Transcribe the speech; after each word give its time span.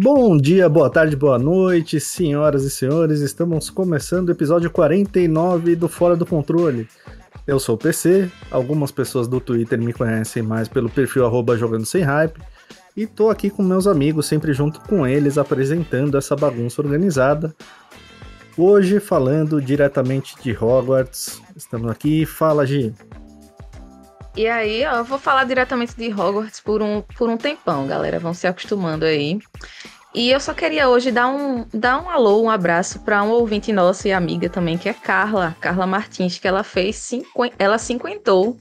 Bom 0.00 0.36
dia, 0.36 0.68
boa 0.68 0.88
tarde, 0.88 1.16
boa 1.16 1.40
noite, 1.40 1.98
senhoras 1.98 2.62
e 2.62 2.70
senhores. 2.70 3.18
Estamos 3.18 3.68
começando 3.68 4.28
o 4.28 4.30
episódio 4.30 4.70
49 4.70 5.74
do 5.74 5.88
Fora 5.88 6.14
do 6.14 6.24
Controle. 6.24 6.86
Eu 7.44 7.58
sou 7.58 7.74
o 7.74 7.78
PC, 7.78 8.30
algumas 8.48 8.92
pessoas 8.92 9.26
do 9.26 9.40
Twitter 9.40 9.76
me 9.76 9.92
conhecem 9.92 10.40
mais 10.40 10.68
pelo 10.68 10.88
perfil 10.88 11.26
arroba 11.26 11.58
jogando 11.58 11.84
sem 11.84 12.02
hype. 12.02 12.40
E 12.96 13.08
tô 13.08 13.28
aqui 13.28 13.50
com 13.50 13.60
meus 13.64 13.88
amigos, 13.88 14.26
sempre 14.26 14.52
junto 14.52 14.80
com 14.82 15.04
eles, 15.04 15.36
apresentando 15.36 16.16
essa 16.16 16.36
bagunça 16.36 16.80
organizada. 16.80 17.52
Hoje 18.56 19.00
falando 19.00 19.60
diretamente 19.60 20.36
de 20.40 20.52
Hogwarts. 20.56 21.42
Estamos 21.56 21.90
aqui, 21.90 22.24
fala 22.24 22.64
Gi. 22.64 22.94
E 24.38 24.46
aí, 24.46 24.86
ó, 24.86 24.98
eu 24.98 25.04
vou 25.04 25.18
falar 25.18 25.42
diretamente 25.42 25.96
de 25.96 26.12
Hogwarts 26.14 26.60
por 26.60 26.80
um, 26.80 27.02
por 27.16 27.28
um 27.28 27.36
tempão, 27.36 27.88
galera. 27.88 28.20
Vão 28.20 28.32
se 28.32 28.46
acostumando 28.46 29.04
aí. 29.04 29.40
E 30.14 30.30
eu 30.30 30.38
só 30.38 30.54
queria 30.54 30.88
hoje 30.88 31.10
dar 31.10 31.26
um, 31.26 31.66
dar 31.74 32.00
um 32.00 32.08
alô, 32.08 32.40
um 32.42 32.48
abraço 32.48 33.00
para 33.00 33.20
um 33.24 33.30
ouvinte 33.30 33.72
nossa 33.72 34.06
e 34.06 34.12
amiga 34.12 34.48
também, 34.48 34.78
que 34.78 34.88
é 34.88 34.94
Carla, 34.94 35.56
Carla 35.60 35.88
Martins, 35.88 36.38
que 36.38 36.46
ela 36.46 36.62
fez, 36.62 36.94
cinqu... 36.94 37.50
ela 37.58 37.78
cinquentou, 37.78 38.56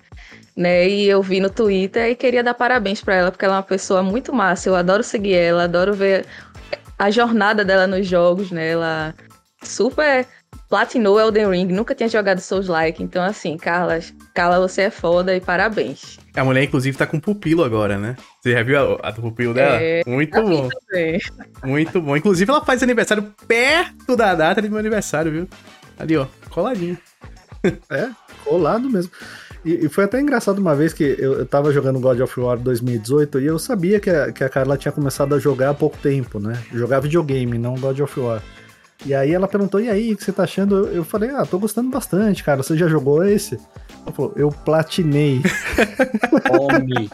né? 0.56 0.90
E 0.90 1.08
eu 1.08 1.22
vi 1.22 1.40
no 1.40 1.50
Twitter 1.52 2.10
e 2.10 2.16
queria 2.16 2.44
dar 2.44 2.56
parabéns 2.56 3.00
para 3.00 3.14
ela, 3.14 3.32
porque 3.32 3.46
ela 3.46 3.54
é 3.54 3.58
uma 3.58 3.64
pessoa 3.64 4.02
muito 4.02 4.34
massa. 4.34 4.70
Eu 4.70 4.76
adoro 4.76 5.04
seguir 5.04 5.36
ela, 5.36 5.66
adoro 5.66 5.94
ver 5.94 6.26
a 6.98 7.12
jornada 7.12 7.64
dela 7.64 7.86
nos 7.86 8.08
jogos, 8.08 8.50
né? 8.50 8.72
Ela 8.72 9.14
super 9.62 10.26
platinou 10.70 11.20
Elden 11.20 11.50
Ring, 11.50 11.66
nunca 11.68 11.96
tinha 11.96 12.10
jogado 12.10 12.40
Souls-like. 12.40 13.02
Então, 13.02 13.24
assim, 13.24 13.58
Carla, 13.58 14.00
Carla, 14.34 14.60
você 14.60 14.84
é 14.84 14.90
foda 14.90 15.36
e 15.36 15.42
parabéns. 15.42 16.20
A 16.36 16.44
mulher, 16.44 16.64
inclusive, 16.64 16.98
tá 16.98 17.08
com 17.08 17.20
pupilo 17.20 17.64
agora, 17.64 17.98
né? 17.98 18.16
Você 18.42 18.52
já 18.52 18.64
viu 18.64 18.78
a, 18.78 19.08
a 19.08 19.12
do 19.12 19.22
pupilo 19.22 19.54
dela? 19.54 19.82
É, 19.82 20.04
Muito 20.06 20.42
bom. 20.42 20.70
Muito 21.64 22.02
bom. 22.02 22.18
Inclusive, 22.18 22.52
ela 22.52 22.64
faz 22.64 22.84
aniversário 22.84 23.34
perto 23.48 24.16
da 24.16 24.36
data 24.36 24.62
de 24.62 24.70
meu 24.70 24.80
aniversário, 24.80 25.32
viu? 25.32 25.48
Ali, 25.98 26.18
ó, 26.18 26.28
coladinho. 26.50 26.98
É, 27.90 28.10
colado 28.46 28.90
mesmo. 28.90 29.12
E, 29.66 29.86
e, 29.86 29.90
foi 29.90 30.06
até 30.06 30.22
engraçado 30.22 30.60
uma 30.60 30.76
vez 30.76 30.94
que 30.94 31.04
eu, 31.04 31.40
eu 31.40 31.46
tava 31.46 31.74
jogando 31.74 32.00
God 32.00 32.20
of 32.22 32.40
War 32.40 32.58
2018 32.58 33.42
e 33.42 33.46
eu 33.48 33.60
sabia 33.60 34.00
que 34.00 34.10
a, 34.10 34.32
que 34.32 34.44
a 34.44 34.48
Carla 34.48 34.78
tinha 34.78 34.92
começado 34.92 35.36
a 35.36 35.40
jogar 35.40 35.72
há 35.72 35.74
pouco 35.74 35.98
tempo, 35.98 36.40
né? 36.40 36.64
Jogar 36.72 37.02
videogame, 37.02 37.58
não 37.58 37.76
God 37.76 38.00
of 38.00 38.20
War. 38.20 38.42
E 39.06 39.14
aí 39.14 39.32
ela 39.32 39.48
perguntou, 39.48 39.80
e 39.80 39.90
aí, 39.90 40.14
o 40.14 40.18
que 40.18 40.24
você 40.24 40.32
tá 40.32 40.44
achando? 40.44 40.88
Eu 40.88 41.04
falei, 41.04 41.30
ah, 41.30 41.46
tô 41.46 41.60
gostando 41.60 41.90
bastante, 41.90 42.44
cara. 42.44 42.64
Você 42.64 42.76
já 42.76 42.88
jogou 42.88 43.24
esse? 43.24 43.60
Ela 44.06 44.12
falou, 44.12 44.34
eu 44.36 44.50
platinei. 44.50 45.42
Tome. 46.48 47.10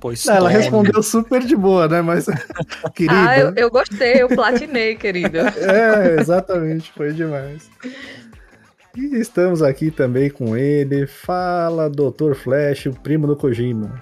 Pois 0.00 0.26
ela 0.26 0.48
respondeu 0.48 1.02
super 1.02 1.42
de 1.42 1.54
boa, 1.54 1.86
né? 1.86 2.00
Mas, 2.00 2.26
querida... 2.94 3.28
Ah, 3.28 3.38
eu, 3.38 3.52
eu 3.54 3.70
gostei, 3.70 4.22
eu 4.22 4.28
platinei, 4.28 4.96
querida. 4.96 5.52
é, 5.60 6.20
exatamente, 6.20 6.90
foi 6.92 7.12
demais. 7.12 7.70
E 8.96 9.16
estamos 9.16 9.62
aqui 9.62 9.90
também 9.90 10.30
com 10.30 10.56
ele. 10.56 11.06
Fala, 11.06 11.90
Dr. 11.90 12.34
Flash, 12.34 12.86
o 12.86 12.92
primo 12.92 13.26
do 13.26 13.36
Kojima. 13.36 14.00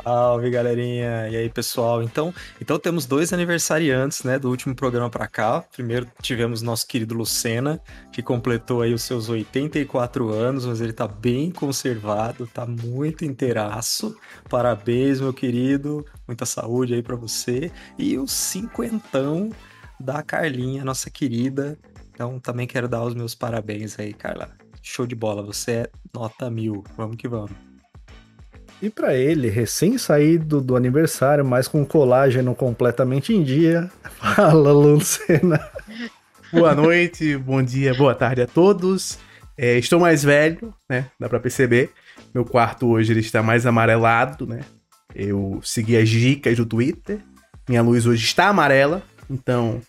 Salve, 0.00 0.50
galerinha. 0.50 1.28
E 1.28 1.36
aí, 1.36 1.50
pessoal? 1.50 2.02
Então, 2.02 2.32
então 2.60 2.78
temos 2.78 3.04
dois 3.04 3.32
aniversariantes, 3.32 4.24
né, 4.24 4.38
do 4.38 4.48
último 4.48 4.74
programa 4.74 5.10
para 5.10 5.26
cá. 5.26 5.62
Primeiro 5.72 6.08
tivemos 6.22 6.62
nosso 6.62 6.86
querido 6.86 7.14
Lucena, 7.14 7.80
que 8.10 8.22
completou 8.22 8.82
aí 8.82 8.94
os 8.94 9.02
seus 9.02 9.28
84 9.28 10.30
anos, 10.30 10.64
mas 10.64 10.80
ele 10.80 10.92
tá 10.92 11.06
bem 11.06 11.50
conservado, 11.50 12.46
tá 12.46 12.66
muito 12.66 13.24
inteiraço. 13.24 14.16
Parabéns, 14.48 15.20
meu 15.20 15.32
querido. 15.32 16.04
Muita 16.26 16.46
saúde 16.46 16.94
aí 16.94 17.02
para 17.02 17.16
você. 17.16 17.70
E 17.98 18.18
o 18.18 18.26
cinquentão 18.26 19.50
da 20.00 20.22
Carlinha, 20.22 20.84
nossa 20.84 21.10
querida. 21.10 21.78
Então, 22.14 22.40
também 22.40 22.66
quero 22.66 22.88
dar 22.88 23.04
os 23.04 23.14
meus 23.14 23.34
parabéns 23.34 23.98
aí, 23.98 24.12
Carla. 24.12 24.50
Show 24.82 25.06
de 25.06 25.14
bola, 25.14 25.42
você 25.42 25.70
é 25.72 25.90
nota 26.12 26.50
mil. 26.50 26.82
Vamos 26.96 27.16
que 27.16 27.28
vamos. 27.28 27.71
E 28.82 28.90
para 28.90 29.14
ele, 29.14 29.48
recém-saído 29.48 30.60
do 30.60 30.74
aniversário, 30.74 31.44
mas 31.44 31.68
com 31.68 31.86
colágeno 31.86 32.52
completamente 32.52 33.32
em 33.32 33.44
dia, 33.44 33.88
fala 34.18 34.72
Lucena. 34.72 35.70
Boa 36.52 36.74
noite, 36.74 37.36
bom 37.36 37.62
dia, 37.62 37.94
boa 37.94 38.12
tarde 38.12 38.42
a 38.42 38.46
todos. 38.48 39.20
É, 39.56 39.78
estou 39.78 40.00
mais 40.00 40.24
velho, 40.24 40.74
né? 40.90 41.06
Dá 41.16 41.28
para 41.28 41.38
perceber. 41.38 41.92
Meu 42.34 42.44
quarto 42.44 42.88
hoje 42.88 43.12
ele 43.12 43.20
está 43.20 43.40
mais 43.40 43.66
amarelado, 43.66 44.48
né? 44.48 44.62
Eu 45.14 45.60
segui 45.62 45.96
as 45.96 46.08
dicas 46.08 46.56
do 46.56 46.66
Twitter. 46.66 47.20
Minha 47.68 47.82
luz 47.82 48.04
hoje 48.04 48.24
está 48.24 48.48
amarela, 48.48 49.00
então 49.30 49.80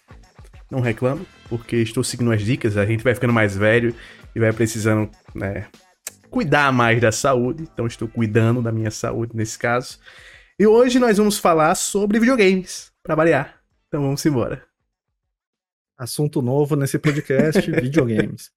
não 0.69 0.81
reclamo, 0.81 1.25
porque 1.49 1.77
estou 1.77 2.03
seguindo 2.03 2.31
as 2.31 2.43
dicas. 2.43 2.77
A 2.77 2.85
gente 2.85 3.03
vai 3.03 3.15
ficando 3.15 3.33
mais 3.33 3.57
velho 3.57 3.95
e 4.35 4.39
vai 4.39 4.53
precisando, 4.53 5.09
né, 5.33 5.65
cuidar 6.33 6.73
mais 6.73 6.99
da 6.99 7.11
saúde, 7.11 7.61
então 7.71 7.85
estou 7.85 8.07
cuidando 8.07 8.59
da 8.59 8.71
minha 8.71 8.89
saúde 8.89 9.33
nesse 9.35 9.57
caso. 9.57 9.99
E 10.57 10.65
hoje 10.65 10.97
nós 10.97 11.17
vamos 11.17 11.37
falar 11.37 11.75
sobre 11.75 12.19
videogames, 12.19 12.91
para 13.03 13.13
variar. 13.13 13.59
Então 13.87 14.01
vamos 14.01 14.25
embora. 14.25 14.63
Assunto 15.95 16.41
novo 16.41 16.75
nesse 16.75 16.97
podcast, 16.97 17.69
videogames. 17.69 18.49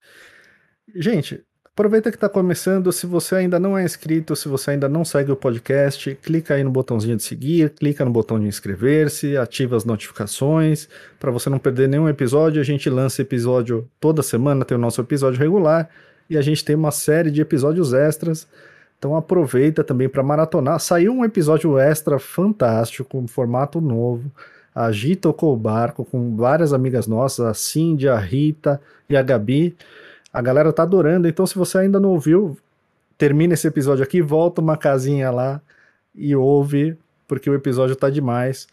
Gente, 0.95 1.45
aproveita 1.67 2.11
que 2.11 2.17
está 2.17 2.31
começando, 2.31 2.91
se 2.91 3.07
você 3.07 3.35
ainda 3.35 3.61
não 3.61 3.77
é 3.77 3.85
inscrito, 3.85 4.35
se 4.35 4.49
você 4.49 4.71
ainda 4.71 4.89
não 4.89 5.05
segue 5.05 5.31
o 5.31 5.37
podcast, 5.37 6.19
clica 6.23 6.55
aí 6.55 6.65
no 6.65 6.71
botãozinho 6.71 7.19
de 7.19 7.25
seguir, 7.25 7.75
clica 7.75 8.07
no 8.07 8.11
botão 8.11 8.41
de 8.41 8.47
inscrever-se, 8.47 9.37
ativa 9.37 9.77
as 9.77 9.85
notificações, 9.85 10.89
para 11.21 11.31
você 11.31 11.51
não 11.51 11.59
perder 11.59 11.91
nenhum 11.91 12.09
episódio. 12.09 12.59
A 12.59 12.65
gente 12.65 12.89
lança 12.89 13.21
episódio 13.21 13.87
toda 14.01 14.23
semana, 14.23 14.65
tem 14.65 14.79
o 14.79 14.81
nosso 14.81 14.99
episódio 15.03 15.39
regular 15.39 15.91
e 16.29 16.37
a 16.37 16.43
gente 16.43 16.65
tem 16.65 16.77
uma 16.77 16.91
série 16.91 17.31
de 17.31 17.41
episódios 17.41 17.93
extras. 17.93 18.47
Então 18.99 19.17
aproveita 19.17 19.85
também 19.85 20.09
para 20.09 20.23
maratonar. 20.23 20.81
Saiu 20.81 21.13
um 21.13 21.25
episódio 21.25 21.79
extra 21.79 22.19
fantástico, 22.19 23.19
um 23.19 23.29
formato 23.29 23.81
novo. 23.81 24.31
A 24.75 24.91
Gi 24.93 25.17
tocou 25.17 25.55
o 25.55 25.57
barco 25.57 26.05
com 26.05 26.37
várias 26.37 26.73
amigas 26.73 27.07
nossas, 27.07 27.47
a 27.47 27.55
Cindy, 27.55 28.09
a 28.09 28.19
Rita 28.19 28.81
e 29.09 29.17
a 29.17 29.23
Gabi. 29.23 29.77
A 30.33 30.43
galera 30.43 30.73
tá 30.73 30.83
adorando, 30.83 31.27
então 31.27 31.47
se 31.47 31.57
você 31.57 31.79
ainda 31.79 31.99
não 31.99 32.11
ouviu, 32.11 32.59
termina 33.17 33.55
esse 33.55 33.67
episódio 33.67 34.05
aqui, 34.05 34.21
volta 34.21 34.61
uma 34.61 34.77
casinha 34.77 35.31
lá 35.31 35.61
e 36.15 36.37
ouve, 36.37 36.97
porque 37.27 37.49
o 37.49 37.55
episódio 37.55 37.97
tá 37.97 38.11
demais. 38.11 38.69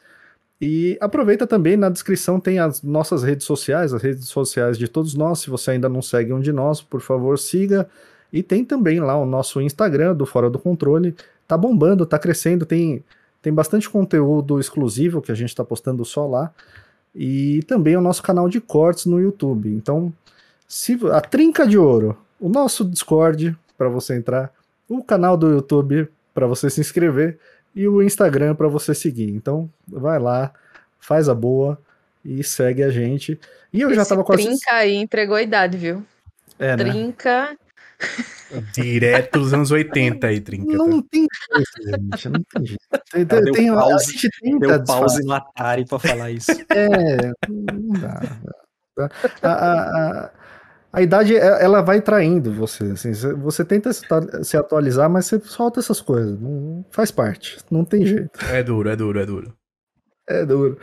E 0.65 0.97
aproveita 1.01 1.45
também, 1.45 1.75
na 1.75 1.89
descrição 1.89 2.39
tem 2.39 2.57
as 2.57 2.81
nossas 2.81 3.21
redes 3.21 3.45
sociais, 3.45 3.93
as 3.93 4.01
redes 4.01 4.29
sociais 4.29 4.77
de 4.77 4.87
todos 4.87 5.13
nós. 5.13 5.39
Se 5.39 5.49
você 5.49 5.71
ainda 5.71 5.89
não 5.89 6.01
segue 6.01 6.31
um 6.31 6.39
de 6.39 6.53
nós, 6.53 6.81
por 6.81 7.01
favor, 7.01 7.37
siga. 7.37 7.85
E 8.31 8.41
tem 8.41 8.63
também 8.63 9.01
lá 9.01 9.17
o 9.17 9.25
nosso 9.25 9.59
Instagram 9.59 10.15
do 10.15 10.25
Fora 10.25 10.49
do 10.49 10.57
Controle. 10.57 11.13
Tá 11.45 11.57
bombando, 11.57 12.05
tá 12.05 12.17
crescendo, 12.17 12.65
tem, 12.65 13.03
tem 13.41 13.53
bastante 13.53 13.89
conteúdo 13.89 14.57
exclusivo 14.57 15.21
que 15.21 15.33
a 15.33 15.35
gente 15.35 15.49
está 15.49 15.65
postando 15.65 16.05
só 16.05 16.25
lá. 16.25 16.49
E 17.13 17.61
também 17.67 17.97
o 17.97 18.01
nosso 18.01 18.23
canal 18.23 18.47
de 18.47 18.61
cortes 18.61 19.05
no 19.05 19.19
YouTube. 19.19 19.69
Então, 19.69 20.13
se 20.65 20.97
a 21.11 21.19
Trinca 21.19 21.67
de 21.67 21.77
Ouro, 21.77 22.17
o 22.39 22.47
nosso 22.47 22.85
Discord 22.85 23.53
para 23.77 23.89
você 23.89 24.15
entrar, 24.15 24.49
o 24.87 25.03
canal 25.03 25.35
do 25.35 25.49
YouTube 25.49 26.07
para 26.33 26.47
você 26.47 26.69
se 26.69 26.79
inscrever 26.79 27.37
e 27.75 27.87
o 27.87 28.01
Instagram 28.01 28.55
para 28.55 28.67
você 28.67 28.93
seguir. 28.93 29.29
Então, 29.29 29.69
vai 29.87 30.19
lá, 30.19 30.51
faz 30.99 31.27
a 31.27 31.35
boa 31.35 31.79
e 32.23 32.43
segue 32.43 32.83
a 32.83 32.89
gente. 32.89 33.39
E 33.71 33.81
eu 33.81 33.89
Esse 33.89 33.97
já 33.97 34.05
tava 34.05 34.23
quase. 34.23 34.43
Trinca 34.43 34.73
aí 34.73 34.95
entregou 34.95 35.35
a 35.35 35.41
idade, 35.41 35.77
viu? 35.77 36.03
É, 36.59 36.75
né? 36.75 36.77
Trinca. 36.77 37.49
Né? 37.49 37.57
Direto 38.73 39.39
dos 39.39 39.53
anos 39.53 39.71
80 39.71 40.27
aí, 40.27 40.39
Trinca. 40.39 40.71
Não 40.75 41.01
tá? 41.01 41.07
tem 41.09 41.27
jeito, 41.51 42.11
gente. 42.11 42.29
Não 42.29 42.43
tem 42.43 42.65
jeito. 42.65 42.83
Tem, 43.13 43.25
tem, 43.25 43.51
tem, 43.51 43.71
pause, 43.71 43.93
a 43.93 44.11
gente 44.11 44.29
tenta 44.41 44.67
deu 44.67 44.83
pause 44.85 45.23
no 45.23 45.33
Atari 45.33 45.85
pra 45.85 45.99
falar 45.99 46.31
isso. 46.31 46.51
É, 46.51 47.31
não 47.47 47.93
dá. 47.99 48.21
Não 48.97 49.07
dá. 49.07 49.09
A, 49.43 49.51
a, 49.51 50.25
a, 50.25 50.31
a 50.93 51.01
idade 51.01 51.35
é, 51.35 51.63
ela 51.63 51.81
vai 51.81 51.99
traindo 51.99 52.53
você. 52.53 52.83
Assim, 52.83 53.11
você 53.41 53.65
tenta 53.65 53.89
se 54.43 54.55
atualizar, 54.55 55.09
mas 55.09 55.25
você 55.25 55.39
solta 55.39 55.79
essas 55.79 55.99
coisas. 55.99 56.39
Não 56.39 56.85
faz 56.91 57.09
parte. 57.09 57.57
Não 57.71 57.83
tem 57.83 58.05
jeito. 58.05 58.29
É 58.51 58.61
duro, 58.61 58.87
é 58.87 58.95
duro, 58.95 59.19
é 59.19 59.25
duro. 59.25 59.53
É 60.29 60.45
duro. 60.45 60.77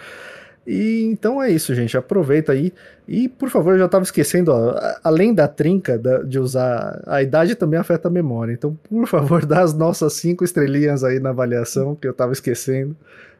E 0.67 1.05
então 1.05 1.41
é 1.41 1.49
isso, 1.49 1.73
gente. 1.77 1.97
Aproveita 1.97 2.51
aí. 2.51 2.73
E, 3.07 3.29
por 3.29 3.51
favor, 3.51 3.75
eu 3.75 3.79
já 3.79 3.85
estava 3.87 4.03
esquecendo, 4.03 4.51
ó, 4.51 4.75
além 5.05 5.33
da 5.33 5.47
trinca 5.47 5.97
da, 5.97 6.23
de 6.25 6.41
usar, 6.41 7.03
a 7.07 7.23
idade 7.23 7.55
também 7.55 7.79
afeta 7.79 8.09
a 8.09 8.11
memória. 8.11 8.53
Então, 8.53 8.77
por 8.89 9.07
favor, 9.07 9.47
dá 9.47 9.63
as 9.63 9.75
nossas 9.75 10.15
cinco 10.15 10.43
estrelinhas 10.43 11.05
aí 11.05 11.21
na 11.21 11.31
avaliação, 11.31 11.95
que 11.95 12.09
eu 12.09 12.13
estava 12.13 12.33
esquecendo. 12.33 12.97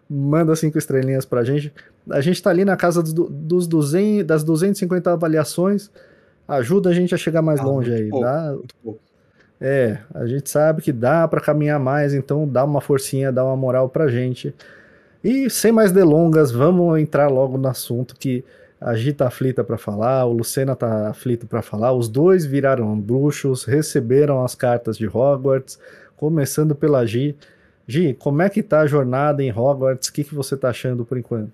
Manda 0.09 0.55
cinco 0.55 0.79
estrelinhas 0.79 1.25
pra 1.25 1.43
gente. 1.43 1.75
A 2.09 2.21
gente 2.21 2.37
está 2.37 2.51
ali 2.51 2.65
na 2.65 2.77
casa 2.77 3.03
dos, 3.03 3.13
dos 3.13 3.67
200, 3.67 4.25
das 4.25 4.45
250 4.45 5.13
avaliações 5.13 5.91
ajuda 6.57 6.91
a 6.91 6.93
gente 6.93 7.15
a 7.15 7.19
chegar 7.19 7.43
mais 7.43 7.61
ah, 7.61 7.65
longe 7.65 7.93
aí. 7.93 8.09
Pouco, 8.09 8.25
dá... 8.25 8.57
É, 9.61 9.99
a 10.15 10.27
gente 10.27 10.49
sabe 10.49 10.81
que 10.81 10.91
dá 10.91 11.29
para 11.29 11.41
caminhar 11.41 11.79
mais, 11.79 12.15
então 12.15 12.49
dá 12.49 12.65
uma 12.65 12.81
forcinha, 12.81 13.31
dá 13.31 13.45
uma 13.45 13.57
moral 13.57 13.89
pra 13.89 14.09
gente. 14.09 14.55
E 15.23 15.51
sem 15.51 15.71
mais 15.71 15.93
delongas, 15.93 16.51
vamos 16.51 16.99
entrar 16.99 17.29
logo 17.29 17.59
no 17.59 17.69
assunto 17.69 18.17
que 18.17 18.43
a 18.81 18.95
Gi 18.95 19.13
tá 19.13 19.27
aflita 19.27 19.63
para 19.63 19.77
falar, 19.77 20.25
o 20.25 20.33
Lucena 20.33 20.75
tá 20.75 21.11
aflito 21.11 21.47
para 21.47 21.61
falar. 21.61 21.93
Os 21.93 22.09
dois 22.09 22.47
viraram 22.47 22.99
bruxos, 22.99 23.65
receberam 23.65 24.43
as 24.43 24.55
cartas 24.55 24.97
de 24.97 25.07
Hogwarts, 25.07 25.79
começando 26.17 26.75
pela 26.75 27.05
Gi. 27.05 27.37
Gi, 27.87 28.15
como 28.15 28.41
é 28.41 28.49
que 28.49 28.63
tá 28.63 28.81
a 28.81 28.87
jornada 28.87 29.43
em 29.43 29.53
Hogwarts? 29.53 30.09
O 30.09 30.13
que, 30.13 30.25
que 30.25 30.35
você 30.35 30.57
tá 30.57 30.71
achando 30.71 31.05
por 31.05 31.19
enquanto? 31.19 31.53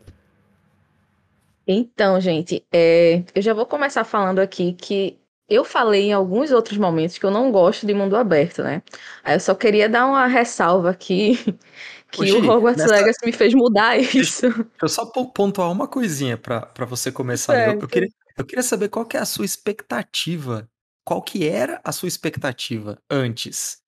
Então, 1.66 2.20
gente, 2.20 2.64
é, 2.72 3.24
eu 3.34 3.42
já 3.42 3.52
vou 3.52 3.66
começar 3.66 4.04
falando 4.04 4.38
aqui 4.38 4.72
que 4.72 5.18
eu 5.48 5.64
falei 5.64 6.08
em 6.08 6.12
alguns 6.12 6.50
outros 6.50 6.78
momentos 6.78 7.18
que 7.18 7.26
eu 7.26 7.30
não 7.30 7.50
gosto 7.50 7.86
de 7.86 7.94
mundo 7.94 8.16
aberto, 8.16 8.62
né? 8.62 8.82
Aí 9.24 9.34
eu 9.34 9.40
só 9.40 9.54
queria 9.54 9.88
dar 9.88 10.06
uma 10.06 10.26
ressalva 10.26 10.90
aqui 10.90 11.38
que 12.10 12.32
Ô, 12.32 12.40
o 12.40 12.48
Hogwarts 12.48 12.82
nessa... 12.82 12.94
Legacy 12.94 13.26
me 13.26 13.32
fez 13.32 13.54
mudar 13.54 13.98
isso. 13.98 14.48
Deixa 14.48 14.68
eu 14.82 14.88
só 14.88 15.06
pontuar 15.06 15.70
uma 15.70 15.88
coisinha 15.88 16.36
para 16.36 16.84
você 16.86 17.10
começar. 17.10 17.74
Eu, 17.74 17.80
eu, 17.80 17.88
queria, 17.88 18.08
eu 18.36 18.44
queria 18.44 18.62
saber 18.62 18.88
qual 18.88 19.04
que 19.04 19.16
é 19.16 19.20
a 19.20 19.26
sua 19.26 19.44
expectativa. 19.44 20.68
Qual 21.04 21.22
que 21.22 21.46
era 21.48 21.80
a 21.84 21.92
sua 21.92 22.08
expectativa 22.08 22.98
antes? 23.08 23.78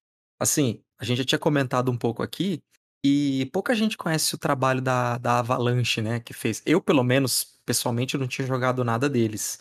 Assim, 0.41 0.81
a 1.01 1.05
gente 1.05 1.19
já 1.19 1.25
tinha 1.25 1.39
comentado 1.39 1.91
um 1.91 1.97
pouco 1.97 2.23
aqui 2.23 2.63
e 3.09 3.47
pouca 3.47 3.75
gente 3.75 3.97
conhece 3.97 4.35
o 4.35 4.39
trabalho 4.39 4.81
da, 4.83 5.19
da 5.19 5.39
Avalanche, 5.39 6.03
né? 6.03 6.21
Que 6.21 6.35
fez. 6.35 6.63
Eu, 6.67 6.81
pelo 6.81 7.03
menos, 7.03 7.59
pessoalmente, 7.65 8.19
não 8.19 8.27
tinha 8.27 8.47
jogado 8.47 8.85
nada 8.85 9.09
deles. 9.09 9.59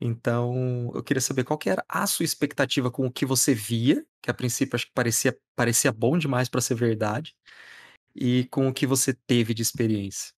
Então, 0.00 0.90
eu 0.94 1.02
queria 1.02 1.20
saber 1.20 1.44
qual 1.44 1.58
que 1.58 1.68
era 1.68 1.84
a 1.88 2.06
sua 2.06 2.24
expectativa 2.24 2.90
com 2.90 3.06
o 3.06 3.12
que 3.12 3.26
você 3.26 3.54
via, 3.54 4.04
que 4.22 4.30
a 4.30 4.34
princípio 4.34 4.76
acho 4.76 4.86
que 4.86 4.92
parecia, 4.94 5.36
parecia 5.54 5.92
bom 5.92 6.16
demais 6.16 6.48
para 6.48 6.60
ser 6.60 6.74
verdade, 6.74 7.34
e 8.14 8.46
com 8.50 8.66
o 8.66 8.72
que 8.72 8.86
você 8.86 9.12
teve 9.12 9.52
de 9.52 9.62
experiência. 9.62 10.32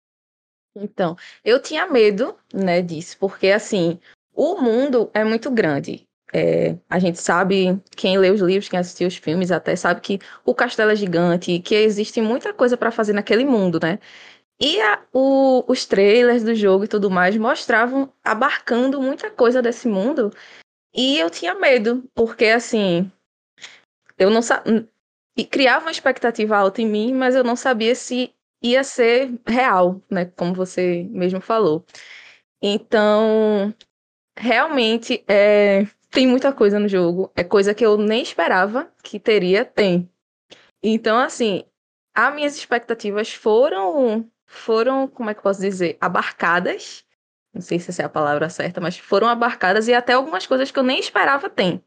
Então, 0.75 1.17
eu 1.45 1.63
tinha 1.63 1.87
medo, 1.87 2.37
né, 2.53 2.83
disso, 2.83 3.17
porque 3.19 3.49
assim, 3.49 4.01
o 4.33 4.61
mundo 4.61 5.11
é 5.15 5.23
muito 5.23 5.51
grande. 5.51 6.09
É, 6.33 6.77
a 6.89 6.99
gente 6.99 7.21
sabe, 7.21 7.79
quem 7.97 8.19
lê 8.19 8.31
os 8.31 8.41
livros, 8.41 8.69
quem 8.69 8.79
assistiu 8.79 9.07
os 9.09 9.17
filmes, 9.17 9.51
até 9.53 9.77
sabe 9.77 10.01
que 10.01 10.19
o 10.45 10.55
castelo 10.55 10.91
é 10.91 10.97
gigante, 10.97 11.59
que 11.61 11.75
existe 11.75 12.21
muita 12.23 12.55
coisa 12.55 12.77
para 12.77 12.91
fazer 12.91 13.13
naquele 13.13 13.45
mundo, 13.45 13.79
né? 13.83 13.99
E 14.61 14.81
a, 14.81 15.03
o, 15.13 15.65
os 15.71 15.87
trailers 15.87 16.45
do 16.45 16.55
jogo 16.55 16.85
e 16.85 16.89
tudo 16.89 17.11
mais 17.11 17.37
mostravam 17.37 18.13
abarcando 18.25 19.01
muita 19.03 19.31
coisa 19.31 19.61
desse 19.63 19.89
mundo. 19.89 20.31
E 20.95 21.19
eu 21.19 21.31
tinha 21.31 21.55
medo, 21.55 22.05
porque 22.15 22.47
assim, 22.47 23.11
eu 24.19 24.31
não 24.31 24.43
sabia 24.43 24.89
criava 25.51 25.87
uma 25.87 25.91
expectativa 25.91 26.57
alta 26.57 26.83
em 26.83 26.87
mim, 26.87 27.15
mas 27.15 27.35
eu 27.35 27.45
não 27.45 27.57
sabia 27.57 27.95
se 27.95 28.35
ia 28.63 28.85
ser 28.85 29.33
real, 29.47 30.01
né? 30.11 30.27
Como 30.27 30.55
você 30.55 31.05
mesmo 31.11 31.41
falou. 31.41 31.85
Então, 32.63 33.75
realmente 34.39 35.25
é, 35.29 35.87
tem 36.13 36.27
muita 36.29 36.53
coisa 36.53 36.79
no 36.79 36.89
jogo, 36.89 37.33
é 37.35 37.43
coisa 37.43 37.75
que 37.75 37.85
eu 37.85 37.97
nem 37.99 38.23
esperava 38.23 38.93
que 39.03 39.19
teria, 39.19 39.65
tem. 39.65 40.09
Então, 40.83 41.19
assim, 41.19 41.65
as 42.15 42.35
minhas 42.35 42.57
expectativas 42.57 43.33
foram, 43.33 44.31
foram, 44.47 45.09
como 45.09 45.31
é 45.31 45.35
que 45.35 45.41
eu 45.41 45.45
posso 45.45 45.61
dizer, 45.61 45.99
abarcadas. 46.01 47.05
Não 47.55 47.63
sei 47.63 47.79
se 47.81 47.91
essa 47.91 48.03
é 48.03 48.07
a 48.07 48.09
palavra 48.09 48.49
certa, 48.51 48.81
mas 48.81 48.99
foram 48.99 49.29
abarcadas 49.29 49.89
e 49.89 49.95
até 49.95 50.15
algumas 50.15 50.47
coisas 50.47 50.71
que 50.71 50.79
eu 50.79 50.83
nem 50.85 51.01
esperava 51.01 51.51
tem 51.51 51.83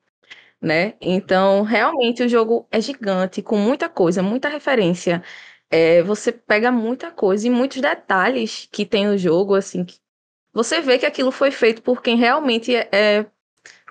né? 0.62 0.96
Então, 1.02 1.62
realmente 1.64 2.24
o 2.24 2.30
jogo 2.30 2.68
é 2.72 2.82
gigante, 2.82 3.42
com 3.42 3.58
muita 3.58 3.90
coisa, 3.90 4.24
muita 4.24 4.50
referência. 4.50 5.24
É, 5.70 6.02
você 6.04 6.32
pega 6.32 6.72
muita 6.72 7.12
coisa 7.12 7.48
e 7.48 7.50
muitos 7.50 7.82
detalhes 7.82 8.68
que 8.72 8.86
tem 8.86 9.08
no 9.08 9.18
jogo, 9.18 9.56
assim, 9.56 9.86
que 9.86 10.00
você 10.54 10.82
vê 10.82 10.98
que 10.98 11.06
aquilo 11.06 11.32
foi 11.32 11.52
feito 11.52 11.82
por 11.82 12.02
quem 12.02 12.18
realmente 12.18 12.76
é, 12.76 12.90
é 12.92 13.26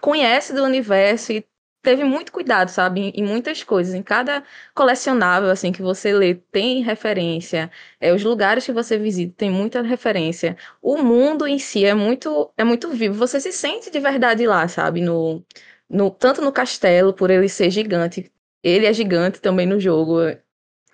conhece 0.05 0.53
do 0.53 0.63
universo 0.63 1.33
e 1.33 1.47
teve 1.83 2.05
muito 2.05 2.31
cuidado, 2.31 2.69
sabe, 2.69 3.11
em, 3.15 3.25
muitas 3.25 3.63
coisas. 3.65 3.95
Em 3.95 4.03
cada 4.03 4.45
colecionável, 4.75 5.51
assim, 5.51 5.73
que 5.73 5.81
você 5.81 6.13
lê, 6.13 6.35
tem 6.35 6.83
referência. 6.83 7.71
É, 7.99 8.13
os 8.13 8.23
lugares 8.23 8.67
que 8.67 8.73
você 8.73 8.99
visita 8.99 9.35
tem 9.39 9.51
muita 9.51 9.81
referência. 9.81 10.59
O 10.83 10.99
mundo 10.99 11.47
em 11.47 11.59
si 11.59 11.87
é 11.87 11.95
muito, 11.95 12.53
é 12.59 12.65
muito 12.65 12.91
vivo. 12.91 13.15
Você 13.15 13.41
se 13.41 13.51
sente 13.51 13.91
de 13.91 13.99
verdade 13.99 14.47
lá, 14.47 14.69
sabe, 14.69 15.01
no 15.01 15.43
no, 15.89 16.11
tanto 16.11 16.43
no 16.43 16.53
castelo, 16.53 17.15
por 17.15 17.31
ele 17.31 17.49
ser 17.49 17.71
gigante. 17.71 18.31
Ele 18.63 18.87
é 18.87 18.93
gigante 18.93 19.41
também 19.41 19.67
no 19.67 19.81
jogo. 19.81 20.17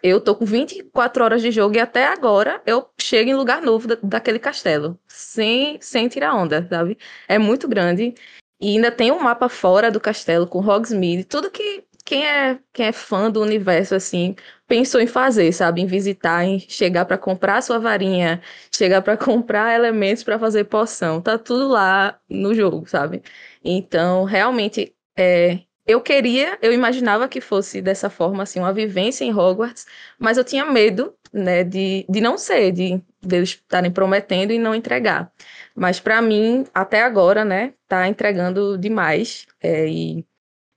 Eu 0.03 0.21
tô 0.21 0.35
com 0.37 0.45
24 0.47 1.25
horas 1.25 1.43
de 1.43 1.51
jogo 1.51 1.77
e 1.77 1.81
até 1.81 2.07
agora 2.07 2.63
eu 2.67 2.89
chego 3.01 3.31
em 3.31 3.35
lugar 3.35 3.61
novo 3.63 3.89
da, 3.89 3.97
daquele 4.03 4.39
castelo. 4.39 4.99
Sem, 5.09 5.81
sem 5.81 6.09
tirar 6.09 6.35
onda, 6.35 6.67
sabe? 6.69 6.99
É 7.29 7.39
muito 7.39 7.69
grande. 7.69 8.15
E 8.61 8.69
ainda 8.77 8.91
tem 8.93 9.11
um 9.13 9.21
mapa 9.21 9.49
fora 9.49 9.91
do 9.91 10.01
castelo 10.01 10.47
com 10.47 10.59
Hogsmeade. 10.61 11.25
Tudo 11.25 11.51
que 11.51 11.85
quem 12.05 12.27
é, 12.27 12.59
quem 12.73 12.87
é 12.87 12.93
fã 12.93 13.31
do 13.31 13.41
universo, 13.41 13.95
assim, 13.95 14.35
pensou 14.67 15.01
em 15.01 15.07
fazer, 15.07 15.53
sabe? 15.53 15.81
Em 15.81 15.87
visitar, 15.87 16.45
em 16.45 16.59
chegar 16.59 17.05
para 17.05 17.17
comprar 17.19 17.63
sua 17.63 17.79
varinha, 17.79 18.43
chegar 18.75 19.03
para 19.03 19.17
comprar 19.19 19.75
elementos 19.75 20.25
para 20.25 20.39
fazer 20.39 20.65
poção. 20.65 21.21
Tá 21.23 21.39
tudo 21.39 21.69
lá 21.69 22.19
no 22.29 22.55
jogo, 22.55 22.87
sabe? 22.89 23.23
Então, 23.65 24.25
realmente, 24.25 24.95
é, 25.17 25.61
eu 25.87 26.01
queria, 26.01 26.59
eu 26.63 26.73
imaginava 26.73 27.29
que 27.29 27.41
fosse 27.41 27.81
dessa 27.81 28.11
forma, 28.11 28.43
assim, 28.43 28.59
uma 28.61 28.73
vivência 28.73 29.25
em 29.25 29.33
Hogwarts, 29.33 29.87
mas 30.19 30.37
eu 30.39 30.45
tinha 30.45 30.65
medo, 30.65 31.15
né, 31.33 31.65
de, 31.65 32.05
de 32.09 32.21
não 32.21 32.37
ser, 32.39 32.73
de, 32.73 33.03
de 33.21 33.37
eles 33.37 33.51
estarem 33.51 33.91
prometendo 33.91 34.53
e 34.53 34.59
não 34.59 34.75
entregar. 34.75 35.33
Mas 35.75 36.01
para 36.01 36.21
mim, 36.23 36.65
até 36.75 37.03
agora, 37.03 37.45
né, 37.45 37.75
tá 37.87 38.09
entregando 38.09 38.79
demais, 38.79 39.47
é, 39.61 39.89
e 39.89 40.25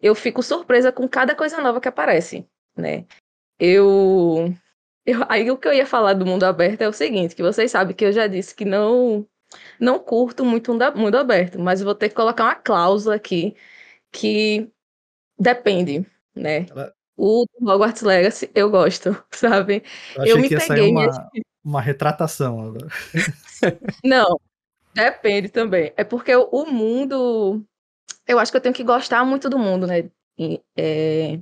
eu 0.01 0.13
fico 0.13 0.43
surpresa 0.43 0.91
com 0.91 1.07
cada 1.07 1.35
coisa 1.35 1.61
nova 1.61 1.79
que 1.79 1.87
aparece, 1.87 2.47
né. 2.75 3.05
Eu, 3.59 4.53
eu, 5.05 5.19
aí 5.29 5.49
o 5.49 5.57
que 5.57 5.67
eu 5.67 5.73
ia 5.73 5.85
falar 5.85 6.13
do 6.13 6.25
mundo 6.25 6.43
aberto 6.43 6.81
é 6.81 6.87
o 6.87 6.93
seguinte, 6.93 7.35
que 7.35 7.43
vocês 7.43 7.71
sabem 7.71 7.95
que 7.95 8.05
eu 8.05 8.11
já 8.11 8.27
disse 8.27 8.53
que 8.55 8.65
não 8.65 9.27
não 9.79 9.99
curto 9.99 10.43
muito 10.43 10.73
mundo 10.95 11.15
aberto, 11.15 11.59
mas 11.59 11.81
vou 11.81 11.93
ter 11.93 12.09
que 12.09 12.15
colocar 12.15 12.43
uma 12.45 12.55
cláusula 12.55 13.15
aqui 13.15 13.55
que 14.11 14.67
depende, 15.37 16.05
né? 16.35 16.65
Ela... 16.69 16.93
O 17.15 17.45
Hogwarts 17.61 18.01
Legacy 18.01 18.49
eu 18.55 18.69
gosto, 18.71 19.15
sabe? 19.31 19.83
Eu, 20.15 20.25
eu 20.25 20.37
me 20.39 20.49
peguei 20.49 20.89
uma, 20.89 21.29
uma 21.63 21.81
retratação 21.81 22.59
agora. 22.59 22.87
Não, 24.03 24.39
depende 24.93 25.49
também. 25.49 25.93
É 25.95 26.03
porque 26.03 26.35
o 26.35 26.65
mundo. 26.65 27.63
Eu 28.27 28.39
acho 28.39 28.51
que 28.51 28.57
eu 28.57 28.61
tenho 28.61 28.75
que 28.75 28.83
gostar 28.83 29.25
muito 29.25 29.49
do 29.49 29.59
mundo, 29.59 29.87
né? 29.87 30.09
É, 30.77 31.39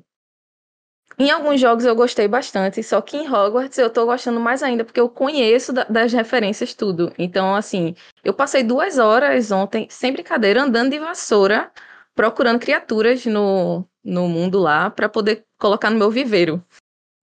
em 1.17 1.29
alguns 1.29 1.59
jogos 1.59 1.85
eu 1.85 1.95
gostei 1.95 2.27
bastante, 2.27 2.81
só 2.81 2.99
que 3.01 3.15
em 3.17 3.31
Hogwarts 3.31 3.77
eu 3.77 3.89
tô 3.91 4.05
gostando 4.05 4.39
mais 4.39 4.63
ainda, 4.63 4.83
porque 4.83 4.99
eu 4.99 5.09
conheço 5.09 5.71
da, 5.71 5.83
das 5.83 6.11
referências 6.11 6.73
tudo. 6.73 7.13
Então, 7.17 7.53
assim, 7.53 7.95
eu 8.23 8.33
passei 8.33 8.63
duas 8.63 8.97
horas 8.97 9.51
ontem, 9.51 9.87
sem 9.89 10.11
brincadeira, 10.11 10.63
andando 10.63 10.91
de 10.91 10.99
vassoura, 10.99 11.71
procurando 12.15 12.59
criaturas 12.59 13.25
no, 13.25 13.85
no 14.03 14.27
mundo 14.27 14.59
lá, 14.59 14.89
para 14.89 15.07
poder 15.07 15.45
colocar 15.59 15.89
no 15.91 15.99
meu 15.99 16.09
viveiro. 16.09 16.63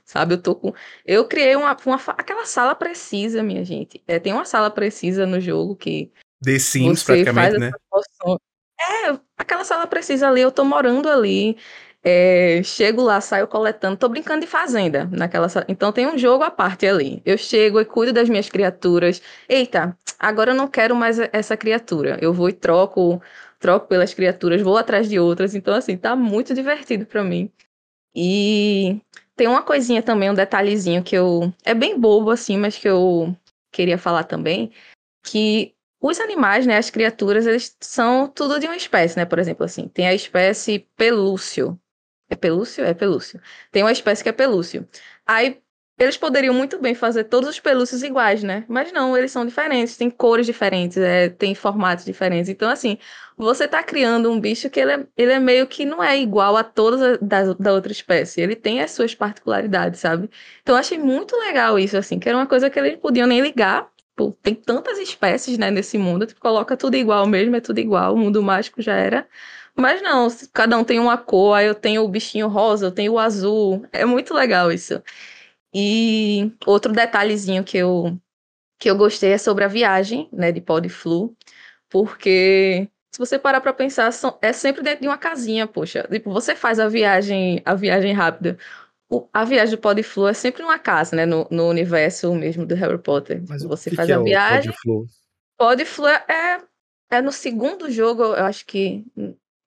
Sabe, 0.09 0.33
eu 0.33 0.43
tô 0.43 0.55
com. 0.55 0.73
Eu 1.05 1.29
criei 1.29 1.55
uma, 1.55 1.77
uma 1.85 2.01
aquela 2.17 2.47
sala 2.47 2.75
precisa, 2.75 3.43
minha 3.43 3.63
gente. 3.63 4.03
É, 4.09 4.19
tem 4.19 4.33
uma 4.33 4.47
sala 4.47 4.71
precisa 4.71 5.27
no 5.27 5.39
jogo 5.39 5.77
que. 5.77 6.11
The 6.43 6.59
Sims, 6.59 7.03
praticamente, 7.05 7.59
né? 7.59 7.71
É, 8.81 9.19
aquela 9.37 9.65
sala 9.65 9.87
precisa 9.87 10.27
ali, 10.27 10.41
eu 10.41 10.51
tô 10.51 10.65
morando 10.65 11.11
ali. 11.11 11.59
É, 12.03 12.63
chego 12.65 13.03
lá, 13.03 13.21
saio 13.21 13.47
coletando, 13.47 13.99
tô 13.99 14.09
brincando 14.09 14.41
de 14.41 14.47
fazenda 14.47 15.05
naquela. 15.13 15.47
Então 15.69 15.93
tem 15.93 16.07
um 16.07 16.17
jogo 16.17 16.43
à 16.43 16.51
parte 16.51 16.87
ali. 16.87 17.21
Eu 17.23 17.37
chego 17.37 17.79
e 17.79 17.85
cuido 17.85 18.11
das 18.11 18.31
minhas 18.31 18.49
criaturas. 18.49 19.21
Eita, 19.47 19.95
agora 20.19 20.53
eu 20.53 20.57
não 20.57 20.69
quero 20.69 20.97
mais 20.97 21.19
essa 21.19 21.55
criatura. 21.55 22.17
Eu 22.23 22.33
vou 22.33 22.49
e 22.49 22.55
troco, 22.55 23.21
troco 23.59 23.87
pelas 23.87 24.15
criaturas, 24.15 24.63
vou 24.63 24.79
atrás 24.79 25.07
de 25.07 25.21
outras. 25.21 25.55
Então 25.55 25.75
assim, 25.75 25.99
tá 25.99 26.17
muito 26.17 26.55
divertido 26.55 27.05
para 27.05 27.23
mim. 27.23 27.53
E 28.15 29.03
tem 29.39 29.47
uma 29.47 29.63
coisinha 29.63 30.03
também, 30.03 30.31
um 30.31 30.35
detalhezinho 30.35 31.03
que 31.03 31.17
eu 31.17 31.55
é 31.65 31.73
bem 31.73 31.99
bobo 31.99 32.31
assim, 32.31 32.57
mas 32.59 32.77
que 32.77 32.89
eu 32.89 33.35
queria 33.73 33.97
falar 33.97 34.25
também, 34.25 34.73
que 35.25 35.75
os 36.01 36.19
animais, 36.19 36.67
né, 36.67 36.77
as 36.77 36.91
criaturas, 36.91 37.47
eles 37.47 37.77
são 37.81 38.29
tudo 38.29 38.59
de 38.59 38.67
uma 38.67 38.77
espécie, 38.77 39.17
né? 39.17 39.25
Por 39.25 39.39
exemplo, 39.39 39.65
assim, 39.65 39.89
tem 39.89 40.09
a 40.09 40.15
espécie 40.15 40.89
pelúcio, 40.97 41.81
é 42.29 42.35
pelúcio? 42.37 42.85
É 42.85 42.93
pelúcio. 42.95 43.41
Tem 43.71 43.83
uma 43.83 43.93
espécie 43.93 44.23
que 44.23 44.29
é 44.29 44.33
pelúcio. 44.33 44.89
Aí, 45.27 45.63
eles 45.99 46.17
poderiam 46.17 46.55
muito 46.55 46.79
bem 46.79 46.95
fazer 46.95 47.25
todos 47.25 47.49
os 47.49 47.59
pelúcios 47.59 48.03
iguais, 48.05 48.43
né? 48.43 48.65
Mas 48.69 48.93
não, 48.93 49.17
eles 49.17 49.33
são 49.33 49.45
diferentes, 49.45 49.97
têm 49.97 50.09
cores 50.09 50.47
diferentes, 50.47 50.97
é, 50.97 51.29
tem 51.29 51.55
formatos 51.57 52.05
diferentes. 52.05 52.49
Então, 52.49 52.71
assim, 52.71 52.99
você 53.37 53.67
tá 53.67 53.83
criando 53.83 54.31
um 54.31 54.39
bicho 54.41 54.71
que 54.71 54.79
ele 54.79 54.93
é, 54.93 55.07
ele 55.17 55.33
é 55.33 55.41
meio 55.41 55.67
que 55.67 55.85
não 55.85 56.03
é 56.03 56.17
igual 56.17 56.57
a 56.57 56.63
todas 56.63 57.19
da, 57.21 57.73
outra 57.73 57.91
espécie. 57.91 58.41
Ele 58.41 58.55
tem 58.55 58.81
as 58.81 58.93
suas 58.93 59.15
particularidades, 59.15 59.99
sabe? 60.01 60.31
Então, 60.63 60.77
eu 60.77 60.79
achei 60.81 60.99
muito 60.99 61.37
legal 61.37 61.79
isso, 61.79 61.97
assim, 61.97 62.19
que 62.21 62.29
era 62.29 62.39
uma 62.39 62.47
coisa 62.47 62.71
que 62.71 62.79
eles 62.79 62.97
podiam 62.97 63.27
nem 63.27 63.41
ligar. 63.41 63.89
Pô, 64.15 64.33
tem 64.43 64.55
tantas 64.55 64.99
espécies, 64.99 65.59
né, 65.59 65.71
nesse 65.71 65.97
mundo, 65.99 66.27
tu 66.27 66.37
coloca 66.41 66.77
tudo 66.77 66.97
igual 66.97 67.27
mesmo, 67.27 67.55
é 67.57 67.61
tudo 67.61 67.79
igual, 67.79 68.15
o 68.15 68.19
mundo 68.19 68.43
mágico 68.43 68.83
já 68.83 68.95
era. 68.95 69.29
Mas 69.77 70.03
não, 70.03 70.27
cada 70.53 70.77
um 70.77 70.83
tem 70.83 70.99
uma 70.99 71.17
cor, 71.17 71.55
aí 71.55 71.67
eu 71.67 71.75
tenho 71.75 72.03
o 72.03 72.09
bichinho 72.09 72.49
rosa, 72.49 72.87
eu 72.87 72.91
tenho 72.91 73.13
o 73.13 73.19
azul. 73.19 73.87
É 73.93 74.05
muito 74.05 74.35
legal 74.35 74.73
isso. 74.73 75.01
E 75.75 76.53
outro 76.67 76.93
detalhezinho 76.93 77.63
que 77.63 77.77
eu, 77.77 78.19
que 78.79 78.91
eu 78.91 78.97
gostei 78.97 79.33
é 79.33 79.39
sobre 79.39 79.65
a 79.65 79.69
viagem, 79.69 80.29
né, 80.33 80.51
de 80.51 80.61
Podflu, 80.61 81.37
porque 81.89 82.89
se 83.13 83.19
você 83.19 83.39
parar 83.39 83.61
para 83.61 83.73
pensar, 83.73 84.11
é 84.41 84.53
sempre 84.53 84.83
dentro 84.83 85.03
de 85.03 85.09
uma 85.09 85.19
casinha, 85.19 85.67
poxa. 85.67 86.07
Tipo, 86.11 86.31
você 86.31 86.55
faz 86.55 86.79
a 86.79 86.89
viagem, 86.89 87.61
a 87.65 87.75
viagem 87.75 88.13
rápida. 88.13 88.59
O, 89.11 89.27
a 89.33 89.45
viagem 89.45 89.75
do 89.75 89.81
Podflu 89.81 90.29
é 90.29 90.35
sempre 90.35 90.63
numa 90.63 90.79
casa, 90.79 91.17
né, 91.17 91.27
no, 91.27 91.47
no 91.51 91.69
universo 91.69 92.35
mesmo 92.35 92.65
do 92.67 92.75
Harry 92.75 92.99
Potter. 92.99 93.43
Mas 93.49 93.63
você 93.63 93.91
que 93.91 93.97
faz 93.97 94.07
que 94.07 94.13
a 94.13 94.21
é 94.21 94.23
viagem. 94.23 94.73
Podflu? 94.73 95.07
Podflu 95.59 96.07
é, 96.07 96.63
é 97.11 97.23
no 97.23 97.33
segundo 97.33 97.91
jogo, 97.91 98.23
eu 98.23 98.45
acho 98.45 98.65
que 98.67 99.05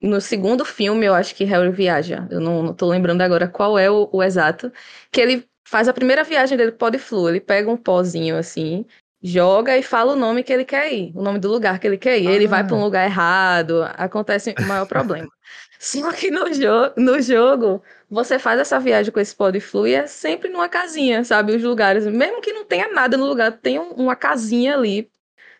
no 0.02 0.20
segundo 0.20 0.64
filme, 0.64 1.06
eu 1.06 1.14
acho 1.14 1.34
que 1.34 1.44
Harry 1.44 1.70
viaja. 1.70 2.26
Eu 2.30 2.40
não, 2.40 2.62
não 2.62 2.74
tô 2.74 2.88
lembrando 2.88 3.20
agora 3.20 3.46
qual 3.46 3.78
é 3.78 3.88
o, 3.88 4.08
o 4.12 4.22
exato. 4.22 4.72
Que 5.12 5.20
ele 5.20 5.48
faz 5.72 5.88
a 5.88 5.92
primeira 5.94 6.22
viagem 6.22 6.58
dele 6.58 6.70
pro 6.70 6.90
Podflu. 6.90 7.30
Ele 7.30 7.40
pega 7.40 7.70
um 7.70 7.78
pozinho 7.78 8.36
assim, 8.36 8.84
joga 9.22 9.74
e 9.78 9.82
fala 9.82 10.12
o 10.12 10.16
nome 10.16 10.42
que 10.42 10.52
ele 10.52 10.66
quer 10.66 10.92
ir, 10.92 11.12
o 11.14 11.22
nome 11.22 11.38
do 11.38 11.48
lugar 11.48 11.78
que 11.78 11.86
ele 11.86 11.96
quer 11.96 12.18
ir. 12.18 12.28
Ah. 12.28 12.32
Ele 12.32 12.46
vai 12.46 12.62
para 12.62 12.76
um 12.76 12.84
lugar 12.84 13.06
errado, 13.06 13.82
acontece 13.96 14.54
o 14.58 14.62
maior 14.64 14.84
problema. 14.84 15.30
Só 15.80 16.12
que 16.12 16.30
no, 16.30 16.52
jo 16.52 16.92
no 16.94 17.20
jogo, 17.22 17.82
você 18.08 18.38
faz 18.38 18.60
essa 18.60 18.78
viagem 18.78 19.10
com 19.10 19.18
esse 19.18 19.34
Podflu 19.34 19.86
e 19.86 19.94
é 19.94 20.06
sempre 20.06 20.50
numa 20.50 20.68
casinha, 20.68 21.24
sabe? 21.24 21.56
Os 21.56 21.62
lugares, 21.62 22.06
mesmo 22.06 22.42
que 22.42 22.52
não 22.52 22.66
tenha 22.66 22.92
nada 22.92 23.16
no 23.16 23.24
lugar, 23.24 23.50
tem 23.52 23.78
um, 23.78 23.92
uma 23.92 24.14
casinha 24.14 24.76
ali, 24.76 25.10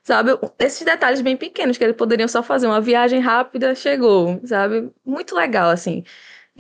sabe? 0.05 0.39
Esses 0.59 0.85
detalhes 0.85 1.23
bem 1.23 1.39
pequenos 1.39 1.79
que 1.79 1.83
eles 1.83 1.97
poderiam 1.97 2.29
só 2.29 2.43
fazer 2.43 2.67
uma 2.67 2.83
viagem 2.83 3.19
rápida, 3.19 3.75
chegou, 3.75 4.39
sabe? 4.45 4.91
Muito 5.05 5.35
legal, 5.35 5.71
assim 5.71 6.05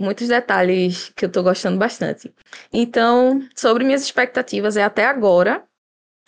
muitos 0.02 0.28
detalhes 0.28 1.10
que 1.16 1.24
eu 1.24 1.30
tô 1.32 1.42
gostando 1.42 1.78
bastante. 1.78 2.32
Então, 2.72 3.40
sobre 3.56 3.84
minhas 3.84 4.02
expectativas, 4.02 4.76
é 4.76 4.82
até 4.84 5.04
agora 5.06 5.64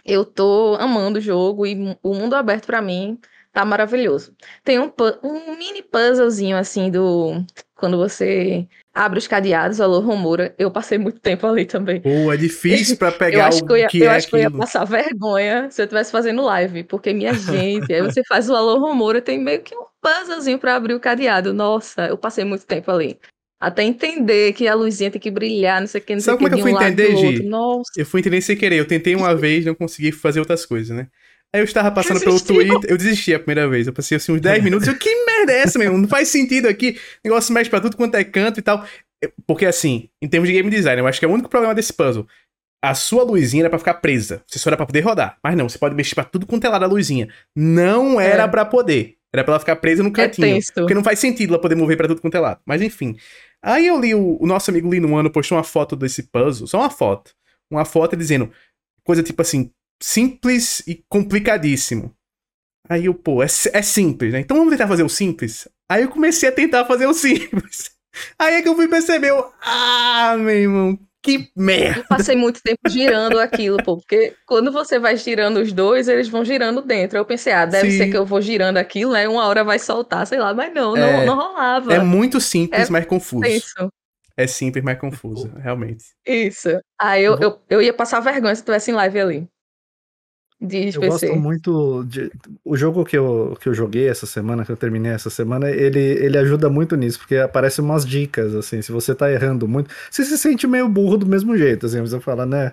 eu 0.05 0.25
tô 0.25 0.77
amando 0.79 1.19
o 1.19 1.23
jogo 1.23 1.67
e 1.67 1.97
o 2.03 2.15
mundo 2.15 2.35
aberto 2.35 2.67
para 2.67 2.83
mim 2.83 3.19
tá 3.53 3.65
maravilhoso. 3.65 4.35
Tem 4.63 4.79
um, 4.79 4.93
um 5.23 5.57
mini 5.57 5.83
puzzlezinho 5.83 6.57
assim 6.57 6.91
do 6.91 7.45
quando 7.75 7.97
você 7.97 8.67
abre 8.93 9.19
os 9.19 9.27
cadeados, 9.27 9.81
alô 9.81 10.01
Romura, 10.01 10.55
eu 10.59 10.71
passei 10.71 10.99
muito 10.99 11.21
tempo 11.21 11.47
ali 11.47 11.65
também. 11.65 12.01
Pô, 12.01 12.33
é 12.33 12.37
difícil 12.37 12.97
pra 12.97 13.11
Eu 13.15 13.19
pegar 13.19 13.47
acho 13.47 13.63
o 13.63 13.67
que 13.67 13.73
eu 13.73 13.77
ia, 13.77 13.89
que 13.89 13.99
eu 13.99 14.11
é 14.11 14.17
acho 14.17 14.29
que 14.29 14.35
eu 14.37 14.41
ia 14.41 14.47
aquilo. 14.47 14.61
passar 14.61 14.85
vergonha 14.85 15.71
se 15.71 15.81
eu 15.81 15.85
estivesse 15.85 16.11
fazendo 16.11 16.43
live, 16.43 16.85
porque 16.85 17.13
minha 17.13 17.35
gente, 17.35 17.93
aí 17.93 18.01
você 18.03 18.23
faz 18.29 18.49
o 18.49 18.55
alô 18.55 18.79
Romura, 18.79 19.21
tem 19.21 19.39
meio 19.39 19.63
que 19.63 19.75
um 19.75 19.85
puzzlezinho 20.01 20.59
para 20.59 20.75
abrir 20.77 20.95
o 20.95 21.01
cadeado. 21.01 21.53
Nossa, 21.55 22.07
eu 22.07 22.19
passei 22.19 22.45
muito 22.45 22.67
tempo 22.67 22.91
ali. 22.91 23.19
Até 23.61 23.83
entender 23.83 24.53
que 24.53 24.69
a 24.69 24.75
luzinha 24.75 25.11
tem 25.11 25.21
que 25.21 25.31
brilhar, 25.31 25.81
não 25.81 25.87
sei 25.87 26.01
o 26.01 26.05
que, 26.05 26.13
não 26.15 26.21
sei 26.21 26.33
Sabe 26.33 26.37
o 26.37 26.39
que, 26.39 26.45
como 26.45 26.69
é 26.69 26.73
que 26.73 26.75
eu 26.75 26.79
fui 26.79 26.87
um 26.87 26.87
entender, 26.89 27.17
Gi? 27.17 27.43
Nossa. 27.45 27.91
Eu 27.97 28.05
fui 28.05 28.21
entender 28.21 28.41
sem 28.43 28.57
querer. 28.57 28.77
Eu 28.77 28.87
tentei 28.87 29.15
uma 29.15 29.35
vez, 29.37 29.65
não 29.65 29.75
consegui 29.75 30.13
fazer 30.13 30.41
outras 30.41 30.67
coisas, 30.67 30.95
né? 30.95 31.09
Aí 31.55 31.61
eu 31.61 31.65
estava 31.65 31.89
passando 31.91 32.19
pelo 32.21 32.41
Twitter, 32.41 32.91
eu 32.91 32.99
desisti 32.99 33.33
a 33.33 33.39
primeira 33.39 33.69
vez. 33.69 33.87
Eu 33.87 33.93
passei 33.93 34.17
assim 34.17 34.33
uns 34.33 34.41
10 34.41 34.65
minutos. 34.65 34.89
Eu, 34.89 34.99
que 34.99 35.25
merda 35.25 35.53
é 35.53 35.59
essa, 35.61 35.79
meu? 35.79 35.97
Não 35.97 36.09
faz 36.09 36.29
sentido 36.29 36.67
aqui. 36.67 36.99
Negócio 37.25 37.55
mexe 37.55 37.71
pra 37.71 37.81
tudo 37.81 37.97
quanto 37.97 38.17
é 38.17 38.25
canto 38.25 38.59
e 38.59 38.63
tal. 38.63 38.85
Porque 39.47 39.65
assim, 39.65 40.09
em 40.21 40.27
termos 40.29 40.49
de 40.49 40.53
game 40.55 40.69
design, 40.69 41.01
eu 41.01 41.07
acho 41.07 41.21
que 41.21 41.25
é 41.25 41.29
o 41.29 41.33
único 41.33 41.49
problema 41.49 41.73
desse 41.73 41.93
puzzle. 41.93 42.27
A 42.85 42.93
sua 42.93 43.23
luzinha 43.23 43.63
era 43.63 43.71
pra 43.71 43.79
ficar 43.79 43.95
presa. 43.95 44.43
Você 44.49 44.59
só 44.59 44.69
era 44.69 44.77
pra 44.77 44.85
poder 44.85 45.01
rodar. 45.01 45.39
Mas 45.45 45.57
não, 45.57 45.69
você 45.69 45.79
pode 45.79 45.95
mexer 45.95 46.17
pra 46.17 46.25
tudo 46.25 46.45
quanto 46.45 46.65
é 46.67 46.69
lado 46.69 46.85
a 46.85 46.89
luzinha. 46.89 47.29
Não 47.57 48.21
era 48.21 48.43
É. 48.43 48.49
pra 48.49 48.65
poder. 48.65 49.15
Era 49.35 49.43
pra 49.43 49.55
ela 49.55 49.59
ficar 49.61 49.75
presa 49.77 50.01
no 50.01 50.11
É 50.11 50.13
cantinho. 50.13 50.47
tenso. 50.55 50.73
Porque 50.73 50.95
não 50.95 51.03
faz 51.03 51.19
sentido 51.19 51.53
ela 51.53 51.61
poder 51.61 51.75
mover 51.75 51.97
pra 51.97 52.07
tudo 52.07 52.21
quanto 52.21 52.37
é 52.37 52.41
lado. 52.41 52.61
Mas 52.65 52.81
enfim. 52.81 53.17
Aí 53.61 53.85
eu 53.87 54.01
li 54.01 54.15
o, 54.15 54.39
o 54.41 54.47
nosso 54.47 54.71
amigo 54.71 54.89
Lino 54.89 55.17
Ano 55.17 55.29
postou 55.29 55.59
uma 55.59 55.65
foto 55.65 55.97
desse 55.97 56.23
puzzle, 56.23 56.69
só 56.69 56.79
uma 56.79 56.91
foto. 56.91 57.35
Uma 57.69 57.85
foto 57.85 58.17
dizendo 58.17 58.49
coisa 59.03 59.25
tipo 59.25 59.43
assim, 59.43 59.73
simples 60.01 60.85
e 60.87 61.05
complicadíssimo. 61.09 62.15
Aí 62.89 63.07
eu, 63.07 63.15
pô, 63.15 63.43
é, 63.43 63.47
é 63.47 63.83
simples, 63.83 64.33
né? 64.33 64.39
Então 64.41 64.57
vamos 64.57 64.71
tentar 64.71 64.87
fazer 64.87 65.03
o 65.03 65.09
simples? 65.09 65.67
Aí 65.91 66.03
eu 66.05 66.09
comecei 66.11 66.49
a 66.49 66.53
tentar 66.53 66.85
fazer 66.85 67.07
o 67.07 67.13
simples. 67.15 67.91
Aí 68.39 68.55
é 68.55 68.63
que 68.63 68.69
eu 68.69 68.77
fui 68.77 68.87
perceber, 68.87 69.31
eu, 69.31 69.53
ah, 69.61 70.37
meu 70.39 70.51
irmão, 70.55 70.97
que 71.25 71.51
merda. 71.57 72.01
Eu 72.01 72.05
passei 72.09 72.37
muito 72.37 72.61
tempo 72.63 72.89
girando 72.89 73.39
aquilo, 73.41 73.83
pô, 73.83 73.97
porque 73.97 74.37
quando 74.47 74.71
você 74.71 74.99
vai 74.99 75.17
girando 75.17 75.57
os 75.61 75.73
dois, 75.73 76.07
eles 76.09 76.29
vão 76.29 76.45
girando 76.45 76.83
dentro. 76.83 77.19
Eu 77.19 77.25
pensei, 77.25 77.53
ah, 77.53 77.65
deve 77.67 77.91
Sim. 77.91 77.99
ser 77.99 78.11
que 78.11 78.17
eu 78.17 78.27
vou 78.27 78.41
girando 78.43 78.77
aquilo, 78.77 79.13
né? 79.13 79.27
Uma 79.29 79.47
hora 79.47 79.65
vai 79.65 79.79
soltar, 79.79 80.27
sei 80.27 80.39
lá, 80.39 80.53
mas 80.55 80.73
não, 80.75 80.97
É. 80.97 81.27
não, 81.27 81.27
não 81.27 81.37
rolava. 81.37 81.95
É 81.95 81.99
muito 82.01 82.41
simples, 82.41 82.89
É 82.89 82.93
mas 82.93 83.07
confuso. 83.07 83.45
Isso, 83.47 83.91
É 84.37 84.47
simples, 84.47 84.85
mas 84.85 84.99
confuso, 84.99 85.51
realmente. 85.57 86.05
isso. 86.27 86.69
Aí 87.01 87.25
eu, 87.25 87.39
Eu 87.41 87.61
eu, 87.71 87.83
ia 87.83 87.95
passar 87.95 88.21
vergonha 88.21 88.55
se 88.55 88.63
tivesse 88.65 88.91
em 88.91 88.95
live 88.95 89.21
ali. 89.21 89.49
De 90.65 90.97
Eu 90.97 91.01
PC. 91.01 91.27
gosto 91.29 91.37
muito 91.41 92.05
de. 92.05 92.31
O 92.65 92.77
jogo 92.77 93.05
que 93.05 93.17
eu, 93.17 93.57
que 93.61 93.69
eu 93.69 93.75
joguei 93.75 94.09
essa 94.09 94.27
semana, 94.27 94.65
que 94.65 94.73
eu 94.73 94.77
terminei 94.77 95.13
essa 95.13 95.31
semana, 95.31 95.71
ele, 95.71 95.99
ele 95.99 96.39
ajuda 96.39 96.71
muito 96.71 96.97
nisso, 96.97 97.19
porque 97.19 97.37
aparecem 97.37 97.85
umas 97.85 98.07
dicas, 98.07 98.55
assim, 98.55 98.81
se 98.83 98.91
você 98.93 99.15
tá 99.15 99.31
errando 99.31 99.67
muito. 99.69 99.91
Você 100.11 100.25
se 100.25 100.39
sente 100.39 100.67
meio 100.67 100.89
burro 100.89 101.17
do 101.17 101.27
mesmo 101.27 101.57
jeito, 101.57 101.87
assim, 101.87 102.01
você 102.01 102.19
fala, 102.21 102.47
né? 102.47 102.73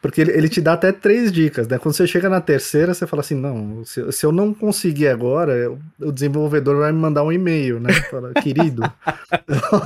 Porque 0.00 0.20
ele, 0.20 0.30
ele 0.32 0.48
te 0.48 0.60
dá 0.60 0.74
até 0.74 0.92
três 0.92 1.32
dicas, 1.32 1.66
né? 1.66 1.78
Quando 1.78 1.94
você 1.96 2.06
chega 2.06 2.28
na 2.28 2.40
terceira, 2.40 2.94
você 2.94 3.06
fala 3.06 3.20
assim, 3.22 3.34
não, 3.34 3.84
se, 3.84 4.12
se 4.12 4.24
eu 4.24 4.30
não 4.30 4.54
conseguir 4.54 5.08
agora, 5.08 5.52
eu- 5.54 5.78
o 6.00 6.12
desenvolvedor 6.12 6.78
vai 6.78 6.92
me 6.92 6.98
mandar 7.00 7.24
um 7.24 7.32
e-mail, 7.32 7.80
né? 7.80 7.88
Fala, 8.10 8.32
querido. 8.34 8.84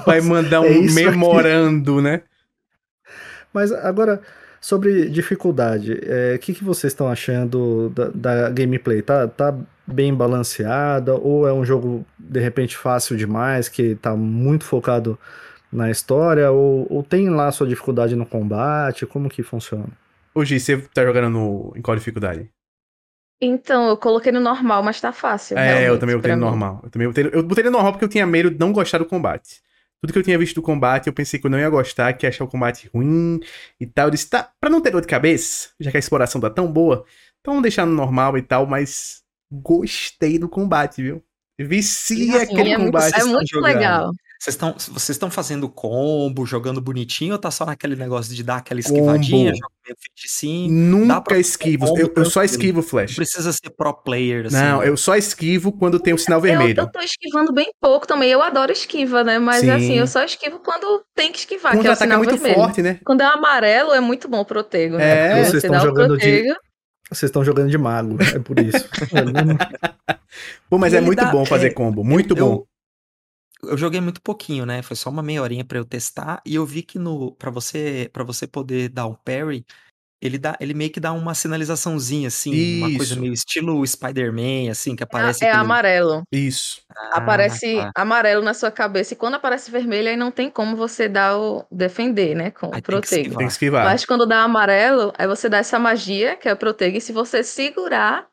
Vai 0.04 0.20
mandar 0.20 0.60
um 0.62 0.64
É 0.66 0.72
isso 0.72 0.98
aqui. 0.98 1.04
memorando, 1.10 2.02
né? 2.02 2.22
Mas 3.52 3.72
agora, 3.72 4.20
sobre 4.60 5.08
dificuldade, 5.08 5.98
o 6.34 6.38
que, 6.38 6.52
que 6.52 6.62
vocês 6.62 6.92
estão 6.92 7.08
achando 7.08 7.90
da, 7.90 8.08
da 8.08 8.50
gameplay? 8.50 9.00
Tá, 9.00 9.26
tá 9.26 9.56
bem 9.86 10.14
balanceada? 10.14 11.14
Ou 11.14 11.48
é 11.48 11.52
um 11.52 11.64
jogo, 11.64 12.04
de 12.18 12.40
repente, 12.40 12.76
fácil 12.76 13.16
demais, 13.16 13.68
que 13.68 13.94
tá 13.96 14.14
muito 14.14 14.64
focado 14.64 15.18
na 15.72 15.90
história? 15.90 16.50
Ou, 16.50 16.86
ou 16.90 17.02
tem 17.02 17.30
lá 17.30 17.50
sua 17.50 17.66
dificuldade 17.66 18.14
no 18.14 18.26
combate? 18.26 19.06
Como 19.06 19.28
que 19.28 19.42
funciona? 19.42 19.88
Hoje, 20.34 20.60
você 20.60 20.76
tá 20.94 21.04
jogando 21.04 21.30
no, 21.30 21.72
em 21.74 21.82
qual 21.82 21.96
dificuldade? 21.96 22.48
Então, 23.40 23.88
eu 23.88 23.96
coloquei 23.96 24.30
no 24.30 24.40
normal, 24.40 24.82
mas 24.82 25.00
tá 25.00 25.12
fácil. 25.12 25.58
É, 25.58 25.88
eu 25.88 25.98
também 25.98 26.14
botei 26.14 26.34
no 26.34 26.40
normal. 26.40 26.80
Eu 26.84 26.90
também 26.90 27.08
botei, 27.08 27.30
eu 27.32 27.42
botei 27.42 27.64
no 27.64 27.70
normal 27.70 27.92
porque 27.92 28.04
eu 28.04 28.08
tinha 28.08 28.26
medo 28.26 28.50
de 28.50 28.58
não 28.58 28.72
gostar 28.72 28.98
do 28.98 29.06
combate. 29.06 29.62
Tudo 30.02 30.12
que 30.12 30.18
eu 30.18 30.22
tinha 30.22 30.38
visto 30.38 30.54
do 30.56 30.62
combate, 30.62 31.06
eu 31.08 31.12
pensei 31.12 31.38
que 31.38 31.46
eu 31.46 31.50
não 31.50 31.58
ia 31.58 31.68
gostar, 31.68 32.12
que 32.14 32.24
ia 32.24 32.30
achar 32.30 32.44
o 32.44 32.48
combate 32.48 32.88
ruim 32.94 33.38
e 33.78 33.86
tal. 33.86 34.06
Eu 34.06 34.10
disse, 34.10 34.28
tá, 34.30 34.50
pra 34.60 34.70
não 34.70 34.80
ter 34.80 34.90
dor 34.90 35.02
de 35.02 35.06
cabeça, 35.06 35.68
já 35.78 35.90
que 35.90 35.96
a 35.96 36.00
exploração 36.00 36.40
tá 36.40 36.48
tão 36.48 36.70
boa, 36.72 37.04
então 37.40 37.52
vamos 37.52 37.62
deixar 37.62 37.84
no 37.86 37.92
normal 37.94 38.38
e 38.38 38.42
tal, 38.42 38.66
mas 38.66 39.22
gostei 39.50 40.38
do 40.38 40.48
combate, 40.48 41.02
viu? 41.02 41.22
Vicia 41.58 42.36
Assim, 42.36 42.44
aquele 42.54 42.70
é 42.70 42.78
muito, 42.78 42.92
combate. 42.92 43.14
é 43.14 43.18
estão 43.18 43.28
muito 43.28 43.48
jogando. 43.50 43.74
legal. 43.74 44.10
Vocês 44.42 44.54
estão 44.54 44.72
vocês 44.72 45.10
estão 45.10 45.30
fazendo 45.30 45.68
combo, 45.68 46.46
jogando 46.46 46.80
bonitinho, 46.80 47.34
ou 47.34 47.38
tá 47.38 47.50
só 47.50 47.66
naquele 47.66 47.94
negócio 47.94 48.34
de 48.34 48.42
dar 48.42 48.56
aquela 48.56 48.80
esquivadinha, 48.80 49.52
joga 49.54 49.68
meio 49.84 49.96
dá 51.06 51.14
Nunca 51.16 51.36
esquivo. 51.36 51.84
combo 51.86 52.00
Eu, 52.00 52.12
eu 52.16 52.24
só 52.24 52.42
esquivo 52.42 52.80
Não 52.80 52.82
flash. 52.82 53.16
precisa 53.16 53.52
ser 53.52 53.68
pro 53.76 53.92
player, 53.92 54.46
assim. 54.46 54.56
Não, 54.56 54.82
eu 54.82 54.96
só 54.96 55.14
esquivo 55.14 55.70
quando 55.72 56.00
tem 56.00 56.14
o 56.14 56.18
sinal 56.18 56.38
Eu, 56.38 56.42
vermelho. 56.42 56.80
eu 56.80 56.90
tô 56.90 57.00
esquivando 57.00 57.52
bem 57.52 57.70
pouco 57.78 58.06
também. 58.06 58.30
Eu 58.30 58.40
adoro 58.42 58.72
esquiva, 58.72 59.22
né? 59.22 59.38
Mas 59.38 59.60
Sim. 59.60 59.70
assim, 59.70 59.98
eu 59.98 60.06
só 60.06 60.24
esquivo 60.24 60.58
quando 60.60 61.04
tem 61.14 61.30
que 61.30 61.40
esquivar, 61.40 61.78
que 61.78 61.86
é 61.86 61.90
o 61.90 61.92
é 61.92 61.96
sinal 61.96 62.16
muito 62.18 62.30
vermelho. 62.30 62.54
forte, 62.54 62.80
né? 62.80 62.98
Quando 63.04 63.20
é 63.20 63.26
amarelo, 63.26 63.92
é 63.92 64.00
muito 64.00 64.26
bom 64.26 64.40
o 64.40 64.44
protego, 64.46 64.96
né? 64.96 65.04
É. 65.10 65.28
Porque 65.28 65.40
Vocês 65.50 65.50
você 65.62 65.66
estão 65.66 65.80
jogando 65.80 66.16
de- 66.16 66.24
protego. 66.24 66.54
Vocês 67.10 67.28
estão 67.28 67.44
jogando 67.44 67.68
de 67.70 67.76
mago, 67.76 68.16
é 68.34 68.38
por 68.38 68.58
isso. 68.58 68.88
É, 69.12 69.20
não- 69.44 69.58
Pô, 70.70 70.78
mas 70.78 70.92
E 70.92 70.96
é 70.96 71.00
muito 71.02 71.18
dá- 71.18 71.30
bom 71.30 71.44
fazer 71.44 71.66
é, 71.66 71.70
combo, 71.70 72.02
muito 72.04 72.36
eu, 72.36 72.46
bom. 72.48 72.64
Eu 73.62 73.76
joguei 73.76 74.00
muito 74.00 74.20
pouquinho, 74.22 74.64
né? 74.64 74.82
Foi 74.82 74.96
só 74.96 75.10
uma 75.10 75.22
meia 75.22 75.42
horinha 75.42 75.64
pra 75.64 75.78
eu 75.78 75.84
testar 75.84 76.40
e 76.46 76.54
eu 76.54 76.64
vi 76.64 76.82
que 76.82 76.98
no 76.98 77.32
para 77.32 77.50
você 77.50 78.10
para 78.12 78.24
você 78.24 78.46
poder 78.46 78.88
dar 78.88 79.06
um 79.06 79.14
parry, 79.14 79.64
ele, 80.22 80.36
dá, 80.36 80.54
ele 80.60 80.74
meio 80.74 80.90
que 80.90 81.00
dá 81.00 81.12
uma 81.12 81.34
sinalizaçãozinha, 81.34 82.28
assim, 82.28 82.78
uma 82.78 82.88
coisa 82.88 83.12
Isso. 83.14 83.20
meio 83.20 83.32
estilo 83.32 83.86
Spider-Man, 83.86 84.70
assim, 84.70 84.94
que 84.94 85.02
É, 85.02 85.04
aparece 85.04 85.44
é 85.44 85.48
aquele... 85.48 85.64
amarelo. 85.64 86.22
Isso. 86.30 86.82
Ah, 86.94 87.18
aparece 87.18 87.76
tá. 87.76 87.90
amarelo 87.94 88.42
na 88.42 88.52
sua 88.52 88.70
cabeça. 88.70 89.14
E 89.14 89.16
quando 89.16 89.34
aparece 89.34 89.70
vermelho, 89.70 90.10
aí 90.10 90.16
não 90.16 90.30
tem 90.30 90.50
como 90.50 90.76
você 90.76 91.08
dar 91.08 91.38
o 91.38 91.64
defender, 91.72 92.34
né? 92.34 92.50
Com 92.50 92.66
Aí 92.66 92.82
o 92.86 92.98
esquivar. 92.98 93.38
Tem 93.38 93.46
que 93.46 93.52
esquivar. 93.52 93.84
Mas 93.86 94.04
quando 94.04 94.26
dá 94.26 94.42
amarelo, 94.42 95.10
aí 95.16 95.26
você 95.26 95.48
dá 95.48 95.58
essa 95.58 95.78
magia, 95.78 96.36
que 96.36 96.48
é 96.48 96.52
o 96.52 96.56
protego, 96.56 96.98
e 96.98 97.00
se 97.00 97.12
você 97.12 97.42
segurar, 97.42 98.29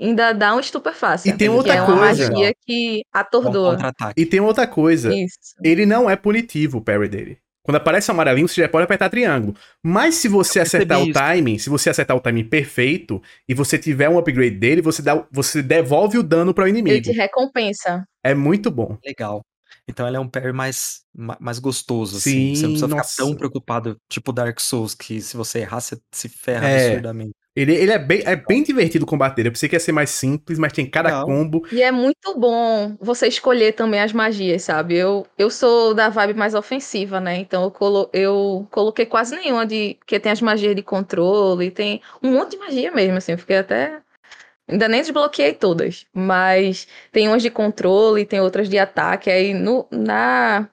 ainda 0.00 0.32
dá 0.32 0.54
um 0.54 0.60
estupefácia. 0.60 1.28
E 1.30 1.32
tem 1.36 1.48
que 1.48 1.54
outra 1.54 1.74
é 1.74 1.82
uma 1.82 1.96
coisa. 1.98 2.30
magia 2.30 2.54
que 2.66 3.02
atordoa. 3.12 3.76
E 4.16 4.24
tem 4.26 4.40
outra 4.40 4.66
coisa. 4.66 5.14
Isso. 5.14 5.38
Ele 5.62 5.84
não 5.86 6.08
é 6.08 6.16
punitivo, 6.16 6.78
o 6.78 6.80
parry 6.80 7.08
dele. 7.08 7.38
Quando 7.62 7.76
aparece 7.76 8.10
o 8.10 8.14
amarelinho, 8.14 8.48
você 8.48 8.62
já 8.62 8.68
pode 8.68 8.84
apertar 8.84 9.10
triângulo. 9.10 9.54
Mas 9.84 10.14
se 10.14 10.26
você 10.26 10.58
acertar 10.60 11.00
o 11.00 11.02
isso. 11.04 11.12
timing, 11.12 11.58
se 11.58 11.68
você 11.68 11.90
acertar 11.90 12.16
o 12.16 12.20
timing 12.20 12.44
perfeito 12.44 13.20
e 13.46 13.52
você 13.52 13.76
tiver 13.78 14.08
um 14.08 14.16
upgrade 14.18 14.56
dele, 14.56 14.80
você, 14.80 15.02
dá, 15.02 15.26
você 15.30 15.62
devolve 15.62 16.16
o 16.16 16.22
dano 16.22 16.54
para 16.54 16.64
o 16.64 16.66
Ele 16.66 16.78
inimigo. 16.78 17.02
te 17.04 17.12
recompensa. 17.12 18.04
É 18.24 18.34
muito 18.34 18.70
bom. 18.70 18.96
Legal. 19.04 19.42
Então 19.86 20.06
ele 20.08 20.16
é 20.16 20.20
um 20.20 20.28
parry 20.28 20.52
mais, 20.52 21.00
ma- 21.14 21.36
mais 21.38 21.58
gostoso, 21.58 22.18
Sim, 22.20 22.52
assim. 22.52 22.54
Você 22.54 22.62
não 22.62 22.70
precisa 22.70 22.88
nossa. 22.88 23.10
ficar 23.10 23.22
tão 23.24 23.34
preocupado, 23.34 23.96
tipo 24.08 24.32
Dark 24.32 24.58
Souls, 24.60 24.94
que 24.94 25.20
se 25.20 25.36
você 25.36 25.58
errar, 25.60 25.80
você 25.80 25.98
se 26.12 26.28
ferra 26.28 26.68
É. 26.68 26.86
absurdamente. 26.88 27.32
Ele, 27.58 27.74
ele 27.74 27.90
é, 27.90 27.98
bem, 27.98 28.22
é 28.24 28.36
bem 28.36 28.62
divertido 28.62 29.04
combater. 29.04 29.44
Eu 29.44 29.50
pensei 29.50 29.68
que 29.68 29.74
ia 29.74 29.80
ser 29.80 29.90
mais 29.90 30.10
simples, 30.10 30.60
mas 30.60 30.72
tem 30.72 30.88
cada 30.88 31.08
Legal. 31.08 31.26
combo. 31.26 31.66
E 31.72 31.82
é 31.82 31.90
muito 31.90 32.38
bom 32.38 32.96
você 33.00 33.26
escolher 33.26 33.72
também 33.72 34.00
as 34.00 34.12
magias, 34.12 34.62
sabe? 34.62 34.94
Eu, 34.94 35.26
eu 35.36 35.50
sou 35.50 35.92
da 35.92 36.08
vibe 36.08 36.34
mais 36.34 36.54
ofensiva, 36.54 37.18
né? 37.18 37.36
Então 37.38 37.64
eu, 37.64 37.70
colo 37.72 38.08
eu 38.12 38.64
coloquei 38.70 39.06
quase 39.06 39.34
nenhuma 39.34 39.66
de. 39.66 39.96
Porque 39.98 40.20
tem 40.20 40.30
as 40.30 40.40
magias 40.40 40.76
de 40.76 40.82
controle, 40.82 41.72
tem 41.72 42.00
um 42.22 42.30
monte 42.30 42.52
de 42.52 42.58
magia 42.58 42.92
mesmo, 42.92 43.16
assim. 43.16 43.32
Eu 43.32 43.38
fiquei 43.38 43.56
até. 43.56 44.00
Ainda 44.68 44.86
nem 44.86 45.00
desbloqueei 45.00 45.52
todas. 45.52 46.06
Mas 46.14 46.86
tem 47.10 47.26
umas 47.26 47.42
de 47.42 47.50
controle, 47.50 48.24
tem 48.24 48.40
outras 48.40 48.68
de 48.68 48.78
ataque. 48.78 49.30
Aí 49.30 49.52
no, 49.52 49.84
na, 49.90 50.68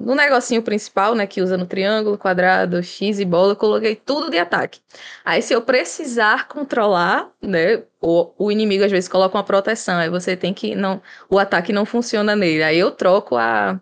no 0.00 0.14
negocinho 0.14 0.62
principal, 0.62 1.14
né? 1.14 1.26
Que 1.26 1.42
usa 1.42 1.56
no 1.56 1.66
triângulo, 1.66 2.18
quadrado, 2.18 2.82
X 2.82 3.20
e 3.20 3.24
bola, 3.24 3.52
eu 3.52 3.56
coloquei 3.56 3.94
tudo 3.94 4.30
de 4.30 4.38
ataque. 4.38 4.80
Aí, 5.24 5.42
se 5.42 5.52
eu 5.52 5.62
precisar 5.62 6.48
controlar, 6.48 7.30
né? 7.42 7.82
O, 8.00 8.32
o 8.38 8.50
inimigo 8.50 8.84
às 8.84 8.90
vezes 8.90 9.08
coloca 9.08 9.36
uma 9.36 9.44
proteção, 9.44 9.98
aí 9.98 10.08
você 10.08 10.36
tem 10.36 10.54
que. 10.54 10.74
não 10.74 11.02
O 11.28 11.38
ataque 11.38 11.72
não 11.72 11.84
funciona 11.84 12.34
nele. 12.34 12.62
Aí 12.62 12.78
eu 12.78 12.90
troco 12.90 13.36
a, 13.36 13.80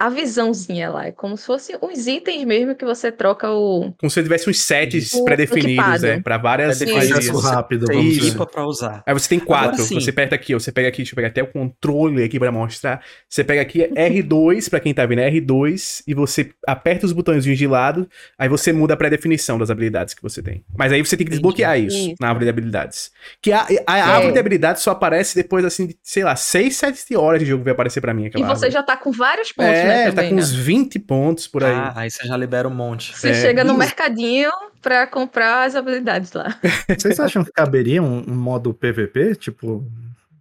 a 0.00 0.08
visãozinha 0.08 0.88
lá. 0.90 1.06
É 1.08 1.12
como 1.12 1.36
se 1.36 1.44
fosse 1.46 1.76
uns 1.82 2.06
itens 2.06 2.42
mesmo 2.44 2.74
que 2.74 2.84
você 2.84 3.12
troca 3.12 3.50
o. 3.50 3.92
Como 3.98 4.10
se 4.10 4.22
tivesse 4.22 4.48
uns 4.48 4.60
sets 4.60 5.12
pré-definidos, 5.24 6.00
né? 6.02 6.20
Pra 6.20 6.38
várias. 6.38 6.80
Acesso 6.80 7.38
rápido, 7.38 7.86
vamos 7.86 8.16
Isso. 8.16 8.28
equipa 8.28 8.46
pra 8.46 8.64
usar. 8.66 9.02
Aí 9.06 9.12
você 9.12 9.28
tem 9.28 9.38
quatro. 9.38 9.84
Você 9.84 10.10
aperta 10.10 10.34
aqui, 10.34 10.54
ó, 10.54 10.58
você 10.58 10.72
pega 10.72 10.88
aqui, 10.88 10.98
deixa 10.98 11.12
eu 11.12 11.16
pegar 11.16 11.28
até 11.28 11.42
o 11.42 11.46
controle 11.46 12.22
aqui 12.24 12.38
pra 12.38 12.50
mostrar. 12.50 13.02
Você 13.28 13.44
pega 13.44 13.60
aqui 13.60 13.80
R2, 13.94 14.70
pra 14.70 14.80
quem 14.80 14.94
tá 14.94 15.04
vendo, 15.04 15.20
é 15.20 15.30
R2, 15.30 16.02
e 16.06 16.14
você 16.14 16.50
aperta 16.66 17.04
os 17.06 17.12
botõezinhos 17.12 17.58
de 17.58 17.66
lado, 17.66 18.08
aí 18.38 18.48
você 18.48 18.72
muda 18.72 18.94
a 18.94 18.96
pré-definição 18.96 19.58
das 19.58 19.70
habilidades 19.70 20.14
que 20.14 20.22
você 20.22 20.42
tem. 20.42 20.64
Mas 20.76 20.92
aí 20.92 21.04
você 21.04 21.16
tem 21.16 21.24
que 21.26 21.30
desbloquear 21.30 21.78
isso, 21.78 21.96
Isso. 21.96 22.14
na 22.20 22.28
árvore 22.28 22.46
de 22.46 22.50
habilidades. 22.50 23.10
Que 23.42 23.52
a, 23.52 23.66
a 23.86 23.98
É. 23.98 24.00
árvore 24.00 24.32
de 24.32 24.38
habilidades 24.38 24.82
só 24.82 24.92
aparece 24.92 25.34
depois, 25.34 25.64
assim, 25.64 25.86
de, 25.88 25.96
sei 26.02 26.24
lá, 26.24 26.34
6, 26.36 26.74
7 26.76 27.16
horas 27.16 27.40
de 27.40 27.46
jogo 27.46 27.62
vai 27.64 27.72
aparecer 27.72 28.00
pra 28.00 28.14
mim 28.14 28.24
E 28.24 28.26
aquela 28.28 28.46
você 28.46 28.66
árvore. 28.66 28.70
já 28.72 28.82
tá 28.82 28.96
com 28.96 29.10
vários 29.12 29.52
pontos, 29.52 29.70
É, 29.72 29.89
né? 29.94 30.04
tá 30.06 30.10
Também, 30.12 30.28
com 30.30 30.36
né? 30.36 30.42
uns 30.42 30.52
20 30.52 30.98
pontos 30.98 31.46
por 31.48 31.64
aí. 31.64 31.74
Ah, 31.74 31.92
aí 31.96 32.10
você 32.10 32.26
já 32.26 32.36
libera 32.36 32.66
um 32.68 32.74
monte. 32.74 33.16
Você 33.16 33.30
É. 33.30 33.34
chega 33.34 33.62
no 33.64 33.70
Isso. 33.70 33.78
mercadinho 33.78 34.50
pra 34.82 35.06
comprar 35.06 35.64
as 35.66 35.74
habilidades 35.74 36.32
lá. 36.32 36.58
Vocês 36.98 37.18
acham 37.20 37.44
que 37.44 37.52
caberia 37.52 38.02
um, 38.02 38.24
um 38.30 38.34
modo 38.34 38.72
PVP? 38.74 39.34
Tipo, 39.36 39.84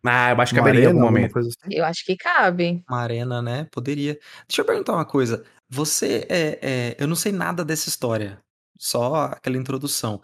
Ah, 0.06 0.32
eu 0.32 0.42
acho 0.42 0.54
que 0.54 0.60
caberia 0.60 0.84
em 0.86 0.88
algum 0.88 1.02
momento. 1.02 1.34
coisa 1.34 1.50
assim? 1.50 1.76
Eu 1.76 1.84
acho 1.86 2.06
que 2.06 2.16
cabe. 2.16 2.84
Uma 2.90 3.02
arena, 3.02 3.42
né? 3.42 3.68
Poderia. 3.72 4.18
Deixa 4.48 4.62
eu 4.62 4.66
perguntar 4.66 4.94
uma 4.94 5.06
coisa. 5.06 5.44
Você 5.70 6.26
é, 6.30 6.60
é- 6.62 6.96
Eu 6.98 7.08
não 7.08 7.16
sei 7.16 7.32
nada 7.32 7.64
dessa 7.66 7.90
história. 7.90 8.40
Só 8.78 9.26
aquela 9.34 9.58
introdução. 9.58 10.22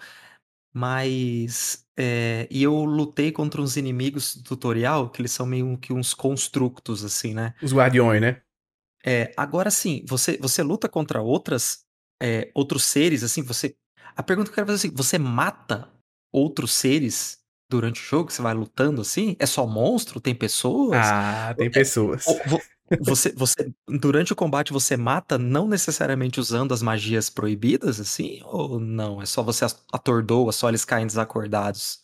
Mas. 0.73 1.83
é, 1.97 2.47
E 2.51 2.61
eu 2.63 2.73
lutei 2.83 3.31
contra 3.31 3.61
uns 3.61 3.77
inimigos 3.77 4.35
do 4.35 4.43
tutorial, 4.43 5.09
que 5.09 5.21
eles 5.21 5.31
são 5.31 5.45
meio 5.45 5.77
que 5.77 5.93
uns 5.93 6.13
constructos, 6.13 7.03
assim, 7.03 7.33
né? 7.33 7.53
Os 7.61 7.73
guardiões, 7.73 8.19
né? 8.21 8.37
É, 9.05 9.31
agora 9.37 9.69
sim, 9.69 10.03
você, 10.07 10.37
você 10.37 10.63
luta 10.63 10.89
contra 10.89 11.21
outras, 11.21 11.79
é, 12.21 12.49
outros 12.55 12.83
seres, 12.83 13.23
assim, 13.23 13.43
você. 13.43 13.75
A 14.15 14.23
pergunta 14.23 14.47
que 14.49 14.53
eu 14.53 14.55
quero 14.55 14.67
fazer 14.67 14.87
é 14.87 14.89
assim: 14.89 14.95
você 14.95 15.19
mata 15.19 15.87
outros 16.33 16.73
seres 16.73 17.39
durante 17.69 18.01
o 18.01 18.03
jogo? 18.03 18.31
Você 18.31 18.41
vai 18.41 18.53
lutando 18.53 19.01
assim? 19.01 19.35
É 19.39 19.45
só 19.45 19.65
monstro? 19.67 20.19
Tem 20.19 20.33
pessoas? 20.33 20.99
Ah, 21.05 21.53
tem 21.57 21.67
É, 21.67 21.69
pessoas. 21.69 22.25
Vo- 22.47 22.61
Você, 22.99 23.31
você, 23.31 23.73
durante 23.87 24.31
o 24.31 24.35
combate, 24.35 24.71
você 24.71 24.95
mata 24.95 25.39
não 25.39 25.67
necessariamente 25.67 26.39
usando 26.39 26.71
as 26.71 26.83
magias 26.83 27.31
proibidas, 27.31 27.99
assim? 27.99 28.39
Ou 28.45 28.79
não? 28.79 29.19
É 29.21 29.25
só 29.25 29.41
você 29.41 29.65
as- 29.65 29.83
atordoa, 29.91 30.51
só 30.51 30.69
eles 30.69 30.85
caem 30.85 31.07
desacordados? 31.07 31.99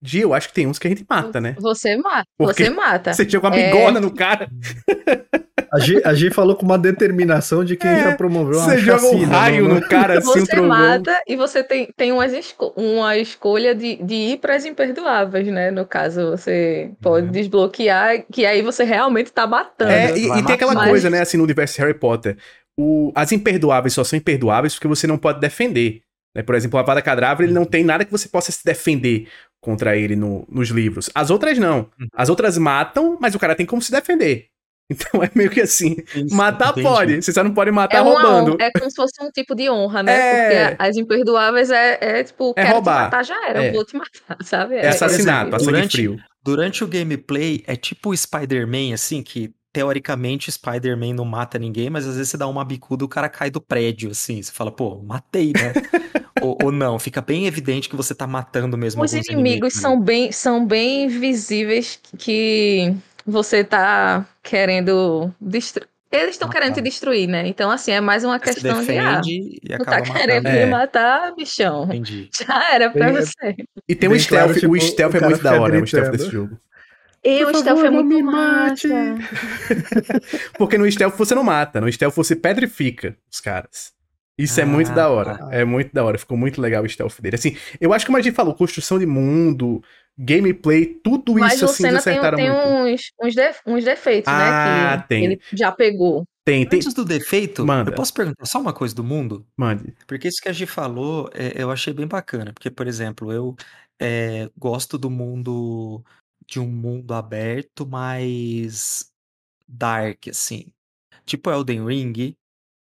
Dia, 0.00 0.22
eu 0.22 0.32
acho 0.32 0.48
que 0.48 0.54
tem 0.54 0.66
uns 0.68 0.78
que 0.78 0.86
a 0.86 0.90
gente 0.90 1.04
mata, 1.08 1.40
né? 1.40 1.56
Você 1.58 1.96
mata. 1.96 2.26
Porque 2.38 2.64
Você 2.64 2.70
mata. 2.70 3.12
Você 3.12 3.26
tinha 3.26 3.40
com 3.40 3.46
a 3.48 3.56
É. 3.56 3.64
bigorna 3.66 4.00
no 4.00 4.14
cara. 4.14 4.48
A 5.74 5.78
Gi, 5.80 6.00
a 6.04 6.14
Gi 6.14 6.30
falou 6.30 6.54
com 6.54 6.64
uma 6.64 6.78
determinação 6.78 7.64
de 7.64 7.76
quem 7.76 7.90
É, 7.90 8.04
já 8.04 8.14
promoveu 8.16 8.58
uma 8.58 8.68
Você 8.68 8.78
joga 8.78 9.06
um 9.06 9.24
raio 9.24 9.68
não- 9.68 9.74
no 9.76 9.80
cara 9.82 10.18
assim, 10.18 10.28
um 10.30 10.32
Você 10.44 10.46
trovão. 10.46 10.68
mata 10.68 11.20
e 11.26 11.36
você 11.36 11.64
tem, 11.64 11.88
tem 11.96 12.12
umas 12.12 12.32
esco- 12.32 12.72
uma 12.76 13.16
escolha 13.16 13.74
de, 13.74 13.96
de 13.96 14.14
ir 14.14 14.38
para 14.38 14.54
as 14.54 14.64
imperdoáveis, 14.64 15.46
né? 15.48 15.70
No 15.70 15.84
caso, 15.84 16.30
você 16.30 16.90
pode 17.02 17.26
Uhum. 17.26 17.32
desbloquear, 17.32 18.24
que 18.30 18.46
aí 18.46 18.62
você 18.62 18.84
realmente 18.84 19.32
tá 19.32 19.46
matando. 19.46 19.90
É, 19.90 20.16
e, 20.16 20.26
e 20.28 20.42
tem 20.44 20.54
aquela 20.54 20.74
matar. 20.74 20.88
coisa, 20.88 21.10
né, 21.10 21.20
assim, 21.20 21.36
no 21.36 21.44
universo 21.44 21.80
Harry 21.80 21.94
Potter. 21.94 22.36
O, 22.78 23.12
as 23.14 23.32
imperdoáveis 23.32 23.92
só 23.94 24.02
são 24.04 24.16
imperdoáveis 24.18 24.74
porque 24.74 24.88
você 24.88 25.06
não 25.06 25.18
pode 25.18 25.40
defender. 25.40 26.00
né? 26.36 26.42
Por 26.42 26.54
exemplo, 26.56 26.76
o 26.76 26.80
Avada 26.80 27.00
Kedavra, 27.00 27.44
ele 27.44 27.52
não 27.52 27.64
tem 27.64 27.84
nada 27.84 28.04
que 28.04 28.10
você 28.10 28.28
possa 28.28 28.50
se 28.50 28.64
defender 28.64 29.28
contra 29.60 29.96
ele 29.96 30.16
no- 30.16 30.44
nos 30.50 30.68
livros. 30.68 31.08
As 31.14 31.30
outras 31.30 31.58
não. 31.58 31.88
Uhum. 31.98 32.06
As 32.12 32.28
outras 32.28 32.58
matam, 32.58 33.16
mas 33.20 33.34
o 33.34 33.38
cara 33.38 33.54
tem 33.54 33.64
como 33.64 33.80
se 33.80 33.92
defender. 33.92 34.46
Então 34.90 35.22
é 35.22 35.30
meio 35.34 35.50
que 35.50 35.60
assim. 35.62 35.96
Isso, 36.14 36.34
Matar 36.36 36.70
entendi. 36.72 36.86
pode, 36.86 37.22
você 37.22 37.32
só 37.32 37.42
não 37.42 37.54
pode 37.54 37.70
matar 37.70 37.96
É, 37.98 38.00
roubando. 38.00 38.52
honra, 38.54 38.64
é 38.66 38.70
como 38.70 38.90
se 38.90 38.96
fosse 38.96 39.14
um 39.22 39.30
tipo 39.30 39.54
de 39.54 39.70
honra, 39.70 40.02
né? 40.02 40.12
É. 40.12 40.68
Porque 40.68 40.76
as 40.82 40.96
imperdoáveis 40.96 41.70
é, 41.70 41.98
é 42.00 42.22
tipo, 42.24 42.52
É 42.56 42.62
quero 42.64 42.74
roubar. 42.74 42.96
te 42.98 43.02
matar, 43.04 43.24
já 43.24 43.48
era, 43.48 43.64
É. 43.64 43.68
eu 43.68 43.72
vou 43.72 43.84
te 43.84 43.96
matar, 43.96 44.36
sabe? 44.44 44.76
É 44.76 44.88
assassinato, 44.88 45.52
sangue 45.52 45.64
Durante- 45.64 45.96
frio. 45.96 46.16
Durante 46.44 46.84
o 46.84 46.86
gameplay, 46.86 47.64
é 47.66 47.74
tipo 47.76 48.10
o 48.10 48.16
Spider-Man, 48.16 48.92
assim, 48.92 49.22
que 49.22 49.54
teoricamente 49.72 50.52
Spider-Man 50.52 51.14
não 51.14 51.24
mata 51.24 51.58
ninguém, 51.58 51.88
mas 51.90 52.06
às 52.06 52.16
vezes 52.16 52.28
você 52.30 52.36
dá 52.36 52.46
uma 52.46 52.64
bicuda 52.64 53.02
e 53.02 53.06
o 53.06 53.08
cara 53.08 53.28
cai 53.30 53.50
do 53.50 53.60
prédio, 53.62 54.10
assim. 54.10 54.40
Você 54.42 54.52
fala, 54.52 54.70
pô, 54.70 55.02
matei, 55.02 55.52
né? 55.54 55.72
ou, 56.42 56.58
ou 56.62 56.70
não, 56.70 56.98
fica 56.98 57.20
bem 57.22 57.46
evidente 57.46 57.88
que 57.88 57.96
você 57.96 58.14
tá 58.14 58.26
matando 58.26 58.76
mesmo 58.76 59.02
Os 59.02 59.12
alguns 59.14 59.28
inimigos 59.30 59.74
né? 59.74 59.80
são 59.80 59.98
bem, 60.00 60.30
são 60.30 60.66
bem 60.66 61.08
visíveis 61.08 61.98
que 62.18 62.94
você 63.26 63.62
tá 63.64 64.26
querendo 64.42 65.32
destruir. 65.40 65.88
Eles 66.12 66.30
estão 66.36 66.48
querendo 66.48 66.74
te 66.74 66.80
destruir, 66.80 67.26
né? 67.26 67.44
Então, 67.48 67.68
assim, 67.72 67.90
é 67.90 68.00
mais 68.00 68.22
uma 68.22 68.38
Você 68.38 68.52
questão 68.54 68.84
de. 68.84 68.98
Ah, 68.98 69.20
e 69.24 69.60
tu 69.66 69.74
acaba 69.82 69.90
tá 69.90 70.00
querendo. 70.02 70.46
É. 70.46 70.64
me 70.64 70.70
matar, 70.70 71.34
bichão. 71.34 71.84
Entendi. 71.86 72.30
Já 72.38 72.72
era 72.72 72.88
pra 72.90 73.06
Bem- 73.10 73.14
você. 73.20 73.56
E 73.88 73.94
tem 73.96 74.08
o 74.08 74.12
Bem 74.12 74.20
stealth, 74.20 74.44
claro, 74.52 74.60
tipo, 74.60 74.72
o 74.74 74.80
stealth 74.80 75.14
o 75.14 75.16
é 75.16 75.20
muito 75.20 75.42
da 75.42 75.60
hora, 75.60 75.82
o 75.82 75.86
stealth 75.86 76.04
gritando. 76.10 76.16
desse 76.18 76.30
jogo. 76.30 76.56
E 77.24 77.42
o 77.42 77.46
Por 77.50 77.56
stealth 77.56 77.78
favor, 77.78 77.86
é 77.86 77.90
não 77.90 78.04
muito 78.04 78.14
me 78.16 78.22
mate. 78.22 78.86
Porque 80.58 80.78
no 80.78 80.90
stealth 80.90 81.16
você 81.16 81.34
não 81.34 81.42
mata, 81.42 81.80
no 81.80 81.90
stealth 81.90 82.14
você 82.14 82.36
pedrifica 82.36 83.16
os 83.32 83.40
caras. 83.40 83.92
Isso 84.36 84.58
é 84.60 84.64
Ah, 84.64 84.66
muito 84.66 84.92
da 84.92 85.08
hora. 85.08 85.38
tá. 85.38 85.48
É 85.52 85.64
muito 85.64 85.92
da 85.92 86.04
hora. 86.04 86.18
Ficou 86.18 86.36
muito 86.36 86.60
legal 86.60 86.82
o 86.82 86.88
stealth 86.88 87.20
dele. 87.20 87.36
Assim, 87.36 87.56
eu 87.80 87.92
acho 87.92 88.04
que 88.04 88.08
como 88.08 88.18
a 88.18 88.20
gente 88.20 88.34
falou, 88.34 88.54
construção 88.54 88.98
de 88.98 89.06
mundo, 89.06 89.80
gameplay, 90.18 90.86
tudo 90.86 91.34
Mas 91.34 91.54
isso 91.54 91.64
assim 91.64 91.84
tem, 91.84 91.96
acertaram 91.96 92.36
tem 92.36 92.50
muito. 92.50 92.66
uns, 92.68 93.12
uns, 93.22 93.34
def- 93.34 93.60
uns 93.66 93.84
defeitos, 93.84 94.32
Ah, 94.32 94.96
né? 94.96 95.02
Que 95.02 95.08
tem. 95.08 95.24
ele 95.24 95.40
já 95.52 95.72
pegou. 95.72 96.24
Tem, 96.44 96.68
tem. 96.68 96.78
Antes 96.78 96.92
do 96.92 97.04
defeito, 97.04 97.64
Manda. 97.66 97.90
eu 97.90 97.94
posso 97.94 98.12
perguntar 98.12 98.44
só 98.46 98.60
uma 98.60 98.72
coisa 98.72 98.94
do 98.94 99.02
mundo? 99.02 99.46
Mande. 99.56 99.94
Porque 100.06 100.28
isso 100.28 100.40
que 100.42 100.48
a 100.48 100.52
Gi 100.52 100.66
falou, 100.66 101.30
é, 101.32 101.60
eu 101.62 101.70
achei 101.70 101.92
bem 101.92 102.06
bacana. 102.06 102.52
Porque, 102.52 102.70
por 102.70 102.86
exemplo, 102.86 103.32
eu 103.32 103.56
é, 104.00 104.50
gosto 104.56 104.98
do 104.98 105.08
mundo 105.10 106.04
de 106.46 106.60
um 106.60 106.66
mundo 106.66 107.14
aberto, 107.14 107.86
mais 107.86 109.10
dark, 109.66 110.28
assim. 110.28 110.66
Tipo 111.24 111.50
Elden 111.50 111.86
Ring, 111.86 112.36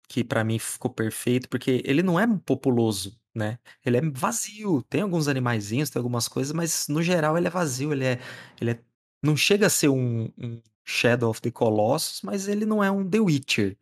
que 0.09 0.23
pra 0.23 0.43
mim 0.43 0.59
ficou 0.59 0.91
perfeito, 0.91 1.47
porque 1.47 1.81
ele 1.85 2.03
não 2.03 2.19
é 2.19 2.27
populoso, 2.45 3.17
né? 3.33 3.59
Ele 3.85 3.97
é 3.97 4.01
vazio. 4.01 4.81
Tem 4.83 5.01
alguns 5.01 5.27
animaizinhos, 5.27 5.89
tem 5.89 5.99
algumas 5.99 6.27
coisas, 6.27 6.53
mas 6.53 6.87
no 6.87 7.01
geral 7.01 7.37
ele 7.37 7.47
é 7.47 7.49
vazio. 7.49 7.91
Ele 7.93 8.05
é, 8.05 8.19
ele 8.59 8.71
é, 8.71 8.79
não 9.21 9.35
chega 9.35 9.67
a 9.67 9.69
ser 9.69 9.89
um, 9.89 10.25
um 10.37 10.61
Shadow 10.85 11.29
of 11.29 11.41
the 11.41 11.51
Colossus, 11.51 12.21
mas 12.23 12.47
ele 12.47 12.65
não 12.65 12.83
é 12.83 12.91
um 12.91 13.07
The 13.09 13.19
Witcher. 13.19 13.77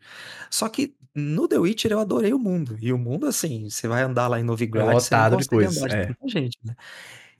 Só 0.50 0.70
que 0.70 0.96
no 1.16 1.48
The 1.48 1.58
Witcher 1.60 1.92
eu 1.92 2.00
adorei 2.00 2.34
o 2.34 2.40
mundo. 2.40 2.78
E 2.82 2.94
o 2.94 2.98
mundo, 2.98 3.28
assim, 3.28 3.70
você 3.70 3.88
vai 3.88 4.04
andar 4.04 4.28
lá 4.28 4.40
em 4.40 4.44
Novigrad, 4.44 4.90
É 4.92 5.00
você 5.02 5.16
não 5.16 5.38
de 5.38 5.48
de 5.88 5.96
é. 5.96 6.16
gente, 6.28 6.58
né? 6.64 6.76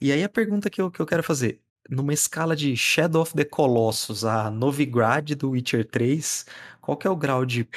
E 0.00 0.12
aí 0.12 0.22
a 0.24 0.28
pergunta 0.28 0.70
que 0.70 0.80
eu, 0.80 0.90
que 0.90 1.00
eu 1.00 1.06
quero 1.06 1.22
fazer, 1.22 1.60
numa 1.88 2.12
escala 2.12 2.56
de 2.56 2.76
Shadow 2.76 3.22
of 3.22 3.34
the 3.34 3.44
Colossus 3.44 4.24
a 4.24 4.50
Novigrad 4.50 5.32
do 5.34 5.50
Witcher 5.50 5.88
3, 5.88 6.46
qual 6.80 6.96
que 6.96 7.06
é 7.06 7.10
o 7.10 7.16
grau 7.16 7.44
de 7.46 7.68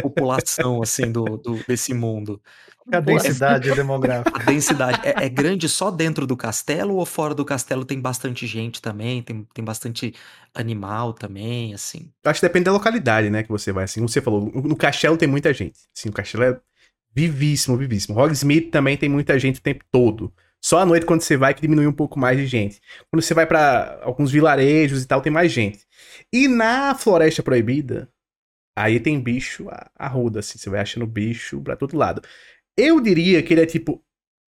população, 0.00 0.82
assim, 0.82 1.10
do, 1.12 1.36
do- 1.38 1.64
desse 1.64 1.94
mundo? 1.94 2.42
A 2.92 2.96
é- 2.96 3.00
densidade 3.00 3.70
demográfica. 3.74 4.40
A 4.40 4.44
densidade 4.44 5.00
é, 5.04 5.26
é 5.26 5.28
grande 5.28 5.68
só 5.68 5.90
dentro 5.90 6.26
do 6.26 6.36
castelo 6.36 6.96
ou 6.96 7.06
fora 7.06 7.34
do 7.34 7.44
castelo 7.44 7.84
tem 7.84 8.00
bastante 8.00 8.46
gente 8.46 8.80
também? 8.82 9.22
Tem, 9.22 9.46
tem 9.54 9.64
bastante 9.64 10.14
animal 10.54 11.12
também, 11.12 11.74
assim? 11.74 12.10
Acho 12.24 12.40
que 12.40 12.46
depende 12.46 12.64
da 12.64 12.72
localidade, 12.72 13.30
né, 13.30 13.42
que 13.42 13.48
você 13.48 13.72
vai. 13.72 13.84
Assim, 13.84 14.00
como 14.00 14.08
você 14.08 14.20
falou, 14.20 14.50
no 14.52 14.76
castelo 14.76 15.16
tem 15.16 15.28
muita 15.28 15.52
gente. 15.52 15.78
Assim, 15.96 16.08
o 16.08 16.12
castelo 16.12 16.44
é 16.44 16.60
vivíssimo, 17.14 17.76
vivíssimo. 17.76 18.18
Hogsmeade 18.18 18.66
também 18.66 18.96
tem 18.96 19.08
muita 19.08 19.38
gente 19.38 19.58
o 19.58 19.62
tempo 19.62 19.84
todo. 19.90 20.32
Só 20.62 20.78
à 20.78 20.86
noite, 20.86 21.06
quando 21.06 21.22
você 21.22 21.36
vai, 21.36 21.54
que 21.54 21.62
diminui 21.62 21.86
um 21.86 21.92
pouco 21.92 22.18
mais 22.18 22.36
de 22.36 22.46
gente. 22.46 22.80
Quando 23.10 23.22
você 23.22 23.32
vai 23.32 23.46
pra 23.46 23.98
alguns 24.02 24.30
vilarejos 24.30 25.02
e 25.02 25.06
tal, 25.06 25.22
tem 25.22 25.32
mais 25.32 25.50
gente. 25.50 25.86
E 26.32 26.46
na 26.46 26.94
Floresta 26.94 27.42
Proibida, 27.42 28.10
aí 28.76 29.00
tem 29.00 29.20
bicho 29.20 29.68
a, 29.70 29.90
a 29.98 30.08
roda, 30.08 30.40
assim. 30.40 30.58
Você 30.58 30.68
vai 30.68 30.80
achando 30.80 31.06
bicho 31.06 31.60
pra 31.62 31.76
todo 31.76 31.96
lado. 31.96 32.22
Eu 32.80 33.00
diria 33.00 33.42
que 33.42 33.52
ele 33.52 33.60
é 33.60 33.66
tipo, 33.66 34.02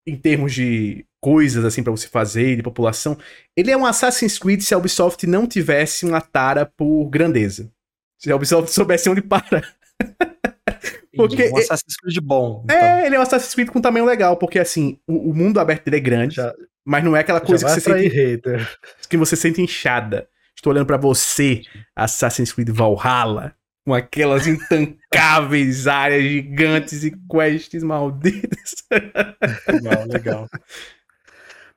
em 0.07 0.17
termos 0.17 0.55
de 0.55 1.07
coisas, 1.21 1.65
assim, 1.65 1.83
pra 1.83 1.93
você 1.93 2.09
fazer, 2.09 2.57
de 2.57 2.63
população, 2.63 3.17
ele 3.57 3.71
é 3.71 3.77
um 3.77 3.87
Assassin's 3.87 4.39
Creed 4.39 4.61
se 4.61 4.75
a 4.75 4.79
Ubisoft 4.79 5.27
não 5.27 5.47
tivesse 5.47 6.05
uma 6.05 6.21
tara 6.21 6.67
por 6.67 7.09
grandeza. 7.09 7.71
Se 8.19 8.31
a 8.31 8.37
Ubisoft 8.37 8.71
soubesse 8.75 9.09
onde 9.09 9.23
para. 9.23 9.63
Porque 11.15 11.51
um 11.51 11.59
Assassin's 11.59 11.97
Creed 11.97 12.19
bom. 12.21 12.63
então. 12.65 12.77
É, 12.77 13.07
ele 13.07 13.15
é 13.15 13.19
um 13.19 13.23
Assassin's 13.23 13.55
Creed 13.55 13.69
com 13.69 13.81
tamanho 13.81 14.05
legal, 14.05 14.37
porque 14.37 14.59
assim, 14.59 14.99
o, 15.07 15.31
o 15.31 15.35
mundo 15.35 15.61
aberto 15.61 15.85
dele 15.85 15.99
é 15.99 16.01
grande, 16.01 16.37
Já, 16.37 16.53
mas 16.85 17.05
não 17.05 17.17
é 17.17 17.21
aquela 17.21 17.41
coisa 17.41 17.65
que 17.65 17.73
você, 17.73 17.81
sente, 17.81 18.09
hater. 18.09 18.79
que 19.09 19.17
você 19.17 19.37
sente 19.37 19.63
inchada. 19.63 20.29
Estou 20.57 20.73
olhando 20.73 20.87
pra 20.87 20.97
você, 20.97 21.63
Assassin's 21.95 22.53
Creed 22.53 22.71
Valhalla, 22.71 23.55
com 23.85 23.95
aquelas 23.95 24.47
intancáveis 25.13 25.87
áreas 25.87 26.23
gigantes 26.25 27.05
e 27.05 27.11
quests 27.31 27.83
malditas. 27.83 28.75
Legal, 29.71 30.07
legal. 30.07 30.49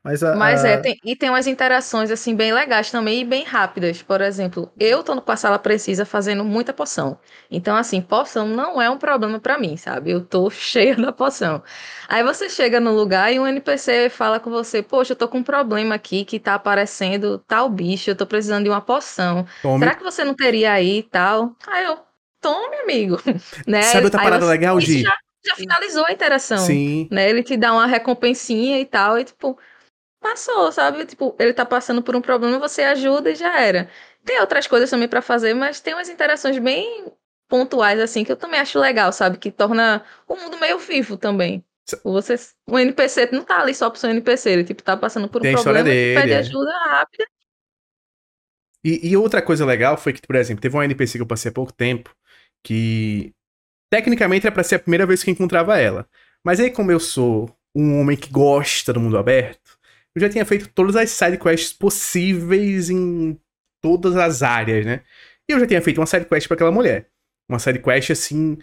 Mas, 0.04 0.24
a, 0.24 0.34
Mas 0.34 0.66
é, 0.66 0.76
tem- 0.78 1.00
e 1.04 1.16
tem 1.16 1.30
umas 1.30 1.48
interações 1.48 2.12
assim 2.12 2.36
bem 2.36 2.52
legais 2.54 2.92
também 2.92 3.22
e 3.22 3.26
bem 3.26 3.44
rápidas. 3.46 4.02
Por 4.02 4.20
exemplo, 4.22 4.70
eu 4.78 5.02
tô 5.02 5.16
no 5.16 5.24
a 5.26 5.36
sala 5.38 5.58
precisa 5.58 6.06
fazendo 6.06 6.44
muita 6.44 6.74
poção. 6.74 7.18
Então, 7.50 7.76
assim, 7.78 8.02
poção 8.02 8.46
não 8.48 8.82
é 8.82 8.90
um 8.90 8.98
problema 8.98 9.40
pra 9.40 9.58
mim, 9.58 9.78
sabe? 9.78 10.12
Eu 10.12 10.26
tô 10.26 10.50
cheia 10.52 10.96
da 10.96 11.14
poção. 11.14 11.64
Aí 12.08 12.22
você 12.24 12.50
chega 12.50 12.80
no 12.82 12.92
lugar 12.94 13.32
e 13.34 13.40
um 13.40 13.48
NPC 13.48 14.10
fala 14.10 14.40
com 14.40 14.50
você: 14.50 14.84
Poxa, 14.84 15.14
eu 15.14 15.16
tô 15.18 15.28
com 15.30 15.38
um 15.40 15.44
problema 15.44 15.96
aqui 15.96 16.26
que 16.26 16.40
tá 16.40 16.56
aparecendo 16.56 17.38
tal 17.48 17.70
bicho, 17.70 18.10
eu 18.10 18.16
tô 18.16 18.26
precisando 18.28 18.64
de 18.66 18.70
uma 18.70 18.82
poção. 18.82 19.46
Tome. 19.62 19.80
Será 19.80 19.96
que 19.96 20.04
você 20.04 20.24
não 20.26 20.36
teria 20.36 20.74
aí 20.74 20.98
e 21.00 21.04
tal? 21.04 21.56
Aí 21.66 21.86
eu, 21.86 21.98
tome, 22.46 22.76
amigo. 22.78 23.18
né? 23.66 23.82
Sabe 23.82 24.06
outra 24.06 24.22
parada 24.22 24.46
você- 24.46 24.52
legal, 24.52 24.80
Gi? 24.80 25.02
Já, 25.02 25.18
já 25.44 25.56
finalizou 25.56 26.06
a 26.06 26.12
interação 26.12 26.60
Sim. 26.60 27.08
né? 27.12 27.28
Ele 27.30 27.42
te 27.42 27.58
dá 27.58 27.74
uma 27.74 27.88
recompensinha 27.88 28.80
e 28.80 28.86
tal, 28.86 29.18
e 29.18 29.24
tipo, 29.24 29.58
passou, 30.22 30.72
sabe? 30.72 31.06
Tipo, 31.06 31.36
ele 31.40 31.54
tá 31.54 31.66
passando 31.66 32.04
por 32.04 32.16
um 32.16 32.22
problema, 32.22 32.60
você 32.60 32.84
ajuda 32.84 33.32
e 33.32 33.36
já 33.36 33.60
era. 33.60 33.90
Tem 34.24 34.40
outras 34.40 34.68
coisas 34.68 34.90
também 34.90 35.08
pra 35.08 35.22
fazer, 35.22 35.54
mas 35.56 35.80
tem 35.80 35.94
umas 35.94 36.10
interações 36.10 36.58
bem 36.60 37.12
pontuais, 37.48 38.00
assim, 38.00 38.24
que 38.24 38.32
eu 38.32 38.36
também 38.36 38.60
acho 38.60 38.80
legal, 38.80 39.12
sabe? 39.12 39.38
Que 39.38 39.52
torna 39.52 40.04
o 40.28 40.36
mundo 40.36 40.60
meio 40.60 40.78
vivo 40.80 41.18
também. 41.18 41.64
Você, 42.04 42.36
o 42.68 42.80
NPC 42.80 43.30
não 43.32 43.44
tá 43.44 43.62
ali 43.62 43.74
só 43.76 43.92
pro 43.92 44.00
seu 44.00 44.10
NPC, 44.10 44.50
ele 44.50 44.64
tipo, 44.64 44.82
tá 44.82 44.98
passando 44.98 45.30
por 45.30 45.46
um 45.46 45.52
problema 45.52 45.84
dele, 45.84 46.20
pede 46.20 46.34
é. 46.34 46.38
ajuda 46.38 46.72
rápida. 46.72 47.26
E, 48.84 49.10
e 49.10 49.18
outra 49.18 49.42
coisa 49.42 49.64
legal 49.64 49.96
foi 49.96 50.14
que, 50.14 50.22
por 50.22 50.36
exemplo, 50.36 50.62
teve 50.62 50.76
um 50.76 50.82
NPC 50.82 51.20
que 51.20 51.22
eu 51.22 51.28
passei 51.28 51.50
há 51.50 51.54
pouco 51.54 51.72
tempo 51.72 52.16
que 52.66 53.32
tecnicamente 53.94 54.48
era 54.48 54.54
pra 54.54 54.64
ser 54.64 54.76
a 54.76 54.80
primeira 54.80 55.06
vez 55.06 55.24
que 55.24 55.30
encontrava 55.30 55.78
ela. 55.80 56.10
Mas 56.44 56.60
aí, 56.60 56.72
como 56.72 56.92
eu 56.92 57.00
sou 57.00 57.56
um 57.76 58.00
homem 58.00 58.18
que 58.18 58.32
gosta 58.32 58.92
do 58.92 59.00
mundo 59.00 59.18
aberto, 59.18 59.78
eu 60.16 60.22
já 60.22 60.30
tinha 60.30 60.46
feito 60.46 60.68
todas 60.70 60.96
as 60.96 61.12
sidequests 61.12 61.72
possíveis 61.72 62.90
em 62.90 63.40
todas 63.82 64.18
as 64.18 64.42
áreas, 64.42 64.86
né? 64.86 65.02
E 65.48 65.54
eu 65.54 65.60
já 65.60 65.68
tinha 65.68 65.82
feito 65.82 66.00
uma 66.00 66.08
sidequest 66.08 66.48
pra 66.48 66.56
aquela 66.56 66.72
mulher. 66.72 67.08
Uma 67.48 67.60
sidequest, 67.60 68.12
assim, 68.12 68.58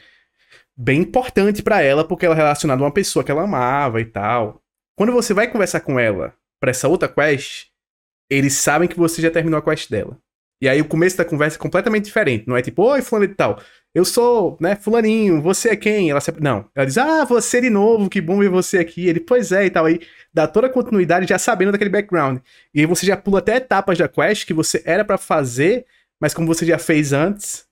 bem 0.76 1.02
importante 1.02 1.62
pra 1.62 1.80
ela, 1.80 2.06
porque 2.06 2.26
ela 2.26 2.34
é 2.34 2.38
relacionada 2.38 2.82
a 2.82 2.84
uma 2.84 2.92
pessoa 2.92 3.24
que 3.24 3.30
ela 3.30 3.44
amava 3.44 4.00
e 4.00 4.04
tal. 4.04 4.60
Quando 4.98 5.12
você 5.12 5.32
vai 5.32 5.48
conversar 5.48 5.80
com 5.80 6.00
ela 6.00 6.34
pra 6.60 6.70
essa 6.70 6.88
outra 6.88 7.08
quest, 7.08 7.68
eles 8.28 8.54
sabem 8.54 8.88
que 8.88 8.98
você 8.98 9.22
já 9.22 9.30
terminou 9.30 9.58
a 9.58 9.62
quest 9.62 9.88
dela. 9.88 10.18
E 10.62 10.68
aí 10.68 10.80
o 10.80 10.84
começo 10.84 11.16
da 11.16 11.24
conversa 11.24 11.56
é 11.56 11.58
completamente 11.58 12.04
diferente. 12.04 12.44
Não 12.46 12.56
é 12.56 12.62
tipo, 12.62 12.84
oi, 12.84 13.02
fulano 13.02 13.24
e 13.24 13.34
tal. 13.34 13.60
Eu 13.92 14.04
sou, 14.04 14.56
né, 14.60 14.76
fulaninho, 14.76 15.42
você 15.42 15.70
é 15.70 15.76
quem? 15.76 16.08
Ela 16.08 16.20
sempre... 16.20 16.40
Não. 16.40 16.64
Ela 16.72 16.86
diz, 16.86 16.96
ah, 16.96 17.24
você 17.24 17.60
de 17.60 17.68
novo, 17.68 18.08
que 18.08 18.20
bom 18.20 18.38
ver 18.38 18.48
você 18.48 18.78
aqui. 18.78 19.08
Ele, 19.08 19.18
pois 19.18 19.50
é, 19.50 19.66
e 19.66 19.70
tal. 19.70 19.86
Aí 19.86 19.98
dá 20.32 20.46
toda 20.46 20.68
a 20.68 20.70
continuidade 20.70 21.26
já 21.26 21.36
sabendo 21.36 21.72
daquele 21.72 21.90
background. 21.90 22.38
E 22.72 22.78
aí 22.78 22.86
você 22.86 23.04
já 23.04 23.16
pula 23.16 23.40
até 23.40 23.56
etapas 23.56 23.98
da 23.98 24.06
quest 24.06 24.46
que 24.46 24.54
você 24.54 24.80
era 24.86 25.04
pra 25.04 25.18
fazer, 25.18 25.84
mas 26.20 26.32
como 26.32 26.46
você 26.46 26.64
já 26.64 26.78
fez 26.78 27.12
antes, 27.12 27.64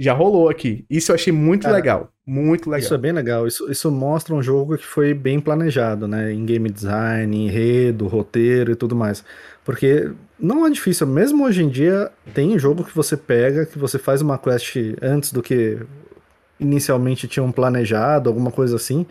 já 0.00 0.12
rolou 0.12 0.48
aqui. 0.48 0.84
Isso 0.90 1.12
eu 1.12 1.14
achei 1.14 1.32
muito 1.32 1.62
Cara, 1.62 1.76
legal. 1.76 2.12
Muito 2.26 2.68
legal. 2.68 2.84
Isso 2.84 2.94
é 2.94 2.98
bem 2.98 3.12
legal. 3.12 3.46
Isso, 3.46 3.70
isso 3.70 3.88
mostra 3.88 4.34
um 4.34 4.42
jogo 4.42 4.76
que 4.76 4.84
foi 4.84 5.14
bem 5.14 5.38
planejado, 5.38 6.08
né? 6.08 6.32
Em 6.32 6.44
game 6.44 6.68
design, 6.68 7.36
enredo, 7.36 8.08
roteiro 8.08 8.72
e 8.72 8.74
tudo 8.74 8.96
mais. 8.96 9.24
Porque 9.64 10.10
não 10.42 10.66
é 10.66 10.70
difícil. 10.70 11.06
Mesmo 11.06 11.44
hoje 11.44 11.62
em 11.62 11.68
dia, 11.68 12.10
tem 12.34 12.58
jogo 12.58 12.84
que 12.84 12.94
você 12.94 13.16
pega, 13.16 13.64
que 13.64 13.78
você 13.78 13.98
faz 13.98 14.20
uma 14.20 14.36
quest 14.36 14.76
antes 15.00 15.32
do 15.32 15.40
que 15.40 15.78
inicialmente 16.58 17.28
tinham 17.28 17.50
planejado, 17.52 18.28
alguma 18.28 18.50
coisa 18.50 18.76
assim, 18.76 19.06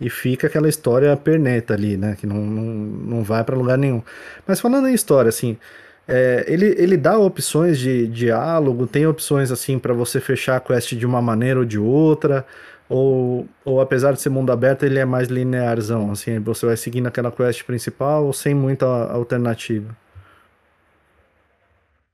e 0.00 0.08
fica 0.08 0.46
aquela 0.46 0.68
história 0.68 1.14
perneta 1.16 1.74
ali, 1.74 1.96
né? 1.96 2.16
Que 2.18 2.26
não, 2.26 2.38
não, 2.38 2.64
não 2.64 3.22
vai 3.22 3.44
pra 3.44 3.56
lugar 3.56 3.76
nenhum. 3.78 4.02
Mas 4.46 4.60
falando 4.60 4.88
em 4.88 4.94
história, 4.94 5.28
assim. 5.28 5.58
é, 6.08 6.44
ele, 6.48 6.74
ele 6.78 6.96
dá 6.96 7.18
opções 7.18 7.78
de 7.78 8.06
diálogo, 8.08 8.86
tem 8.86 9.06
opções 9.06 9.52
assim 9.52 9.78
pra 9.78 9.94
você 9.94 10.20
fechar 10.20 10.56
a 10.56 10.60
quest 10.60 10.94
de 10.94 11.06
uma 11.06 11.22
maneira 11.22 11.60
ou 11.60 11.64
de 11.64 11.78
outra, 11.78 12.44
ou, 12.88 13.46
ou 13.64 13.80
apesar 13.80 14.12
de 14.12 14.20
ser 14.20 14.30
mundo 14.30 14.50
aberto, 14.50 14.84
ele 14.84 14.98
é 14.98 15.04
mais 15.04 15.28
linearzão, 15.28 16.10
assim, 16.10 16.40
você 16.40 16.66
vai 16.66 16.76
seguindo 16.76 17.06
aquela 17.06 17.30
quest 17.30 17.64
principal 17.64 18.32
sem 18.32 18.54
muita 18.54 18.86
alternativa. 18.86 19.96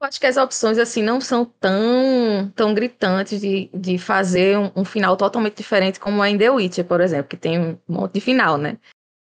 Acho 0.07 0.21
que 0.21 0.27
as 0.27 0.37
opções, 0.37 0.79
assim, 0.79 1.03
não 1.03 1.21
são 1.21 1.45
tão, 1.45 2.51
tão 2.55 2.73
gritantes 2.73 3.41
de, 3.41 3.69
de 3.75 3.99
fazer 3.99 4.57
um, 4.57 4.71
um 4.77 4.85
final 4.85 5.17
totalmente 5.17 5.57
diferente 5.57 5.99
como 5.99 6.23
é 6.23 6.31
em 6.31 6.39
The 6.39 6.51
Witcher, 6.51 6.85
por 6.85 7.01
exemplo, 7.01 7.29
que 7.29 7.37
tem 7.37 7.59
um 7.59 7.79
monte 7.89 8.15
de 8.15 8.21
final, 8.21 8.57
né? 8.57 8.79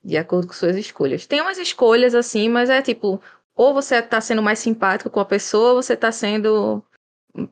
De 0.05 0.17
acordo 0.19 0.47
com 0.47 0.53
suas 0.53 0.77
escolhas. 0.77 1.27
Tem 1.27 1.41
umas 1.41 1.59
escolhas, 1.59 2.15
assim, 2.15 2.49
mas 2.49 2.71
é 2.71 2.83
tipo, 2.83 3.21
ou 3.57 3.75
você 3.75 4.03
tá 4.03 4.21
sendo 4.21 4.43
mais 4.43 4.59
simpático 4.59 5.11
com 5.11 5.21
a 5.21 5.25
pessoa, 5.25 5.71
ou 5.75 5.83
você 5.83 5.97
tá 5.97 6.13
sendo 6.13 6.83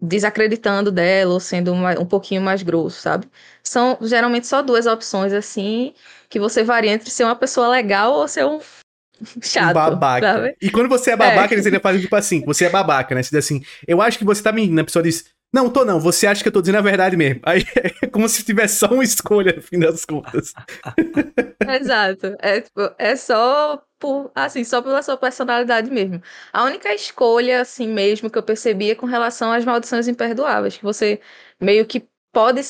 desacreditando 0.00 0.90
dela, 0.90 1.34
ou 1.34 1.40
sendo 1.40 1.72
uma- 1.72 1.98
um 2.00 2.06
pouquinho 2.06 2.42
mais 2.42 2.62
grosso, 2.62 3.00
sabe? 3.00 3.28
São 3.62 3.96
geralmente 4.02 4.46
só 4.46 4.62
duas 4.62 4.86
opções, 4.86 5.32
assim, 5.32 5.94
que 6.28 6.40
você 6.40 6.62
varia 6.64 6.92
entre 6.92 7.10
ser 7.10 7.24
uma 7.24 7.36
pessoa 7.36 7.68
legal 7.68 8.14
ou 8.14 8.28
ser 8.28 8.44
um 8.44 8.60
chato, 9.42 9.74
babaca. 9.74 10.32
sabe? 10.34 10.56
E 10.60 10.70
quando 10.70 10.88
você 10.88 11.10
é 11.12 11.16
babaca, 11.16 11.52
É. 11.52 11.54
eles 11.54 11.66
ainda 11.66 11.80
fazem 11.80 12.00
tipo 12.00 12.16
assim, 12.16 12.44
você 12.44 12.66
é 12.66 12.70
babaca, 12.70 13.14
né? 13.14 13.22
Você 13.22 13.30
diz 13.36 13.44
assim, 13.44 13.62
eu 13.86 14.00
acho 14.02 14.18
que 14.18 14.24
você 14.24 14.42
tá 14.42 14.52
mentindo. 14.52 14.80
A 14.80 14.84
pessoa 14.84 15.02
diz, 15.02 15.24
não, 15.54 15.70
tô 15.70 15.84
não, 15.84 15.98
você 16.00 16.26
acha 16.26 16.42
que 16.42 16.48
eu 16.48 16.52
tô 16.52 16.60
dizendo 16.60 16.78
a 16.78 16.82
verdade 16.82 17.16
mesmo. 17.16 17.40
Aí 17.44 17.64
é 18.02 18.06
como 18.06 18.28
se 18.28 18.44
tivesse 18.44 18.78
só 18.78 18.86
uma 18.88 19.04
escolha 19.04 19.54
no 19.54 19.62
fim 19.62 19.78
das 19.78 20.04
contas. 20.04 20.52
Exato. 21.68 22.36
É, 22.40 22.60
tipo, 22.60 22.90
é 22.98 23.16
só 23.16 23.82
por, 23.98 24.30
assim, 24.34 24.64
só 24.64 24.82
pela 24.82 25.02
sua 25.02 25.16
personalidade 25.16 25.90
mesmo. 25.90 26.20
A 26.52 26.64
única 26.64 26.92
escolha, 26.94 27.60
assim 27.60 27.88
mesmo, 27.88 28.28
que 28.30 28.38
eu 28.38 28.42
percebi 28.42 28.90
é 28.90 28.94
com 28.94 29.06
relação 29.06 29.52
às 29.52 29.64
maldições 29.64 30.08
imperdoáveis, 30.08 30.76
que 30.76 30.84
você 30.84 31.20
meio 31.60 31.86
que 31.86 32.06
pode, 32.32 32.60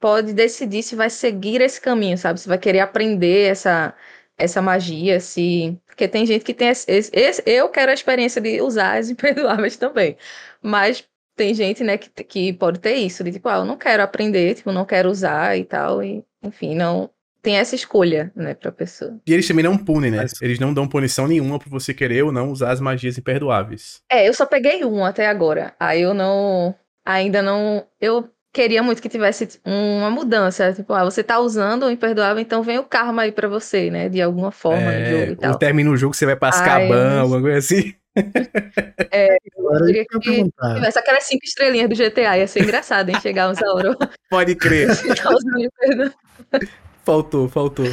pode 0.00 0.32
decidir 0.32 0.82
se 0.82 0.94
vai 0.94 1.10
seguir 1.10 1.60
esse 1.60 1.80
caminho, 1.80 2.16
sabe? 2.16 2.38
Se 2.40 2.48
vai 2.48 2.58
querer 2.58 2.80
aprender 2.80 3.50
essa, 3.50 3.94
essa 4.38 4.62
magia, 4.62 5.20
se... 5.20 5.76
Porque 5.86 6.06
tem 6.08 6.24
gente 6.24 6.44
que 6.44 6.54
tem 6.54 6.68
esse, 6.68 6.90
esse- 6.90 7.10
esse- 7.12 7.42
Eu 7.46 7.68
quero 7.68 7.90
a 7.90 7.94
experiência 7.94 8.40
de 8.40 8.60
usar 8.62 8.98
as 8.98 9.10
imperdoáveis 9.10 9.76
também. 9.76 10.16
Mas 10.62 11.04
tem 11.36 11.54
gente, 11.54 11.84
né, 11.84 11.98
que, 11.98 12.08
que 12.24 12.52
pode 12.52 12.78
ter 12.80 12.94
isso, 12.94 13.22
de 13.24 13.32
tipo, 13.32 13.48
ah, 13.48 13.56
eu 13.58 13.64
não 13.64 13.76
quero 13.76 14.02
aprender, 14.02 14.54
tipo, 14.56 14.72
não 14.72 14.84
quero 14.84 15.08
usar 15.10 15.56
e 15.56 15.64
tal, 15.64 16.02
e, 16.02 16.24
enfim, 16.42 16.74
não 16.74 17.10
tem 17.40 17.56
essa 17.56 17.76
escolha, 17.76 18.32
né, 18.34 18.54
pra 18.54 18.72
pessoa. 18.72 19.20
E 19.26 19.32
eles 19.32 19.46
também 19.46 19.64
não 19.64 19.78
punem, 19.78 20.10
né? 20.10 20.26
Eles 20.42 20.58
não 20.58 20.74
dão 20.74 20.88
punição 20.88 21.28
nenhuma 21.28 21.58
pra 21.58 21.70
você 21.70 21.94
querer 21.94 22.22
ou 22.24 22.32
não 22.32 22.50
usar 22.50 22.72
as 22.72 22.80
magias 22.80 23.16
imperdoáveis. 23.16 24.00
É, 24.10 24.28
eu 24.28 24.34
só 24.34 24.44
peguei 24.44 24.84
um 24.84 25.04
até 25.04 25.26
agora. 25.28 25.74
Aí 25.78 26.02
eu 26.02 26.12
não. 26.12 26.74
Ainda 27.04 27.40
não. 27.40 27.86
Eu 28.00 28.28
queria 28.52 28.82
muito 28.82 29.02
que 29.02 29.08
tivesse 29.08 29.60
uma 29.64 30.10
mudança. 30.10 30.72
Tipo, 30.72 30.92
ah, 30.92 31.04
você 31.04 31.22
tá 31.22 31.38
usando 31.38 31.84
o 31.84 31.90
imperdoável, 31.90 32.40
então 32.40 32.62
vem 32.62 32.78
o 32.78 32.84
karma 32.84 33.22
aí 33.22 33.32
pra 33.32 33.48
você, 33.48 33.90
né? 33.90 34.08
De 34.08 34.20
alguma 34.20 34.50
forma 34.50 34.92
é, 34.92 34.98
no 34.98 35.18
jogo 35.18 35.32
e 35.32 35.36
tal. 35.36 35.52
Ou 35.52 35.58
termina 35.58 35.90
o 35.90 35.96
jogo, 35.96 36.14
você 36.14 36.26
vai 36.26 36.36
pra 36.36 36.48
Azkaban, 36.48 37.20
alguma 37.20 37.40
coisa 37.40 37.58
assim. 37.58 37.94
É, 39.12 39.36
eu 39.56 39.86
queria 39.86 40.04
que 40.04 40.50
tivesse 40.74 40.98
aquelas 40.98 41.22
cinco 41.22 41.44
estrelinhas 41.44 41.88
do 41.88 41.94
GTA, 41.94 42.36
ia 42.36 42.48
ser 42.48 42.64
engraçado, 42.64 43.10
hein? 43.10 43.20
Chegar 43.20 43.48
uns 43.48 43.62
Auro. 43.62 43.96
Pode 44.28 44.56
crer. 44.56 44.88
faltou, 47.04 47.48
faltou. 47.48 47.86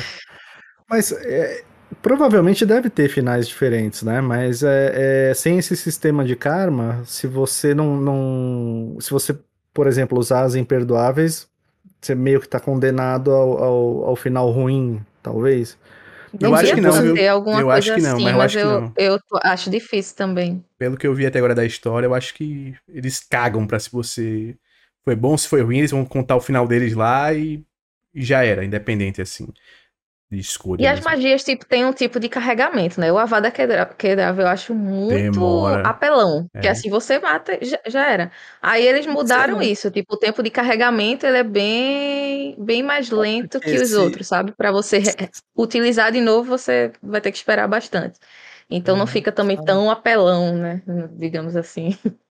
Mas 0.89 1.11
é, 1.11 1.63
provavelmente 2.01 2.65
deve 2.65 2.89
ter 2.89 3.07
finais 3.07 3.47
diferentes, 3.47 4.01
né? 4.01 4.19
Mas 4.19 4.63
é, 4.63 5.29
é, 5.29 5.33
sem 5.35 5.59
esse 5.59 5.75
sistema 5.75 6.25
de 6.25 6.35
karma, 6.35 7.03
se 7.05 7.27
você 7.27 7.75
não, 7.75 7.95
não. 7.95 8.97
Se 8.99 9.11
você 9.11 9.37
por 9.75 9.87
exemplo, 9.87 10.17
usar 10.17 10.43
as 10.43 10.55
imperdoáveis, 10.55 11.49
você 12.01 12.15
meio 12.15 12.39
que 12.39 12.47
tá 12.47 12.61
condenado 12.61 13.31
ao, 13.31 13.63
ao, 13.63 14.05
ao 14.05 14.15
final 14.15 14.49
ruim, 14.49 15.05
talvez. 15.21 15.77
Eu 16.39 16.55
acho 16.55 16.73
que 16.73 16.81
não? 16.81 17.15
Eu 17.59 17.69
acho 17.69 17.93
que 17.93 18.01
não, 18.01 18.15
assim, 18.15 18.23
mas 18.23 18.33
eu 18.33 18.41
acho 18.41 18.57
que 18.57 18.63
não. 18.63 18.93
Eu 18.97 19.19
acho 19.43 19.69
difícil 19.69 20.15
também. 20.15 20.63
Pelo 20.77 20.97
que 20.97 21.05
eu 21.05 21.13
vi 21.13 21.25
até 21.25 21.39
agora 21.39 21.53
da 21.53 21.65
história, 21.65 22.07
eu 22.07 22.13
acho 22.13 22.33
que 22.33 22.73
eles 22.87 23.19
cagam 23.19 23.67
pra 23.67 23.77
se 23.77 23.91
você 23.91 24.55
foi 25.03 25.15
bom, 25.15 25.37
se 25.37 25.47
foi 25.47 25.61
ruim, 25.61 25.79
eles 25.79 25.91
vão 25.91 26.05
contar 26.05 26.37
o 26.37 26.41
final 26.41 26.65
deles 26.65 26.93
lá 26.93 27.33
e, 27.33 27.61
e 28.13 28.23
já 28.23 28.43
era, 28.43 28.63
independente 28.63 29.21
assim 29.21 29.47
de 30.31 30.39
escolha. 30.39 30.81
E 30.81 30.87
as 30.87 30.99
magias, 31.01 31.43
tipo, 31.43 31.65
tem 31.65 31.85
um 31.85 31.93
tipo 31.93 32.19
de 32.19 32.27
carregamento, 32.27 32.99
né? 32.99 33.11
O 33.11 33.17
Avada 33.17 33.51
Kedavra 33.51 34.43
eu 34.43 34.47
acho 34.47 34.73
muito 34.73 35.13
Demora. 35.13 35.87
apelão. 35.87 36.49
É. 36.53 36.61
Que 36.61 36.67
assim, 36.67 36.89
você 36.89 37.19
mata, 37.19 37.57
já, 37.61 37.79
já 37.87 38.09
era. 38.09 38.31
Aí 38.61 38.85
eles 38.85 39.05
mudaram 39.05 39.59
Sim. 39.59 39.71
isso, 39.71 39.91
tipo, 39.91 40.15
o 40.15 40.17
tempo 40.17 40.41
de 40.41 40.49
carregamento, 40.49 41.25
ele 41.25 41.37
é 41.37 41.43
bem, 41.43 42.55
bem 42.57 42.81
mais 42.81 43.09
lento 43.09 43.59
que 43.59 43.75
os 43.75 43.93
outros, 43.93 44.27
sabe? 44.27 44.51
Para 44.51 44.71
você 44.71 45.01
utilizar 45.55 46.11
de 46.11 46.21
novo, 46.21 46.49
você 46.49 46.91
vai 47.01 47.21
ter 47.21 47.31
que 47.31 47.37
esperar 47.37 47.67
bastante. 47.67 48.19
Então 48.69 48.95
não 48.95 49.05
uhum. 49.05 49.07
fica 49.07 49.31
também 49.31 49.63
tão 49.63 49.91
apelão, 49.91 50.57
né? 50.57 50.81
Digamos 51.11 51.55
assim. 51.55 51.95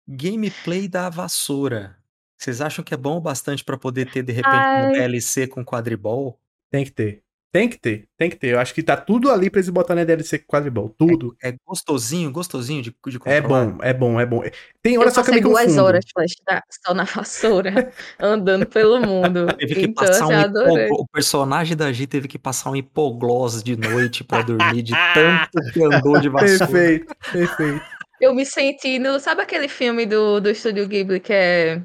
Gameplay 0.08 0.88
da 0.88 1.08
vassoura. 1.08 1.96
Vocês 2.36 2.60
acham 2.60 2.84
que 2.84 2.92
é 2.92 2.96
bom 2.96 3.16
o 3.16 3.20
bastante 3.20 3.64
para 3.64 3.78
poder 3.78 4.10
ter, 4.10 4.22
de 4.22 4.32
repente, 4.32 4.54
Ai. 4.54 4.88
um 4.88 4.92
DLC 4.92 5.46
com 5.46 5.64
quadribol? 5.64 6.38
Tem 6.70 6.84
que 6.84 6.90
ter. 6.90 7.22
Tem 7.52 7.68
que 7.68 7.78
ter, 7.78 8.06
tem 8.18 8.28
que 8.28 8.36
ter. 8.36 8.48
Eu 8.48 8.60
acho 8.60 8.74
que 8.74 8.82
tá 8.82 8.96
tudo 8.96 9.30
ali 9.30 9.48
pra 9.48 9.58
eles 9.60 9.70
botarem 9.70 10.02
na 10.02 10.06
DLC 10.06 10.38
Quadribol. 10.38 10.90
Tudo. 10.90 11.34
É, 11.42 11.48
é, 11.50 11.54
gostosinho, 11.66 12.30
gostosinho 12.30 12.82
de, 12.82 12.90
de 12.90 13.18
controlar. 13.18 13.34
É 13.34 13.40
bom, 13.40 13.78
é 13.82 13.94
bom, 13.94 14.20
é 14.20 14.26
bom. 14.26 14.42
Tem 14.82 14.98
horas 14.98 15.14
só 15.14 15.22
que 15.22 15.30
eu 15.30 15.34
me 15.34 15.40
duas 15.40 15.78
horas, 15.78 16.04
Flash, 16.12 16.34
tá? 16.44 16.62
só 16.68 16.92
na 16.92 17.04
vassoura, 17.04 17.90
andando 18.20 18.66
pelo 18.66 19.00
mundo. 19.00 19.46
Teve 19.58 19.74
que 19.74 19.80
então, 19.86 20.04
passar 20.04 20.26
um 20.26 20.40
hipo... 20.40 20.94
O 21.02 21.06
personagem 21.08 21.76
da 21.76 21.90
G 21.92 22.06
teve 22.06 22.28
que 22.28 22.38
passar 22.38 22.70
um 22.70 22.76
hipoglose 22.76 23.64
de 23.64 23.76
noite 23.76 24.22
pra 24.22 24.42
dormir, 24.42 24.82
de 24.82 24.92
tanto 25.14 25.72
que 25.72 25.82
andou 25.82 26.20
de 26.20 26.28
vassoura. 26.28 26.58
Perfeito, 26.58 27.14
perfeito. 27.32 27.82
Eu 28.20 28.34
me 28.34 28.44
senti 28.44 28.98
no... 28.98 29.18
Sabe 29.18 29.42
aquele 29.42 29.68
filme 29.68 30.04
do, 30.04 30.40
do 30.40 30.50
Estúdio 30.50 30.86
Ghibli 30.86 31.20
que 31.20 31.32
é 31.32 31.82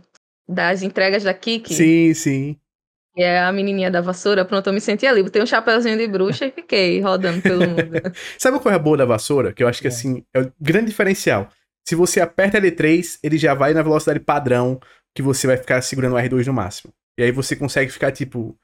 das 0.47 0.81
entregas 0.81 1.23
da 1.23 1.33
Kiki? 1.33 1.73
Sim, 1.73 2.13
sim. 2.13 2.60
E 3.15 3.23
é 3.23 3.41
a 3.41 3.51
menininha 3.51 3.91
da 3.91 3.99
vassoura, 3.99 4.45
pronto, 4.45 4.67
eu 4.67 4.73
me 4.73 4.79
senti 4.79 5.05
ali. 5.05 5.21
Botei 5.21 5.41
um 5.41 5.45
chapéuzinho 5.45 5.97
de 5.97 6.07
bruxa 6.07 6.45
e 6.45 6.51
fiquei 6.51 7.01
rodando 7.01 7.41
pelo 7.41 7.67
mundo. 7.67 7.91
Sabe 8.39 8.59
qual 8.59 8.71
é 8.71 8.75
a 8.75 8.79
boa 8.79 8.97
da 8.97 9.05
vassoura? 9.05 9.51
Que 9.51 9.63
eu 9.63 9.67
acho 9.67 9.81
que, 9.81 9.87
é. 9.87 9.89
assim, 9.89 10.23
é 10.33 10.41
o 10.41 10.51
grande 10.59 10.87
diferencial. 10.87 11.49
Se 11.85 11.93
você 11.93 12.21
aperta 12.21 12.61
L3, 12.61 13.19
ele 13.21 13.37
já 13.37 13.53
vai 13.53 13.73
na 13.73 13.81
velocidade 13.81 14.19
padrão 14.19 14.79
que 15.13 15.21
você 15.21 15.45
vai 15.45 15.57
ficar 15.57 15.81
segurando 15.81 16.15
o 16.15 16.19
R2 16.19 16.45
no 16.47 16.53
máximo. 16.53 16.93
E 17.17 17.23
aí 17.23 17.31
você 17.31 17.55
consegue 17.55 17.91
ficar, 17.91 18.11
tipo, 18.11 18.57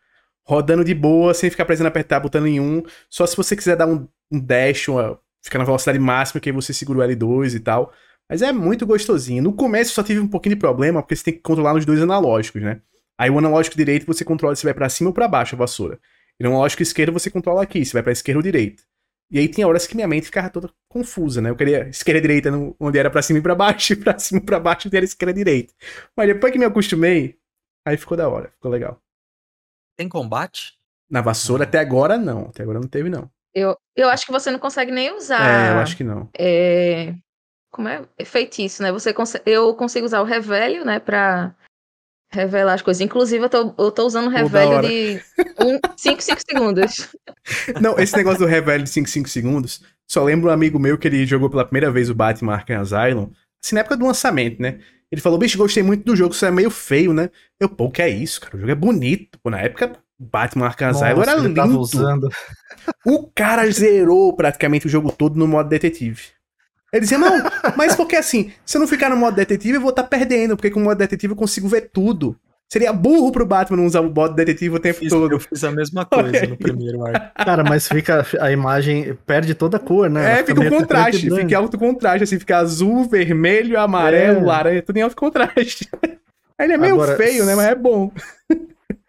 rodando 0.46 0.84
de 0.84 0.94
boa, 0.94 1.34
sem 1.34 1.50
ficar 1.50 1.66
precisando 1.66 1.88
apertar 1.88 2.22
botando 2.22 2.48
em 2.48 2.60
um. 2.60 2.84
Só 3.10 3.28
se 3.28 3.36
você 3.36 3.56
quiser 3.56 3.76
dar 3.76 3.88
um, 3.88 4.08
um 4.32 4.40
dash, 4.40 4.88
uma, 4.88 5.20
ficar 5.44 5.60
na 5.60 5.66
velocidade 5.66 6.00
máxima, 6.00 6.40
que 6.40 6.50
aí 6.50 6.54
você 6.56 6.74
segura 6.74 7.00
o 7.00 7.10
L2 7.10 7.56
e 7.56 7.60
tal. 7.60 7.92
Mas 8.30 8.42
é 8.42 8.52
muito 8.52 8.86
gostosinho. 8.86 9.44
No 9.44 9.54
começo 9.54 9.94
só 9.94 10.04
tive 10.04 10.20
um 10.20 10.28
pouquinho 10.28 10.56
de 10.56 10.60
problema, 10.60 11.02
porque 11.02 11.16
você 11.16 11.26
tem 11.26 11.34
que 11.34 11.42
controlar 11.42 11.74
nos 11.74 11.86
dois 11.86 12.02
analógicos, 12.02 12.62
né? 12.62 12.82
Aí 13.18 13.30
o 13.30 13.38
analógico 13.38 13.76
direito 13.76 14.06
você 14.06 14.24
controla 14.24 14.56
se 14.56 14.64
vai 14.64 14.74
para 14.74 14.90
cima 14.90 15.10
ou 15.10 15.14
para 15.14 15.28
baixo 15.28 15.56
a 15.56 15.58
vassoura. 15.58 16.00
E 16.40 16.44
no 16.44 16.50
analógico 16.50 16.84
esquerdo 16.84 17.12
você 17.14 17.32
controla 17.32 17.64
aqui, 17.64 17.84
se 17.84 17.94
vai 17.94 18.04
para 18.04 18.12
esquerda 18.12 18.40
ou 18.40 18.44
direita. 18.44 18.84
E 19.30 19.40
aí 19.40 19.48
tinha 19.48 19.68
horas 19.68 19.86
que 19.86 19.96
minha 19.96 20.08
mente 20.08 20.28
ficava 20.28 20.50
toda 20.50 20.70
confusa, 20.88 21.42
né? 21.42 21.50
Eu 21.50 21.56
queria 21.56 21.90
esquerda 21.90 22.20
e 22.20 22.22
direita 22.22 22.52
no, 22.52 22.76
onde 22.80 22.98
era 22.98 23.10
para 23.10 23.22
cima 23.22 23.40
e 23.40 23.42
para 23.42 23.56
baixo, 23.56 23.92
e 23.94 23.96
pra 23.96 24.18
cima 24.20 24.40
e 24.40 24.44
pra 24.44 24.60
baixo 24.60 24.88
onde 24.88 24.96
era 24.96 25.06
esquerda 25.06 25.32
e 25.32 25.44
direita. 25.44 25.74
Mas 26.16 26.28
depois 26.28 26.54
que 26.54 26.60
me 26.60 26.66
acostumei, 26.66 27.38
aí 27.86 27.98
ficou 27.98 28.16
da 28.16 28.30
hora, 28.30 28.50
ficou 28.52 28.72
legal. 28.72 29.02
Tem 29.98 30.08
combate? 30.08 30.78
Na 31.10 31.22
vassoura 31.22 31.64
até 31.64 31.80
agora 31.80 32.18
não, 32.18 32.48
até 32.48 32.64
agora 32.64 32.80
não 32.80 32.88
teve 32.88 33.10
não. 33.10 33.30
Eu, 33.54 33.76
eu 33.96 34.10
acho 34.10 34.26
que 34.26 34.32
você 34.32 34.52
não 34.52 34.60
consegue 34.60 34.92
nem 34.92 35.16
usar. 35.16 35.72
É, 35.72 35.74
eu 35.74 35.80
acho 35.80 35.98
que 35.98 36.04
não. 36.04 36.30
É, 36.38 37.16
como 37.72 37.88
é 37.88 38.06
feitiço, 38.24 38.84
né? 38.84 38.92
Você 38.92 39.14
eu 39.46 39.74
consigo 39.76 40.06
usar 40.06 40.22
o 40.22 40.26
revelio, 40.26 40.86
né, 40.86 41.00
para 41.00 41.56
revelar 42.30 42.74
as 42.74 42.82
coisas. 42.82 43.02
Inclusive, 43.02 43.46
eu 43.46 43.50
tô, 43.50 43.74
eu 43.78 43.92
tô 43.92 44.06
usando 44.06 44.28
o 44.28 44.30
revelio 44.30 44.82
de 44.82 45.22
5, 45.98 46.22
5 46.24 46.42
segundos. 46.50 47.10
Não, 47.82 47.98
esse 47.98 48.16
negócio 48.16 48.40
do 48.40 48.46
revelio 48.46 48.84
de 48.84 48.90
5, 48.90 49.10
5 49.10 49.30
segundos, 49.30 49.82
só 50.08 50.24
lembro 50.24 50.50
um 50.50 50.54
amigo 50.54 50.80
meu 50.80 50.98
que 50.98 51.08
ele 51.08 51.26
jogou 51.26 51.50
pela 51.50 51.66
primeira 51.66 51.92
vez 51.92 52.10
o 52.10 52.16
Batman 52.16 52.54
Arkham 52.54 52.82
Asylum, 52.82 53.30
assim, 53.64 53.76
na 53.76 53.82
época 53.82 53.98
do 53.98 54.06
lançamento, 54.06 54.62
né? 54.62 54.80
Ele 55.12 55.22
falou, 55.22 55.40
bicho, 55.40 55.58
gostei 55.58 55.82
muito 55.82 56.04
do 56.04 56.16
jogo, 56.16 56.34
isso 56.34 56.46
é 56.46 56.52
meio 56.52 56.70
feio, 56.70 57.14
né? 57.14 57.30
Eu, 57.60 57.70
pô, 57.70 57.86
o 57.86 57.92
que 57.92 58.02
é 58.02 58.10
isso, 58.10 58.42
cara? 58.42 58.58
O 58.58 58.60
jogo 58.60 58.72
é 58.72 58.76
bonito. 58.76 59.40
Pô, 59.42 59.50
na 59.50 59.62
época, 59.62 59.94
Batman 60.20 60.66
Arkham 60.66 60.90
Asylum 60.90 61.22
era 61.22 61.36
lindo. 61.36 61.80
Usando. 61.80 62.30
O 63.06 63.32
cara 63.34 63.70
zerou 63.72 64.36
praticamente 64.36 64.86
o 64.86 64.90
jogo 64.90 65.12
todo 65.12 65.38
no 65.38 65.48
modo 65.48 65.70
detetive. 65.70 66.37
Ele 66.94 67.02
dizia, 67.02 67.18
não, 67.18 67.44
mas 67.76 67.96
porque 67.96 68.16
assim, 68.16 68.52
se 68.66 68.78
eu 68.78 68.80
não 68.80 68.88
ficar 68.88 69.10
no 69.10 69.18
modo 69.18 69.36
detetive, 69.36 69.76
eu 69.76 69.82
vou 69.82 69.90
estar 69.90 70.04
tá 70.04 70.10
perdendo, 70.10 70.56
porque 70.56 70.72
com 70.72 70.80
o 70.80 70.84
modo 70.84 70.98
detetive 70.98 71.34
eu 71.34 71.38
consigo 71.38 71.68
ver 71.68 71.90
tudo. 71.92 72.38
Seria 72.70 72.92
burro 72.92 73.32
pro 73.32 73.46
Batman 73.46 73.78
não 73.78 73.86
usar 73.86 74.02
o 74.02 74.14
modo 74.14 74.36
detetive 74.36 74.76
o 74.76 74.80
tempo 74.80 75.00
fiz, 75.00 75.10
todo. 75.10 75.32
Eu 75.32 75.40
fiz 75.40 75.64
a 75.64 75.72
mesma 75.72 76.06
coisa 76.06 76.48
no 76.48 76.56
primeiro 76.58 77.06
arco. 77.06 77.32
Cara, 77.36 77.64
mas 77.64 77.88
fica 77.88 78.26
a 78.42 78.52
imagem 78.52 79.18
perde 79.26 79.56
toda 79.56 79.78
a 79.78 79.80
cor, 79.80 80.10
né? 80.10 80.40
É, 80.40 80.44
fica, 80.44 80.62
fica 80.62 80.76
um 80.76 80.80
contraste, 80.80 81.30
fica 81.30 81.42
em 81.42 81.54
alto 81.54 81.78
contraste, 81.78 82.24
assim, 82.26 82.40
fica 82.40 82.58
azul, 82.58 83.06
vermelho, 83.06 83.80
amarelo, 83.80 84.40
é. 84.40 84.44
laranja, 84.44 84.82
tudo 84.82 84.98
em 84.98 85.02
alto 85.02 85.16
contraste. 85.16 85.90
Ele 86.60 86.74
é 86.74 86.78
meio 86.78 86.96
Agora, 86.96 87.16
feio, 87.16 87.46
né? 87.46 87.56
Mas 87.56 87.68
é 87.68 87.76
bom. 87.76 88.12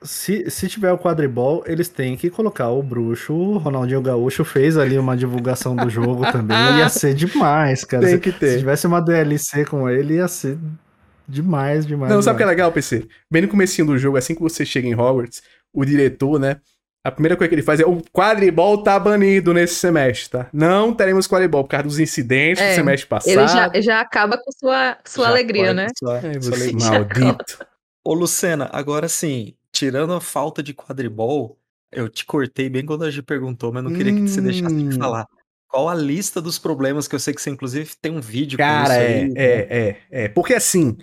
Se, 0.01 0.49
se 0.49 0.69
tiver 0.69 0.93
o 0.93 0.99
quadribol, 0.99 1.65
eles 1.67 1.89
têm 1.89 2.17
que 2.17 2.31
colocar 2.31 2.69
o 2.69 2.83
bruxo. 2.83 3.35
O 3.35 3.59
Ronaldinho 3.59 4.01
Gaúcho 4.01 4.45
fez 4.45 4.77
ali 4.77 4.97
uma 4.97 5.17
divulgação 5.17 5.75
do 5.75 5.91
jogo 5.91 6.31
também. 6.31 6.57
Ia 6.79 6.89
ser 6.89 7.15
demais, 7.15 7.83
cara. 7.83 8.05
Tem 8.05 8.15
se, 8.15 8.21
que 8.21 8.31
ter. 8.31 8.53
Se 8.53 8.59
tivesse 8.59 8.87
uma 8.87 9.01
DLC 9.01 9.65
com 9.65 9.89
ele, 9.91 10.15
ia 10.15 10.29
ser 10.29 10.57
demais, 11.29 11.85
demais. 11.85 12.13
Não, 12.13 12.23
sabe 12.23 12.35
o 12.35 12.37
que 12.39 12.43
é 12.45 12.47
legal, 12.47 12.71
PC? 12.71 13.09
Bem 13.31 13.43
no 13.43 13.49
comecinho 13.49 13.89
do 13.89 13.99
jogo, 13.99 14.17
assim 14.17 14.35
que 14.35 14.41
você 14.41 14.65
chega 14.65 14.87
em 14.87 14.95
Hogwarts, 14.95 15.43
o 15.73 15.85
diretor, 15.85 16.39
né? 16.39 16.59
A 17.05 17.11
primeira 17.11 17.37
coisa 17.37 17.49
que 17.49 17.55
ele 17.55 17.63
faz 17.63 17.81
é 17.81 17.87
o 17.87 18.03
quadribol 18.13 18.83
tá 18.83 18.99
banido 18.99 19.55
nesse 19.55 19.77
semestre, 19.77 20.31
tá? 20.31 20.47
Não 20.53 20.93
teremos 20.93 21.27
quadribol 21.27 21.65
por 21.65 21.71
causa 21.71 21.85
dos 21.85 21.99
incidentes 21.99 22.63
é, 22.63 22.71
do 22.71 22.75
semestre 22.75 23.09
passado. 23.09 23.33
Ele 23.33 23.49
já, 23.49 23.81
já 23.81 24.01
acaba 24.01 24.37
com 24.37 24.51
sua, 24.53 24.99
sua 25.05 25.29
alegria, 25.29 25.73
né? 25.73 25.87
Sua, 25.99 26.19
é, 26.19 26.37
alegria. 26.37 26.73
Maldito. 26.75 27.67
Ô, 28.05 28.15
Lucena, 28.15 28.69
agora 28.73 29.09
sim, 29.09 29.55
tirando 29.79 30.13
a 30.13 30.21
falta 30.21 30.63
de 30.63 30.75
quadribol, 30.75 31.57
eu 31.93 32.09
te 32.09 32.25
cortei 32.25 32.69
bem 32.69 32.85
quando 32.85 33.05
a 33.05 33.11
gente 33.11 33.23
perguntou, 33.23 33.73
mas 33.73 33.85
não 33.85 33.93
queria 33.93 34.13
que 34.13 34.23
você 34.23 34.41
deixasse 34.41 34.75
de 34.75 34.97
hum. 34.97 34.99
falar. 34.99 35.27
Qual 35.69 35.89
a 35.89 35.95
lista 35.95 36.41
dos 36.41 36.59
problemas 36.59 37.07
que 37.07 37.15
eu 37.15 37.21
sei 37.21 37.35
que 37.35 37.41
você, 37.41 37.51
inclusive, 37.51 37.91
tem 38.01 38.11
um 38.11 38.21
vídeo 38.21 38.57
Cara, 38.57 38.89
com 38.89 38.91
isso 38.91 38.93
é, 38.93 39.07
aí, 39.07 39.23
é, 39.23 39.25
né? 39.25 39.37
é, 39.37 40.25
é. 40.25 40.29
Porque 40.29 40.55
assim, 40.55 40.97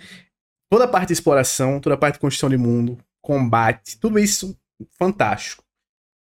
toda 0.68 0.84
a 0.84 0.88
parte 0.88 1.08
de 1.08 1.12
exploração, 1.14 1.80
toda 1.80 1.94
a 1.94 1.98
parte 1.98 2.14
de 2.14 2.20
construção 2.20 2.50
de 2.50 2.56
mundo, 2.56 2.98
combate, 3.22 3.98
tudo 3.98 4.18
isso 4.18 4.58
fantástico. 4.98 5.64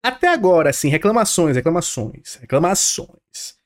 Até 0.05 0.29
agora, 0.29 0.71
assim, 0.71 0.89
reclamações, 0.89 1.55
reclamações, 1.55 2.35
reclamações. 2.35 3.57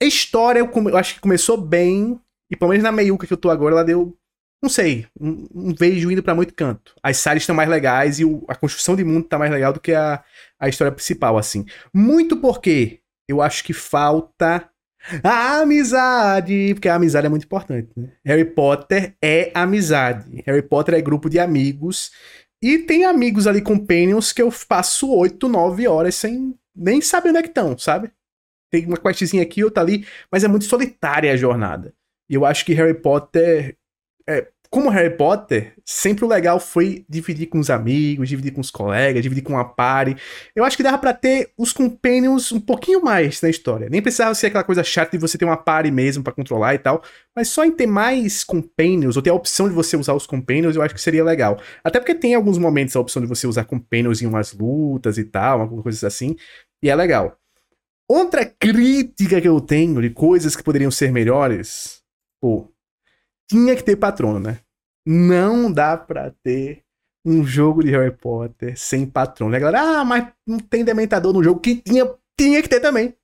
A 0.00 0.04
história, 0.04 0.60
eu, 0.60 0.70
eu 0.88 0.96
acho 0.96 1.14
que 1.14 1.20
começou 1.20 1.56
bem, 1.56 2.20
e 2.50 2.56
pelo 2.56 2.70
menos 2.70 2.84
na 2.84 2.92
meiuca 2.92 3.26
que 3.26 3.32
eu 3.32 3.38
tô 3.38 3.50
agora, 3.50 3.74
ela 3.74 3.84
deu 3.84 4.17
não 4.62 4.68
sei, 4.68 5.06
não, 5.18 5.74
vejo 5.78 6.10
indo 6.10 6.22
para 6.22 6.34
muito 6.34 6.54
canto. 6.54 6.94
As 7.02 7.16
séries 7.18 7.42
estão 7.42 7.54
mais 7.54 7.68
legais 7.68 8.18
e 8.18 8.24
o, 8.24 8.44
a 8.48 8.54
construção 8.54 8.96
de 8.96 9.04
mundo 9.04 9.28
tá 9.28 9.38
mais 9.38 9.50
legal 9.50 9.72
do 9.72 9.80
que 9.80 9.92
a, 9.92 10.22
a 10.58 10.68
história 10.68 10.92
principal, 10.92 11.38
assim. 11.38 11.64
Muito 11.94 12.36
porque 12.36 13.00
eu 13.28 13.40
acho 13.40 13.62
que 13.62 13.72
falta 13.72 14.68
a 15.22 15.60
amizade, 15.60 16.74
porque 16.74 16.88
a 16.88 16.96
amizade 16.96 17.26
é 17.26 17.30
muito 17.30 17.44
importante, 17.44 17.88
né? 17.96 18.10
Harry 18.24 18.44
Potter 18.44 19.16
é 19.22 19.50
amizade. 19.54 20.42
Harry 20.44 20.62
Potter 20.62 20.94
é 20.94 21.00
grupo 21.00 21.30
de 21.30 21.38
amigos. 21.38 22.10
E 22.60 22.78
tem 22.78 23.04
amigos 23.04 23.46
ali, 23.46 23.62
companions, 23.62 24.32
que 24.32 24.42
eu 24.42 24.52
passo 24.68 25.14
8, 25.14 25.48
9 25.48 25.86
horas 25.86 26.16
sem 26.16 26.54
nem 26.74 27.00
saber 27.00 27.30
onde 27.30 27.38
é 27.38 27.42
que 27.42 27.48
estão, 27.48 27.78
sabe? 27.78 28.10
Tem 28.70 28.86
uma 28.86 28.96
questzinha 28.96 29.42
aqui, 29.42 29.62
outra 29.62 29.82
ali, 29.82 30.06
mas 30.30 30.44
é 30.44 30.48
muito 30.48 30.64
solitária 30.64 31.32
a 31.32 31.36
jornada. 31.36 31.94
E 32.28 32.34
eu 32.34 32.44
acho 32.44 32.64
que 32.64 32.74
Harry 32.74 32.94
Potter 32.94 33.76
é, 34.28 34.48
como 34.70 34.90
Harry 34.90 35.16
Potter, 35.16 35.72
sempre 35.82 36.26
o 36.26 36.28
legal 36.28 36.60
foi 36.60 37.04
dividir 37.08 37.46
com 37.46 37.58
os 37.58 37.70
amigos, 37.70 38.28
dividir 38.28 38.52
com 38.52 38.60
os 38.60 38.70
colegas, 38.70 39.22
dividir 39.22 39.42
com 39.42 39.58
a 39.58 39.64
party. 39.64 40.14
Eu 40.54 40.62
acho 40.62 40.76
que 40.76 40.82
dava 40.82 40.98
para 40.98 41.14
ter 41.14 41.50
os 41.56 41.72
companions 41.72 42.52
um 42.52 42.60
pouquinho 42.60 43.02
mais 43.02 43.40
na 43.40 43.48
história. 43.48 43.88
Nem 43.88 44.02
precisava 44.02 44.34
ser 44.34 44.48
aquela 44.48 44.64
coisa 44.64 44.84
chata 44.84 45.12
de 45.12 45.18
você 45.18 45.38
ter 45.38 45.46
uma 45.46 45.56
party 45.56 45.90
mesmo 45.90 46.22
para 46.22 46.34
controlar 46.34 46.74
e 46.74 46.78
tal, 46.78 47.02
mas 47.34 47.48
só 47.48 47.64
em 47.64 47.70
ter 47.70 47.86
mais 47.86 48.44
companions, 48.44 49.16
ou 49.16 49.22
ter 49.22 49.30
a 49.30 49.34
opção 49.34 49.70
de 49.70 49.74
você 49.74 49.96
usar 49.96 50.12
os 50.12 50.26
companions, 50.26 50.76
eu 50.76 50.82
acho 50.82 50.94
que 50.94 51.00
seria 51.00 51.24
legal. 51.24 51.58
Até 51.82 51.98
porque 51.98 52.14
tem 52.14 52.34
alguns 52.34 52.58
momentos 52.58 52.94
a 52.94 53.00
opção 53.00 53.22
de 53.22 53.28
você 53.28 53.46
usar 53.46 53.64
companions 53.64 54.20
em 54.20 54.26
umas 54.26 54.52
lutas 54.52 55.16
e 55.16 55.24
tal, 55.24 55.62
algumas 55.62 55.82
coisas 55.82 56.04
assim, 56.04 56.36
e 56.82 56.90
é 56.90 56.94
legal. 56.94 57.38
Outra 58.06 58.44
crítica 58.44 59.40
que 59.40 59.48
eu 59.48 59.60
tenho 59.62 60.02
de 60.02 60.10
coisas 60.10 60.54
que 60.54 60.62
poderiam 60.62 60.90
ser 60.90 61.10
melhores, 61.10 62.02
pô, 62.40 62.70
tinha 63.48 63.74
que 63.74 63.82
ter 63.82 63.96
patrono, 63.96 64.38
né? 64.38 64.60
Não 65.06 65.72
dá 65.72 65.96
pra 65.96 66.32
ter 66.42 66.84
um 67.24 67.44
jogo 67.44 67.82
de 67.82 67.90
Harry 67.90 68.14
Potter 68.14 68.78
sem 68.78 69.06
patrono. 69.06 69.54
A 69.54 69.58
galera, 69.58 70.00
ah, 70.00 70.04
mas 70.04 70.28
não 70.46 70.58
tem 70.58 70.84
dementador 70.84 71.32
no 71.32 71.42
jogo. 71.42 71.60
Que 71.60 71.76
tinha, 71.76 72.08
tinha 72.38 72.62
que 72.62 72.68
ter 72.68 72.80
também. 72.80 73.14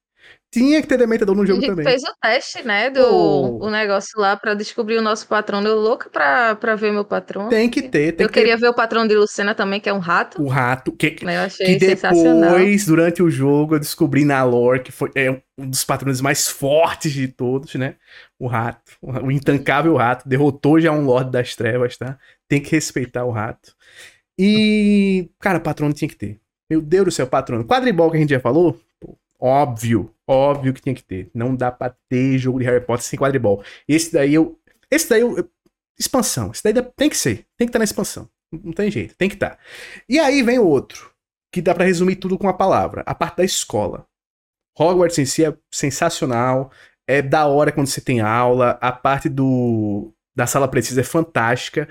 Tinha 0.55 0.81
que 0.81 0.89
ter 0.89 0.97
Dementador 0.97 1.35
no 1.37 1.45
jogo 1.45 1.59
a 1.59 1.61
gente 1.63 1.71
também. 1.71 1.85
fez 1.85 2.03
o 2.03 2.13
teste, 2.23 2.63
né, 2.67 2.89
do 2.91 3.01
Oh. 3.05 3.67
o 3.67 3.71
negócio 3.71 4.19
lá 4.19 4.37
pra 4.37 4.55
descobrir 4.55 4.97
o 4.97 5.03
nosso 5.03 5.27
patrono. 5.27 5.69
Eu 5.69 5.79
louca 5.79 6.09
pra, 6.09 6.55
pra 6.55 6.75
ver 6.75 6.93
meu 6.93 7.05
patrono. 7.05 7.49
Tem 7.51 7.69
que 7.69 7.83
ter, 7.83 8.13
tem 8.13 8.25
Eu 8.25 8.29
que 8.29 8.35
ter 8.35 8.41
queria 8.41 8.57
ver 8.57 8.69
o 8.69 8.75
patrono 8.75 9.09
de 9.09 9.15
Lucena 9.17 9.55
também, 9.55 9.81
que 9.81 9.89
é 9.89 9.93
um 9.93 9.99
rato. 9.99 10.43
o 10.43 10.49
rato. 10.49 10.93
Que, 10.93 11.17
Eu 11.23 11.41
achei 11.41 11.79
que 11.79 11.87
depois, 11.87 12.87
durante 12.87 13.23
o 13.23 13.31
jogo, 13.31 13.75
eu 13.75 13.81
descobri 13.81 14.25
na 14.25 14.43
lore 14.45 14.81
que 14.81 14.93
foi 14.93 15.11
é, 15.15 15.31
um 15.59 15.69
dos 15.69 15.85
patronos 15.85 16.21
mais 16.21 16.49
fortes 16.49 17.13
de 17.13 17.29
todos, 17.29 17.75
né? 17.75 17.97
O 18.39 18.47
rato. 18.47 18.93
O 19.03 19.31
intancável 19.31 19.95
rato. 19.97 20.29
Derrotou 20.29 20.81
já 20.81 20.91
um 20.93 21.05
Lorde 21.05 21.31
das 21.31 21.55
Trevas, 21.55 21.97
tá? 21.97 22.19
Tem 22.49 22.61
que 22.61 22.71
respeitar 22.71 23.25
o 23.25 23.31
rato. 23.31 23.75
E, 24.39 25.29
cara, 25.41 25.61
patrono 25.61 25.93
tinha 25.95 26.09
que 26.09 26.17
ter. 26.17 26.39
Meu 26.69 26.81
Deus 26.81 27.05
do 27.05 27.11
céu, 27.11 27.27
patrono. 27.27 27.65
Quadribol 27.65 28.11
que 28.11 28.17
a 28.17 28.21
gente 28.21 28.31
já 28.31 28.41
falou, 28.41 28.79
óbvio, 29.45 30.11
óbvio 30.27 30.73
que 30.73 30.81
tinha 30.81 30.95
que 30.95 31.05
ter. 31.05 31.31
Não 31.35 31.55
dá 31.55 31.71
pra 31.71 31.95
ter 32.09 32.39
jogo 32.39 32.59
de 32.59 32.65
Harry 32.65 32.85
Potter 32.85 33.05
sem 33.05 33.19
quadribol. 33.19 33.63
Esse 33.87 34.11
daí 34.11 34.33
eu. 34.33 34.59
Esse 34.91 35.11
daí 35.11 35.21
eu. 35.21 35.51
expansão. 35.99 36.51
Esse 36.51 36.63
daí 36.65 36.83
tem 36.97 37.11
que 37.11 37.17
ser. 37.17 37.47
Tem 37.57 37.67
que 37.67 37.71
estar 37.71 37.79
na 37.79 37.85
expansão. 37.85 38.29
Não 38.51 38.73
tem 38.73 38.91
jeito, 38.91 39.15
tem 39.17 39.29
que 39.29 39.35
estar. 39.35 39.59
E 40.09 40.19
aí 40.19 40.43
vem 40.43 40.59
o 40.59 40.67
outro, 40.67 41.13
que 41.53 41.61
dá 41.61 41.75
pra 41.75 41.85
resumir 41.85 42.17
tudo 42.17 42.39
com 42.39 42.47
uma 42.47 42.57
palavra: 42.57 43.03
a 43.05 43.15
parte 43.15 43.37
da 43.37 43.45
escola. 43.45 44.07
Hogwarts 44.79 45.19
em 45.19 45.27
si 45.27 45.45
é 45.45 45.57
sensacional. 45.71 46.73
É 47.07 47.21
da 47.21 47.47
hora 47.47 47.71
quando 47.71 47.87
você 47.87 48.01
tem 48.01 48.21
aula. 48.21 48.79
A 48.81 48.91
parte 48.91 49.29
do 49.29 50.13
da 50.35 50.47
sala 50.47 50.67
precisa 50.67 51.03
é 51.03 51.05
fantástica. 51.05 51.89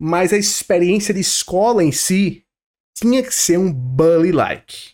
Mas 0.00 0.32
a 0.32 0.36
experiência 0.38 1.12
de 1.12 1.20
escola 1.20 1.82
em 1.82 1.92
si 1.92 2.44
tinha 2.96 3.22
que 3.22 3.34
ser 3.34 3.58
um 3.58 3.72
bully-like. 3.72 4.93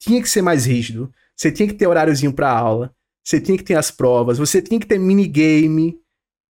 Tinha 0.00 0.20
que 0.22 0.28
ser 0.28 0.42
mais 0.42 0.66
rígido. 0.66 1.10
Você 1.36 1.50
tinha 1.50 1.66
que 1.66 1.74
ter 1.74 1.86
horáriozinho 1.86 2.32
pra 2.32 2.50
aula. 2.50 2.92
Você 3.24 3.40
tinha 3.40 3.58
que 3.58 3.64
ter 3.64 3.74
as 3.74 3.90
provas. 3.90 4.38
Você 4.38 4.62
tinha 4.62 4.78
que 4.78 4.86
ter 4.86 4.98
minigame 4.98 5.98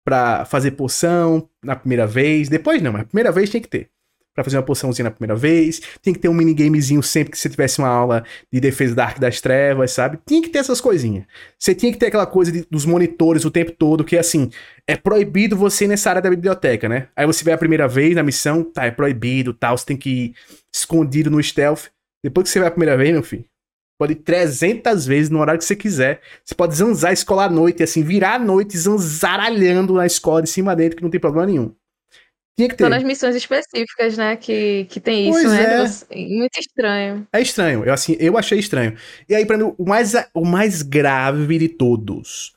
pra 0.04 0.44
fazer 0.44 0.72
poção 0.72 1.48
na 1.64 1.74
primeira 1.74 2.06
vez. 2.06 2.48
Depois 2.48 2.80
não, 2.82 2.92
mas 2.92 3.02
a 3.02 3.06
primeira 3.06 3.32
vez 3.32 3.50
tinha 3.50 3.61
que 3.61 3.68
ter. 3.68 3.88
Pra 4.35 4.44
fazer 4.44 4.59
uma 4.59 4.62
poçãozinha 4.62 5.04
na 5.04 5.11
primeira 5.11 5.35
vez. 5.35 5.80
Tinha 6.02 6.12
que 6.12 6.20
ter 6.20 6.28
um 6.28 6.35
minigamezinho 6.35 7.02
sempre 7.02 7.30
que 7.32 7.38
você 7.38 7.48
tivesse 7.48 7.78
uma 7.78 7.88
aula 7.88 8.22
de 8.52 8.61
defesa 8.61 8.94
da 8.94 9.06
Arca 9.06 9.18
das 9.18 9.40
Trevas, 9.40 9.92
sabe? 9.92 10.18
Tinha 10.26 10.42
que 10.42 10.50
ter 10.50 10.59
essas 10.59 10.78
coisinhas. 10.78 11.24
Você 11.59 11.74
tinha 11.74 11.90
que 11.90 11.98
ter 11.98 12.09
aquela 12.09 12.26
coisa 12.26 12.52
de- 12.52 12.66
dos 12.70 12.85
monitores 12.85 13.46
o 13.46 13.50
tempo 13.50 13.72
todo, 13.72 14.04
que 14.04 14.18
assim, 14.18 14.50
é 14.87 14.94
proibido 14.94 15.56
você 15.56 15.87
ir 15.87 15.88
nessa 15.88 16.11
área 16.11 16.20
da 16.20 16.28
biblioteca, 16.28 16.87
né? 16.87 17.09
Aí 17.16 17.24
você 17.26 17.42
vai 17.42 17.54
a 17.54 17.59
primeira 17.59 17.88
vez 17.88 18.14
na 18.14 18.22
missão, 18.22 18.62
tá, 18.62 18.85
é 18.85 18.90
proibido, 18.90 19.54
tal, 19.54 19.78
você 19.78 19.87
tem 19.87 19.96
que 19.96 20.11
ir 20.11 20.35
escondido 20.72 21.30
no 21.30 21.42
stealth. 21.42 21.87
Depois 22.26 22.44
que 22.48 22.50
você 22.52 22.58
vai 22.58 22.68
a 22.68 22.70
primeira 22.72 22.96
vez, 22.96 23.12
meu 23.12 23.22
filho, 23.22 23.44
pode 23.98 24.12
ir 24.14 24.16
300 24.16 25.06
vezes 25.06 25.30
no 25.30 25.38
horário 25.38 25.58
que 25.60 25.64
você 25.64 25.76
quiser. 25.76 26.20
Você 26.44 26.54
pode 26.54 26.74
zanzar 26.74 27.10
a 27.10 27.14
escola 27.14 27.44
à 27.44 27.48
noite, 27.48 27.82
assim, 27.84 28.02
virar 28.02 28.34
à 28.34 28.38
noite, 28.38 28.76
zanzaralhando 28.76 29.94
na 29.94 30.06
escola 30.06 30.42
de 30.42 30.50
cima 30.50 30.74
dentro, 30.74 30.96
que 30.96 31.02
não 31.02 31.10
tem 31.10 31.20
problema 31.20 31.46
nenhum. 31.46 31.72
Tinha 32.58 32.68
que 32.68 32.74
ter. 32.74 32.84
Só 32.84 32.90
nas 32.90 33.02
missões 33.04 33.36
específicas, 33.36 34.16
né, 34.16 34.34
que, 34.34 34.86
que 34.90 34.98
tem 34.98 35.28
isso, 35.28 35.40
Pois 35.42 35.52
né? 35.52 35.62
é. 35.62 35.82
de 35.84 35.88
você- 35.90 36.06
Muito 36.16 36.58
estranho. 36.58 37.28
É 37.32 37.40
estranho, 37.40 37.84
eu, 37.84 37.92
assim, 37.92 38.16
eu 38.18 38.36
achei 38.36 38.58
estranho. 38.58 38.96
E 39.28 39.34
aí, 39.34 39.46
pra 39.46 39.56
mim, 39.58 39.72
o 39.78 39.84
mais, 39.88 40.14
o 40.34 40.44
mais 40.44 40.82
grave 40.82 41.58
de 41.58 41.68
todos: 41.68 42.54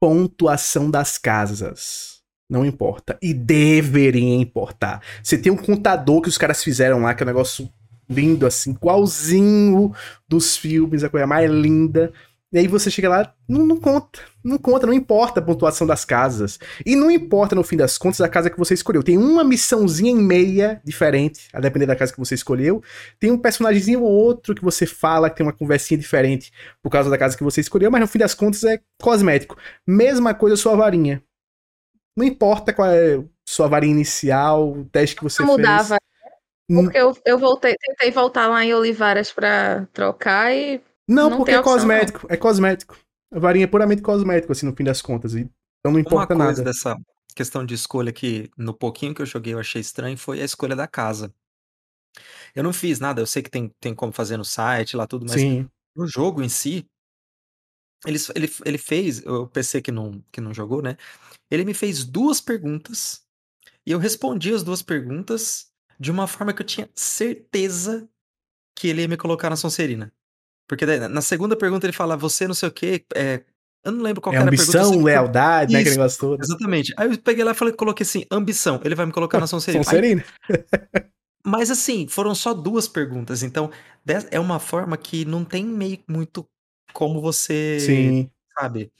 pontuação 0.00 0.90
das 0.90 1.16
casas. 1.18 2.20
Não 2.50 2.66
importa. 2.66 3.16
E 3.22 3.32
deveria 3.32 4.34
importar. 4.34 5.00
Você 5.22 5.38
tem 5.38 5.52
um 5.52 5.56
contador 5.56 6.20
que 6.20 6.28
os 6.28 6.36
caras 6.36 6.64
fizeram 6.64 7.00
lá, 7.02 7.14
que 7.14 7.22
é 7.22 7.24
um 7.24 7.28
negócio 7.28 7.70
lindo, 8.10 8.46
assim, 8.46 8.72
igualzinho 8.72 9.94
dos 10.28 10.56
filmes, 10.56 11.04
a 11.04 11.08
coisa 11.08 11.26
mais 11.26 11.50
linda. 11.50 12.12
E 12.52 12.58
aí 12.58 12.66
você 12.66 12.90
chega 12.90 13.08
lá, 13.08 13.32
não, 13.48 13.64
não 13.64 13.76
conta. 13.76 14.18
Não 14.42 14.58
conta, 14.58 14.84
não 14.84 14.92
importa 14.92 15.38
a 15.38 15.42
pontuação 15.42 15.86
das 15.86 16.04
casas. 16.04 16.58
E 16.84 16.96
não 16.96 17.08
importa, 17.08 17.54
no 17.54 17.62
fim 17.62 17.76
das 17.76 17.96
contas, 17.96 18.20
a 18.20 18.28
casa 18.28 18.50
que 18.50 18.58
você 18.58 18.74
escolheu. 18.74 19.04
Tem 19.04 19.16
uma 19.16 19.44
missãozinha 19.44 20.10
em 20.10 20.20
meia 20.20 20.80
diferente, 20.84 21.48
a 21.52 21.60
depender 21.60 21.86
da 21.86 21.94
casa 21.94 22.12
que 22.12 22.18
você 22.18 22.34
escolheu. 22.34 22.82
Tem 23.20 23.30
um 23.30 23.38
personagemzinho 23.38 24.02
ou 24.02 24.10
outro 24.10 24.52
que 24.52 24.64
você 24.64 24.84
fala, 24.84 25.30
que 25.30 25.36
tem 25.36 25.46
uma 25.46 25.52
conversinha 25.52 25.98
diferente 25.98 26.50
por 26.82 26.90
causa 26.90 27.08
da 27.08 27.16
casa 27.16 27.36
que 27.36 27.44
você 27.44 27.60
escolheu, 27.60 27.88
mas 27.88 28.00
no 28.00 28.08
fim 28.08 28.18
das 28.18 28.34
contas 28.34 28.64
é 28.64 28.80
cosmético. 29.00 29.56
Mesma 29.86 30.34
coisa 30.34 30.56
sua 30.56 30.74
varinha. 30.74 31.22
Não 32.16 32.26
importa 32.26 32.72
qual 32.72 32.88
é 32.88 33.22
sua 33.46 33.68
varinha 33.68 33.92
inicial, 33.92 34.72
o 34.72 34.84
teste 34.86 35.14
que 35.14 35.22
você 35.22 35.42
Não 35.42 35.54
fez. 35.54 36.00
Porque 36.74 36.98
eu, 36.98 37.16
eu 37.24 37.38
voltei, 37.38 37.74
tentei 37.76 38.10
voltar 38.10 38.46
lá 38.46 38.64
em 38.64 38.72
Olivaras 38.72 39.32
pra 39.32 39.86
trocar 39.92 40.54
e 40.54 40.80
Não, 41.08 41.30
não 41.30 41.38
porque 41.38 41.50
tem 41.50 41.54
é 41.56 41.60
opção, 41.60 41.74
cosmético. 41.74 42.26
É 42.30 42.36
cosmético. 42.36 42.96
A 43.32 43.38
varinha 43.38 43.64
é 43.64 43.68
puramente 43.68 44.02
cosmético, 44.02 44.52
assim, 44.52 44.66
no 44.66 44.74
fim 44.74 44.84
das 44.84 45.02
contas. 45.02 45.34
Então 45.34 45.50
não 45.84 45.92
Uma 45.92 46.00
importa 46.00 46.34
coisa 46.34 46.50
nada. 46.50 46.62
dessa 46.62 46.96
questão 47.34 47.64
de 47.64 47.74
escolha 47.74 48.12
que 48.12 48.50
no 48.56 48.74
pouquinho 48.74 49.14
que 49.14 49.22
eu 49.22 49.26
joguei 49.26 49.54
eu 49.54 49.58
achei 49.58 49.80
estranho 49.80 50.16
foi 50.16 50.40
a 50.40 50.44
escolha 50.44 50.76
da 50.76 50.86
casa. 50.86 51.32
Eu 52.54 52.62
não 52.62 52.72
fiz 52.72 52.98
nada, 52.98 53.20
eu 53.20 53.26
sei 53.26 53.42
que 53.42 53.50
tem, 53.50 53.72
tem 53.80 53.94
como 53.94 54.12
fazer 54.12 54.36
no 54.36 54.44
site 54.44 54.96
lá 54.96 55.06
tudo, 55.06 55.24
mas 55.28 55.40
Sim. 55.40 55.68
no 55.96 56.06
jogo 56.06 56.42
em 56.42 56.48
si, 56.48 56.84
ele, 58.04 58.18
ele, 58.34 58.50
ele 58.64 58.78
fez, 58.78 59.24
o 59.24 59.46
PC 59.46 59.80
que 59.80 59.92
não, 59.92 60.22
que 60.32 60.40
não 60.40 60.52
jogou, 60.52 60.82
né? 60.82 60.96
Ele 61.50 61.64
me 61.64 61.74
fez 61.74 62.04
duas 62.04 62.40
perguntas 62.40 63.22
e 63.86 63.92
eu 63.92 63.98
respondi 63.98 64.52
as 64.52 64.62
duas 64.62 64.82
perguntas 64.82 65.69
de 66.00 66.10
uma 66.10 66.26
forma 66.26 66.52
que 66.54 66.62
eu 66.62 66.66
tinha 66.66 66.88
certeza 66.94 68.08
que 68.74 68.88
ele 68.88 69.02
ia 69.02 69.08
me 69.08 69.16
colocar 69.18 69.50
na 69.50 69.56
Sonserina. 69.56 70.10
Porque 70.66 70.86
daí, 70.86 70.98
na 71.08 71.20
segunda 71.20 71.54
pergunta 71.56 71.84
ele 71.86 71.92
fala, 71.92 72.16
você 72.16 72.46
não 72.48 72.54
sei 72.54 72.68
o 72.68 72.72
quê, 72.72 73.04
é, 73.14 73.42
eu 73.84 73.92
não 73.92 74.02
lembro 74.02 74.20
qual 74.22 74.32
É 74.32 74.38
que 74.38 74.42
era 74.42 74.48
a 74.48 74.56
pergunta. 74.56 74.78
ambição, 74.78 75.02
lealdade, 75.02 75.72
né? 75.74 75.80
Aquele 75.80 75.96
negócio 75.96 76.18
todo. 76.20 76.42
Exatamente. 76.42 76.94
Aí 76.96 77.10
eu 77.10 77.18
peguei 77.18 77.44
lá 77.44 77.50
e 77.50 77.54
falei, 77.54 77.74
coloquei 77.74 78.04
assim, 78.04 78.24
ambição. 78.30 78.80
Ele 78.84 78.94
vai 78.94 79.04
me 79.04 79.12
colocar 79.12 79.38
na 79.40 79.46
Sonserina. 79.46 79.80
Aí- 79.80 79.84
Sonserina. 79.84 80.24
mas 81.44 81.70
assim, 81.70 82.06
foram 82.08 82.34
só 82.34 82.54
duas 82.54 82.86
perguntas. 82.88 83.42
Então, 83.42 83.70
é 84.30 84.40
uma 84.40 84.58
forma 84.58 84.96
que 84.96 85.24
não 85.24 85.44
tem 85.44 85.64
meio 85.64 85.98
muito 86.08 86.46
como 86.92 87.20
você. 87.20 87.78
Sim. 87.80 88.30
Sabe? 88.58 88.90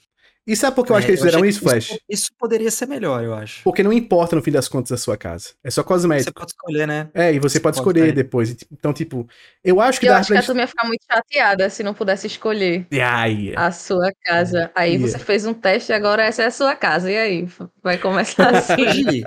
E 0.47 0.55
sabe 0.55 0.75
por 0.75 0.85
que 0.85 0.91
eu 0.91 0.95
acho 0.95 1.05
É, 1.05 1.05
que 1.05 1.11
eles 1.11 1.21
achei 1.21 1.29
fizeram 1.31 1.45
isso, 1.45 1.61
Flash? 1.61 1.99
Isso 2.09 2.31
poderia 2.37 2.71
ser 2.71 2.87
melhor, 2.87 3.23
eu 3.23 3.33
acho. 3.33 3.63
Porque 3.63 3.83
não 3.83 3.93
importa 3.93 4.35
no 4.35 4.41
fim 4.41 4.51
das 4.51 4.67
contas 4.67 4.91
a 4.91 4.97
sua 4.97 5.17
casa. 5.17 5.49
É 5.63 5.69
só 5.69 5.83
Você 5.83 5.87
cosmético. 5.87 6.31
pode 6.31 6.51
escolher, 6.51 6.87
né? 6.87 7.09
É, 7.13 7.33
e 7.33 7.39
você 7.39 7.59
Você 7.59 7.59
pode 7.59 7.75
pode 7.75 7.77
escolher 7.77 8.13
depois. 8.13 8.55
Então, 8.71 8.93
tipo, 8.93 9.27
eu 9.63 9.79
acho 9.79 9.99
que 9.99 10.07
eu 10.07 10.13
acho 10.15 10.31
que 10.31 10.37
a 10.37 10.43
turma 10.43 10.61
ia 10.61 10.67
ficar 10.67 10.87
muito 10.87 11.03
chateada 11.09 11.69
se 11.69 11.83
não 11.83 11.93
pudesse 11.93 12.27
escolher 12.27 12.87
Ai, 12.91 13.53
a 13.55 13.71
sua 13.71 14.11
casa. 14.23 14.71
Aí 14.75 14.97
Ia. 14.97 14.99
você 14.99 15.19
fez 15.19 15.45
um 15.45 15.53
teste 15.53 15.91
e 15.91 15.95
agora 15.95 16.23
essa 16.23 16.43
é 16.43 16.47
a 16.47 16.51
sua 16.51 16.75
casa. 16.75 17.11
E 17.11 17.17
aí? 17.17 17.47
Vai 17.83 17.97
começar 17.97 18.49
assim. 18.55 18.81
Hoje, 18.81 19.23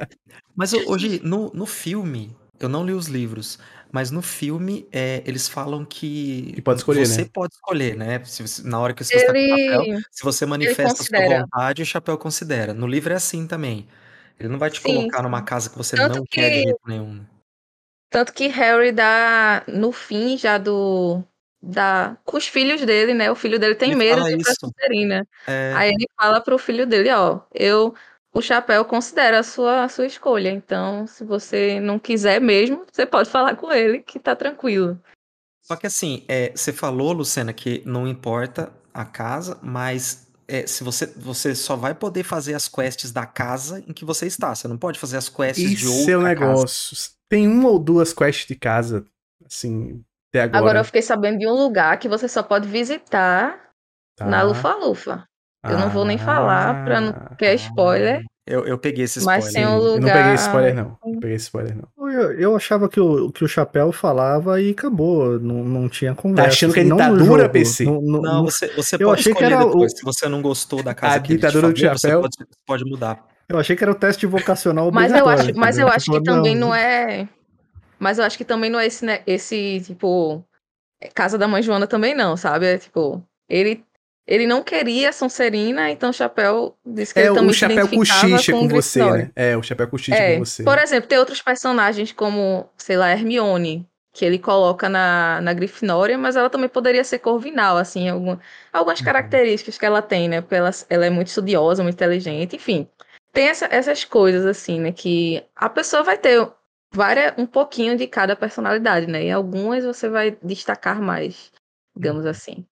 mas 0.57 0.73
ho- 0.73 0.85
hoje, 0.87 1.21
no, 1.25 1.51
no 1.55 1.67
filme, 1.67 2.37
eu 2.61 2.69
não 2.69 2.85
li 2.85 2.93
os 2.93 3.07
livros, 3.09 3.59
mas 3.95 4.11
no 4.11 4.21
filme 4.21 4.89
é, 4.91 5.23
eles 5.25 5.49
falam 5.49 5.85
que 5.85 6.51
Que 6.55 6.61
pode 6.61 6.81
escolher, 6.81 7.07
você 7.07 7.23
né? 7.23 7.31
pode 7.33 7.55
escolher, 7.55 7.97
né? 7.97 8.25
Se 8.25 8.43
você- 8.43 8.63
na 8.69 8.81
hora 8.81 8.93
que 8.93 9.05
você 9.05 9.15
está 9.15 9.33
com 9.33 9.39
o 9.39 9.49
chapéu, 9.49 9.85
se 10.11 10.25
você 10.25 10.45
manifesta 10.45 11.01
a 11.05 11.07
sua 11.07 11.39
vontade, 11.43 11.83
o 11.83 11.87
chapéu 11.87 12.19
considera. 12.19 12.75
No 12.75 12.89
livro 12.89 13.13
é 13.13 13.17
assim 13.17 13.47
também. 13.47 13.87
Ele 14.39 14.49
não 14.49 14.59
vai 14.59 14.69
te 14.69 14.81
Sim, 14.81 14.89
colocar 14.89 15.23
numa 15.23 15.43
casa 15.43 15.71
que 15.71 15.79
você 15.79 15.95
Tanto 15.95 16.19
não 16.19 16.27
quer 16.29 16.51
de 16.51 16.57
que- 16.57 16.63
jeito 16.65 16.81
nenhum. 16.89 17.25
Tanto 18.11 18.33
que 18.33 18.49
Harry 18.49 18.91
dá 18.91 19.63
no 19.69 19.93
fim 19.93 20.37
já 20.37 20.59
do. 20.59 21.23
Da, 21.63 22.17
com 22.25 22.37
os 22.37 22.47
filhos 22.49 22.85
dele, 22.85 23.15
né? 23.15 23.31
O 23.31 23.37
filho 23.37 23.59
dele 23.61 23.75
tem 23.77 23.91
Ele 23.93 23.99
medo 23.99 24.25
de 24.25 24.33
ir 24.35 24.43
pra. 24.43 24.55
Sonserina. 24.55 25.27
É, 25.47 25.73
Aí 25.75 25.91
ele 25.91 26.07
fala 26.21 26.41
pro 26.41 26.59
filho 26.59 26.85
dele, 26.85 27.11
ó, 27.11 27.41
eu 27.55 27.95
o 28.35 28.43
chapéu 28.43 28.85
considera 28.85 29.39
a 29.39 29.43
sua 29.43 29.85
a 29.85 29.89
sua 29.89 30.07
escolha. 30.07 30.51
Então, 30.51 31.07
se 31.07 31.25
você 31.25 31.81
não 31.81 31.99
quiser 31.99 32.41
mesmo, 32.41 32.85
você 32.93 33.07
pode 33.07 33.31
falar 33.31 33.57
com 33.57 33.73
ele 33.73 34.01
que 34.01 34.19
tá 34.19 34.35
tranquilo. 34.37 35.01
Só 35.63 35.77
que 35.77 35.87
assim, 35.87 36.25
é, 36.29 36.53
você 36.55 36.73
falou, 36.73 37.13
Lucena, 37.13 37.53
que 37.53 37.83
não 37.87 38.07
importa 38.07 38.71
a 38.93 39.05
casa, 39.05 39.59
mas 39.63 40.29
é, 40.47 40.67
se 40.67 40.85
você, 40.85 41.07
você 41.17 41.55
só 41.55 41.75
vai 41.75 41.95
poder 41.95 42.23
fazer 42.23 42.53
as 42.55 42.69
quests 42.69 43.11
da 43.11 43.25
casa 43.25 43.83
em 43.89 43.93
que 43.95 44.05
você 44.05 44.27
está. 44.27 44.55
Você 44.55 44.69
não 44.69 44.77
pode 44.77 44.99
fazer 44.99 45.17
as 45.17 45.29
quests 45.31 45.71
de 45.79 45.87
outra 45.87 46.01
Isso 46.03 46.11
é 46.11 46.17
o 46.17 46.21
casa. 46.21 46.29
negócio. 46.35 46.97
Tem 47.31 47.49
uma 47.49 47.71
ou 47.71 47.79
duas 47.79 48.13
quests 48.13 48.47
de 48.47 48.55
casa, 48.55 49.07
assim, 49.47 50.05
até 50.31 50.43
agora. 50.43 50.59
Agora 50.59 50.79
eu 50.81 50.85
fiquei 50.85 51.01
sabendo 51.01 51.39
de 51.39 51.47
um 51.47 51.55
lugar 51.55 51.99
que 51.99 52.09
você 52.11 52.29
só 52.29 52.43
pode 52.43 52.69
visitar 52.69 53.59
Tá. 54.17 54.27
na 54.27 54.43
Lufa-Lufa. 54.43 55.25
Eu 55.65 55.79
não 55.79 55.89
vou 55.89 56.05
nem 56.05 56.19
falar, 56.19 56.85
pra 56.85 57.01
não 57.01 57.09
Ah. 57.11 57.35
ter 57.37 57.55
spoiler. 57.55 58.23
Eu, 58.47 58.67
eu 58.67 58.77
peguei 58.77 59.05
esse 59.05 59.25
Mas 59.25 59.47
spoiler. 59.47 59.53
tem 59.69 59.75
um 59.75 59.79
Eu 59.79 59.85
não 59.85 59.95
lugar- 60.01 60.17
peguei 60.19 60.35
esse 60.35 60.45
spoiler, 60.47 60.75
não. 60.75 60.99
Não 61.05 61.19
peguei 61.21 61.37
esse 61.37 61.45
spoiler, 61.47 61.77
não. 61.77 62.11
Eu, 62.13 62.33
eu 62.39 62.55
achava 62.57 62.89
que 62.91 63.01
o, 63.01 63.33
que 63.33 63.43
o 63.43 63.49
Chapéu 63.49 63.91
falava 63.91 64.61
e 64.61 64.71
acabou, 64.73 65.41
não, 65.41 65.65
não 65.65 65.89
tinha 65.89 66.15
conversa. 66.15 66.51
achando 66.51 66.75
que 66.75 66.81
a 66.81 66.83
ditadura, 66.85 67.49
PC? 67.49 67.85
no- 67.87 68.03
no- 68.03 68.21
Não, 68.21 68.45
você, 68.45 68.69
você 68.69 68.99
pode 68.99 69.21
achei 69.21 69.33
que 69.33 69.39
escolher 69.43 69.55
era 69.55 69.65
depois. 69.65 69.93
o- 69.93 69.97
Se 69.97 70.05
você 70.05 70.29
não 70.29 70.43
gostou 70.43 70.83
da 70.83 70.95
casa 70.95 71.17
A 71.17 71.21
que 71.21 71.33
ele 71.33 71.39
te 71.41 71.47
do 71.47 71.53
falou, 71.61 71.71
você 71.75 71.99
chapéu. 71.99 72.21
pode, 72.21 72.37
pode 72.67 72.85
mudar. 72.85 73.27
Eu 73.49 73.59
achei 73.59 73.75
que 73.77 73.83
era 73.83 73.93
o 73.93 73.95
teste 73.95 74.27
vocacional 74.27 74.91
Mas 74.93 75.13
eu 75.13 75.27
acho, 75.29 75.55
mas 75.57 75.79
eu 75.79 75.89
acho 75.89 76.05
que 76.07 76.13
Tipo, 76.13 76.25
também 76.25 76.55
não 76.55 76.75
é. 76.75 77.27
Mas 77.99 78.19
eu 78.19 78.25
acho 78.25 78.37
que 78.37 78.45
também 78.45 78.69
não 78.71 78.79
é 78.79 78.87
esse, 78.87 79.05
né, 79.07 79.21
esse 79.27 79.81
tipo. 79.87 80.45
é 81.01 81.09
Casa 81.09 81.39
da 81.39 81.49
Mãe 81.49 81.63
Joana 81.63 81.87
também 81.87 82.15
não, 82.15 82.37
sabe? 82.37 82.67
É 82.67 82.79
tipo. 82.79 83.23
Ele, 83.49 83.83
ele 84.27 84.47
não 84.47 84.63
queria 84.63 85.13
Sonserina, 85.13 85.91
então 85.91 86.11
o 86.11 86.13
Chapéu 86.13 86.77
disse 86.85 87.13
que 87.13 87.21
É 87.21 87.25
ele 87.25 87.35
também 87.35 87.51
o 87.51 87.53
se 87.53 87.59
chapéu 87.59 87.87
identificava 87.87 88.29
cochicha 88.29 88.53
com, 88.53 88.61
com 88.61 88.69
você, 88.69 88.99
né? 89.13 89.31
É, 89.37 89.57
o 89.57 89.63
chapéu 89.63 89.89
cochicha 89.89 90.23
É, 90.23 90.33
com 90.35 90.39
você. 90.41 90.65
por 90.65 90.79
exemplo, 90.79 91.09
tem 91.09 91.19
outros 91.19 91.43
personagens 91.43 92.13
como, 92.13 92.69
sei 92.77 92.97
lá, 92.97 93.11
Hermione, 93.11 93.87
que 94.13 94.25
ele 94.25 94.39
coloca 94.39 94.89
na, 94.89 95.41
na 95.41 95.53
Grifinória, 95.53 96.17
mas 96.17 96.37
ela 96.37 96.49
também 96.49 96.69
poderia 96.69 97.03
ser 97.05 97.19
Corvinal, 97.19 97.77
assim, 97.77 98.09
algum, 98.09 98.37
algumas 98.73 99.01
Uhum. 99.01 99.05
características 99.07 99.77
que 99.77 99.85
ela 99.85 100.01
tem, 100.01 100.29
né? 100.29 100.41
Porque 100.41 100.55
ela, 100.55 100.71
ela 100.89 101.05
é 101.07 101.11
muito 101.11 101.29
estudiosa, 101.29 101.83
muito 101.83 101.97
inteligente, 101.97 102.57
enfim. 102.57 102.89
Tem 103.33 103.49
essa- 103.49 103.67
essas 103.71 104.05
coisas, 104.05 104.47
assim, 104.47 104.81
né? 104.81 104.93
Que 104.93 105.45
a 105.57 105.69
pessoa 105.69 106.03
vai 106.05 106.17
ter 106.17 106.49
várias, 106.95 107.35
um 107.37 107.45
pouquinho 107.47 107.97
de 107.97 108.07
cada 108.07 108.37
personalidade, 108.37 109.07
né? 109.09 109.25
E 109.25 109.31
algumas 109.33 109.85
você 109.85 110.09
vai 110.09 110.39
destacar 110.43 111.01
mais, 111.03 111.51
digamos 111.97 112.25
assim. 112.25 112.65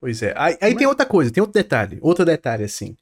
Pois 0.00 0.22
é. 0.22 0.34
Aí, 0.36 0.56
aí 0.60 0.76
tem 0.76 0.86
outra 0.86 1.06
coisa, 1.06 1.30
tem 1.30 1.40
outro 1.40 1.54
detalhe. 1.54 1.98
Outro 2.00 2.24
detalhe, 2.24 2.64
assim. 2.64 2.96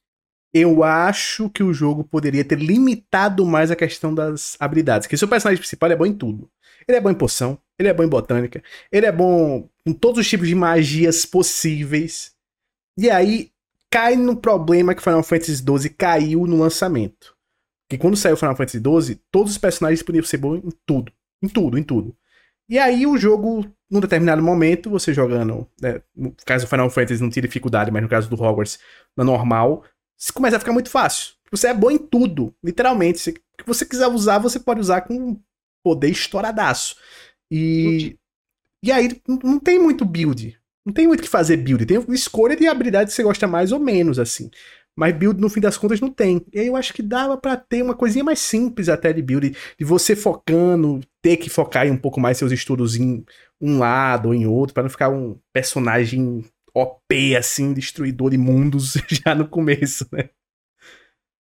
Eu 0.53 0.85
acho 0.85 1.51
que 1.51 1.63
o 1.63 1.75
jogo 1.75 2.05
poderia 2.05 2.45
ter 2.45 2.59
limitado 2.59 3.45
mais 3.45 3.71
a 3.71 3.77
questão 3.77 4.15
das 4.15 4.57
habilidades. 4.61 5.07
Porque 5.07 5.17
seu 5.17 5.27
personagem 5.29 5.59
principal 5.59 5.91
é 5.91 5.97
bom 5.97 6.07
em 6.07 6.15
tudo. 6.15 6.49
Ele 6.87 6.97
é 6.99 7.01
bom 7.01 7.11
em 7.11 7.15
poção, 7.15 7.59
ele 7.79 7.89
é 7.89 7.95
bom 7.95 8.05
em 8.05 8.09
botânica, 8.09 8.63
ele 8.93 9.07
é 9.07 9.13
bom 9.13 9.69
em 9.85 9.93
todos 9.93 10.21
os 10.21 10.29
tipos 10.29 10.47
de 10.47 10.55
magias 10.55 11.27
possíveis. 11.27 12.33
E 12.97 13.11
aí 13.11 13.51
cai 13.91 14.17
no 14.17 14.37
problema 14.37 14.95
que 14.95 15.03
Final 15.03 15.23
Fantasy 15.23 15.57
XII 15.57 15.91
caiu 15.91 16.47
no 16.47 16.59
lançamento. 16.59 17.35
Que 17.89 17.99
quando 17.99 18.17
saiu 18.17 18.37
Final 18.37 18.57
Fantasy 18.57 18.79
XII, 18.79 19.21
todos 19.31 19.53
os 19.53 19.59
personagens 19.59 20.03
podiam 20.03 20.25
ser 20.25 20.39
bons 20.39 20.59
em 20.65 20.71
tudo. 20.87 21.13
Em 21.43 21.49
tudo, 21.49 21.79
em 21.79 21.83
tudo. 21.83 22.17
E 22.69 22.79
aí 22.79 23.07
o 23.07 23.17
jogo, 23.19 23.67
num 23.91 24.01
determinado 24.01 24.43
momento, 24.43 24.91
você 24.91 25.12
jogando, 25.12 25.68
né, 25.80 26.01
no 26.16 26.35
caso 26.45 26.64
do 26.66 26.68
Final 26.68 26.91
Fantasy 26.91 27.22
não 27.22 27.30
tinha 27.30 27.43
dificuldade, 27.43 27.91
mas 27.91 28.03
no 28.03 28.09
caso 28.09 28.28
do 28.28 28.37
Hogwarts, 28.41 28.78
na 29.16 29.24
normal, 29.24 29.85
se 30.16 30.32
começa 30.32 30.57
a 30.57 30.61
ficar 30.61 30.72
muito 30.72 30.91
fácil. 30.91 31.35
Você 31.51 31.68
é 31.68 31.74
bom 31.74 31.91
em 31.91 31.99
tudo, 31.99 32.55
literalmente. 32.62 33.18
Se 33.18 33.30
o 33.30 33.35
que 33.35 33.66
você 33.66 33.85
quiser 33.87 34.09
usar, 34.09 34.39
você 34.39 34.59
pode 34.59 34.80
usar 34.80 35.03
com 35.03 35.39
poder 35.85 36.09
estouradaço. 36.09 36.97
E, 37.51 38.16
e 38.82 38.91
aí 38.93 39.20
não- 39.28 39.39
não 39.45 39.61
tem 39.61 39.78
muito 39.78 40.05
build. 40.05 40.59
Não 40.85 40.93
tem 40.93 41.07
muito 41.07 41.20
o 41.20 41.22
que 41.22 41.28
fazer 41.28 41.57
build. 41.59 41.87
Tem 41.87 42.03
escolha 42.11 42.57
de 42.57 42.66
habilidade 42.66 43.11
que 43.11 43.14
você 43.16 43.22
gosta 43.22 43.47
mais 43.47 43.72
ou 43.72 43.78
menos, 43.78 44.18
assim. 44.18 44.51
Mas 44.97 45.15
build, 45.17 45.41
no 45.41 45.49
fim 45.49 45.61
das 45.61 45.77
contas, 45.77 46.01
não 46.01 46.11
tem. 46.11 46.45
E 46.53 46.61
aí 46.61 46.67
eu 46.67 46.77
acho 46.77 46.93
que 46.93 47.03
dava 47.03 47.37
pra 47.37 47.57
ter 47.57 47.83
uma 47.83 47.95
coisinha 47.95 48.25
mais 48.25 48.39
simples 48.39 48.89
até 48.89 49.13
de 49.13 49.21
build. 49.23 49.57
De 49.79 49.85
você 49.85 50.15
focando, 50.15 51.01
ter 51.21 51.37
que 51.37 51.51
focar 51.51 51.87
em 51.87 51.91
um 51.91 51.97
pouco 51.97 52.21
mais 52.21 52.39
seus 52.39 52.53
estudos 52.53 52.97
em 52.97 53.25
um 53.61 53.79
lado 53.79 54.29
ou 54.29 54.35
em 54.35 54.47
outro, 54.47 54.75
pra 54.75 54.83
não 54.83 54.91
ficar 54.91 55.09
um 55.09 55.39
personagem 55.53 56.45
OP, 56.75 57.37
assim, 57.37 57.73
destruidor 57.73 58.31
de 58.31 58.39
mundos 58.39 58.95
já 59.09 59.35
no 59.35 59.49
começo, 59.49 60.07
né? 60.13 60.29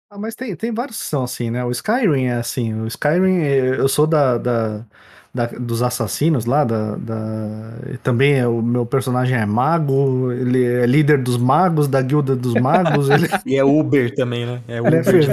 Ah, 0.09 0.17
mas 0.17 0.35
tem, 0.35 0.55
tem 0.57 0.73
vários 0.73 0.97
que 0.97 1.05
são 1.05 1.23
assim, 1.23 1.49
né? 1.49 1.63
O 1.63 1.71
Skyrim 1.71 2.25
é 2.25 2.33
assim. 2.33 2.73
O 2.73 2.85
Skyrim, 2.87 3.37
eh, 3.43 3.79
eu 3.79 3.87
sou 3.87 4.05
da, 4.05 4.37
da, 4.37 4.85
da- 5.33 5.45
dos 5.47 5.81
assassinos 5.81 6.45
lá, 6.45 6.63
da, 6.63 6.95
da- 6.97 7.73
também 8.03 8.33
é, 8.39 8.47
o 8.47 8.61
meu 8.61 8.85
personagem 8.85 9.37
é 9.37 9.45
mago, 9.45 10.31
ele 10.31 10.63
é 10.63 10.85
líder 10.85 11.21
dos 11.23 11.37
magos, 11.37 11.87
da 11.87 12.01
guilda 12.01 12.35
dos 12.35 12.55
magos, 12.61 13.09
ele, 13.09 13.27
E 13.45 13.55
é 13.55 13.63
Uber 13.63 14.13
também, 14.15 14.45
né? 14.45 14.61
É 14.67 14.75
é 14.77 14.81
Uber. 14.81 15.23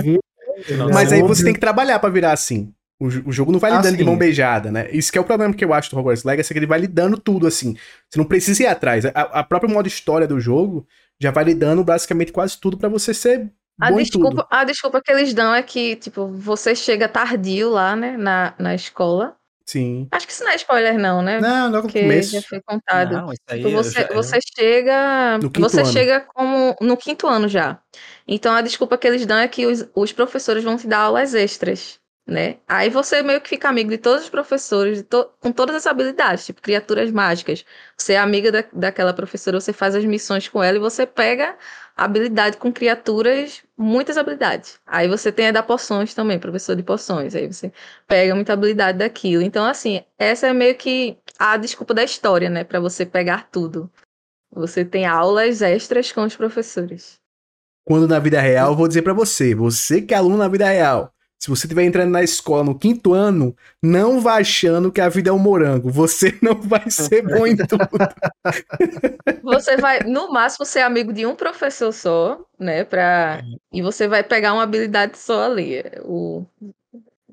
ele 0.69 0.83
é 0.83 0.85
Mas 0.93 1.13
aí 1.13 1.23
você 1.23 1.43
ogro. 1.43 1.45
tem 1.45 1.55
que 1.55 1.61
trabalhar 1.61 1.99
pra 1.99 2.11
virar 2.11 2.33
assim. 2.33 2.73
O, 3.01 3.07
o 3.07 3.33
jogo 3.33 3.53
não 3.53 3.61
vai 3.61 3.71
Ah, 3.71 3.77
lidando 3.77 3.97
de 3.97 4.03
sim. 4.03 4.05
mão 4.05 4.19
beijada, 4.19 4.73
né? 4.73 4.91
Isso 4.91 5.13
que 5.13 5.19
é 5.19 5.21
o 5.21 5.25
problema 5.25 5.55
que 5.55 5.65
eu 5.65 5.73
acho 5.73 5.91
do 5.91 5.97
Hogwarts 5.99 6.25
Legacy, 6.25 6.53
é 6.53 6.55
que 6.55 6.59
ele 6.59 6.67
vai 6.67 6.81
lidando 6.81 7.17
tudo 7.17 7.47
assim. 7.47 7.77
Você 8.11 8.19
não 8.19 8.25
precisa 8.25 8.63
ir 8.65 8.67
atrás. 8.67 9.05
A, 9.07 9.11
a 9.11 9.45
própria 9.45 9.73
modo 9.73 9.87
história 9.87 10.27
do 10.27 10.41
jogo 10.41 10.87
já 11.21 11.31
vai 11.31 11.45
lidando 11.45 11.85
basicamente 11.85 12.33
quase 12.33 12.59
tudo 12.59 12.77
pra 12.77 12.89
você 12.89 13.15
ser 13.15 13.51
A 13.81 13.91
desculpa, 13.93 14.47
a 14.51 14.65
desculpa 14.65 15.01
que 15.01 15.13
eles 15.13 15.33
dão 15.33 15.55
é 15.55 15.63
que, 15.63 15.95
tipo, 15.97 16.27
você 16.27 16.75
chega 16.75 17.09
tardio 17.09 17.71
lá, 17.71 17.95
né, 17.95 18.17
na, 18.17 18.55
na 18.59 18.75
escola. 18.75 19.37
Sim. 19.69 20.09
Acho 20.11 20.27
que 20.27 20.33
isso 20.33 20.43
não 20.45 20.51
é 20.51 20.57
spoiler, 20.57 20.99
não, 20.99 21.21
né? 21.21 21.41
Não, 21.41 21.67
logo 21.67 21.77
no 21.77 21.83
Porque 21.83 22.01
começo. 22.01 22.33
já 22.33 22.41
foi 22.41 22.59
contado. 22.63 23.13
Não, 23.19 23.31
isso 23.31 23.43
aí 23.51 23.59
Tipo, 23.59 23.71
você, 23.71 23.91
já- 24.01 24.07
eu- 24.09 24.15
você 24.15 24.39
chega. 24.59 25.37
No 25.43 25.51
quinto 25.51 25.61
Você 25.69 25.81
ano. 25.83 25.93
chega 25.93 26.21
como 26.21 26.75
no 26.81 26.97
quinto 26.97 27.27
ano 27.27 27.47
já. 27.49 27.79
Então 28.27 28.55
a 28.55 28.63
desculpa 28.63 28.97
que 28.97 29.07
eles 29.07 29.27
dão 29.27 29.37
é 29.37 29.47
que 29.47 29.67
os, 29.67 29.87
os 29.95 30.11
professores 30.11 30.65
vão 30.65 30.79
te 30.79 30.87
dar 30.87 31.01
aulas 31.01 31.35
extras, 31.35 32.01
né? 32.29 32.59
Aí 32.69 32.91
você 32.91 33.23
meio 33.23 33.41
que 33.41 33.49
fica 33.49 33.69
amigo 33.69 33.91
de 33.91 33.99
todos 33.99 34.25
os 34.25 34.29
professores, 34.31 35.03
to- 35.09 35.31
com 35.41 35.51
todas 35.51 35.75
as 35.77 35.87
habilidades, 35.87 36.45
tipo 36.47 36.61
criaturas 36.63 37.11
mágicas. 37.11 37.65
Você 37.97 38.13
é 38.13 38.19
amiga 38.19 38.53
da, 38.53 38.65
daquela 38.73 39.15
professora, 39.15 39.59
você 39.61 39.73
faz 39.73 39.95
as 39.97 40.05
missões 40.05 40.47
com 40.49 40.63
ela 40.63 40.77
e 40.77 40.81
você 40.81 41.07
pega 41.07 41.57
habilidade 41.97 42.59
com 42.59 42.73
criaturas, 42.73 43.63
muitas 43.77 44.19
habilidades. 44.19 44.79
Aí 44.87 45.09
você 45.09 45.33
tem 45.33 45.49
a 45.49 45.53
da 45.53 45.63
poções 45.63 46.15
também, 46.15 46.39
professor 46.39 46.77
de 46.77 46.83
poções. 46.83 47.35
Aí 47.35 47.47
você 47.47 47.73
pega 48.07 48.35
muita 48.35 48.53
habilidade 48.53 48.99
daquilo. 48.99 49.43
Então, 49.43 49.65
assim, 49.65 50.03
essa 50.19 50.47
é 50.49 50.53
meio 50.53 50.77
que 50.77 51.17
a 51.39 51.57
desculpa 51.57 51.95
da 51.95 52.05
história, 52.05 52.51
né? 52.51 52.63
Pra 52.63 52.79
você 52.79 53.07
pegar 53.07 53.49
tudo. 53.51 53.91
Você 54.53 54.85
tem 54.85 55.07
aulas 55.07 55.63
extras 55.63 56.13
com 56.13 56.23
os 56.25 56.37
professores. 56.37 57.19
Quando 57.87 58.07
na 58.07 58.19
vida 58.19 58.41
real, 58.41 58.77
vou 58.77 58.87
dizer 58.87 59.03
pra 59.03 59.15
você, 59.15 59.55
você 59.55 60.03
que 60.03 60.13
é 60.13 60.17
aluno 60.19 60.37
na 60.37 60.49
vida 60.49 60.69
real, 60.69 61.11
se 61.39 61.49
você 61.49 61.67
estiver 61.67 61.85
entrando 61.85 62.11
na 62.11 62.23
escola 62.23 62.65
no 62.65 62.77
quinto 62.77 63.15
ano, 63.15 63.55
não 63.81 64.21
vá 64.21 64.39
achando 64.39 64.91
que 64.91 65.01
a 65.01 65.09
vida 65.09 65.31
é 65.31 65.33
um 65.33 65.39
morango. 65.39 65.89
Você 65.89 66.37
não 66.43 66.61
vai 66.61 66.91
ser 66.91 67.23
bom 67.23 67.47
em 67.47 67.57
tudo. 67.57 67.89
Você 69.45 69.77
vai, 69.77 70.01
no 70.01 70.33
máximo, 70.33 70.67
ser 70.67 70.81
amigo 70.81 71.13
de 71.13 71.25
um 71.25 71.37
professor 71.37 71.93
só, 71.93 72.45
né? 72.59 72.83
Pra... 72.83 73.41
E 73.73 73.81
você 73.81 74.09
vai 74.09 74.25
pegar 74.25 74.53
uma 74.53 74.65
habilidade 74.65 75.17
só 75.17 75.45
ali. 75.45 75.85
O... 76.03 76.45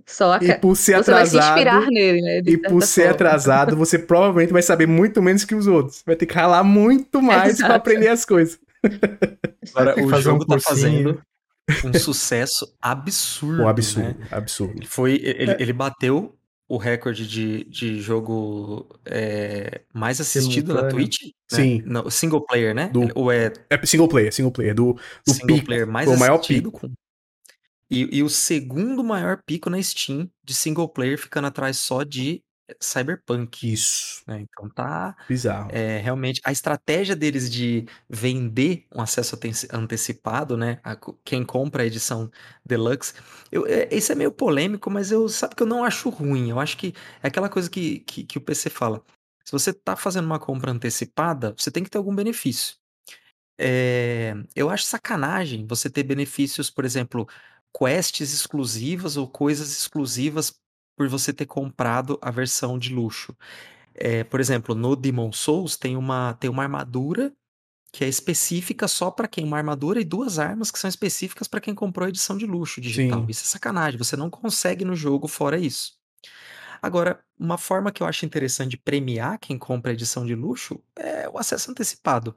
Só 0.06 0.34
a... 0.34 0.40
E 0.40 0.54
por 0.60 0.78
ser 0.78 0.98
Você 0.98 1.12
vai 1.12 1.26
se 1.26 1.36
inspirar 1.36 1.78
atrasado, 1.78 1.92
nele, 1.92 2.22
né? 2.22 2.42
e 2.46 2.58
por 2.60 2.84
ser 2.84 3.02
forma. 3.02 3.16
atrasado, 3.16 3.76
você 3.76 3.98
provavelmente 3.98 4.54
vai 4.54 4.62
saber 4.62 4.86
muito 4.86 5.20
menos 5.20 5.44
que 5.44 5.56
os 5.56 5.66
outros. 5.66 6.04
Vai 6.06 6.16
ter 6.16 6.28
que 6.28 6.36
ralar 6.36 6.64
muito 6.64 7.24
mais 7.24 7.58
pra 7.58 7.66
Exato. 7.66 7.74
aprender 7.74 8.10
as 8.10 8.24
coisas. 8.24 8.60
Agora, 9.74 10.00
o 10.00 10.08
fazer 10.10 10.22
jogo 10.22 10.44
um 10.44 10.46
tá 10.46 10.54
cursinho. 10.54 10.64
fazendo 10.64 11.22
um 11.84 11.94
sucesso 11.94 12.76
absurdo. 12.82 13.64
Um 13.64 13.68
absurdo, 13.68 14.20
né? 14.20 14.28
absurdo. 14.32 14.74
Ele 14.78 14.86
foi. 14.86 15.14
Ele, 15.24 15.56
ele 15.60 15.74
bateu 15.74 16.38
o 16.68 16.78
recorde 16.78 17.28
de, 17.28 17.64
de 17.66 18.02
jogo 18.02 18.88
é, 19.06 19.82
mais 19.94 20.20
assistido 20.20 20.74
na 20.74 20.80
Simultâneo. 20.80 21.06
Twitch. 21.06 21.22
né? 21.24 21.32
Sim. 21.48 21.84
Não, 21.86 22.10
single 22.10 22.44
player, 22.46 22.74
né? 22.74 22.90
Do- 22.90 23.08
Ou 23.14 23.32
é 23.32 23.54
É 23.70 23.86
single 23.86 24.08
player, 24.08 24.34
single 24.34 24.52
player. 24.52 24.74
Do, 24.74 24.94
do 24.94 25.34
single 25.34 25.56
pico. 25.58 25.66
player 25.68 25.88
mais 25.88 26.10
o 26.10 26.18
maior 26.18 26.36
assistido. 26.40 26.72
pico. 26.72 26.92
E, 27.90 28.18
e 28.18 28.24
o 28.24 28.30
segundo 28.30 29.04
maior 29.04 29.40
pico 29.46 29.70
na 29.70 29.82
Steam 29.82 30.28
de 30.44 30.56
single 30.56 30.90
player, 30.90 31.20
ficando 31.20 31.46
atrás 31.48 31.78
só 31.78 32.02
de 32.04 32.42
Cyberpunk. 32.80 33.72
Isso. 33.72 34.24
né? 34.28 34.42
Então 34.42 34.70
tá. 34.70 35.16
Bizarro. 35.28 35.70
É, 35.72 35.98
realmente, 36.00 36.42
a 36.44 36.52
estratégia 36.52 37.16
deles 37.16 37.50
de 37.50 37.88
vender 38.10 38.86
um 38.94 39.02
acesso 39.02 39.38
antecipado, 39.72 40.58
né? 40.58 40.80
a 40.84 40.98
quem 41.24 41.46
compra 41.46 41.84
a 41.84 41.86
edição 41.86 42.30
deluxe. 42.66 43.14
Eu, 43.52 43.66
é, 43.68 43.88
isso 43.92 44.12
é 44.12 44.16
meio 44.16 44.32
polêmico, 44.32 44.90
mas 44.90 45.12
eu 45.12 45.28
sabe 45.30 45.56
que 45.56 45.64
eu 45.64 45.68
não 45.68 45.84
acho 45.84 46.10
ruim. 46.10 46.50
Eu 46.50 46.60
acho 46.60 46.78
que 46.78 46.94
é 47.22 47.28
aquela 47.28 47.50
coisa 47.50 47.70
que, 47.70 48.00
que, 48.00 48.24
que 48.24 48.38
o 48.38 48.42
PC 48.42 48.70
fala. 48.70 49.04
Se 49.44 49.52
você 49.52 49.72
tá 49.72 49.96
fazendo 49.96 50.26
uma 50.26 50.40
compra 50.40 50.72
antecipada, 50.72 51.54
você 51.56 51.70
tem 51.70 51.84
que 51.84 51.90
ter 51.90 52.00
algum 52.00 52.16
benefício. 52.16 52.78
É, 53.58 54.34
eu 54.56 54.70
acho 54.70 54.84
sacanagem 54.84 55.66
você 55.66 55.90
ter 55.90 56.04
benefícios, 56.04 56.70
por 56.70 56.84
exemplo, 56.84 57.28
quests 57.78 58.34
exclusivas 58.34 59.18
ou 59.18 59.30
coisas 59.30 59.72
exclusivas 59.72 60.60
por 60.96 61.08
você 61.08 61.34
ter 61.34 61.46
comprado 61.46 62.18
a 62.22 62.32
versão 62.32 62.80
de 62.80 62.94
luxo. 62.94 63.36
É, 63.94 64.24
por 64.24 64.40
exemplo, 64.40 64.76
no 64.76 64.96
Demon 64.96 65.32
Souls 65.32 65.78
tem 65.78 65.96
uma, 65.96 66.34
tem 66.34 66.50
uma 66.50 66.64
armadura 66.64 67.34
que 67.92 68.04
é 68.04 68.10
específica 68.10 68.90
só 68.90 69.10
para 69.10 69.26
quem 69.26 69.46
uma 69.46 69.56
armadura 69.56 70.02
e 70.02 70.04
duas 70.04 70.38
armas 70.38 70.70
que 70.70 70.78
são 70.78 70.90
específicas 70.90 71.48
para 71.48 71.62
quem 71.62 71.74
comprou 71.74 72.06
a 72.06 72.10
edição 72.10 72.38
de 72.38 72.46
luxo 72.46 72.82
digital. 72.82 73.22
Sim. 73.22 73.28
Isso 73.30 73.44
é 73.44 73.48
sacanagem, 73.48 73.98
você 73.98 74.18
não 74.18 74.30
consegue 74.30 74.84
no 74.84 74.96
jogo 74.96 75.30
fora 75.30 75.58
isso. 75.58 75.94
Agora, 76.82 77.20
uma 77.40 77.58
forma 77.58 77.92
que 77.92 78.04
eu 78.04 78.08
acho 78.08 78.26
interessante 78.26 78.72
de 78.72 78.78
premiar 78.78 79.40
quem 79.40 79.58
compra 79.58 79.92
a 79.92 79.94
edição 79.94 80.26
de 80.26 80.36
luxo 80.36 80.80
é 80.96 81.30
o 81.30 81.38
acesso 81.38 81.72
antecipado. 81.72 82.36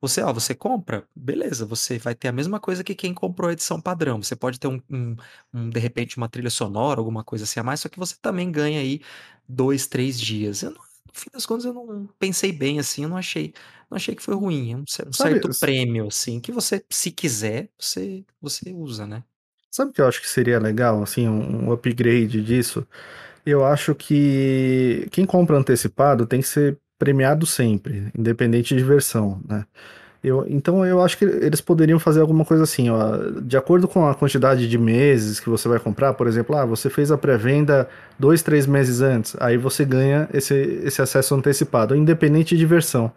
Você, 0.00 0.22
ó, 0.22 0.32
você 0.32 0.54
compra, 0.54 1.06
beleza, 1.14 1.66
você 1.66 1.98
vai 1.98 2.14
ter 2.14 2.28
a 2.28 2.32
mesma 2.32 2.58
coisa 2.60 2.82
que 2.82 2.94
quem 2.94 3.12
comprou 3.14 3.50
a 3.50 3.52
edição 3.52 3.80
padrão. 3.80 4.22
Você 4.22 4.34
pode 4.36 4.58
ter 4.58 4.66
um, 4.68 4.80
um- 4.90 5.16
um, 5.52 5.70
de 5.70 5.78
repente, 5.80 6.16
uma 6.16 6.28
trilha 6.28 6.50
sonora, 6.50 7.00
alguma 7.00 7.22
coisa 7.24 7.44
assim 7.44 7.60
a 7.60 7.62
mais, 7.62 7.80
só 7.80 7.88
que 7.88 7.98
você 7.98 8.16
também 8.20 8.50
ganha 8.50 8.80
aí 8.80 9.00
dois, 9.48 9.86
três 9.86 10.18
dias. 10.20 10.62
Eu 10.62 10.70
não- 10.72 10.78
no 10.80 11.14
fim 11.14 11.28
das 11.32 11.44
contas, 11.46 11.64
eu 11.66 11.74
não 11.74 12.06
pensei 12.18 12.52
bem 12.52 12.78
assim, 12.78 13.02
eu 13.04 13.08
não 13.08 13.16
achei, 13.16 13.52
não 13.90 13.96
achei 13.96 14.14
que 14.14 14.22
foi 14.22 14.34
ruim. 14.34 14.72
É 14.72 14.76
um, 14.76 14.86
cer- 14.86 15.08
um 15.08 15.12
Sabe- 15.12 15.40
certo 15.40 15.48
prêmio, 15.58 16.06
assim, 16.08 16.40
que 16.40 16.52
você, 16.52 16.84
se 16.90 17.10
quiser, 17.12 17.70
você, 17.78 18.24
você 18.40 18.72
usa, 18.72 19.06
né? 19.06 19.24
Sabe 19.70 19.90
o 19.90 19.94
que 19.94 20.00
eu 20.00 20.08
acho 20.08 20.20
que 20.20 20.28
seria 20.28 20.58
legal, 20.58 21.02
assim, 21.02 21.28
um 21.28 21.70
upgrade 21.72 22.42
disso? 22.42 22.86
Eu 23.46 23.64
acho 23.66 23.94
que 23.94 25.08
quem 25.12 25.26
compra 25.26 25.56
antecipado 25.58 26.26
tem 26.26 26.40
que 26.40 26.48
ser 26.48 26.78
premiado 27.00 27.46
sempre, 27.46 28.12
independente 28.16 28.76
de 28.76 28.84
versão, 28.84 29.40
né? 29.48 29.64
Eu, 30.22 30.44
então 30.46 30.84
eu 30.84 31.02
acho 31.02 31.16
que 31.16 31.24
eles 31.24 31.62
poderiam 31.62 31.98
fazer 31.98 32.20
alguma 32.20 32.44
coisa 32.44 32.62
assim, 32.64 32.90
ó, 32.90 33.16
de 33.40 33.56
acordo 33.56 33.88
com 33.88 34.06
a 34.06 34.14
quantidade 34.14 34.68
de 34.68 34.76
meses 34.76 35.40
que 35.40 35.48
você 35.48 35.66
vai 35.66 35.78
comprar, 35.78 36.12
por 36.12 36.26
exemplo, 36.26 36.54
ah, 36.54 36.66
você 36.66 36.90
fez 36.90 37.10
a 37.10 37.16
pré-venda 37.16 37.88
dois, 38.18 38.42
três 38.42 38.66
meses 38.66 39.00
antes, 39.00 39.34
aí 39.40 39.56
você 39.56 39.82
ganha 39.82 40.28
esse, 40.34 40.54
esse 40.84 41.00
acesso 41.00 41.34
antecipado, 41.34 41.96
independente 41.96 42.54
de 42.54 42.66
versão, 42.66 43.10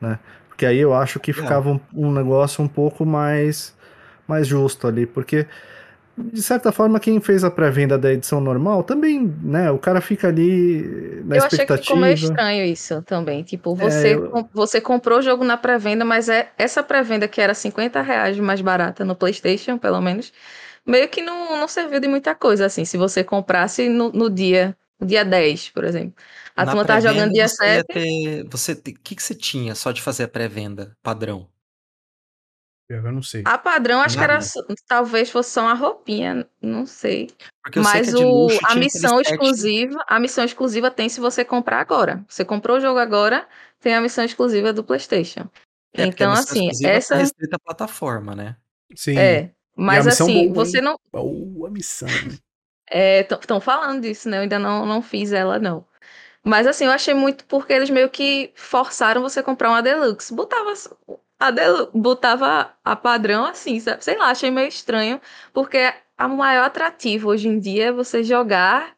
né? 0.00 0.18
Porque 0.48 0.66
aí 0.66 0.78
eu 0.78 0.92
acho 0.92 1.20
que 1.20 1.30
Legal. 1.30 1.44
ficava 1.46 1.70
um, 1.70 1.80
um 1.94 2.12
negócio 2.12 2.64
um 2.64 2.68
pouco 2.68 3.06
mais, 3.06 3.72
mais 4.26 4.44
justo 4.44 4.88
ali, 4.88 5.06
porque 5.06 5.46
de 6.16 6.42
certa 6.42 6.70
forma, 6.72 7.00
quem 7.00 7.20
fez 7.20 7.42
a 7.44 7.50
pré-venda 7.50 7.98
da 7.98 8.12
edição 8.12 8.40
normal 8.40 8.84
também, 8.84 9.26
né? 9.42 9.70
O 9.70 9.78
cara 9.78 10.00
fica 10.00 10.28
ali 10.28 10.82
na 11.24 11.36
eu 11.36 11.44
achei 11.44 11.66
que 11.66 11.74
ficou 11.76 11.96
meio 11.96 12.12
expectativa. 12.12 12.14
estranho 12.14 12.64
isso 12.64 13.02
também. 13.02 13.42
Tipo, 13.44 13.74
você, 13.74 14.16
eu- 14.16 14.30
com- 14.30 14.48
você 14.52 14.80
comprou 14.80 15.18
o 15.18 15.22
jogo 15.22 15.44
na 15.44 15.56
pré-venda, 15.56 16.04
mas 16.04 16.28
é 16.28 16.50
essa 16.58 16.82
pré-venda 16.82 17.28
que 17.28 17.40
era 17.40 17.54
50 17.54 18.02
reais 18.02 18.36
mais 18.38 18.60
barata 18.60 19.04
no 19.04 19.14
PlayStation, 19.14 19.78
pelo 19.78 20.00
menos, 20.00 20.32
meio 20.86 21.08
que 21.08 21.22
não, 21.22 21.56
não 21.58 21.68
serviu 21.68 22.00
de 22.00 22.08
muita 22.08 22.34
coisa, 22.34 22.66
assim. 22.66 22.84
Se 22.84 22.96
você 22.98 23.22
comprasse 23.24 23.88
no, 23.88 24.10
no 24.12 24.28
dia, 24.30 24.76
no 25.00 25.06
dia 25.06 25.24
10, 25.24 25.70
por 25.70 25.84
exemplo. 25.84 26.14
A 26.56 26.64
Na 26.64 26.76
turma 26.76 26.84
pré-venda, 26.84 27.10
jogando 27.12 27.32
dia 27.32 27.48
você 27.48 27.70
ia 27.74 27.84
7. 27.84 27.84
ter, 27.84 28.44
você, 28.48 28.72
o 28.72 28.82
que, 28.82 29.14
que 29.16 29.22
você 29.22 29.34
tinha 29.34 29.74
só 29.74 29.92
de 29.92 30.02
fazer 30.02 30.24
a 30.24 30.28
pré-venda 30.28 30.96
padrão? 31.02 31.48
Eu 32.90 33.12
não 33.12 33.22
sei. 33.22 33.42
A 33.44 33.56
padrão, 33.56 34.00
acho 34.00 34.18
que 34.18 34.24
era 34.24 34.40
Nada. 34.40 34.74
talvez 34.88 35.30
fosse 35.30 35.50
só 35.50 35.62
uma 35.62 35.74
roupinha, 35.74 36.44
não 36.60 36.84
sei. 36.84 37.30
Sei 37.72 37.82
Mas 37.82 38.12
a 38.12 38.16
de 38.18 38.24
o, 38.24 38.48
a 38.64 38.74
missão 38.74 39.20
exclusiva, 39.20 40.04
a 40.08 40.18
missão 40.18 40.44
exclusiva 40.44 40.90
tem 40.90 41.08
se 41.08 41.20
você 41.20 41.44
comprar 41.44 41.78
agora. 41.80 42.24
Você 42.28 42.44
comprou 42.44 42.78
o 42.78 42.80
jogo 42.80 42.98
agora, 42.98 43.46
tem 43.78 43.94
a 43.94 44.00
missão 44.00 44.24
exclusiva 44.24 44.72
do 44.72 44.82
PlayStation. 44.82 45.48
É, 45.94 46.04
então, 46.04 46.32
assim, 46.32 46.68
tá 46.82 46.88
essa 46.88 47.14
restrita 47.14 47.56
à 47.56 47.60
plataforma, 47.60 48.34
né? 48.34 48.56
Sim. 48.96 49.16
é. 49.16 49.52
Mas 49.76 50.08
assim, 50.08 50.48
boa, 50.48 50.64
você 50.64 50.80
não. 50.80 50.98
Boa 51.12 51.70
missão. 51.70 52.08
Estão 52.90 53.60
falando 53.60 54.02
disso, 54.02 54.28
né? 54.28 54.38
Eu 54.38 54.42
ainda 54.42 54.58
não, 54.58 54.84
não 54.84 55.00
fiz 55.00 55.32
ela, 55.32 55.60
não. 55.60 55.86
Mas 56.44 56.66
assim, 56.66 56.86
eu 56.86 56.90
achei 56.90 57.14
muito 57.14 57.44
porque 57.44 57.72
eles 57.72 57.88
meio 57.88 58.10
que 58.10 58.50
forçaram 58.56 59.22
você 59.22 59.40
a 59.40 59.42
comprar 59.44 59.68
uma 59.68 59.82
Deluxe. 59.82 60.34
Botava 60.34 60.72
a 61.40 61.50
Deluxe, 61.50 61.90
botava 61.98 62.74
a 62.84 62.94
padrão 62.94 63.46
assim, 63.46 63.80
sabe? 63.80 64.04
Sei 64.04 64.16
lá, 64.16 64.26
achei 64.30 64.50
meio 64.50 64.68
estranho, 64.68 65.18
porque 65.54 65.92
o 66.18 66.28
maior 66.28 66.64
atrativo 66.66 67.30
hoje 67.30 67.48
em 67.48 67.58
dia 67.58 67.86
é 67.86 67.92
você 67.92 68.22
jogar 68.22 68.94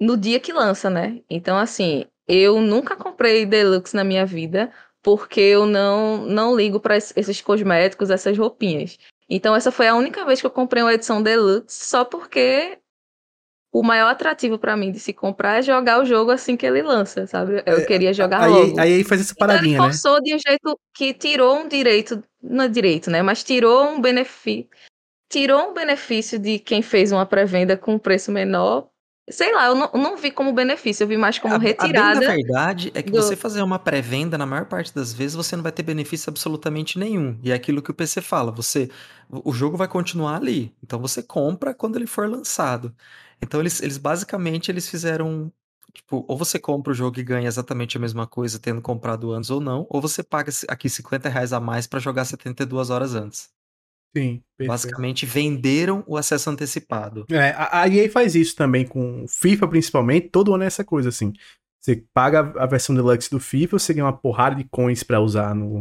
no 0.00 0.16
dia 0.16 0.38
que 0.38 0.52
lança, 0.52 0.88
né? 0.88 1.20
Então, 1.28 1.58
assim, 1.58 2.06
eu 2.28 2.60
nunca 2.60 2.94
comprei 2.94 3.44
Deluxe 3.44 3.96
na 3.96 4.04
minha 4.04 4.24
vida, 4.24 4.72
porque 5.02 5.40
eu 5.40 5.66
não, 5.66 6.18
não 6.18 6.54
ligo 6.54 6.78
para 6.78 6.96
esses 6.96 7.40
cosméticos, 7.40 8.10
essas 8.10 8.38
roupinhas. 8.38 8.96
Então, 9.28 9.56
essa 9.56 9.72
foi 9.72 9.88
a 9.88 9.96
única 9.96 10.24
vez 10.24 10.40
que 10.40 10.46
eu 10.46 10.50
comprei 10.50 10.82
uma 10.82 10.94
edição 10.94 11.20
Deluxe, 11.20 11.84
só 11.84 12.04
porque 12.04 12.78
o 13.72 13.82
maior 13.82 14.08
atrativo 14.08 14.58
para 14.58 14.76
mim 14.76 14.90
de 14.90 14.98
se 14.98 15.12
comprar 15.12 15.58
é 15.58 15.62
jogar 15.62 16.00
o 16.00 16.04
jogo 16.04 16.30
assim 16.30 16.56
que 16.56 16.64
ele 16.66 16.82
lança, 16.82 17.26
sabe? 17.26 17.62
Eu 17.66 17.84
queria 17.86 18.12
jogar 18.12 18.42
aí, 18.42 18.52
logo. 18.52 18.80
aí 18.80 19.04
faz 19.04 19.20
essa 19.20 19.34
Então 19.36 19.56
ele 19.56 19.58
paradinha, 19.58 19.80
né? 19.80 19.86
forçou 19.86 20.22
de 20.22 20.34
um 20.34 20.38
jeito 20.38 20.78
que 20.94 21.12
tirou 21.14 21.58
um 21.58 21.68
direito, 21.68 22.22
não 22.42 22.64
é 22.64 22.68
direito, 22.68 23.10
né? 23.10 23.22
Mas 23.22 23.44
tirou 23.44 23.84
um 23.90 24.00
benefício, 24.00 24.68
tirou 25.28 25.70
um 25.70 25.74
benefício 25.74 26.38
de 26.38 26.58
quem 26.58 26.82
fez 26.82 27.12
uma 27.12 27.26
pré-venda 27.26 27.76
com 27.76 27.98
preço 27.98 28.32
menor. 28.32 28.88
Sei 29.30 29.52
lá, 29.54 29.66
eu 29.66 29.74
não, 29.74 29.90
não 29.92 30.16
vi 30.16 30.30
como 30.30 30.54
benefício, 30.54 31.04
eu 31.04 31.08
vi 31.08 31.18
mais 31.18 31.38
como 31.38 31.54
a, 31.54 31.58
retirada. 31.58 32.18
A 32.30 32.34
verdade 32.34 32.90
é 32.94 33.02
que 33.02 33.10
do- 33.10 33.20
você 33.20 33.36
fazer 33.36 33.60
uma 33.60 33.78
pré-venda, 33.78 34.38
na 34.38 34.46
maior 34.46 34.64
parte 34.64 34.94
das 34.94 35.12
vezes, 35.12 35.36
você 35.36 35.54
não 35.54 35.62
vai 35.62 35.70
ter 35.70 35.82
benefício 35.82 36.30
absolutamente 36.30 36.98
nenhum. 36.98 37.38
E 37.42 37.50
é 37.50 37.54
aquilo 37.54 37.82
que 37.82 37.90
o 37.90 37.94
PC 37.94 38.22
fala, 38.22 38.50
você 38.50 38.88
o 39.30 39.52
jogo 39.52 39.76
vai 39.76 39.86
continuar 39.86 40.36
ali. 40.36 40.74
Então 40.82 40.98
você 40.98 41.22
compra 41.22 41.74
quando 41.74 41.96
ele 41.96 42.06
for 42.06 42.26
lançado. 42.26 42.94
Então 43.42 43.60
eles, 43.60 43.80
eles 43.80 43.98
basicamente 43.98 44.70
eles 44.70 44.88
fizeram 44.88 45.52
tipo, 45.92 46.24
ou 46.28 46.36
você 46.36 46.58
compra 46.58 46.92
o 46.92 46.94
jogo 46.94 47.18
e 47.18 47.22
ganha 47.22 47.48
exatamente 47.48 47.96
a 47.96 48.00
mesma 48.00 48.26
coisa 48.26 48.58
tendo 48.58 48.80
comprado 48.80 49.32
antes 49.32 49.50
ou 49.50 49.60
não, 49.60 49.86
ou 49.88 50.00
você 50.00 50.22
paga 50.22 50.50
aqui 50.68 50.88
50 50.88 51.28
reais 51.28 51.52
a 51.52 51.60
mais 51.60 51.86
para 51.86 52.00
jogar 52.00 52.24
72 52.24 52.90
horas 52.90 53.14
antes. 53.14 53.50
Sim, 54.16 54.42
perfeito. 54.56 54.68
Basicamente 54.68 55.26
venderam 55.26 56.02
o 56.06 56.16
acesso 56.16 56.50
antecipado. 56.50 57.26
É, 57.30 57.50
a, 57.50 57.82
a 57.82 57.88
EA 57.88 58.10
faz 58.10 58.34
isso 58.34 58.56
também 58.56 58.86
com 58.86 59.26
FIFA, 59.28 59.68
principalmente. 59.68 60.30
Todo 60.30 60.54
ano 60.54 60.64
é 60.64 60.66
essa 60.66 60.84
coisa, 60.84 61.10
assim. 61.10 61.32
Você 61.80 62.04
paga 62.12 62.52
a 62.56 62.66
versão 62.66 62.94
deluxe 62.94 63.30
do 63.30 63.38
FIFA, 63.38 63.78
você 63.78 63.94
ganha 63.94 64.06
uma 64.06 64.16
porrada 64.16 64.56
de 64.56 64.64
coins 64.64 65.02
pra 65.02 65.20
usar 65.20 65.54
no, 65.54 65.80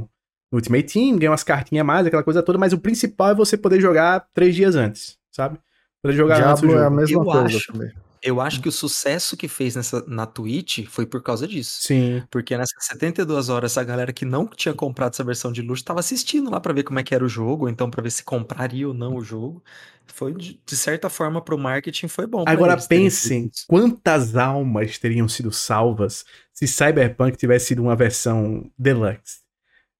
no 0.51 0.58
Ultimate 0.58 0.93
Team, 0.93 1.18
ganha 1.18 1.32
umas 1.32 1.43
cartinhas 1.43 1.82
a 1.82 1.86
mais, 1.86 2.05
aquela 2.05 2.24
coisa 2.24 2.43
toda, 2.43 2.58
mas 2.58 2.74
o 2.74 2.78
principal 2.78 3.32
é 3.32 3.36
você 3.36 3.58
poder 3.58 3.82
jogar 3.82 4.28
três 4.34 4.55
dias 4.55 4.76
antes, 4.76 5.18
sabe? 5.32 5.60
Poder 6.08 6.18
jogar 6.18 6.49
antes 6.49 6.62
do 6.62 6.68
Diablo 6.68 6.84
é 6.84 6.88
a 6.88 6.89
mesma 6.89 7.22
Eu 7.22 7.24
coisa 7.26 7.58
acho. 7.58 7.74
também. 7.74 7.91
Eu 8.24 8.41
acho 8.41 8.60
que 8.62 8.68
o 8.68 8.72
sucesso 8.72 9.38
que 9.38 9.47
fez 9.47 9.76
nessa, 9.76 10.03
na 10.08 10.26
Twitch 10.26 10.86
foi 10.89 11.05
por 11.05 11.22
causa 11.22 11.47
disso. 11.47 11.84
Sim. 11.84 12.24
Porque 12.32 12.58
nessas 12.58 12.84
72 12.86 13.47
horas, 13.47 13.72
essa 13.72 13.84
galera 13.84 14.12
que 14.12 14.26
não 14.26 14.47
tinha 14.47 14.74
comprado 14.74 15.14
essa 15.14 15.24
versão 15.24 15.51
de 15.51 15.62
luxo 15.62 15.84
tava 15.86 15.99
assistindo 15.99 16.49
lá 16.49 16.60
pra 16.60 16.74
ver 16.74 16.84
como 16.84 16.97
é 16.99 17.03
que 17.03 17.14
era 17.14 17.24
o 17.24 17.30
jogo, 17.30 17.66
ou 17.66 17.70
então 17.70 17.91
pra 17.91 18.01
ver 18.01 18.10
se 18.10 18.24
compraria 18.24 18.88
ou 18.88 18.93
não 18.93 19.16
o 19.16 19.24
jogo. 19.24 19.64
Foi, 20.08 20.34
de, 20.34 20.60
de 20.66 20.76
certa 20.76 21.10
forma, 21.10 21.41
pro 21.41 21.58
marketing 21.60 22.08
foi 22.08 22.26
bom. 22.26 22.43
Agora 22.47 22.74
eles 22.74 22.88
pensem 22.88 23.51
quantas 23.68 24.36
almas 24.36 24.97
teriam 24.97 25.28
sido 25.28 25.51
salvas 25.51 26.26
se 26.51 26.66
Cyberpunk 26.68 27.38
tivesse 27.38 27.68
sido 27.68 27.84
uma 27.84 27.95
versão 27.95 28.70
deluxe. 28.78 29.41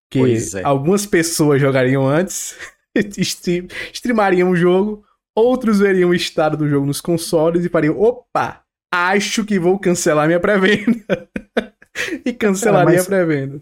Que 0.10 0.20
Pois 0.20 0.56
é. 0.56 0.64
algumas 0.64 1.06
pessoas 1.06 1.62
jogariam 1.62 2.08
antes, 2.08 2.56
stream- 3.18 3.68
streamariam 3.94 4.50
o 4.50 4.56
jogo, 4.56 5.04
outros 5.40 5.80
veriam 5.80 6.10
o 6.10 6.14
estado 6.16 6.58
do 6.58 6.68
jogo 6.68 6.86
nos 6.86 7.02
consoles 7.02 7.64
e 7.66 7.70
fariam: 7.70 8.00
opa, 8.00 8.62
acho 8.94 9.44
que 9.46 9.60
vou 9.60 9.78
cancelar 9.80 10.28
minha 10.28 10.40
pré-venda. 10.40 11.28
e 12.26 12.34
cancelaria 12.34 12.96
mas- 12.98 13.06
a 13.06 13.10
pré-venda. 13.10 13.62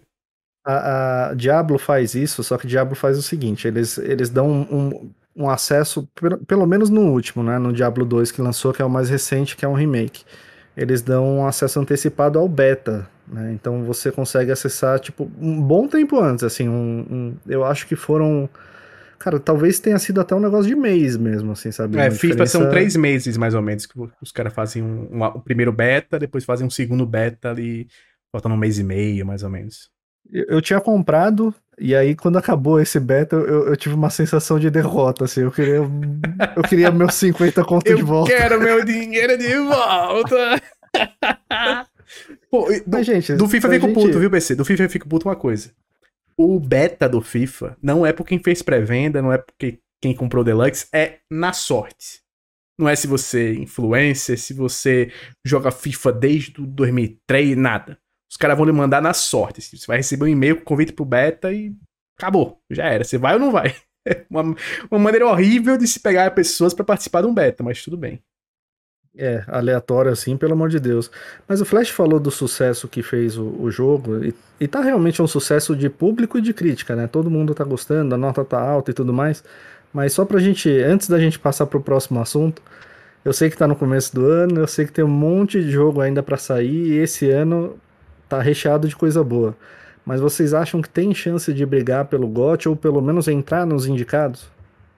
A, 0.68 1.28
a 1.30 1.34
Diablo 1.34 1.78
faz 1.78 2.14
isso, 2.16 2.42
só 2.42 2.58
que 2.58 2.66
Diablo 2.66 2.96
faz 2.96 3.16
o 3.16 3.22
seguinte: 3.22 3.68
eles, 3.68 3.98
eles 3.98 4.28
dão 4.30 4.48
um, 4.50 4.62
um, 4.76 5.10
um 5.44 5.50
acesso, 5.50 6.08
pelo, 6.20 6.38
pelo 6.38 6.66
menos 6.66 6.90
no 6.90 7.02
último, 7.12 7.42
né? 7.44 7.56
No 7.58 7.72
Diablo 7.72 8.04
2 8.04 8.32
que 8.32 8.42
lançou, 8.42 8.72
que 8.72 8.82
é 8.82 8.84
o 8.84 8.90
mais 8.90 9.08
recente, 9.08 9.56
que 9.56 9.64
é 9.64 9.68
um 9.68 9.74
remake. 9.74 10.24
Eles 10.76 11.02
dão 11.02 11.38
um 11.38 11.46
acesso 11.46 11.78
antecipado 11.80 12.38
ao 12.38 12.48
beta, 12.48 13.08
né? 13.28 13.52
Então 13.52 13.84
você 13.84 14.10
consegue 14.10 14.50
acessar, 14.50 14.98
tipo, 14.98 15.30
um 15.40 15.60
bom 15.62 15.86
tempo 15.86 16.18
antes, 16.20 16.42
assim. 16.42 16.68
Um, 16.68 17.06
um- 17.10 17.36
eu 17.46 17.64
acho 17.64 17.86
que 17.86 17.94
foram. 17.94 18.48
Cara, 19.18 19.40
talvez 19.40 19.80
tenha 19.80 19.98
sido 19.98 20.20
até 20.20 20.34
um 20.34 20.40
negócio 20.40 20.66
de 20.68 20.74
mês 20.76 21.16
mesmo, 21.16 21.52
assim, 21.52 21.72
sabe? 21.72 21.98
É, 21.98 22.02
Uma 22.04 22.10
FIFA 22.10 22.46
são 22.46 22.60
diferença- 22.62 22.70
três 22.70 22.96
meses, 22.96 23.36
mais 23.36 23.54
ou 23.54 23.62
menos, 23.62 23.86
que 23.86 23.94
os 24.22 24.30
caras 24.32 24.52
fazem 24.52 24.82
um, 24.82 25.08
um- 25.12 25.24
o 25.24 25.40
primeiro 25.40 25.72
beta, 25.72 26.18
depois 26.18 26.44
fazem 26.44 26.66
um 26.66 26.70
segundo 26.70 27.04
beta 27.06 27.50
ali, 27.50 27.88
faltando 28.30 28.54
um 28.54 28.58
mês 28.58 28.78
e 28.78 28.84
meio, 28.84 29.24
mais 29.26 29.42
ou 29.42 29.50
menos. 29.50 29.90
Eu, 30.32 30.44
eu 30.48 30.60
tinha 30.60 30.80
comprado, 30.80 31.54
e 31.78 31.94
aí 31.94 32.14
quando 32.16 32.36
acabou 32.36 32.80
esse 32.80 32.98
beta, 33.00 33.36
eu, 33.36 33.68
eu 33.68 33.76
tive 33.76 33.94
uma 33.94 34.10
sensação 34.10 34.58
de 34.58 34.68
derrota, 34.70 35.24
assim. 35.24 35.40
Eu 35.42 35.50
queria, 35.52 35.76
eu 36.56 36.62
queria 36.68 36.90
meus 36.90 37.14
50 37.16 37.64
conto 37.64 37.94
de 37.94 38.02
volta. 38.02 38.30
quero 38.36 38.60
meu 38.60 38.84
dinheiro 38.84 39.38
de 39.38 39.56
volta! 39.58 40.62
Pô, 42.50 42.66
do, 42.66 42.82
Mas, 42.86 43.06
gente, 43.06 43.34
do 43.34 43.48
FIFA 43.48 43.66
eu 43.68 43.72
fico 43.72 43.86
gente- 43.88 43.94
puto, 43.94 44.18
viu, 44.20 44.30
PC? 44.30 44.54
Do 44.54 44.64
FIFA 44.64 44.84
eu 44.84 44.90
fico 44.90 45.08
puto 45.08 45.28
uma 45.28 45.36
coisa. 45.36 45.70
O 46.38 46.60
beta 46.60 47.08
do 47.08 47.20
FIFA 47.20 47.76
não 47.82 48.04
é 48.04 48.12
por 48.12 48.26
quem 48.26 48.38
fez 48.38 48.62
pré-venda, 48.62 49.22
não 49.22 49.32
é 49.32 49.38
porque 49.38 49.80
quem 50.02 50.14
comprou 50.14 50.44
Deluxe, 50.44 50.86
é 50.92 51.20
na 51.30 51.52
sorte. 51.52 52.20
Não 52.78 52.88
é 52.88 52.94
se 52.94 53.06
você 53.06 53.52
é 53.52 53.54
influencer, 53.54 54.38
se 54.38 54.52
você 54.52 55.10
joga 55.44 55.70
FIFA 55.70 56.12
desde 56.12 56.60
o 56.60 56.66
2003, 56.66 57.56
nada. 57.56 57.98
Os 58.30 58.36
caras 58.36 58.56
vão 58.56 58.66
lhe 58.66 58.72
mandar 58.72 59.00
na 59.00 59.14
sorte. 59.14 59.60
Assim. 59.60 59.76
Você 59.76 59.86
vai 59.86 59.96
receber 59.96 60.24
um 60.24 60.28
e-mail 60.28 60.56
com 60.56 60.64
convite 60.64 60.92
pro 60.92 61.04
beta 61.04 61.52
e 61.52 61.74
acabou. 62.18 62.60
Já 62.70 62.84
era. 62.84 63.02
Você 63.02 63.16
vai 63.16 63.34
ou 63.34 63.40
não 63.40 63.50
vai? 63.50 63.74
uma, 64.28 64.42
uma 64.90 65.00
maneira 65.00 65.26
horrível 65.26 65.78
de 65.78 65.88
se 65.88 66.00
pegar 66.00 66.34
pessoas 66.34 66.74
para 66.74 66.84
participar 66.84 67.22
de 67.22 67.28
um 67.28 67.34
beta, 67.34 67.62
mas 67.62 67.82
tudo 67.82 67.96
bem. 67.96 68.22
É, 69.18 69.42
aleatório 69.48 70.12
assim, 70.12 70.36
pelo 70.36 70.52
amor 70.52 70.68
de 70.68 70.78
Deus. 70.78 71.10
Mas 71.48 71.60
o 71.62 71.64
Flash 71.64 71.88
falou 71.88 72.20
do 72.20 72.30
sucesso 72.30 72.86
que 72.86 73.02
fez 73.02 73.38
o, 73.38 73.44
o 73.44 73.70
jogo, 73.70 74.22
e, 74.22 74.34
e 74.60 74.68
tá 74.68 74.82
realmente 74.82 75.22
um 75.22 75.26
sucesso 75.26 75.74
de 75.74 75.88
público 75.88 76.36
e 76.36 76.42
de 76.42 76.52
crítica, 76.52 76.94
né? 76.94 77.06
Todo 77.06 77.30
mundo 77.30 77.54
tá 77.54 77.64
gostando, 77.64 78.14
a 78.14 78.18
nota 78.18 78.44
tá 78.44 78.60
alta 78.60 78.90
e 78.90 78.94
tudo 78.94 79.14
mais. 79.14 79.42
Mas 79.92 80.12
só 80.12 80.26
pra 80.26 80.38
gente, 80.38 80.68
antes 80.68 81.08
da 81.08 81.18
gente 81.18 81.38
passar 81.38 81.64
pro 81.64 81.80
próximo 81.80 82.20
assunto, 82.20 82.60
eu 83.24 83.32
sei 83.32 83.48
que 83.50 83.56
tá 83.56 83.66
no 83.66 83.74
começo 83.74 84.14
do 84.14 84.26
ano, 84.26 84.60
eu 84.60 84.66
sei 84.66 84.84
que 84.84 84.92
tem 84.92 85.04
um 85.04 85.08
monte 85.08 85.60
de 85.60 85.70
jogo 85.70 86.00
ainda 86.00 86.22
para 86.22 86.36
sair, 86.36 86.92
e 86.92 86.98
esse 86.98 87.30
ano 87.30 87.76
tá 88.28 88.40
recheado 88.40 88.86
de 88.86 88.94
coisa 88.94 89.24
boa. 89.24 89.56
Mas 90.04 90.20
vocês 90.20 90.54
acham 90.54 90.80
que 90.80 90.88
tem 90.88 91.12
chance 91.12 91.52
de 91.52 91.66
brigar 91.66 92.04
pelo 92.04 92.28
GOT 92.28 92.68
ou 92.68 92.76
pelo 92.76 93.00
menos 93.00 93.26
entrar 93.26 93.66
nos 93.66 93.86
indicados? 93.86 94.48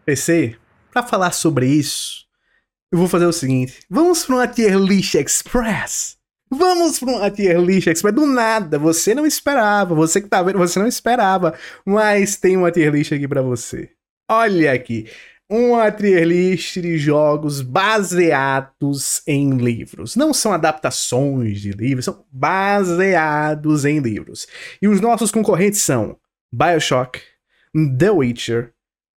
PC, 0.04 0.56
para 0.92 1.02
falar 1.02 1.30
sobre 1.30 1.66
isso, 1.66 2.26
eu 2.90 2.98
vou 2.98 3.08
fazer 3.08 3.26
o 3.26 3.32
seguinte: 3.32 3.80
vamos 3.88 4.24
para 4.24 4.36
uma 4.36 4.48
tier 4.48 4.76
list 4.76 5.14
express. 5.14 6.16
Vamos 6.50 6.98
para 6.98 7.10
uma 7.10 7.30
tier 7.30 7.60
list 7.60 7.86
express. 7.88 8.14
Do 8.14 8.26
nada, 8.26 8.78
você 8.78 9.14
não 9.14 9.26
esperava. 9.26 9.94
Você 9.94 10.20
que 10.20 10.28
tá 10.28 10.42
vendo, 10.42 10.58
você 10.58 10.78
não 10.78 10.86
esperava. 10.86 11.54
Mas 11.84 12.36
tem 12.36 12.56
uma 12.56 12.70
tier 12.70 12.92
list 12.92 13.12
aqui 13.12 13.28
para 13.28 13.42
você. 13.42 13.90
Olha 14.30 14.72
aqui. 14.72 15.06
Uma 15.50 15.90
tier 15.90 16.26
list 16.26 16.78
de 16.78 16.98
jogos 16.98 17.60
baseados 17.60 19.22
em 19.26 19.56
livros. 19.56 20.16
Não 20.16 20.32
são 20.32 20.52
adaptações 20.52 21.60
de 21.60 21.72
livros, 21.72 22.04
são 22.04 22.24
baseados 22.30 23.84
em 23.84 23.98
livros. 23.98 24.46
E 24.80 24.88
os 24.88 25.00
nossos 25.00 25.30
concorrentes 25.30 25.80
são 25.80 26.18
Bioshock, 26.52 27.20
The 27.98 28.10
Witcher, 28.10 28.72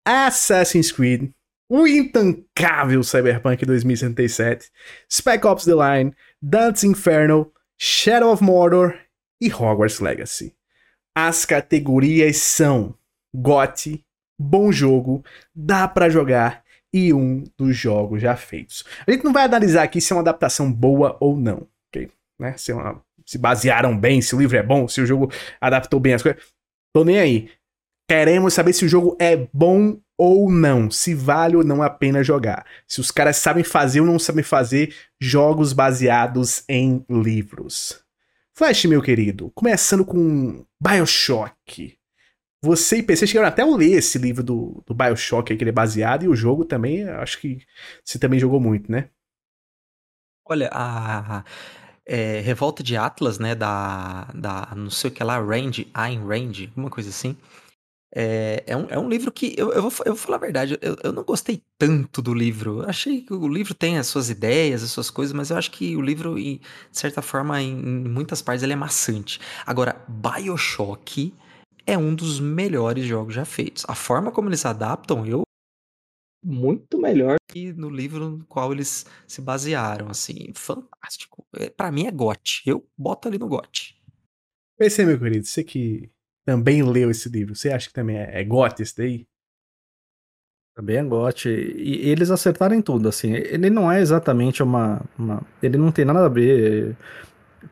Assassin's 0.04 0.92
Creed, 0.92 1.30
o 1.70 1.86
intancável 1.86 3.00
Cyberpunk 3.04 3.64
2077, 3.64 4.72
Spec 5.08 5.46
Ops 5.46 5.64
The 5.64 5.72
Line, 5.72 6.12
Dante's 6.42 6.82
Inferno, 6.82 7.52
Shadow 7.78 8.32
of 8.32 8.42
Mordor 8.42 8.98
e 9.40 9.48
Hogwarts 9.52 10.00
Legacy. 10.00 10.52
As 11.14 11.44
categorias 11.44 12.38
são 12.38 12.96
GOT, 13.32 14.04
Bom 14.36 14.72
Jogo, 14.72 15.24
Dá 15.54 15.86
para 15.86 16.10
Jogar 16.10 16.64
e 16.92 17.14
um 17.14 17.44
dos 17.56 17.76
jogos 17.76 18.20
já 18.20 18.34
feitos. 18.34 18.84
A 19.06 19.12
gente 19.12 19.22
não 19.22 19.32
vai 19.32 19.44
analisar 19.44 19.84
aqui 19.84 20.00
se 20.00 20.12
é 20.12 20.16
uma 20.16 20.22
adaptação 20.22 20.72
boa 20.72 21.16
ou 21.20 21.36
não, 21.36 21.68
ok? 21.88 22.10
Né? 22.36 22.56
Se, 22.56 22.72
é 22.72 22.74
uma, 22.74 23.00
se 23.24 23.38
basearam 23.38 23.96
bem, 23.96 24.20
se 24.20 24.34
o 24.34 24.40
livro 24.40 24.56
é 24.56 24.62
bom, 24.62 24.88
se 24.88 25.00
o 25.00 25.06
jogo 25.06 25.30
adaptou 25.60 26.00
bem 26.00 26.14
as 26.14 26.22
coisas. 26.22 26.42
Tô 26.92 27.04
nem 27.04 27.20
aí. 27.20 27.50
Queremos 28.10 28.54
saber 28.54 28.72
se 28.72 28.84
o 28.84 28.88
jogo 28.88 29.16
é 29.20 29.46
bom 29.52 30.00
ou 30.18 30.50
não, 30.50 30.90
se 30.90 31.14
vale 31.14 31.54
ou 31.54 31.62
não 31.62 31.80
a 31.80 31.88
pena 31.88 32.24
jogar. 32.24 32.66
Se 32.84 33.00
os 33.00 33.12
caras 33.12 33.36
sabem 33.36 33.62
fazer 33.62 34.00
ou 34.00 34.06
não 34.08 34.18
sabem 34.18 34.42
fazer 34.42 34.92
jogos 35.20 35.72
baseados 35.72 36.64
em 36.68 37.06
livros. 37.08 38.04
Flash, 38.52 38.86
meu 38.86 39.00
querido, 39.00 39.52
começando 39.54 40.04
com 40.04 40.66
Bioshock. 40.82 41.96
Você 42.60 42.96
e 42.96 43.02
PC 43.04 43.28
chegaram 43.28 43.46
até 43.46 43.62
a 43.62 43.66
ler 43.66 43.92
esse 43.92 44.18
livro 44.18 44.42
do, 44.42 44.82
do 44.84 44.92
Bioshock 44.92 45.56
que 45.56 45.62
ele 45.62 45.70
é 45.70 45.72
baseado, 45.72 46.24
e 46.24 46.28
o 46.28 46.34
jogo 46.34 46.64
também, 46.64 47.08
acho 47.08 47.38
que 47.38 47.58
você 48.04 48.18
também 48.18 48.40
jogou 48.40 48.58
muito, 48.58 48.90
né? 48.90 49.08
Olha, 50.44 50.68
a 50.72 51.44
é, 52.04 52.40
Revolta 52.40 52.82
de 52.82 52.96
Atlas, 52.96 53.38
né, 53.38 53.54
da, 53.54 54.24
da 54.34 54.74
não 54.74 54.90
sei 54.90 55.10
o 55.10 55.14
que 55.14 55.22
lá, 55.22 55.38
Range, 55.38 55.88
Ayn 55.94 56.26
Rand, 56.26 56.66
alguma 56.70 56.90
coisa 56.90 57.08
assim, 57.08 57.36
é, 58.12 58.64
é, 58.66 58.76
um, 58.76 58.86
é 58.90 58.98
um 58.98 59.08
livro 59.08 59.30
que, 59.30 59.54
eu, 59.56 59.72
eu, 59.72 59.82
vou, 59.82 59.92
eu 60.04 60.14
vou 60.14 60.16
falar 60.16 60.36
a 60.36 60.40
verdade, 60.40 60.76
eu, 60.82 60.96
eu 61.02 61.12
não 61.12 61.22
gostei 61.22 61.62
tanto 61.78 62.20
do 62.20 62.34
livro. 62.34 62.82
Eu 62.82 62.88
achei 62.88 63.22
que 63.22 63.32
o 63.32 63.48
livro 63.48 63.72
tem 63.72 63.98
as 63.98 64.08
suas 64.08 64.30
ideias, 64.30 64.82
as 64.82 64.90
suas 64.90 65.10
coisas, 65.10 65.32
mas 65.32 65.50
eu 65.50 65.56
acho 65.56 65.70
que 65.70 65.96
o 65.96 66.00
livro, 66.00 66.34
de 66.34 66.60
certa 66.92 67.22
forma, 67.22 67.62
em, 67.62 67.78
em 67.78 68.08
muitas 68.08 68.42
partes, 68.42 68.62
ele 68.62 68.72
é 68.72 68.76
maçante. 68.76 69.38
Agora, 69.64 70.04
Bioshock 70.08 71.32
é 71.86 71.96
um 71.96 72.14
dos 72.14 72.40
melhores 72.40 73.06
jogos 73.06 73.34
já 73.34 73.44
feitos. 73.44 73.84
A 73.88 73.94
forma 73.94 74.32
como 74.32 74.48
eles 74.48 74.66
adaptam, 74.66 75.24
eu 75.24 75.42
muito 76.42 76.98
melhor 76.98 77.36
que 77.48 77.72
no 77.72 77.90
livro 77.90 78.30
no 78.30 78.44
qual 78.46 78.72
eles 78.72 79.06
se 79.26 79.42
basearam, 79.42 80.08
assim, 80.08 80.52
fantástico. 80.54 81.46
É, 81.54 81.68
para 81.68 81.92
mim 81.92 82.06
é 82.06 82.10
GOT. 82.10 82.62
Eu 82.66 82.86
boto 82.96 83.28
ali 83.28 83.38
no 83.38 83.46
GOT. 83.46 83.96
Pensei, 84.78 85.04
meu 85.04 85.18
querido, 85.18 85.44
você 85.44 85.62
que 85.62 86.10
também 86.44 86.82
leu 86.82 87.10
esse 87.10 87.28
livro. 87.28 87.54
Você 87.54 87.70
acha 87.70 87.88
que 87.88 87.94
também 87.94 88.18
é, 88.18 88.40
é 88.40 88.44
GOT 88.44 88.82
esse 88.82 88.96
daí? 88.96 89.26
Também 90.74 90.96
é 90.96 91.04
GOT. 91.04 91.48
E 91.48 92.08
eles 92.08 92.30
acertaram 92.30 92.74
em 92.74 92.82
tudo, 92.82 93.08
assim. 93.08 93.32
Ele 93.32 93.70
não 93.70 93.90
é 93.90 94.00
exatamente 94.00 94.62
uma, 94.62 95.02
uma, 95.18 95.42
Ele 95.62 95.76
não 95.76 95.92
tem 95.92 96.04
nada 96.04 96.24
a 96.24 96.28
ver 96.28 96.96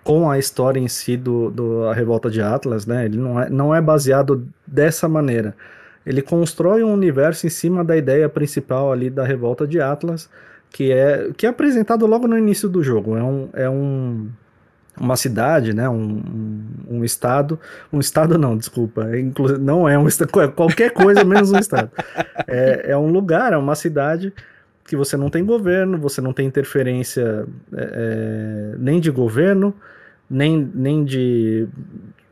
com 0.05 0.31
a 0.31 0.39
história 0.39 0.79
em 0.79 0.89
si 0.89 1.17
do, 1.17 1.51
do 1.51 1.85
a 1.85 1.95
Revolta 1.95 2.31
de 2.31 2.43
Atlas, 2.43 2.87
né? 2.87 3.05
Ele 3.07 3.17
não 3.17 3.41
é, 3.41 3.49
não 3.51 3.75
é 3.75 3.81
baseado 3.81 4.47
dessa 4.67 5.09
maneira. 5.09 5.57
Ele 6.05 6.23
constrói 6.23 6.83
um 6.83 6.93
universo 6.93 7.47
em 7.47 7.51
cima 7.51 7.85
da 7.85 7.97
ideia 7.97 8.29
principal 8.29 8.93
ali 8.93 9.11
da 9.11 9.25
Revolta 9.25 9.67
de 9.67 9.81
Atlas, 9.81 10.29
que 10.71 10.93
é, 10.93 11.31
que 11.37 11.47
é 11.47 11.49
apresentado 11.49 12.07
logo 12.07 12.27
no 12.27 12.37
início 12.37 12.69
do 12.69 12.83
jogo. 12.83 13.17
É 13.17 13.23
um, 13.23 13.49
é 13.53 13.71
um 13.71 14.29
uma 15.01 15.17
cidade, 15.17 15.73
né, 15.75 15.89
um, 15.89 16.23
um, 16.89 17.05
estado, 17.05 17.59
um 17.93 18.01
estado 18.01 18.39
não, 18.39 18.57
desculpa, 18.57 19.07
não 19.61 19.89
é 19.89 19.99
um 19.99 20.07
estado, 20.09 20.31
qualquer 20.55 20.91
coisa 20.91 21.25
menos 21.25 21.53
um 21.53 21.59
estado. 21.59 21.91
É, 22.51 22.93
é, 22.93 22.97
um 22.97 23.11
lugar, 23.11 23.53
é 23.53 23.59
uma 23.59 23.75
cidade 23.75 24.33
que 24.85 24.97
você 24.97 25.19
não 25.19 25.29
tem 25.29 25.45
governo, 25.45 25.99
você 25.99 26.19
não 26.21 26.33
tem 26.33 26.47
interferência 26.47 27.45
é, 27.77 28.73
é 28.75 28.77
nem 28.79 29.01
de 29.01 29.11
governo, 29.11 29.75
nem, 30.31 30.71
nem 30.75 31.05
de, 31.05 31.69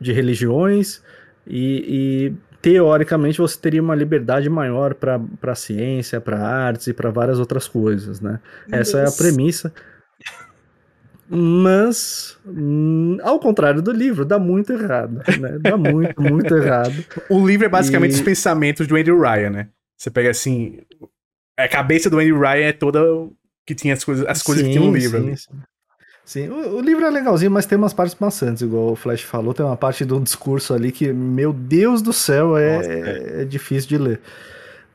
de 0.01 0.11
religiões, 0.11 1.03
e, 1.45 2.33
e 2.33 2.57
teoricamente 2.61 3.37
você 3.37 3.57
teria 3.59 3.81
uma 3.81 3.95
liberdade 3.95 4.49
maior 4.49 4.93
para 4.93 5.21
a 5.43 5.55
ciência, 5.55 6.19
para 6.19 6.39
artes 6.39 6.87
e 6.87 6.93
para 6.93 7.09
várias 7.09 7.39
outras 7.39 7.67
coisas, 7.67 8.19
né? 8.19 8.39
Essa 8.71 8.99
é 8.99 9.07
a 9.07 9.11
premissa. 9.11 9.71
Mas, 11.29 12.37
hum, 12.45 13.17
ao 13.21 13.39
contrário 13.39 13.81
do 13.81 13.91
livro, 13.91 14.23
dá 14.23 14.39
muito 14.39 14.71
errado, 14.71 15.21
né? 15.39 15.59
Dá 15.59 15.75
muito, 15.75 16.21
muito 16.21 16.55
errado. 16.55 16.93
O 17.29 17.45
livro 17.45 17.65
é 17.65 17.69
basicamente 17.69 18.11
e... 18.11 18.15
os 18.15 18.21
pensamentos 18.21 18.87
do 18.87 18.95
Andy 18.95 19.11
Ryan, 19.11 19.49
né? 19.49 19.67
Você 19.97 20.09
pega 20.09 20.29
assim. 20.29 20.79
A 21.57 21.67
cabeça 21.67 22.09
do 22.09 22.19
Andy 22.19 22.31
Ryan 22.31 22.67
é 22.67 22.71
toda 22.71 23.01
que 23.65 23.75
tinha 23.75 23.93
as 23.93 24.03
coisas, 24.03 24.25
as 24.25 24.41
coisas 24.41 24.63
sim, 24.63 24.71
que 24.71 24.77
tinha 24.77 24.89
no 24.89 24.95
livro. 24.95 25.19
Sim, 25.19 25.35
sim. 25.35 25.51
sim. 26.23 26.49
O, 26.49 26.77
o, 26.77 26.81
livro 26.81 27.03
é 27.05 27.09
legalzinho, 27.09 27.51
mas 27.51 27.65
tem 27.65 27.77
umas 27.77 27.93
partes 27.93 28.15
maçantes, 28.17 28.61
igual 28.61 28.93
o 28.93 28.95
Flash 28.95 29.23
falou. 29.23 29.53
Tem 29.53 29.65
uma 29.65 29.75
parte 29.75 30.05
do 30.05 30.19
discurso 30.21 30.73
ali 30.73 30.93
que, 30.93 31.11
meu 31.11 31.51
Deus 31.51 32.01
do 32.01 32.13
céu, 32.13 32.57
é, 32.57 32.77
Nossa, 32.77 32.91
é. 32.91 33.41
é 33.41 33.45
difícil 33.45 33.89
de 33.89 33.97
ler. 33.97 34.21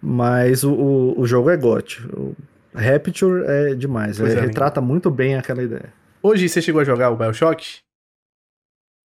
Mas 0.00 0.64
o, 0.64 0.72
o, 0.72 1.20
o 1.20 1.26
jogo 1.26 1.50
é 1.50 1.56
gote. 1.56 2.02
O 2.14 2.34
Rapture 2.74 3.44
é 3.46 3.74
demais. 3.74 4.18
É, 4.18 4.40
retrata 4.40 4.80
muito 4.80 5.10
bem 5.10 5.36
aquela 5.36 5.62
ideia. 5.62 5.92
Hoje 6.24 6.48
você 6.48 6.62
chegou 6.62 6.80
a 6.80 6.84
jogar 6.84 7.10
o 7.10 7.16
Bioshock? 7.16 7.80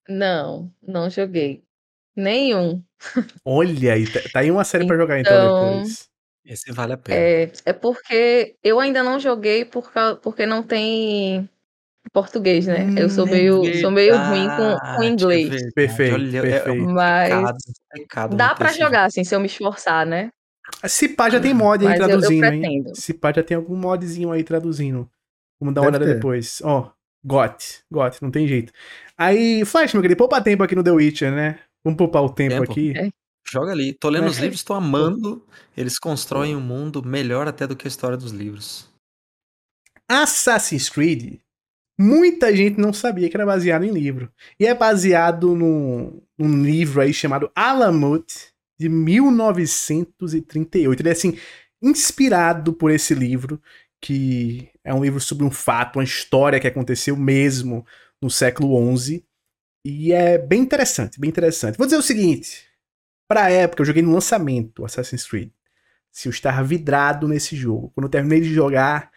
Não, 0.08 0.72
não 0.80 1.10
joguei. 1.10 1.64
Nenhum. 2.14 2.80
Olha 3.44 3.94
aí, 3.94 4.10
tá, 4.10 4.20
tá 4.32 4.40
aí 4.40 4.50
uma 4.52 4.62
série 4.62 4.84
então, 4.84 4.96
pra 4.96 5.02
jogar 5.02 5.20
então, 5.20 5.36
então 5.36 5.70
depois. 5.74 6.08
Esse 6.44 6.70
vale 6.72 6.92
a 6.92 6.96
pena. 6.96 7.18
É, 7.18 7.52
é 7.66 7.72
porque 7.72 8.56
eu 8.62 8.78
ainda 8.78 9.02
não 9.02 9.18
joguei 9.18 9.64
por, 9.64 9.90
porque 10.22 10.46
não 10.46 10.62
tem 10.62 11.48
português, 12.12 12.68
né? 12.68 12.84
Hum, 12.84 12.94
eu 12.96 13.10
sou 13.10 13.26
meio, 13.26 13.62
sou 13.80 13.90
meio 13.90 14.16
ruim 14.16 14.46
com, 14.46 14.96
com 14.96 15.02
inglês. 15.02 15.48
Perfeito, 15.74 15.74
perfeito. 15.74 16.40
perfeito. 16.40 16.88
Mas 16.92 17.28
pecado, 17.28 17.56
pecado 17.92 18.36
dá 18.36 18.54
para 18.54 18.72
jogar, 18.72 19.04
assim, 19.06 19.24
se 19.24 19.34
eu 19.34 19.40
me 19.40 19.46
esforçar, 19.46 20.06
né? 20.06 20.30
Se 20.86 21.08
pá 21.08 21.28
já 21.28 21.40
tem 21.40 21.52
mod 21.52 21.84
aí 21.84 21.96
traduzindo, 21.96 22.44
eu, 22.44 22.52
eu 22.52 22.64
hein? 22.64 22.84
Se 22.94 23.12
pá 23.12 23.32
já 23.32 23.42
tem 23.42 23.56
algum 23.56 23.76
modzinho 23.76 24.30
aí 24.30 24.44
traduzindo. 24.44 25.10
Vamos 25.60 25.74
dar 25.74 25.80
uma 25.80 25.90
Deve 25.90 26.04
olhada 26.04 26.12
ter. 26.12 26.14
depois. 26.14 26.60
Ó, 26.62 26.92
Got, 27.24 27.82
got, 27.90 28.22
não 28.22 28.30
tem 28.30 28.46
jeito. 28.46 28.72
Aí, 29.16 29.64
Flash, 29.64 29.92
meu 29.92 30.02
querido, 30.02 30.18
poupa 30.18 30.40
tempo 30.40 30.62
aqui 30.62 30.74
no 30.74 30.84
The 30.84 30.92
Witcher, 30.92 31.32
né? 31.32 31.58
Vamos 31.84 31.98
poupar 31.98 32.22
o 32.22 32.30
tempo, 32.30 32.60
tempo. 32.60 32.72
aqui. 32.72 32.96
É. 32.96 33.10
Joga 33.50 33.72
ali. 33.72 33.94
Tô 33.94 34.08
lendo 34.08 34.26
é. 34.26 34.28
os 34.28 34.38
livros, 34.38 34.62
tô 34.62 34.74
amando. 34.74 35.44
Eles 35.76 35.98
constroem 35.98 36.54
um 36.54 36.60
mundo 36.60 37.04
melhor 37.04 37.48
até 37.48 37.66
do 37.66 37.74
que 37.74 37.86
a 37.86 37.88
história 37.88 38.16
dos 38.16 38.30
livros. 38.30 38.88
Assassin's 40.08 40.88
Creed, 40.88 41.40
muita 41.98 42.54
gente 42.54 42.78
não 42.78 42.92
sabia 42.92 43.28
que 43.28 43.36
era 43.36 43.44
baseado 43.44 43.84
em 43.84 43.90
livro. 43.90 44.30
E 44.58 44.66
é 44.66 44.74
baseado 44.74 45.54
num, 45.54 46.22
num 46.38 46.62
livro 46.62 47.00
aí 47.00 47.12
chamado 47.12 47.50
Alamut, 47.54 48.52
de 48.78 48.88
1938. 48.88 51.00
Ele 51.00 51.08
é 51.08 51.12
assim, 51.12 51.36
inspirado 51.82 52.72
por 52.72 52.90
esse 52.90 53.14
livro, 53.14 53.60
que 54.00 54.70
é 54.84 54.92
um 54.94 55.02
livro 55.02 55.20
sobre 55.20 55.44
um 55.44 55.50
fato, 55.50 55.96
uma 55.98 56.04
história 56.04 56.60
que 56.60 56.66
aconteceu 56.66 57.16
mesmo 57.16 57.84
no 58.20 58.30
século 58.30 58.96
XI. 58.96 59.24
E 59.84 60.12
é 60.12 60.38
bem 60.38 60.60
interessante, 60.60 61.18
bem 61.20 61.30
interessante. 61.30 61.76
Vou 61.78 61.86
dizer 61.86 61.96
o 61.98 62.02
seguinte: 62.02 62.66
pra 63.28 63.50
época, 63.50 63.82
eu 63.82 63.86
joguei 63.86 64.02
no 64.02 64.12
lançamento 64.12 64.84
Assassin's 64.84 65.26
Creed. 65.26 65.50
Se 66.10 66.28
eu 66.28 66.30
estava 66.30 66.62
vidrado 66.64 67.28
nesse 67.28 67.54
jogo. 67.54 67.90
Quando 67.94 68.06
eu 68.06 68.10
terminei 68.10 68.40
de 68.40 68.52
jogar, 68.52 69.10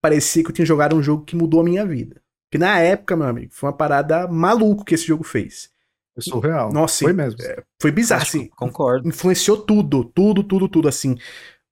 parecia 0.00 0.42
que 0.42 0.50
eu 0.50 0.54
tinha 0.54 0.66
jogado 0.66 0.96
um 0.96 1.02
jogo 1.02 1.24
que 1.24 1.36
mudou 1.36 1.60
a 1.60 1.64
minha 1.64 1.86
vida. 1.86 2.20
Que 2.50 2.58
na 2.58 2.78
época, 2.80 3.16
meu 3.16 3.26
amigo, 3.26 3.52
foi 3.54 3.68
uma 3.70 3.76
parada 3.76 4.26
maluco 4.28 4.84
que 4.84 4.94
esse 4.94 5.06
jogo 5.06 5.24
fez. 5.24 5.70
Foi 6.14 6.22
surreal. 6.22 6.72
Nossa, 6.72 7.04
foi 7.04 7.12
mesmo. 7.12 7.40
É, 7.42 7.62
foi 7.80 7.90
bizarro, 7.90 8.22
Acho- 8.22 8.36
assim. 8.38 8.48
Concordo. 8.48 9.08
Influenciou 9.08 9.56
tudo, 9.56 10.04
tudo, 10.04 10.42
tudo, 10.44 10.68
tudo, 10.68 10.88
assim. 10.88 11.16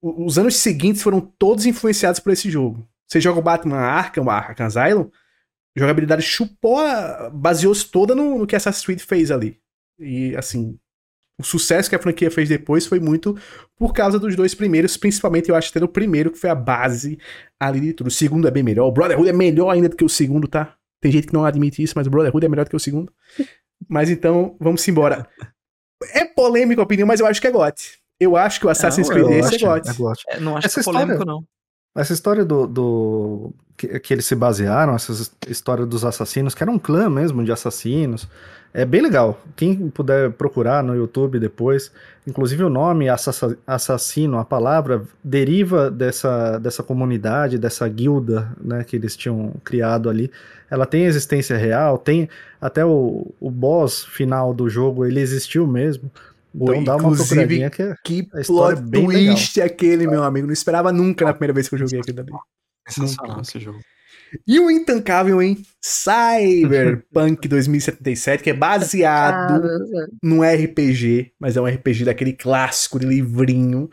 Os 0.03 0.39
anos 0.39 0.57
seguintes 0.57 1.03
foram 1.03 1.21
todos 1.21 1.67
influenciados 1.67 2.21
por 2.21 2.33
esse 2.33 2.51
jogo. 2.51 2.89
Você 3.07 3.21
joga 3.21 3.41
o 3.41 3.43
Batman 3.43 3.77
Arkham, 3.77 4.31
Arkham 4.31 4.67
Asylum, 4.67 5.11
jogabilidade 5.77 6.23
chupou, 6.23 6.81
baseou-se 7.33 7.87
toda 7.91 8.15
no, 8.15 8.39
no 8.39 8.47
que 8.47 8.57
Assassin's 8.57 8.85
Creed 8.85 9.01
fez 9.01 9.31
ali. 9.31 9.59
E, 9.99 10.35
assim, 10.37 10.79
o 11.41 11.43
sucesso 11.43 11.89
que 11.89 11.97
a 11.97 11.99
franquia 11.99 12.31
fez 12.31 12.49
depois 12.49 12.87
foi 12.87 13.01
muito 13.01 13.37
por 13.77 13.93
causa 13.93 14.19
dos 14.19 14.37
dois 14.37 14.55
primeiros, 14.55 14.97
principalmente 14.97 15.49
eu 15.49 15.57
acho 15.57 15.71
até 15.71 15.83
o 15.85 15.89
primeiro, 15.89 16.31
que 16.31 16.39
foi 16.39 16.51
a 16.51 16.55
base 16.55 17.19
ali 17.59 17.81
de 17.81 17.93
tudo. 17.95 18.09
O 18.09 18.11
segundo 18.11 18.47
é 18.47 18.51
bem 18.51 18.63
melhor. 18.63 18.87
O 18.87 18.93
Brotherhood 18.93 19.29
é 19.29 19.33
melhor 19.33 19.71
ainda 19.71 19.89
do 19.89 19.97
que 19.97 20.05
o 20.05 20.09
segundo, 20.09 20.47
tá? 20.47 20.77
Tem 21.01 21.11
gente 21.11 21.27
que 21.27 21.33
não 21.33 21.45
admite 21.45 21.83
isso, 21.83 21.95
mas 21.97 22.07
o 22.07 22.11
Brotherhood 22.11 22.45
é 22.45 22.49
melhor 22.49 22.65
do 22.65 22.71
que 22.71 22.77
o 22.77 22.81
segundo. 22.81 23.13
Mas 23.89 24.11
então, 24.11 24.59
vamos 24.61 24.87
embora. 24.87 25.27
É 26.13 26.23
polêmica 26.27 26.83
a 26.83 26.85
opinião, 26.85 27.09
mas 27.09 27.19
eu 27.19 27.27
acho 27.27 27.41
que 27.41 27.47
é 27.47 27.51
GOT. 27.51 28.00
Eu 28.21 28.37
acho 28.37 28.61
que 28.61 28.67
o 28.67 28.69
Assassin's 28.69 29.09
Não, 29.09 29.15
Creed 29.15 29.27
Eu 29.31 29.39
esse 29.41 29.55
é 29.57 29.59
GOT. 29.67 29.89
é 29.89 29.93
GOT. 29.95 30.23
É, 30.29 30.41
não 30.41 30.57
acho 30.57 30.67
Essa 30.67 30.75
que 30.75 30.81
é 30.81 30.83
história- 30.83 31.01
polêmico, 31.01 31.25
não. 31.27 31.45
Essa 31.97 32.13
história 32.13 32.45
do. 32.45 32.67
do 32.69 33.53
que, 33.77 33.99
que 33.99 34.15
eles 34.15 34.25
se 34.27 34.35
basearam, 34.37 34.95
essa 34.95 35.11
his- 35.11 35.33
história 35.49 35.85
dos 35.85 36.05
assassinos, 36.05 36.55
que 36.55 36.63
era 36.63 36.71
um 36.71 36.79
clã 36.79 37.09
mesmo 37.11 37.43
de 37.43 37.51
assassinos. 37.51 38.29
É 38.73 38.85
bem 38.85 39.01
legal. 39.01 39.41
Quem 39.57 39.89
puder 39.91 40.31
procurar 40.31 40.85
no 40.85 40.95
YouTube 40.95 41.41
depois. 41.41 41.91
Inclusive 42.25 42.63
o 42.63 42.69
nome 42.71 43.07
assassino, 43.67 44.39
a 44.39 44.45
palavra, 44.45 45.03
deriva 45.25 45.91
dessa, 45.91 46.59
dessa 46.59 46.83
comunidade, 46.83 47.59
dessa 47.59 47.89
guilda 47.89 48.55
né, 48.63 48.85
que 48.85 48.95
eles 48.95 49.17
tinham 49.17 49.55
criado 49.65 50.09
ali. 50.09 50.31
Ela 50.71 50.87
tem 50.87 51.05
existência 51.05 51.57
real, 51.57 51.99
tem 51.99 52.29
até 52.61 52.85
o, 52.85 53.35
o 53.41 53.51
boss 53.51 54.05
final 54.05 54.55
do 54.55 54.69
jogo, 54.69 55.05
ele 55.05 55.19
existiu 55.19 55.67
mesmo. 55.67 56.09
Então 56.55 56.69
Oi, 56.79 56.85
dá 56.85 56.97
uma 56.97 57.11
inclusive, 57.13 57.71
que 57.71 57.95
Que 58.05 58.23
plot 58.47 58.79
é 58.79 58.81
bem 58.83 59.07
legal. 59.07 59.35
twist 59.35 59.61
aquele, 59.61 60.07
meu 60.07 60.23
amigo. 60.23 60.47
Não 60.47 60.53
esperava 60.53 60.93
nunca 60.93 61.25
na 61.25 61.33
primeira 61.33 61.53
vez 61.53 61.69
que 61.69 61.75
eu 61.75 61.79
joguei. 61.79 62.01
Sensacional 62.89 63.37
Nunca. 63.37 63.43
esse 63.43 63.61
jogo. 63.61 63.79
E 64.47 64.61
o 64.61 64.71
intancável, 64.71 65.43
hein? 65.43 65.61
Cyberpunk 65.83 67.47
2077, 67.49 68.43
que 68.43 68.51
é 68.51 68.53
Ah, 68.53 68.57
baseado 68.57 69.61
Deus. 69.61 70.09
num 70.23 70.43
RPG, 70.43 71.33
mas 71.39 71.57
é 71.57 71.61
um 71.61 71.67
RPG 71.67 72.05
daquele 72.05 72.33
clássico 72.33 72.99
de 72.99 73.07
livrinho. 73.07 73.91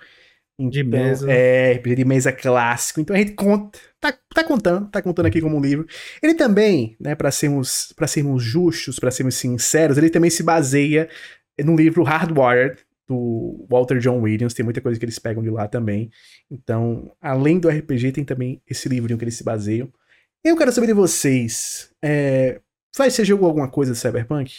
De 0.60 0.80
Então, 0.82 1.00
mesa. 1.00 1.32
É, 1.32 1.74
RPG 1.74 1.96
de 1.96 2.06
mesa 2.06 2.32
clássico. 2.32 3.00
Então 3.00 3.16
a 3.16 3.20
gente 3.20 3.34
conta, 3.34 3.78
tá, 4.00 4.12
tá 4.34 4.44
contando, 4.44 4.90
tá 4.90 5.02
contando 5.04 5.28
aqui 5.28 5.40
como 5.42 5.56
um 5.58 5.62
livro. 5.62 5.86
Ele 6.22 6.34
também, 6.34 6.96
né, 7.00 7.14
para 7.14 7.30
sermos, 7.30 7.94
para 7.96 8.08
sermos 8.08 8.42
justos, 8.44 8.98
para 9.00 9.12
sermos 9.12 9.36
sinceros, 9.36 9.98
ele 9.98 10.10
também 10.10 10.32
se 10.32 10.42
baseia 10.42 11.10
no 11.64 11.76
livro 11.76 12.04
Hardwired 12.04 12.86
do 13.08 13.66
Walter 13.70 14.00
John 14.00 14.20
Williams, 14.22 14.54
tem 14.54 14.66
muita 14.66 14.82
coisa 14.82 15.00
que 15.00 15.06
eles 15.06 15.18
pegam 15.18 15.42
de 15.42 15.50
lá 15.50 15.68
também. 15.68 16.12
Então, 16.52 17.10
além 17.22 17.58
do 17.58 17.70
RPG, 17.70 18.12
tem 18.12 18.26
também 18.26 18.62
esse 18.68 18.90
livrinho 18.90 19.18
que 19.18 19.24
eles 19.24 19.36
se 19.36 19.44
baseiam. 19.44 19.90
Eu 20.44 20.58
quero 20.58 20.72
saber 20.72 20.88
de 20.88 20.94
vocês, 20.94 21.90
é, 22.02 22.62
Flash, 22.96 23.14
você 23.14 23.26
jogou 23.26 23.48
alguma 23.48 23.70
coisa 23.70 23.94
de 23.94 23.98
Cyberpunk? 24.00 24.54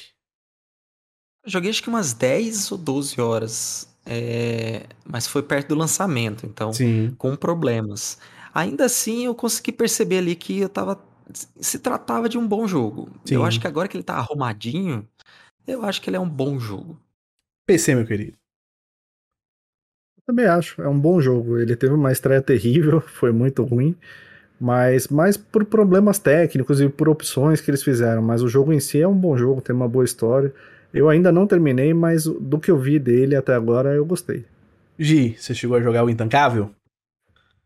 Joguei 1.45 1.71
acho 1.71 1.83
que 1.83 1.89
umas 1.89 2.13
10 2.13 2.73
ou 2.73 2.79
12 2.79 3.21
horas. 3.21 3.89
é, 4.07 4.85
Mas 5.05 5.27
foi 5.27 5.43
perto 5.43 5.69
do 5.69 5.75
lançamento, 5.75 6.47
então. 6.47 6.73
Sim. 6.73 7.15
com 7.19 7.35
problemas. 7.37 8.19
Ainda 8.55 8.85
assim, 8.87 9.27
eu 9.27 9.35
consegui 9.35 9.73
perceber 9.73 10.19
ali 10.19 10.35
que 10.35 10.61
eu 10.61 10.69
tava. 10.69 11.03
Se 11.61 11.79
tratava 11.79 12.29
de 12.29 12.39
um 12.39 12.47
bom 12.47 12.67
jogo. 12.67 13.11
Eu 13.31 13.41
Sim. 13.41 13.47
acho 13.47 13.61
que 13.61 13.67
agora 13.67 13.87
que 13.89 13.97
ele 13.97 14.05
tá 14.05 14.15
arrumadinho, 14.15 15.07
eu 15.69 15.85
acho 15.85 16.01
que 16.03 16.11
ele 16.11 16.17
é 16.17 16.21
um 16.21 16.29
bom 16.29 16.59
jogo. 16.59 17.01
PC, 17.67 17.95
meu 17.95 18.07
querido. 18.07 18.37
Também 20.27 20.47
acho, 20.47 20.83
é 20.83 20.89
um 20.89 20.99
bom 20.99 21.21
jogo. 21.21 21.59
Ele 21.59 21.75
teve 21.77 21.95
uma 21.95 22.13
estreia 22.13 22.43
terrível, 22.43 23.01
foi 23.09 23.33
muito 23.33 23.63
ruim, 23.65 23.97
mas 24.61 25.09
mais 25.09 25.37
por 25.37 25.65
problemas 25.65 26.19
técnicos 26.19 26.81
e 26.81 26.89
por 26.89 27.09
opções 27.09 27.61
que 27.61 27.71
eles 27.71 27.83
fizeram. 27.83 28.21
Mas 28.23 28.43
o 28.43 28.49
jogo 28.49 28.73
em 28.73 28.81
si 28.81 29.01
é 29.01 29.09
um 29.09 29.15
bom 29.17 29.37
jogo, 29.37 29.61
tem 29.63 29.75
uma 29.75 29.89
boa 29.89 30.05
história. 30.05 30.53
Eu 30.93 31.09
ainda 31.09 31.31
não 31.31 31.47
terminei, 31.47 31.93
mas 31.95 32.25
do 32.25 32.59
que 32.59 32.71
eu 32.71 32.79
vi 32.79 32.99
dele 32.99 33.37
até 33.37 33.55
agora 33.55 33.95
eu 33.95 34.05
gostei. 34.05 34.45
Gi, 34.99 35.37
você 35.39 35.55
chegou 35.55 35.77
a 35.77 35.81
jogar 35.83 36.05
o 36.05 36.11
Intancável? 36.11 36.71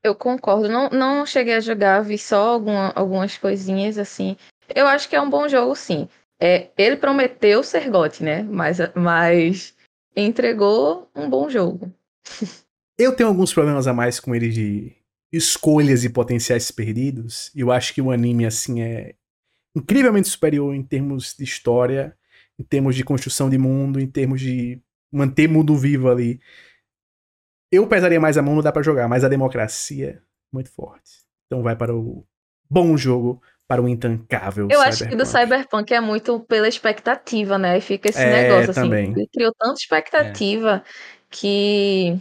Eu 0.05 0.15
concordo. 0.15 0.69
Não, 0.69 0.89
não 0.91 1.25
cheguei 1.25 1.55
a 1.55 1.61
jogar, 1.61 2.01
vi 2.03 2.19
só 2.19 2.49
alguma- 2.55 2.93
algumas 2.95 3.39
coisinhas 3.39 3.97
assim. 3.99 4.37
Eu 4.75 4.87
acho 4.87 5.09
que 5.09 5.15
é 5.17 5.21
um 5.21 5.31
bom 5.31 5.49
jogo, 5.49 5.75
sim. 5.77 6.09
É, 6.45 6.73
ele 6.77 6.97
prometeu 6.97 7.63
ser 7.63 7.89
GOT, 7.89 8.25
né? 8.25 8.43
Mas, 8.43 8.79
mas 8.97 9.77
entregou 10.17 11.09
um 11.15 11.31
bom 11.31 11.49
jogo. 11.49 11.95
Eu 12.99 13.15
tenho 13.15 13.29
alguns 13.29 13.55
problemas 13.55 13.87
a 13.87 13.95
mais 13.95 14.19
com 14.19 14.35
ele 14.35 14.49
de 14.49 14.93
escolhas 15.33 16.03
e 16.03 16.11
potenciais 16.11 16.69
perdidos. 16.73 17.53
Eu 17.55 17.71
acho 17.71 17.95
que 17.95 18.03
o 18.03 18.11
anime, 18.11 18.45
assim, 18.45 18.83
é 18.83 19.15
incrivelmente 19.77 20.29
superior 20.29 20.75
em 20.75 20.83
termos 20.83 21.33
de 21.33 21.45
história, 21.45 22.19
em 22.59 22.65
termos 22.65 22.97
de 22.97 23.05
construção 23.05 23.49
de 23.49 23.57
mundo, 23.57 24.01
em 24.01 24.09
termos 24.09 24.41
de 24.41 24.83
manter 25.13 25.49
mundo 25.49 25.77
vivo 25.77 26.11
ali. 26.11 26.41
Eu 27.71 27.87
pesaria 27.87 28.21
mais 28.21 28.37
a 28.37 28.43
mão, 28.43 28.57
não 28.57 28.63
dá 28.63 28.73
pra 28.73 28.83
jogar, 28.83 29.09
mas 29.09 29.23
a 29.23 29.29
democracia 29.29 30.11
é 30.11 30.23
muito 30.53 30.73
forte. 30.73 31.23
Então 31.47 31.63
vai 31.63 31.77
para 31.77 31.95
o 31.95 32.27
bom 32.69 32.97
jogo, 32.97 33.41
para 33.73 33.83
o 33.83 33.89
intancável 33.89 34.69
Eu 34.69 34.81
acho 34.81 35.07
que 35.07 35.17
do 35.17 35.25
Cyberpunk. 35.27 35.93
É 35.93 36.01
muito 36.01 36.41
pela 36.41 36.69
expectativa, 36.69 37.59
né? 37.59 37.79
E 37.79 37.81
fica 37.81 38.09
esse 38.09 38.21
É, 38.23 38.31
negócio 38.31 38.71
assim. 38.71 38.83
também. 38.83 39.13
Ele 39.13 39.29
criou 39.33 39.53
tanta 39.59 39.75
expectativa 39.81 40.83
que 41.31 42.19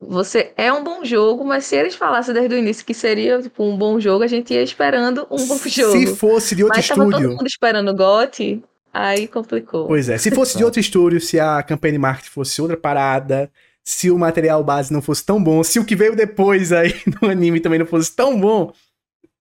você 0.00 0.52
é 0.56 0.72
um 0.72 0.82
bom 0.84 1.04
jogo, 1.04 1.44
mas 1.44 1.64
se 1.66 1.76
eles 1.76 1.94
falassem 1.94 2.34
desde 2.34 2.54
o 2.54 2.58
início 2.58 2.84
que 2.86 2.94
seria 2.94 3.40
tipo, 3.42 3.64
um 3.64 3.76
bom 3.76 4.00
jogo, 4.00 4.24
a 4.24 4.26
gente 4.26 4.54
ia 4.54 4.62
esperando 4.62 5.26
um 5.30 5.46
bom 5.46 5.58
jogo. 5.66 5.92
Se 5.98 6.06
fosse 6.06 6.54
de 6.56 6.64
outro 6.64 6.78
mas 6.78 6.88
tava 6.88 7.06
todo 7.06 7.10
estúdio. 7.12 7.30
mundo 7.36 7.46
esperando 7.46 7.90
o 7.90 7.94
GOT, 7.96 8.62
aí 8.92 9.28
complicou. 9.28 9.86
Pois 9.86 10.08
é, 10.08 10.18
se 10.18 10.30
fosse 10.32 10.56
de 10.56 10.64
outro 10.64 10.80
estúdio, 10.80 11.20
se 11.20 11.38
a 11.40 11.62
campanha 11.62 11.92
de 11.92 11.98
marketing 11.98 12.30
fosse 12.30 12.60
outra 12.62 12.76
parada, 12.76 13.50
se 13.84 14.10
o 14.10 14.18
material 14.18 14.62
base 14.62 14.92
não 14.92 15.02
fosse 15.02 15.24
tão 15.24 15.42
bom, 15.42 15.62
se 15.64 15.78
o 15.78 15.84
que 15.84 15.96
veio 15.96 16.14
depois 16.14 16.72
aí 16.72 16.94
no 17.20 17.28
anime 17.28 17.60
também 17.60 17.78
não 17.78 17.86
fosse 17.86 18.14
tão 18.14 18.38
bom, 18.38 18.72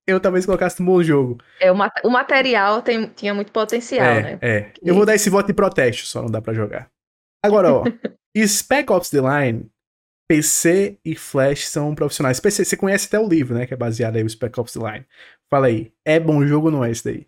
eu 0.10 0.20
talvez 0.20 0.46
colocasse 0.46 0.82
um 0.82 0.86
bom 0.86 1.02
jogo. 1.02 1.38
É, 1.60 1.72
o, 1.72 1.76
mat- 1.76 2.02
o 2.04 2.10
material 2.10 2.82
tem- 2.82 3.08
tinha 3.10 3.34
muito 3.34 3.52
potencial, 3.52 4.06
é, 4.06 4.22
né? 4.24 4.40
é. 4.42 4.72
Eu 4.82 4.96
vou 4.96 5.06
dar 5.06 5.16
esse 5.16 5.30
voto 5.30 5.48
de 5.48 5.54
protesto, 5.54 6.06
só 6.08 6.22
não 6.22 6.30
dá 6.30 6.42
pra 6.42 6.54
jogar. 6.54 6.90
Agora, 7.44 7.74
ó, 7.74 7.84
Spec 8.48 8.92
Ops 8.92 9.10
The 9.10 9.20
Line, 9.22 9.70
PC 10.28 10.98
e 11.04 11.16
Flash 11.16 11.68
são 11.68 11.96
profissionais. 11.96 12.40
PC, 12.40 12.66
você 12.66 12.78
conhece 12.78 13.08
até 13.08 13.20
o 13.20 13.28
livro, 13.28 13.56
né, 13.56 13.66
que 13.66 13.74
é 13.74 13.78
baseado 13.78 14.16
aí 14.18 14.24
no 14.24 14.30
Spec 14.30 14.60
Ops 14.60 14.74
The 14.74 14.80
Line. 14.80 15.06
Fala 15.50 15.68
aí, 15.68 15.92
é 16.06 16.20
bom 16.20 16.46
jogo 16.46 16.68
ou 16.68 16.72
não 16.72 16.86
é 16.86 16.92
esse 16.92 17.04
daí? 17.04 17.28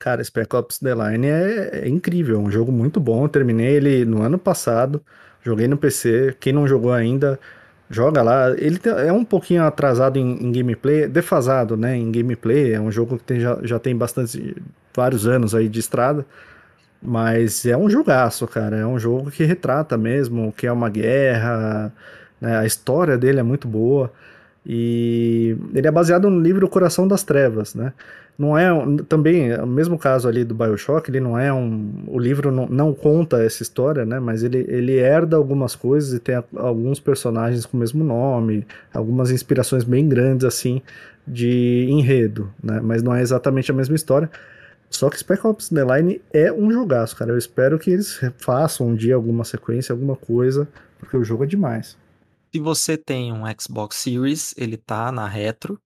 Cara, 0.00 0.22
Spec 0.22 0.54
Ops 0.54 0.78
The 0.80 0.94
Line 0.94 1.26
é, 1.26 1.84
é 1.84 1.88
incrível, 1.88 2.36
é 2.36 2.38
um 2.38 2.50
jogo 2.50 2.72
muito 2.72 3.00
bom. 3.00 3.24
Eu 3.24 3.28
terminei 3.28 3.76
ele 3.76 4.04
no 4.04 4.22
ano 4.22 4.38
passado, 4.38 5.02
joguei 5.40 5.68
no 5.68 5.78
PC. 5.78 6.36
Quem 6.40 6.52
não 6.52 6.66
jogou 6.66 6.92
ainda, 6.92 7.38
joga 7.90 8.22
lá. 8.22 8.50
Ele 8.58 8.80
é 9.06 9.12
um 9.12 9.24
pouquinho 9.24 9.64
atrasado 9.64 10.18
em, 10.18 10.42
em 10.44 10.52
gameplay, 10.52 11.06
defasado, 11.08 11.76
né? 11.76 11.96
Em 11.96 12.10
gameplay. 12.12 12.72
É 12.74 12.80
um 12.80 12.90
jogo 12.90 13.18
que 13.18 13.24
tem- 13.24 13.40
já, 13.40 13.58
já 13.62 13.78
tem 13.78 13.96
bastante, 13.96 14.56
vários 14.94 15.26
anos 15.26 15.54
aí 15.54 15.68
de 15.68 15.80
estrada. 15.80 16.26
Mas 17.02 17.66
é 17.66 17.76
um 17.76 17.90
jogaço, 17.90 18.46
cara. 18.46 18.76
É 18.76 18.86
um 18.86 18.98
jogo 18.98 19.30
que 19.30 19.44
retrata 19.44 19.96
mesmo 19.98 20.48
o 20.48 20.52
que 20.52 20.66
é 20.66 20.72
uma 20.72 20.88
guerra. 20.88 21.92
né? 22.40 22.58
A 22.58 22.66
história 22.66 23.18
dele 23.18 23.40
é 23.40 23.42
muito 23.42 23.68
boa. 23.68 24.12
E 24.66 25.56
ele 25.74 25.86
é 25.86 25.90
baseado 25.90 26.30
no 26.30 26.40
livro 26.40 26.68
Coração 26.68 27.06
das 27.06 27.22
Trevas, 27.22 27.74
né? 27.74 27.92
Não 28.36 28.58
é 28.58 28.68
também 29.08 29.54
o 29.60 29.66
mesmo 29.66 29.96
caso 29.96 30.26
ali 30.26 30.42
do 30.42 30.54
BioShock, 30.54 31.08
ele 31.08 31.20
não 31.20 31.38
é 31.38 31.52
um 31.52 32.02
o 32.08 32.18
livro 32.18 32.50
não, 32.50 32.66
não 32.66 32.92
conta 32.92 33.40
essa 33.42 33.62
história, 33.62 34.04
né, 34.04 34.18
mas 34.18 34.42
ele, 34.42 34.64
ele 34.68 34.96
herda 34.96 35.36
algumas 35.36 35.76
coisas 35.76 36.12
e 36.12 36.18
tem 36.18 36.34
a- 36.34 36.44
alguns 36.56 36.98
personagens 36.98 37.64
com 37.64 37.76
o 37.76 37.80
mesmo 37.80 38.02
nome, 38.02 38.66
algumas 38.92 39.30
inspirações 39.30 39.84
bem 39.84 40.08
grandes 40.08 40.44
assim 40.44 40.82
de 41.24 41.86
enredo, 41.88 42.50
né, 42.60 42.80
mas 42.82 43.04
não 43.04 43.14
é 43.14 43.22
exatamente 43.22 43.70
a 43.70 43.74
mesma 43.74 43.94
história. 43.94 44.28
Só 44.90 45.08
que 45.10 45.18
Spec 45.18 45.46
Ops 45.46 45.68
The 45.68 45.84
Line 45.84 46.20
é 46.32 46.52
um 46.52 46.70
jogaço, 46.72 47.16
cara. 47.16 47.32
Eu 47.32 47.38
espero 47.38 47.78
que 47.78 47.90
eles 47.90 48.20
façam 48.38 48.88
um 48.88 48.94
dia 48.94 49.14
alguma 49.14 49.42
sequência, 49.44 49.92
alguma 49.92 50.14
coisa, 50.14 50.68
porque 51.00 51.16
o 51.16 51.24
jogo 51.24 51.44
é 51.44 51.46
demais. 51.46 51.96
Se 52.54 52.60
você 52.60 52.96
tem 52.96 53.32
um 53.32 53.42
Xbox 53.60 53.96
Series, 53.96 54.54
ele 54.56 54.76
tá 54.76 55.10
na 55.10 55.26
retro. 55.26 55.82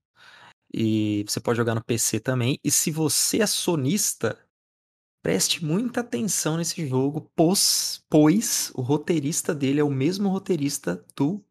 E 0.73 1.25
você 1.27 1.41
pode 1.41 1.57
jogar 1.57 1.75
no 1.75 1.83
PC 1.83 2.21
também. 2.21 2.59
E 2.63 2.71
se 2.71 2.91
você 2.91 3.41
é 3.41 3.47
sonista, 3.47 4.39
preste 5.23 5.65
muita 5.65 6.01
atenção 6.01 6.59
nesse 6.59 6.87
jogo, 6.87 7.31
pois, 7.37 8.05
pois 8.11 8.73
o 8.75 8.83
roteirista 8.83 9.55
dele 9.55 9.81
é 9.81 9.85
o 9.85 9.91
mesmo 9.91 10.29
roteirista 10.29 11.05
do 11.17 11.45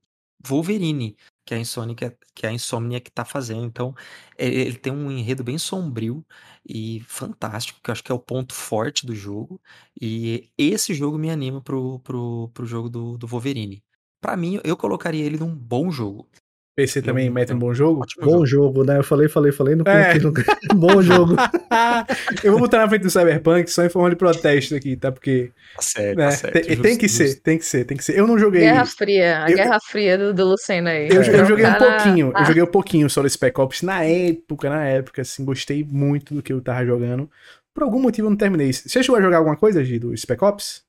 Wolverine, 0.45 1.17
que 1.45 1.53
a 1.55 1.59
Insomniac, 1.59 2.17
que 2.35 2.47
a 2.47 2.53
Insomniac 2.53 3.11
tá 3.11 3.25
fazendo. 3.25 3.65
Então, 3.65 3.95
é, 4.37 4.47
ele 4.47 4.77
tem 4.77 4.93
um 4.93 5.11
enredo 5.11 5.43
bem 5.43 5.57
sombrio 5.57 6.25
e 6.67 7.01
fantástico, 7.07 7.79
que 7.83 7.89
eu 7.89 7.93
acho 7.93 8.03
que 8.03 8.11
é 8.11 8.15
o 8.15 8.19
ponto 8.19 8.53
forte 8.53 9.05
do 9.05 9.15
jogo. 9.15 9.61
E 10.01 10.51
esse 10.57 10.93
jogo 10.93 11.17
me 11.17 11.29
anima 11.31 11.61
pro, 11.61 11.99
pro, 12.01 12.49
pro 12.53 12.65
jogo 12.67 12.89
do, 12.89 13.17
do 13.17 13.27
Wolverine. 13.27 13.83
Pra 14.21 14.35
mim, 14.35 14.59
eu 14.63 14.75
colocaria 14.75 15.23
ele 15.25 15.37
num 15.37 15.53
bom 15.53 15.91
jogo. 15.91 16.27
PC 16.75 17.01
também 17.01 17.25
Eu- 17.25 17.33
mete 17.33 17.49
um 17.51 17.55
eu- 17.55 17.59
bom 17.59 17.73
jogo? 17.73 18.01
Ótimo 18.01 18.23
Bom 18.25 18.45
jogo. 18.45 18.67
jogo, 18.67 18.83
né? 18.83 18.99
Eu 18.99 19.03
falei, 19.03 19.27
falei, 19.27 19.51
falei, 19.51 19.75
não 19.75 19.83
É. 19.87 20.19
coloquei 20.19 20.21
nunca. 20.21 20.43
Bom 20.75 21.01
jogo. 21.01 21.33
eu 22.43 22.51
vou 22.51 22.59
botar 22.61 22.77
na 22.77 22.87
frente 22.87 23.01
do 23.01 23.09
Cyberpunk 23.09 23.67
só 23.71 23.83
em 23.83 23.89
forma 23.89 24.11
de 24.11 24.15
protesto 24.15 24.75
aqui, 24.75 24.95
tá? 24.95 25.11
Porque 25.11 25.51
Tá 25.75 25.81
certo, 25.81 26.17
né, 26.17 26.25
tá 26.25 26.31
certo. 26.31 26.53
tem, 26.53 26.77
tem 26.79 26.97
que 26.97 27.09
ser, 27.09 27.35
tem 27.41 27.57
que 27.57 27.65
ser, 27.65 27.83
tem 27.83 27.97
que 27.97 28.03
ser. 28.03 28.15
Eu 28.17 28.27
não 28.27 28.37
joguei. 28.37 28.61
Guerra 28.61 28.85
Fria, 28.85 29.43
a 29.43 29.49
Eu- 29.49 29.57
Guerra 29.57 29.79
Fria 29.79 30.17
do, 30.19 30.33
do 30.35 30.45
Luceno 30.49 30.89
aí. 30.89 31.09
Eu, 31.09 31.23
eu 31.23 31.45
joguei 31.47 31.65
um 31.65 31.73
pouquinho, 31.73 32.27
eu 32.27 32.33
Ah, 32.35 32.43
joguei 32.43 32.61
um 32.61 32.67
pouquinho 32.67 33.09
só 33.09 33.23
do 33.23 33.29
Spec 33.29 33.59
Ops 33.59 33.81
na 33.81 34.03
época, 34.03 34.69
na 34.69 34.85
época, 34.85 35.23
assim, 35.23 35.43
gostei 35.43 35.83
muito 35.83 36.35
do 36.35 36.43
que 36.43 36.53
eu 36.53 36.61
tava 36.61 36.85
jogando. 36.85 37.27
Por 37.73 37.81
algum 37.83 37.99
motivo 37.99 38.27
eu 38.27 38.31
não 38.31 38.37
terminei. 38.37 38.71
Você 38.71 39.01
chegou 39.01 39.17
a 39.17 39.21
jogar 39.21 39.37
alguma 39.37 39.55
coisa, 39.55 39.83
Gi, 39.83 39.97
do 39.97 40.15
Spec 40.15 40.43
Ops? 40.43 40.83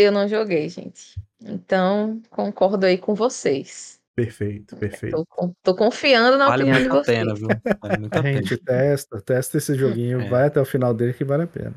Eu 0.00 0.12
não 0.12 0.28
joguei, 0.28 0.68
gente. 0.68 1.20
Então, 1.44 2.22
concordo 2.30 2.86
aí 2.86 2.96
com 2.96 3.14
vocês. 3.16 3.98
Perfeito, 4.14 4.76
perfeito. 4.76 5.24
Tô, 5.36 5.54
tô 5.62 5.74
confiando 5.74 6.38
na 6.38 6.46
Vale 6.46 6.62
opinião 6.62 6.82
de 6.82 6.88
muito 6.88 6.98
a 7.00 7.04
vocês. 7.04 7.18
pena, 7.18 7.34
viu? 7.34 7.48
Vale 7.80 7.98
muito 7.98 8.16
a 8.16 8.22
pena. 8.22 8.38
Gente, 8.38 8.56
testa, 8.58 9.20
testa 9.20 9.58
esse 9.58 9.74
joguinho, 9.74 10.20
É. 10.20 10.28
vai 10.28 10.46
até 10.46 10.60
o 10.60 10.64
final 10.64 10.94
dele 10.94 11.12
que 11.12 11.24
vale 11.24 11.42
a 11.42 11.46
pena. 11.48 11.74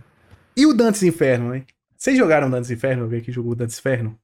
E 0.56 0.66
o 0.68 0.74
Dantes 0.74 1.02
Inferno, 1.04 1.56
hein? 1.56 1.66
Vocês 1.98 2.16
jogaram 2.18 2.50
Dantes 2.50 2.70
Inferno? 2.72 3.04
Eu 3.04 3.08
vi 3.08 3.22
que 3.22 3.32
jogou 3.32 3.56
Dantes 3.56 3.78
Inferno. 3.80 4.16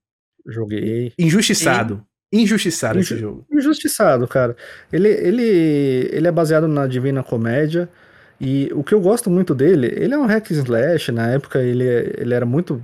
Joguei. 0.46 1.14
Injustiçado. 1.18 2.04
Injustiçado 2.32 3.00
esse 3.00 3.14
Inju- 3.14 3.22
jogo. 3.22 3.46
Injustiçado, 3.52 4.28
cara. 4.28 4.56
Ele, 4.92 5.10
ele, 5.10 6.10
ele 6.12 6.28
é 6.28 6.32
baseado 6.32 6.68
na 6.68 6.86
Divina 6.88 7.24
Comédia. 7.24 7.90
E 8.40 8.70
o 8.74 8.84
que 8.84 8.94
eu 8.94 9.02
gosto 9.02 9.30
muito 9.30 9.56
dele, 9.56 9.88
ele 9.96 10.14
é 10.14 10.18
um 10.18 10.26
hack 10.26 10.52
and 10.52 10.56
slash. 10.64 11.12
Na 11.12 11.30
época 11.32 11.60
ele, 11.62 11.84
ele 12.18 12.34
era 12.34 12.46
muito 12.46 12.82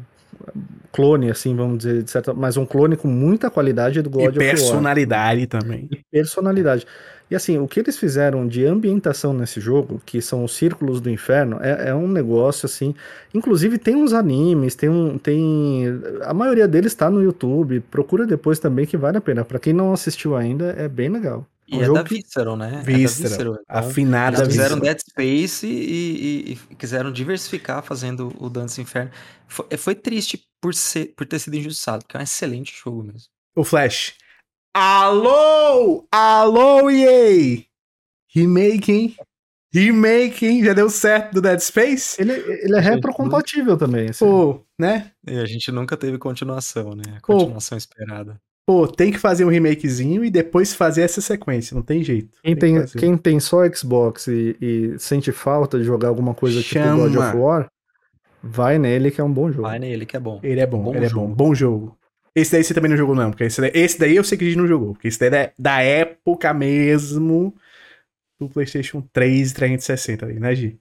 clone, 0.91 1.29
assim, 1.31 1.55
vamos 1.55 1.79
dizer, 1.79 2.03
de 2.03 2.11
certa, 2.11 2.33
mas 2.33 2.57
um 2.57 2.65
clone 2.65 2.95
com 2.95 3.07
muita 3.07 3.49
qualidade 3.49 4.01
do 4.01 4.09
God 4.09 4.23
E 4.25 4.27
of 4.29 4.37
War. 4.39 4.47
personalidade 4.49 5.47
também. 5.47 5.87
e 5.91 5.97
personalidade. 6.11 6.85
E 7.31 7.35
assim, 7.35 7.57
o 7.57 7.67
que 7.67 7.79
eles 7.79 7.97
fizeram 7.97 8.45
de 8.47 8.65
ambientação 8.65 9.33
nesse 9.33 9.59
jogo, 9.59 9.99
que 10.05 10.21
são 10.21 10.43
os 10.43 10.53
círculos 10.55 11.01
do 11.01 11.09
inferno, 11.09 11.57
é, 11.61 11.89
é 11.89 11.95
um 11.95 12.07
negócio 12.07 12.65
assim. 12.65 12.93
Inclusive 13.33 13.77
tem 13.79 13.95
uns 13.95 14.13
animes, 14.13 14.75
tem 14.75 14.89
um. 14.89 15.17
Tem. 15.17 15.85
A 16.21 16.33
maioria 16.33 16.67
deles 16.67 16.93
tá 16.93 17.09
no 17.09 17.23
YouTube. 17.23 17.79
Procura 17.89 18.27
depois 18.27 18.59
também 18.59 18.85
que 18.85 18.97
vale 18.97 19.17
a 19.17 19.21
pena. 19.21 19.43
Pra 19.43 19.57
quem 19.57 19.73
não 19.73 19.93
assistiu 19.93 20.35
ainda, 20.35 20.75
é 20.77 20.87
bem 20.87 21.09
legal. 21.09 21.47
E 21.67 21.77
Um 21.77 21.81
é 21.81 21.85
jogo 21.85 21.99
da 21.99 22.03
que- 22.03 22.15
Visceral, 22.15 22.57
né? 22.57 22.67
É 22.67 22.75
da 22.77 22.81
Visceral. 22.81 23.53
então, 23.53 23.63
Afinada 23.67 24.37
Eles 24.37 24.47
fizeram 24.49 24.75
Visceral. 24.75 24.81
Dead 24.81 24.99
Space 24.99 25.65
e, 25.67 25.71
e- 25.71 26.51
e 26.71 26.75
quiseram 26.75 27.11
diversificar 27.11 27.81
fazendo 27.83 28.33
o 28.39 28.49
Dantes 28.49 28.77
Inferno. 28.79 29.11
Foi, 29.47 29.65
foi 29.77 29.95
triste 29.95 30.43
por, 30.61 30.73
ser, 30.73 31.13
por 31.15 31.25
ter 31.25 31.39
sido 31.39 31.55
injustiçado, 31.55 32.03
porque 32.03 32.17
é 32.17 32.19
um 32.19 32.23
excelente 32.23 32.73
jogo 32.83 33.03
mesmo. 33.03 33.29
O 33.55 33.63
Flash. 33.63 34.15
Alô! 34.75 36.05
Alô, 36.11 36.89
EA! 36.89 37.63
Remake, 38.33 38.91
hein? 38.91 39.15
Remake, 39.73 40.45
hein? 40.45 40.63
Já 40.63 40.73
deu 40.73 40.89
certo 40.89 41.33
do 41.33 41.41
Dead 41.41 41.59
Space? 41.59 42.19
Ele, 42.21 42.33
ele 42.33 42.75
é 42.75 42.79
retrocompatível 42.79 43.77
também. 43.77 44.09
assim. 44.09 44.25
Pô, 44.25 44.63
né? 44.79 45.11
E 45.27 45.37
a 45.37 45.45
gente 45.45 45.71
nunca 45.71 45.95
teve 45.97 46.17
continuação, 46.17 46.95
né? 46.95 47.03
A 47.17 47.21
Pô. 47.25 47.37
continuação 47.37 47.77
esperada. 47.77 48.39
Pô, 48.65 48.87
tem 48.87 49.11
que 49.11 49.17
fazer 49.17 49.43
um 49.43 49.49
remakezinho 49.49 50.23
e 50.23 50.31
depois 50.31 50.73
fazer 50.73 51.01
essa 51.01 51.19
sequência. 51.19 51.75
Não 51.75 51.81
tem 51.81 52.01
jeito. 52.03 52.37
Quem 52.41 52.53
que 52.55 52.61
tem, 52.61 52.79
fazer. 52.79 52.99
quem 52.99 53.17
tem 53.17 53.39
só 53.39 53.67
Xbox 53.69 54.27
e, 54.27 54.55
e 54.61 54.99
sente 54.99 55.31
falta 55.33 55.77
de 55.77 55.83
jogar 55.83 56.07
alguma 56.07 56.33
coisa 56.33 56.61
tipo 56.61 56.79
God 56.79 57.13
Chama. 57.13 57.27
of 57.29 57.37
War, 57.37 57.71
vai 58.41 58.79
nele 58.79 59.11
que 59.11 59.19
é 59.19 59.23
um 59.23 59.33
bom 59.33 59.51
jogo. 59.51 59.63
Vai 59.63 59.79
nele 59.79 60.05
que 60.05 60.15
é 60.15 60.19
bom. 60.19 60.39
Ele 60.41 60.61
é 60.61 60.65
bom, 60.65 60.81
Bom 60.81 60.95
ele 60.95 61.05
é 61.05 61.09
jogo. 61.09 61.27
bom. 61.27 61.33
Bom 61.33 61.55
jogo. 61.55 61.97
Esse 62.35 62.53
daí 62.53 62.63
você 62.63 62.73
também 62.73 62.89
não 62.89 62.97
jogou, 62.97 63.13
não. 63.15 63.31
Porque 63.31 63.43
esse 63.43 63.59
daí, 63.59 63.71
esse 63.75 63.99
daí 63.99 64.15
eu 64.15 64.23
sei 64.23 64.37
que 64.37 64.45
a 64.45 64.47
gente 64.47 64.57
não 64.57 64.67
jogou. 64.67 64.93
Porque 64.93 65.09
esse 65.09 65.19
daí 65.19 65.43
é 65.43 65.53
da 65.59 65.81
época 65.81 66.53
mesmo 66.53 67.53
do 68.39 68.49
PlayStation 68.49 69.01
3 69.11 69.51
e 69.51 69.53
360 69.53 70.25
ali, 70.25 70.39
né, 70.39 70.55
Gi? 70.55 70.79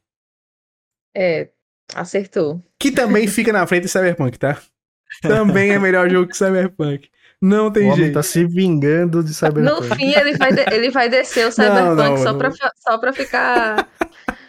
É, 1.15 1.49
acertou. 1.95 2.63
Que 2.79 2.91
também 2.91 3.27
fica 3.27 3.53
na 3.53 3.67
frente 3.67 3.83
do 3.83 3.89
Cyberpunk, 3.89 4.39
tá? 4.39 4.61
Também 5.21 5.73
é 5.73 5.79
melhor 5.79 6.09
jogo 6.09 6.29
que 6.31 6.37
Cyberpunk. 6.37 7.11
Não 7.43 7.67
O 7.67 7.71
tem 7.73 7.87
homem 7.87 7.97
jeito. 7.97 8.15
tá 8.15 8.23
se 8.23 8.45
vingando 8.45 9.21
de 9.23 9.31
No 9.31 9.35
Cyberpunk. 9.35 9.97
fim, 9.97 10.13
ele 10.15 10.37
vai, 10.39 10.53
de- 10.53 10.73
ele 10.75 10.91
vai 10.91 11.09
descer 11.09 11.49
o 11.49 11.51
Cyberpunk 11.53 11.97
não, 11.97 12.17
só, 12.19 12.25
não. 12.33 12.39
pra, 12.39 12.51
fa- 12.53 12.73
só 12.79 12.99
pra 12.99 13.13
ficar 13.13 13.89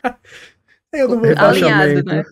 Eu 0.93 1.07
não 1.09 1.19
vou 1.19 1.29
alinhado, 1.37 2.03
né? 2.03 2.23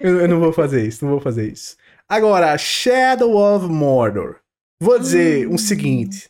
Eu, 0.00 0.20
eu 0.22 0.28
não 0.28 0.40
vou 0.40 0.52
fazer 0.52 0.84
isso, 0.86 1.04
não 1.04 1.12
vou 1.12 1.20
fazer 1.20 1.52
isso. 1.52 1.76
Agora, 2.08 2.58
Shadow 2.58 3.36
of 3.36 3.66
Mordor. 3.68 4.40
Vou 4.80 4.98
dizer 4.98 5.46
Hum. 5.48 5.54
o 5.54 5.58
seguinte: 5.58 6.28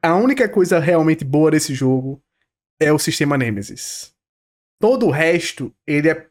a 0.00 0.14
única 0.14 0.48
coisa 0.48 0.78
realmente 0.78 1.24
boa 1.24 1.50
desse 1.50 1.74
jogo 1.74 2.22
é 2.80 2.92
o 2.92 2.98
sistema 3.00 3.36
Nemesis. 3.36 4.14
Todo 4.80 5.06
o 5.06 5.10
resto, 5.10 5.74
ele 5.86 6.08
é 6.08 6.26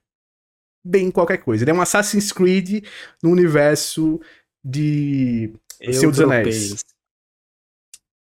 bem 0.85 1.11
qualquer 1.11 1.39
coisa. 1.39 1.63
Ele 1.65 1.71
é 1.71 1.73
um 1.73 1.81
Assassin's 1.81 2.31
Creed 2.31 2.85
no 3.21 3.31
universo 3.31 4.21
de. 4.63 5.51
Eu 5.81 5.93
Senhor 5.93 6.11
dos 6.11 6.19
Anéis. 6.21 6.83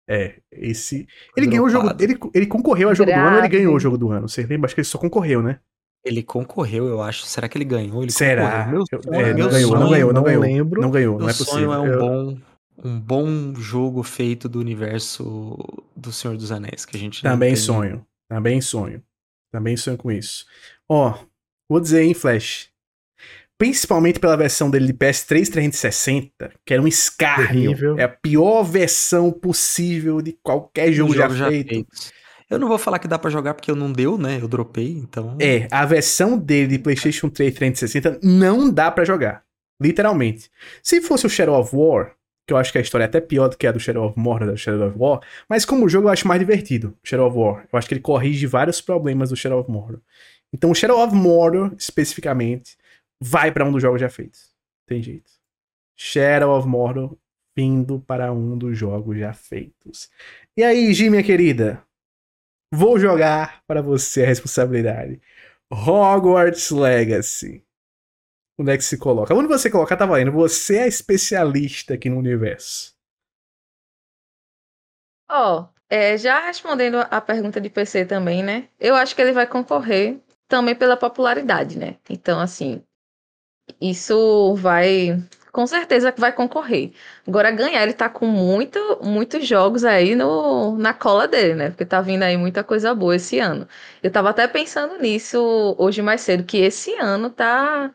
É, 0.10 0.40
esse. 0.52 1.08
Ele 1.38 1.48
ganhou 1.48 1.66
o 1.66 1.70
jogo. 1.70 1.86
Dropado. 1.86 2.04
Ele, 2.04 2.20
ele 2.34 2.46
concorreu 2.48 2.90
ao 2.90 2.96
jogo 2.96 3.12
do 3.12 3.16
ano 3.16 3.24
ou 3.24 3.32
ele 3.34 3.40
Grave. 3.42 3.58
ganhou 3.58 3.76
o 3.76 3.80
jogo 3.80 3.98
do 3.98 4.12
ano? 4.12 4.28
Você 4.28 4.42
lembra? 4.46 4.66
Acho 4.68 4.76
que 4.76 4.82
ele 4.82 4.88
só 4.88 4.98
concorreu, 4.98 5.42
né? 5.42 5.60
Ele 6.04 6.24
concorreu, 6.24 6.88
eu 6.88 7.02
acho. 7.02 7.26
Será 7.26 7.48
que 7.48 7.58
ele 7.58 7.64
ganhou? 7.66 8.02
Ele 8.02 8.12
Será? 8.12 8.66
Meu 8.68 8.84
Eu- 8.92 9.04
sonho, 9.04 9.22
é, 9.22 9.34
meu 9.34 9.46
não 9.46 9.52
ganhou, 9.52 9.72
não 9.72 9.78
sonho- 9.80 9.90
ganhou, 9.92 10.08
não 10.10 10.14
não 10.22 10.24
ganhou. 10.24 10.42
lembro. 10.42 10.82
Não 10.82 10.92
ganhou, 10.92 11.14
não 11.14 11.26
Meu 11.26 11.30
é 11.30 11.34
sonho 11.34 11.46
possível. 11.48 11.74
é 11.74 11.80
um 11.80 11.86
Eu- 11.88 12.00
bom, 12.00 12.38
um 12.84 13.00
bom 13.00 13.54
jogo 13.56 14.02
feito 14.04 14.50
do 14.50 14.60
universo 14.60 15.58
do 15.96 16.12
Senhor 16.12 16.36
dos 16.36 16.52
Anéis, 16.52 16.86
que 16.86 16.98
a 16.98 17.00
gente 17.00 17.24
não 17.24 17.32
Também 17.32 17.56
sonho. 17.56 18.06
Também 18.28 18.60
sonho. 18.60 19.04
Também 19.52 19.78
sonho 19.78 19.98
com 19.98 20.12
isso. 20.12 20.46
Ó, 20.90 21.20
vou 21.70 21.80
dizer 21.80 22.02
em 22.04 22.14
Flash. 22.16 22.71
Principalmente 23.62 24.20
pela 24.20 24.36
versão 24.36 24.72
dele 24.72 24.88
de 24.88 24.94
PS3 24.94 25.48
360, 25.52 26.52
que 26.66 26.74
era 26.74 26.82
um 26.82 26.88
escárnio. 26.88 27.70
Terrível. 27.70 28.00
É 28.00 28.06
a 28.06 28.10
pior 28.10 28.64
versão 28.64 29.32
possível 29.32 30.20
de 30.20 30.36
qualquer 30.42 30.90
um 30.90 30.94
jogo 30.94 31.14
já, 31.14 31.30
jogo 31.30 31.52
feito. 31.52 31.70
feitos. 31.70 32.12
Eu 32.50 32.58
não 32.58 32.68
vou 32.68 32.80
falar 32.80 32.98
que 32.98 33.08
dá 33.08 33.20
pra 33.20 33.30
jogar 33.30 33.54
porque 33.54 33.70
eu 33.70 33.76
não 33.76 33.94
deu, 33.94 34.18
né? 34.18 34.40
Eu 34.42 34.48
dropei, 34.48 34.94
então. 34.94 35.38
É, 35.40 35.68
a 35.70 35.86
versão 35.86 36.40
dele 36.40 36.70
de 36.70 36.80
PlayStation 36.80 37.30
3 37.30 37.54
360 37.54 38.20
não 38.24 38.68
dá 38.68 38.90
pra 38.90 39.06
jogar. 39.06 39.44
Literalmente. 39.80 40.50
Se 40.82 41.00
fosse 41.00 41.28
o 41.28 41.30
Shadow 41.30 41.60
of 41.60 41.76
War, 41.76 42.16
que 42.48 42.54
eu 42.54 42.58
acho 42.58 42.72
que 42.72 42.80
a 42.80 42.82
história 42.82 43.04
é 43.04 43.06
até 43.06 43.22
pior 43.22 43.48
do 43.48 43.58
que 43.58 43.68
a 43.68 43.72
do 43.72 43.80
Shadow 43.80 44.08
of 44.08 44.18
Mordor, 44.18 44.48
da 44.48 44.56
Shadow 44.56 44.88
of 44.88 44.98
War, 44.98 45.20
mas 45.48 45.66
como 45.66 45.88
jogo 45.88 46.08
eu 46.08 46.12
acho 46.12 46.28
mais 46.28 46.40
divertido, 46.40 46.98
o 47.04 47.08
Shadow 47.08 47.28
of 47.28 47.38
War. 47.38 47.68
Eu 47.72 47.78
acho 47.78 47.88
que 47.88 47.94
ele 47.94 48.02
corrige 48.02 48.48
vários 48.48 48.82
problemas 48.82 49.30
do 49.30 49.36
Shadow 49.36 49.60
of 49.60 49.70
Mordor. 49.70 50.00
Então 50.52 50.72
o 50.72 50.76
Shadow 50.76 51.00
of 51.00 51.14
Mordor, 51.16 51.76
especificamente, 51.78 52.81
vai 53.22 53.52
pra 53.52 53.64
um 53.64 53.72
dos 53.72 53.82
jogos 53.82 54.02
já 54.02 54.10
feitos. 54.10 54.52
Tem 54.88 55.02
jeito. 55.02 55.32
Shadow 55.96 56.58
of 56.58 56.68
Mordor 56.68 57.16
vindo 57.56 58.00
para 58.00 58.34
um 58.34 58.58
dos 58.58 58.78
jogos 58.78 59.20
já 59.20 59.34
feitos. 59.34 60.10
E 60.58 60.64
aí, 60.64 60.92
Gi, 60.94 61.10
minha 61.10 61.24
querida? 61.24 61.86
Vou 62.74 62.98
jogar 62.98 63.62
para 63.68 63.82
você 63.82 64.24
a 64.24 64.28
responsabilidade. 64.28 65.22
Hogwarts 65.72 66.72
Legacy. 66.72 67.64
Onde 68.58 68.72
é 68.72 68.78
que 68.78 68.84
se 68.84 68.98
coloca? 68.98 69.34
Onde 69.34 69.48
você 69.48 69.70
colocar, 69.70 69.98
tá 69.98 70.06
valendo. 70.06 70.32
Você 70.32 70.80
é 70.80 70.88
especialista 70.88 71.94
aqui 71.94 72.10
no 72.10 72.18
universo. 72.18 72.96
Ó, 75.30 75.68
é, 75.90 76.18
já 76.18 76.40
respondendo 76.46 76.98
a 76.98 77.22
pergunta 77.22 77.60
de 77.60 77.70
PC 77.70 78.06
também, 78.06 78.44
né? 78.44 78.70
Eu 78.80 78.96
acho 78.96 79.16
que 79.16 79.22
ele 79.22 79.32
vai 79.32 79.48
concorrer 79.48 80.20
também 80.48 80.76
pela 80.76 80.98
popularidade, 80.98 81.78
né? 81.78 81.98
Então, 82.10 82.40
assim, 82.40 82.84
isso 83.80 84.56
vai. 84.56 85.22
Com 85.52 85.68
certeza 85.68 86.14
vai 86.18 86.32
concorrer. 86.32 86.94
Agora, 87.28 87.52
ganhar, 87.52 87.84
ele 87.84 87.94
tá 87.94 88.08
com 88.10 88.26
muito, 88.26 88.80
muitos 89.04 89.46
jogos 89.46 89.84
aí 89.84 90.16
no, 90.16 90.78
na 90.78 90.94
cola 90.94 91.28
dele, 91.28 91.56
né? 91.56 91.70
Porque 91.70 91.86
tá 91.86 92.00
vindo 92.02 92.24
aí 92.24 92.38
muita 92.38 92.64
coisa 92.64 92.96
boa 92.96 93.18
esse 93.18 93.38
ano. 93.40 93.68
Eu 94.02 94.10
tava 94.12 94.30
até 94.30 94.48
pensando 94.48 94.98
nisso 95.00 95.76
hoje 95.78 96.02
mais 96.02 96.22
cedo, 96.22 96.46
que 96.46 96.58
esse 96.58 96.94
ano 96.96 97.30
tá. 97.30 97.94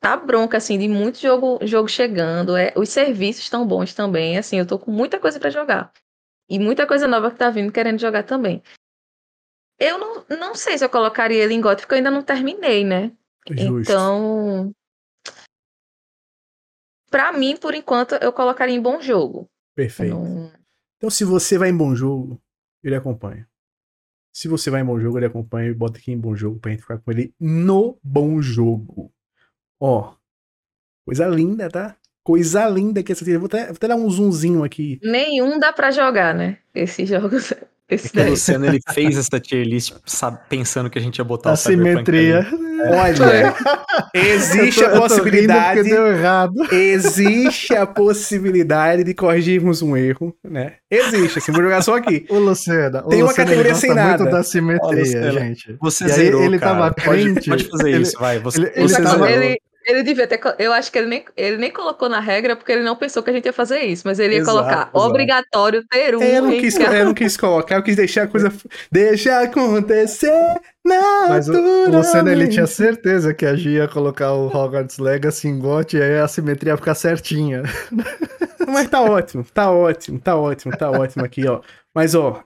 Tá 0.00 0.16
bronca, 0.18 0.58
assim, 0.58 0.78
de 0.78 0.86
muito 0.88 1.18
jogo, 1.18 1.58
jogo 1.62 1.88
chegando. 1.88 2.56
É, 2.56 2.72
os 2.76 2.90
serviços 2.90 3.44
estão 3.44 3.66
bons 3.66 3.94
também. 3.94 4.36
Assim, 4.38 4.58
eu 4.58 4.66
tô 4.66 4.78
com 4.78 4.90
muita 4.90 5.18
coisa 5.18 5.40
pra 5.40 5.50
jogar. 5.50 5.92
E 6.48 6.58
muita 6.58 6.86
coisa 6.86 7.08
nova 7.08 7.30
que 7.30 7.38
tá 7.38 7.50
vindo 7.50 7.72
querendo 7.72 7.98
jogar 8.00 8.24
também. 8.24 8.62
Eu 9.78 9.98
não, 9.98 10.24
não 10.28 10.54
sei 10.54 10.76
se 10.78 10.84
eu 10.84 10.90
colocaria 10.90 11.42
ele 11.42 11.54
em 11.54 11.60
porque 11.62 11.94
eu 11.94 11.96
ainda 11.96 12.10
não 12.10 12.22
terminei, 12.22 12.84
né? 12.84 13.12
Justo. 13.50 13.90
Então, 13.92 14.72
pra 17.10 17.32
mim, 17.32 17.56
por 17.56 17.74
enquanto, 17.74 18.14
eu 18.16 18.32
colocaria 18.32 18.74
em 18.74 18.80
bom 18.82 19.00
jogo. 19.00 19.48
Perfeito. 19.74 20.14
Não- 20.14 20.52
Então, 20.96 21.10
se 21.10 21.24
você 21.24 21.58
vai 21.58 21.68
em 21.70 21.76
bom 21.76 21.94
jogo, 21.94 22.40
ele 22.82 22.94
acompanha. 22.96 23.46
Se 24.34 24.48
você 24.48 24.70
vai 24.70 24.80
em 24.80 24.84
bom 24.84 24.98
jogo, 24.98 25.18
ele 25.18 25.26
acompanha 25.26 25.68
e 25.70 25.74
bota 25.74 25.98
aqui 25.98 26.10
em 26.10 26.18
bom 26.18 26.34
jogo 26.34 26.58
pra 26.58 26.70
gente 26.70 26.80
ficar 26.80 26.98
com 26.98 27.10
ele 27.10 27.34
no 27.38 27.98
bom 28.02 28.40
jogo. 28.40 29.12
Ó, 29.80 30.14
coisa 31.06 31.26
linda, 31.28 31.68
tá? 31.68 31.96
Coisa 32.24 32.66
linda 32.68 33.02
que 33.02 33.12
essa 33.12 33.22
trilha. 33.24 33.38
Vou 33.38 33.46
até, 33.46 33.66
vou 33.66 33.76
até 33.76 33.86
dar 33.86 33.96
um 33.96 34.08
zoomzinho 34.08 34.64
aqui. 34.64 34.98
Nenhum 35.02 35.58
dá 35.58 35.72
pra 35.72 35.90
jogar, 35.90 36.34
né? 36.34 36.58
Esses 36.74 37.08
jogos. 37.08 37.52
Esse 37.88 38.06
É 38.06 38.10
que 38.10 38.20
o. 38.20 38.30
Luciano 38.30 38.64
ele 38.66 38.80
fez 38.92 39.18
essa 39.18 39.38
tier 39.38 39.64
list 39.66 39.92
sabe, 40.06 40.38
pensando 40.48 40.88
que 40.88 40.98
a 40.98 41.02
gente 41.02 41.18
ia 41.18 41.24
botar 41.24 41.52
o 41.52 41.56
Cyberpunk 41.56 41.90
Assimetria. 42.10 42.38
ali. 42.40 42.64
Olha, 42.96 43.54
existe 44.14 44.80
Eu 44.82 44.90
tô- 44.90 44.94
a 44.94 44.96
eu 44.96 45.08
tô 45.08 45.14
rindo 45.14 45.18
possibilidade. 45.24 45.76
porque 45.80 45.90
deu 45.94 46.06
errado. 46.06 46.54
Existe 46.72 47.74
a 47.74 47.86
possibilidade 47.86 49.04
de 49.04 49.14
corrigirmos 49.14 49.82
um 49.82 49.96
erro, 49.96 50.34
né? 50.42 50.74
Existe, 50.90 51.38
assim, 51.38 51.52
vou 51.52 51.62
jogar 51.62 51.82
só 51.82 51.96
aqui. 51.96 52.26
O 52.30 52.38
Lucena. 52.38 53.02
o 53.04 53.08
Tem 53.08 53.22
uma 53.22 53.28
Lucena, 53.28 53.44
categoria 53.46 53.74
sem 53.74 53.94
nada. 53.94 54.18
muito 54.24 54.32
da 54.34 54.42
simetria, 54.42 55.00
Lucena, 55.00 55.30
gente. 55.32 55.76
Você 55.80 56.04
E 56.04 56.06
aí 56.06 56.12
zerou, 56.12 56.42
ele 56.42 56.58
cara. 56.58 56.72
tava 56.74 56.94
pode, 56.94 57.22
crente, 57.34 57.48
pode 57.50 57.64
fazer 57.68 57.88
ele- 57.90 58.02
isso, 58.02 58.18
vai. 58.18 58.38
Você, 58.38 58.60
ele- 58.60 58.72
Ele, 58.74 58.88
você 58.88 58.96
ele 58.96 59.04
tava- 59.04 59.26
zerou. 59.26 59.42
ele- 59.42 59.58
ele 59.84 60.02
devia 60.02 60.26
ter. 60.26 60.38
co- 60.38 60.54
Eu 60.58 60.72
acho 60.72 60.90
que 60.90 60.98
ele 60.98 61.06
nem, 61.08 61.24
ele 61.36 61.56
nem 61.56 61.70
colocou 61.70 62.08
na 62.08 62.20
regra 62.20 62.56
porque 62.56 62.72
ele 62.72 62.82
não 62.82 62.96
pensou 62.96 63.22
que 63.22 63.30
a 63.30 63.32
gente 63.32 63.46
ia 63.46 63.52
fazer 63.52 63.80
isso. 63.80 64.02
Mas 64.06 64.18
ele 64.18 64.34
ia 64.34 64.40
Exato, 64.40 64.56
colocar 64.58 64.80
exato. 64.82 64.98
obrigatório 64.98 65.84
ter 65.88 66.16
um. 66.16 66.22
É, 66.22 66.38
eu, 66.38 66.42
não 66.42 66.50
quis, 66.50 66.78
eu 66.78 67.04
não 67.04 67.14
quis 67.14 67.36
colocar, 67.36 67.76
eu 67.76 67.82
quis 67.82 67.96
deixar 67.96 68.22
a 68.24 68.26
coisa. 68.26 68.52
Deixa 68.90 69.40
acontecer 69.40 70.32
Mas 71.28 71.48
o, 71.48 71.52
o 71.52 71.90
Lucena, 71.90 72.30
ele 72.32 72.48
tinha 72.48 72.66
certeza 72.66 73.32
que 73.34 73.46
a 73.46 73.54
Gia 73.56 73.82
ia 73.82 73.88
colocar 73.88 74.32
o 74.32 74.46
Hogwarts 74.46 74.98
Legacy 74.98 75.48
em 75.48 75.58
GOT 75.58 75.96
e 75.96 76.02
aí 76.02 76.18
a 76.18 76.28
simetria 76.28 76.72
ia 76.72 76.76
ficar 76.76 76.94
certinha. 76.94 77.62
Mas 78.68 78.88
tá 78.88 79.00
ótimo, 79.02 79.44
tá 79.52 79.70
ótimo, 79.70 80.18
tá 80.18 80.36
ótimo, 80.36 80.76
tá 80.76 80.90
ótimo 80.90 81.24
aqui, 81.24 81.46
ó. 81.46 81.60
Mas, 81.94 82.14
ó, 82.14 82.42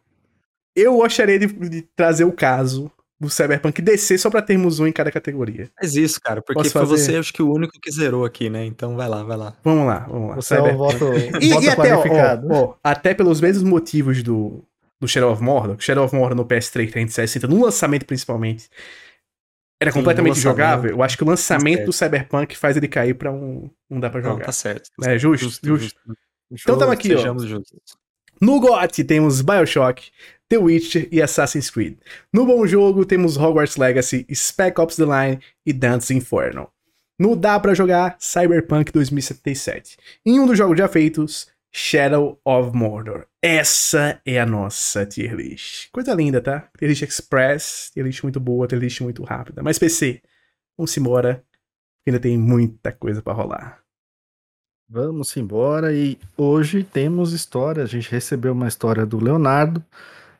eu 0.77 0.97
gostaria 0.97 1.39
de, 1.39 1.47
de 1.47 1.83
trazer 1.97 2.25
o 2.25 2.33
caso 2.33 2.91
do 3.21 3.29
Cyberpunk 3.29 3.83
descer 3.83 4.19
só 4.19 4.31
pra 4.31 4.41
termos 4.41 4.79
um 4.79 4.87
em 4.87 4.93
cada 4.93 5.11
categoria. 5.11 5.69
Faz 5.79 5.97
isso, 5.97 6.21
cara, 6.21 6.41
porque 6.41 6.55
Posso 6.61 6.71
foi 6.71 6.83
fazer? 6.87 6.97
você, 6.99 7.17
acho 7.17 7.33
que 7.33 7.43
o 7.43 7.53
único 7.53 7.73
que 7.81 7.91
zerou 7.91 8.25
aqui, 8.25 8.49
né? 8.49 8.65
Então 8.65 8.97
vai 8.97 9.09
lá, 9.09 9.23
vai 9.25 9.37
lá. 9.37 9.57
Vamos 9.65 9.87
lá, 9.87 9.99
vamos 10.09 10.29
lá. 10.31 10.35
Você 10.37 10.55
é 10.55 10.63
um 10.63 10.77
voto, 10.77 11.05
E, 11.43 11.49
voto 11.51 11.65
e 11.65 11.69
até, 11.69 11.95
ó, 11.95 11.97
qualificado. 12.03 12.49
ó, 12.51 12.75
até 12.83 13.15
pelos 13.15 13.41
mesmos 13.41 13.69
motivos 13.69 14.23
do, 14.23 14.65
do 15.01 15.09
Shadow 15.09 15.33
of 15.33 15.43
Mordor, 15.43 15.77
que 15.77 15.83
Shadow 15.85 16.05
of 16.05 16.15
Mordor 16.15 16.37
no 16.37 16.45
PS3 16.45 16.91
360, 16.93 17.49
no 17.49 17.65
lançamento 17.65 18.07
principalmente, 18.07 18.69
era 19.81 19.91
Sim, 19.91 19.99
completamente 19.99 20.39
jogável. 20.41 20.91
Eu 20.91 21.03
acho 21.03 21.17
que 21.17 21.23
o 21.25 21.27
lançamento 21.27 21.77
certo. 21.77 21.87
do 21.87 21.93
Cyberpunk 21.93 22.57
faz 22.57 22.77
ele 22.77 22.89
cair 22.89 23.15
pra 23.15 23.33
um. 23.33 23.69
Não 23.91 24.01
dá 24.01 24.11
pra 24.11 24.21
Não, 24.21 24.31
jogar. 24.33 24.47
tá 24.47 24.53
certo. 24.53 24.91
É 25.05 25.19
justo, 25.19 25.49
justo. 25.65 26.01
Então 26.51 26.79
tamo 26.79 26.93
aqui, 26.93 27.15
ó. 27.15 27.19
Justos. 27.39 27.79
No 28.41 28.61
GOT 28.61 29.03
temos 29.05 29.41
Bioshock, 29.41 30.11
The 30.49 30.59
Witcher 30.59 31.09
e 31.13 31.21
Assassin's 31.21 31.71
Creed. 31.71 31.99
No 32.33 32.47
Bom 32.47 32.67
Jogo 32.67 33.05
temos 33.05 33.37
Hogwarts 33.37 33.77
Legacy, 33.77 34.27
Spec 34.35 34.81
Ops 34.81 34.97
The 34.97 35.05
Line 35.05 35.41
e 35.67 35.73
Dante's 35.73 36.11
Inferno. 36.11 36.71
No 37.19 37.35
Dá 37.37 37.59
Pra 37.59 37.75
Jogar, 37.75 38.17
Cyberpunk 38.19 38.93
2077. 38.93 39.99
Em 40.25 40.39
um 40.39 40.47
dos 40.47 40.57
jogos 40.57 40.79
já 40.79 40.89
feitos, 40.89 41.49
Shadow 41.71 42.41
of 42.45 42.75
Mordor. 42.75 43.27
Essa 43.43 44.21
é 44.25 44.41
a 44.41 44.47
nossa 44.47 45.05
tier 45.05 45.35
list. 45.35 45.91
Coisa 45.93 46.15
linda, 46.15 46.41
tá? 46.41 46.69
Tier 46.79 46.89
list 46.89 47.03
express, 47.03 47.91
tier 47.93 48.07
list 48.07 48.23
muito 48.23 48.41
boa, 48.41 48.67
tier 48.67 48.81
list 48.81 49.01
muito 49.01 49.23
rápida. 49.25 49.63
Mas 49.63 49.79
PC, 49.79 50.23
vamos 50.77 50.97
embora, 50.97 51.45
ainda 52.07 52.19
tem 52.19 52.39
muita 52.39 52.91
coisa 52.93 53.21
pra 53.21 53.33
rolar. 53.33 53.83
Vamos 54.89 55.37
embora 55.37 55.93
e 55.93 56.19
hoje 56.37 56.83
temos 56.83 57.33
história. 57.33 57.83
A 57.83 57.87
gente 57.87 58.11
recebeu 58.11 58.53
uma 58.53 58.69
história 58.69 59.05
do 59.05 59.23
Leonardo. 59.23 59.85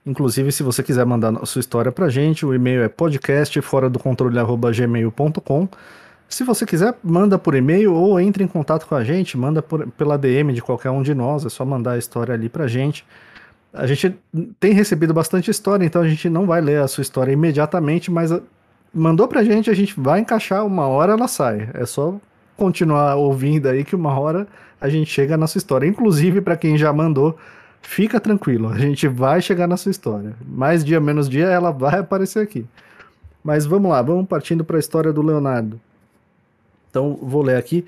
Inclusive, 0.09 0.51
se 0.53 0.63
você 0.63 0.83
quiser 0.83 1.05
mandar 1.05 1.35
sua 1.45 1.61
história 1.61 1.93
pra 1.93 2.09
gente, 2.09 2.47
o 2.47 2.55
e-mail 2.55 2.83
é 2.83 2.89
podcast 2.89 3.61
fora 3.61 3.91
do 3.91 3.99
controle 3.99 4.37
gmail.com. 4.75 5.69
Se 6.27 6.45
você 6.45 6.65
quiser, 6.65 6.95
manda 7.03 7.39
por 7.39 7.55
e-mail 7.55 7.93
ou 7.95 8.19
entre 8.19 8.43
em 8.43 8.47
contato 8.47 8.87
com 8.87 8.95
a 8.95 9.05
gente, 9.05 9.37
manda 9.37 9.61
por- 9.63 9.87
pela 9.89 10.17
DM 10.17 10.53
de 10.55 10.63
qualquer 10.63 10.91
um 10.91 11.03
de 11.03 11.15
nós, 11.15 11.45
é 11.45 11.49
só 11.51 11.65
mandar 11.65 11.93
a 11.93 11.99
história 11.99 12.33
ali 12.35 12.49
pra 12.49 12.67
gente. 12.67 13.05
A 13.73 13.87
gente 13.87 14.15
tem 14.59 14.73
recebido 14.73 15.13
bastante 15.13 15.51
história, 15.51 15.85
então 15.85 16.01
a 16.01 16.09
gente 16.09 16.29
não 16.31 16.47
vai 16.47 16.61
ler 16.63 16.81
a 16.81 16.89
sua 16.89 17.03
história 17.03 17.31
imediatamente, 17.33 18.11
mas 18.11 18.33
a- 18.33 18.41
mandou 18.95 19.29
pra 19.29 19.45
gente, 19.45 19.69
a 19.71 19.75
gente 19.75 19.95
vai 20.01 20.21
encaixar, 20.21 20.65
uma 20.65 20.87
hora 20.87 21.13
ela 21.13 21.29
sai. 21.29 21.69
É 21.75 21.85
só 21.85 22.15
continuar 22.57 23.15
ouvindo 23.17 23.69
aí 23.69 23.85
que 23.85 23.95
uma 23.95 24.19
hora 24.19 24.47
a 24.81 24.89
gente 24.89 25.11
chega 25.11 25.37
na 25.37 25.47
sua 25.47 25.59
história. 25.59 25.87
Inclusive, 25.87 26.41
para 26.41 26.57
quem 26.57 26.79
já 26.79 26.93
mandou, 26.93 27.37
fica 27.83 28.21
tranquilo, 28.21 28.69
a 28.69 28.79
gente 28.79 29.09
vai 29.09 29.41
chegar 29.41 29.67
na 29.67 29.77
sua 29.77 29.91
história. 29.91 30.35
Mais 30.47 30.85
dia, 30.85 31.01
menos 31.01 31.29
dia, 31.29 31.47
ela 31.47 31.71
vai 31.71 31.99
aparecer 31.99 32.41
aqui. 32.41 32.67
Mas 33.43 33.65
vamos 33.65 33.91
lá, 33.91 34.03
vamos 34.03 34.27
partindo 34.27 34.65
para 34.65 34.77
a 34.77 34.81
história 34.81 35.13
do 35.13 35.23
Leonardo. 35.23 35.81
Então, 36.91 37.19
vou 37.21 37.43
ler 37.43 37.57
aqui. 37.57 37.85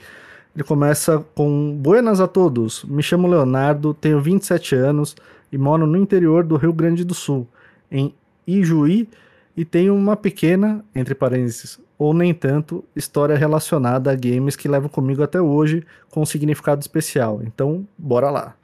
Ele 0.55 0.64
começa 0.64 1.24
com 1.34 1.76
Buenas 1.76 2.20
a 2.20 2.26
todos. 2.26 2.84
Me 2.84 3.03
chamo 3.03 3.28
Leonardo, 3.28 3.95
tenho 3.95 4.20
27 4.20 4.74
anos 4.74 5.16
e 5.53 5.59
moro 5.59 5.86
no 5.86 5.97
interior 5.97 6.45
do 6.45 6.57
Rio 6.57 6.72
Grande 6.72 7.05
do 7.05 7.14
Sul, 7.14 7.47
em 7.91 8.14
Ijuí, 8.47 9.09
e 9.57 9.64
tenho 9.64 9.95
uma 9.95 10.16
pequena, 10.16 10.84
entre 10.95 11.14
parênteses, 11.14 11.78
ou 11.99 12.14
nem 12.14 12.32
tanto, 12.32 12.84
história 12.95 13.36
relacionada 13.36 14.11
a 14.11 14.14
games 14.14 14.57
que 14.57 14.68
levam 14.68 14.88
comigo 14.88 15.22
até 15.22 15.41
hoje 15.41 15.84
com 16.11 16.22
um 16.22 16.26
significado 16.26 16.80
especial. 16.80 17.43
Então, 17.45 17.86
bora 17.99 18.30
lá. 18.30 18.55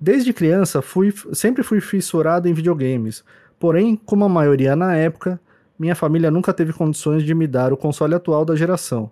Desde 0.00 0.32
criança, 0.32 0.80
fui, 0.80 1.12
sempre 1.32 1.62
fui 1.62 1.80
fissurado 1.80 2.48
em 2.48 2.52
videogames. 2.52 3.24
Porém, 3.58 3.96
como 3.96 4.24
a 4.24 4.28
maioria 4.28 4.76
na 4.76 4.94
época, 4.94 5.40
minha 5.78 5.94
família 5.94 6.30
nunca 6.30 6.52
teve 6.52 6.72
condições 6.72 7.24
de 7.24 7.34
me 7.34 7.46
dar 7.46 7.72
o 7.72 7.76
console 7.76 8.14
atual 8.14 8.44
da 8.44 8.54
geração. 8.54 9.10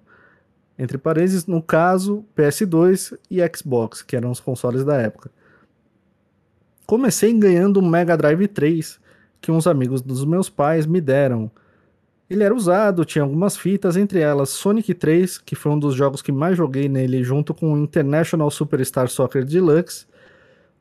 Entre 0.79 0.99
parênteses, 0.99 1.47
no 1.47 1.63
caso, 1.63 2.25
PS2 2.37 3.19
e 3.31 3.41
Xbox, 3.55 4.03
que 4.03 4.15
eram 4.15 4.31
os 4.31 4.41
consoles 4.41 4.85
da 4.85 4.97
época. 4.97 5.31
Comecei 6.87 7.33
ganhando 7.33 7.81
um 7.81 7.89
Mega 7.89 8.17
Drive 8.17 8.47
3, 8.47 9.01
que 9.41 9.51
uns 9.51 9.67
amigos 9.67 10.03
dos 10.03 10.25
meus 10.25 10.49
pais 10.49 10.87
me 10.87 11.01
deram. 11.01 11.51
Ele 12.29 12.45
era 12.45 12.55
usado, 12.55 13.05
tinha 13.05 13.23
algumas 13.23 13.57
fitas, 13.57 13.97
entre 13.97 14.21
elas 14.21 14.51
Sonic 14.51 14.93
3, 14.95 15.39
que 15.39 15.57
foi 15.57 15.73
um 15.73 15.79
dos 15.79 15.95
jogos 15.95 16.23
que 16.23 16.31
mais 16.31 16.57
joguei 16.57 16.89
nele, 16.89 17.25
junto 17.25 17.55
com 17.55 17.73
o 17.73 17.79
International 17.79 18.51
Superstar 18.51 19.09
Soccer 19.09 19.45
Deluxe, 19.45 20.07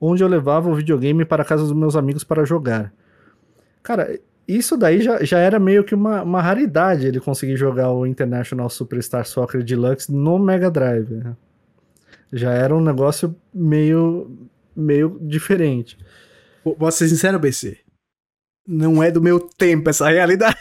onde 0.06 0.24
eu 0.24 0.28
levava 0.28 0.70
o 0.70 0.76
videogame 0.76 1.26
para 1.26 1.42
a 1.42 1.46
casa 1.46 1.64
dos 1.64 1.74
meus 1.74 1.96
amigos 1.96 2.24
para 2.24 2.46
jogar. 2.46 2.94
Cara, 3.84 4.20
isso 4.48 4.78
daí 4.78 5.02
já, 5.02 5.24
já 5.24 5.40
era 5.40 5.60
meio 5.60 5.84
que 5.84 5.96
uma, 5.96 6.22
uma 6.24 6.42
raridade 6.42 7.08
ele 7.08 7.20
conseguir 7.20 7.56
jogar 7.58 7.92
o 7.92 8.06
International 8.06 8.70
Superstar 8.70 9.26
Soccer 9.26 9.64
Deluxe 9.64 10.12
no 10.12 10.38
Mega 10.40 10.70
Drive. 10.70 11.10
né? 11.12 11.36
Já 12.34 12.52
era 12.52 12.76
um 12.76 12.82
negócio 12.82 13.36
meio, 13.54 14.30
meio 14.76 15.18
diferente. 15.22 15.98
Vou 16.64 16.92
ser 16.92 17.08
sincero, 17.08 17.40
BC. 17.40 17.78
Não 18.68 19.02
é 19.04 19.12
do 19.12 19.22
meu 19.22 19.40
tempo 19.40 19.90
essa 19.90 20.10
realidade. 20.10 20.58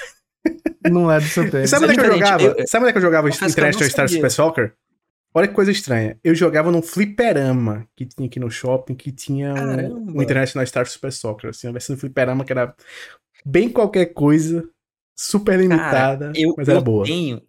Não 0.90 1.10
é 1.10 1.18
do 1.18 1.26
seu 1.26 1.50
tempo. 1.50 1.66
Sabe 1.66 1.86
onde 1.86 1.92
é 1.92 1.96
que 1.96 2.00
eu 2.06 2.12
diferente. 2.14 2.42
jogava? 2.42 2.60
Eu- 2.60 2.66
Sabe 2.68 2.82
onde 2.84 2.90
é 2.90 2.92
que 2.92 2.98
eu 2.98 3.02
jogava 3.02 3.28
International 3.28 3.88
Star. 3.90 4.08
Super 4.08 4.30
Soccer? 4.30 4.74
Olha 5.36 5.48
que 5.48 5.54
coisa 5.54 5.72
estranha. 5.72 6.18
Eu 6.22 6.32
jogava 6.34 6.70
num 6.70 6.80
fliperama 6.80 7.88
que 7.96 8.06
tinha 8.06 8.26
aqui 8.26 8.38
no 8.38 8.48
shopping, 8.50 8.94
que 8.94 9.10
tinha 9.10 9.52
um, 9.52 10.16
um 10.16 10.22
International 10.22 10.64
Star 10.64 10.86
Super 10.86 11.12
Soccer, 11.12 11.50
assim, 11.50 11.66
uma 11.66 11.72
versão 11.72 11.96
do 11.96 12.00
fliperama 12.00 12.44
que 12.44 12.52
era 12.52 12.74
bem 13.44 13.68
qualquer 13.68 14.06
coisa, 14.14 14.68
super 15.18 15.58
limitada, 15.58 16.32
eu, 16.36 16.54
mas 16.56 16.68
era 16.68 16.78
eu 16.78 16.82
boa. 16.82 17.04
tenho. 17.04 17.42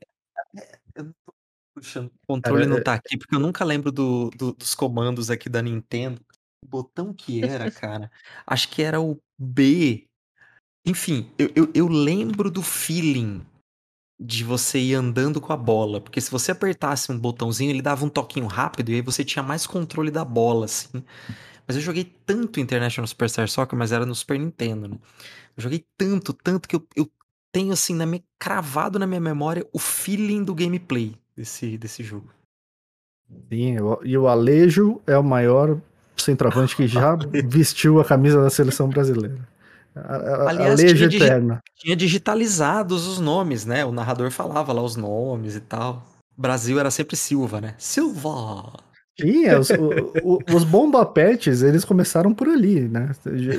Eu 0.96 1.14
tô 1.24 1.34
puxando. 1.76 2.08
O 2.08 2.28
controle 2.28 2.62
Cara, 2.64 2.70
não 2.72 2.78
é- 2.78 2.82
tá 2.84 2.94
aqui, 2.96 3.18
porque 3.18 3.36
eu 3.36 3.40
nunca 3.40 3.64
lembro 3.64 3.92
do, 3.92 4.32
do- 4.32 4.54
dos 4.54 4.74
comandos 4.74 5.30
aqui 5.30 5.48
da 5.48 5.62
Nintendo. 5.62 6.20
O 6.64 6.68
botão 6.68 7.14
que 7.14 7.44
era, 7.44 7.70
cara. 7.72 8.12
Acho 8.48 8.68
que 8.70 8.82
era 8.82 9.00
o 9.00 9.20
B. 9.38 10.08
Enfim, 10.84 11.30
eu, 11.38 11.52
eu, 11.56 11.72
eu 11.74 11.88
lembro 11.88 12.50
do 12.50 12.64
feeling 12.64 13.46
de 14.20 14.44
você 14.44 14.80
ir 14.80 14.96
andando 14.96 15.42
com 15.42 15.52
a 15.52 15.58
bola. 15.58 16.00
Porque 16.00 16.22
se 16.22 16.32
você 16.32 16.52
apertasse 16.52 17.12
um 17.12 17.20
botãozinho, 17.20 17.72
ele 17.72 17.82
dava 17.82 18.06
um 18.06 18.10
toquinho 18.10 18.48
rápido 18.48 18.90
e 18.90 18.96
aí 18.96 19.02
você 19.02 19.24
tinha 19.24 19.44
mais 19.44 19.68
controle 19.68 20.12
da 20.12 20.24
bola, 20.24 20.66
assim. 20.66 21.04
Mas 21.68 21.76
eu 21.76 21.82
joguei 21.82 22.06
tanto 22.26 22.60
International 22.60 23.08
Superstar 23.08 23.48
Soccer, 23.48 23.78
mas 23.78 23.92
era 23.92 24.06
no 24.06 24.16
Super 24.16 24.40
Nintendo, 24.40 24.88
né? 24.88 24.98
Eu 25.58 25.64
joguei 25.64 25.86
tanto, 25.98 26.34
tanto 26.34 26.68
que 26.68 26.76
eu, 26.76 26.88
eu 26.96 27.10
tenho 27.52 27.74
assim, 27.74 27.96
na 27.96 28.06
minha, 28.06 28.24
cravado 28.38 29.00
na 29.00 29.08
minha 29.08 29.22
memória 29.22 29.66
o 29.74 29.80
feeling 29.80 30.44
do 30.44 30.54
gameplay 30.54 31.16
desse, 31.36 31.78
desse 31.78 32.04
jogo. 32.04 32.30
Sim, 33.50 33.78
e 34.04 34.18
o 34.18 34.28
Alejo 34.28 35.02
é 35.08 35.18
o 35.18 35.24
maior 35.24 35.80
centroavante 36.16 36.76
que 36.76 36.88
já 36.88 37.16
vestiu 37.48 38.00
a 38.00 38.06
camisa 38.06 38.42
da 38.42 38.50
seleção 38.50 38.88
brasileira. 38.88 39.38
A, 39.96 40.16
a, 40.16 40.50
Aliás, 40.50 40.80
a 40.80 40.84
leja 40.84 41.08
tinha 41.08 41.40
digi-. 41.40 41.60
Tinha 41.78 41.96
digitalizados 41.96 43.08
os 43.08 43.20
nomes, 43.20 43.66
né? 43.66 43.86
O 43.86 43.92
narrador 43.92 44.30
falava 44.32 44.74
lá 44.74 44.82
os 44.82 44.96
nomes 44.96 45.56
e 45.56 45.62
tal. 45.62 46.06
Brasil 46.38 46.80
era 46.80 46.92
sempre 46.92 47.16
Silva, 47.16 47.62
né? 47.62 47.76
Silva! 47.78 48.74
Tinha, 49.18 49.58
os, 49.60 49.70
o- 49.70 50.12
o- 50.24 50.40
os 50.54 50.64
bomba 50.66 51.06
pets, 51.06 51.62
eles 51.62 51.86
começaram 51.86 52.34
por 52.34 52.50
ali, 52.50 52.82
né? 52.82 53.12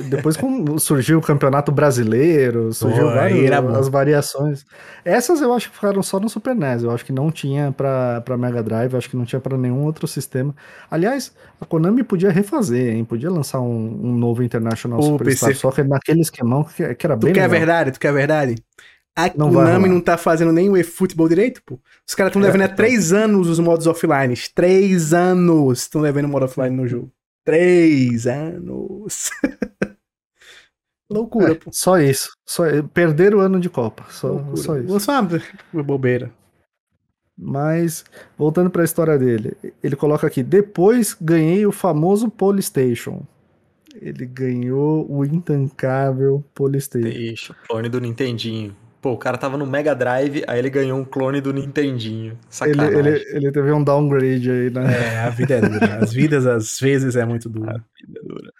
Depois 0.09 0.37
surgiu 0.79 1.17
o 1.17 1.21
Campeonato 1.21 1.71
Brasileiro, 1.71 2.71
surgiu 2.73 3.05
várias 3.05 3.51
as 3.75 3.87
variações. 3.87 4.65
Essas 5.03 5.41
eu 5.41 5.51
acho 5.53 5.69
que 5.69 5.75
ficaram 5.75 6.03
só 6.03 6.19
no 6.19 6.29
Super 6.29 6.53
NES, 6.55 6.83
eu 6.83 6.91
acho 6.91 7.03
que 7.03 7.11
não 7.11 7.31
tinha 7.31 7.71
pra, 7.71 8.21
pra 8.21 8.37
Mega 8.37 8.61
Drive, 8.61 8.91
eu 8.93 8.97
acho 8.99 9.09
que 9.09 9.17
não 9.17 9.25
tinha 9.25 9.39
pra 9.39 9.57
nenhum 9.57 9.83
outro 9.83 10.07
sistema. 10.07 10.55
Aliás, 10.91 11.33
a 11.59 11.65
Konami 11.65 12.03
podia 12.03 12.29
refazer, 12.29 12.93
hein? 12.95 13.03
Podia 13.03 13.31
lançar 13.31 13.59
um, 13.59 13.99
um 14.09 14.15
novo 14.15 14.43
International 14.43 14.99
O 14.99 15.03
Superstar 15.03 15.49
PC 15.49 15.59
Soccer 15.59 15.87
naquele 15.87 16.21
esquemão 16.21 16.63
que, 16.65 16.93
que 16.93 17.05
era 17.05 17.17
Tu 17.17 17.25
bem 17.25 17.33
quer 17.33 17.41
legal. 17.47 17.57
verdade? 17.57 17.91
Tu 17.93 17.99
quer 17.99 18.13
verdade? 18.13 18.55
A 19.17 19.31
Não 19.35 19.51
Konami 19.51 19.89
não 19.89 19.99
tá 19.99 20.15
fazendo 20.15 20.51
nem 20.51 20.69
o 20.69 20.77
eFootball 20.77 21.27
direito, 21.27 21.63
pô. 21.65 21.79
Os 22.07 22.13
caras 22.13 22.29
estão 22.29 22.41
É, 22.43 22.45
devendo 22.45 22.61
há 22.61 22.67
tá. 22.67 22.75
três 22.75 23.11
anos 23.11 23.49
os 23.49 23.57
modos 23.57 23.87
offline. 23.87 24.35
Três 24.53 25.11
anos 25.11 25.79
estão 25.79 26.03
devendo 26.03 26.25
o 26.25 26.29
modo 26.29 26.45
offline 26.45 26.75
no 26.75 26.87
jogo. 26.87 27.11
Três 27.43 28.27
anos. 28.27 29.31
Loucura, 31.09 31.53
É, 31.53 31.55
pô. 31.55 31.71
só 31.73 31.97
isso. 31.99 32.31
Só, 32.45 32.63
perder 32.93 33.33
o 33.33 33.39
ano 33.39 33.59
de 33.59 33.69
Copa. 33.69 34.05
Só, 34.09 34.27
Loucura. 34.33 34.57
só 34.57 34.77
isso. 34.77 34.99
Só 34.99 35.27
uma 35.73 35.83
bobeira. 35.83 36.31
Mas, 37.35 38.03
voltando 38.37 38.69
para 38.69 38.81
a 38.81 38.85
história 38.85 39.17
dele, 39.17 39.55
ele 39.81 39.95
coloca 39.95 40.27
aqui: 40.27 40.43
depois 40.43 41.15
ganhei 41.19 41.65
o 41.65 41.71
famoso 41.71 42.29
Polystation. 42.29 43.21
Ele 43.99 44.25
ganhou 44.25 45.09
o 45.09 45.23
intancável 45.25 46.43
Polystation. 46.53 47.07
Deixa, 47.07 47.55
clone 47.67 47.89
do 47.89 47.99
Nintendinho. 48.01 48.75
Pô, 49.07 49.13
o 49.13 49.17
cara 49.17 49.37
tava 49.37 49.57
no 49.57 49.65
Mega 49.65 49.95
Drive, 49.95 50.43
aí 50.45 50.59
ele 50.59 50.69
ganhou 50.69 50.99
um 50.99 51.05
clone 51.05 51.39
do 51.39 51.53
Nintendinho. 51.53 52.31
Ele, 52.31 52.37
Sacanagem. 52.49 52.99
ele, 52.99 53.25
ele 53.31 53.51
teve 53.53 53.71
um 53.71 53.81
downgrade 53.81 54.51
aí, 54.51 54.69
né? 54.69 54.83
É, 54.83 55.19
a 55.19 55.29
vida 55.29 55.53
é 55.53 55.61
dura. 55.61 55.95
As 56.03 56.11
vidas, 56.11 56.45
às 56.45 56.77
vezes, 56.77 57.15
é 57.15 57.23
muito 57.23 57.47
dura. 57.47 57.81
Vida 58.05 58.19
dura. 58.21 58.51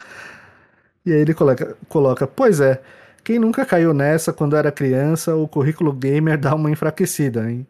E 1.05 1.11
aí 1.11 1.19
ele 1.19 1.33
coloca, 1.33 1.75
coloca: 1.89 2.25
Pois 2.25 2.61
é, 2.61 2.81
quem 3.25 3.39
nunca 3.39 3.65
caiu 3.65 3.93
nessa 3.93 4.31
quando 4.31 4.55
era 4.55 4.71
criança, 4.71 5.35
o 5.35 5.49
currículo 5.49 5.91
gamer 5.91 6.37
dá 6.37 6.55
uma 6.55 6.71
enfraquecida, 6.71 7.51
hein? 7.51 7.67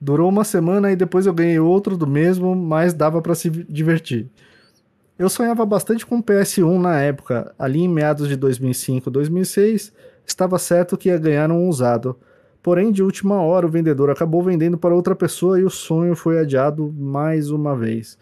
Durou 0.00 0.30
uma 0.30 0.44
semana 0.44 0.90
e 0.90 0.96
depois 0.96 1.26
eu 1.26 1.34
ganhei 1.34 1.58
outro 1.58 1.94
do 1.94 2.06
mesmo, 2.06 2.56
mas 2.56 2.94
dava 2.94 3.20
para 3.20 3.34
se 3.34 3.50
divertir. 3.50 4.30
Eu 5.18 5.28
sonhava 5.28 5.66
bastante 5.66 6.06
com 6.06 6.20
o 6.20 6.22
PS1 6.22 6.80
na 6.80 6.98
época, 7.02 7.54
ali 7.58 7.82
em 7.82 7.88
meados 7.88 8.28
de 8.28 8.36
2005, 8.36 9.10
2006, 9.10 9.92
estava 10.26 10.58
certo 10.58 10.96
que 10.96 11.08
ia 11.08 11.18
ganhar 11.18 11.50
um 11.50 11.68
usado. 11.68 12.18
Porém, 12.62 12.90
de 12.90 13.02
última 13.02 13.42
hora, 13.42 13.66
o 13.66 13.70
vendedor 13.70 14.10
acabou 14.10 14.42
vendendo 14.42 14.78
para 14.78 14.94
outra 14.94 15.14
pessoa 15.14 15.60
e 15.60 15.64
o 15.64 15.70
sonho 15.70 16.16
foi 16.16 16.38
adiado 16.38 16.90
mais 16.96 17.50
uma 17.50 17.76
vez. 17.76 18.16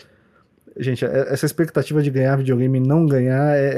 Gente, 0.77 1.05
é- 1.05 1.33
essa 1.33 1.47
expectativa 1.47 2.03
de 2.03 2.11
ganhar 2.11 2.37
videogame 2.37 2.79
e 2.79 2.81
não 2.83 3.07
ganhar 3.07 3.57
é, 3.57 3.69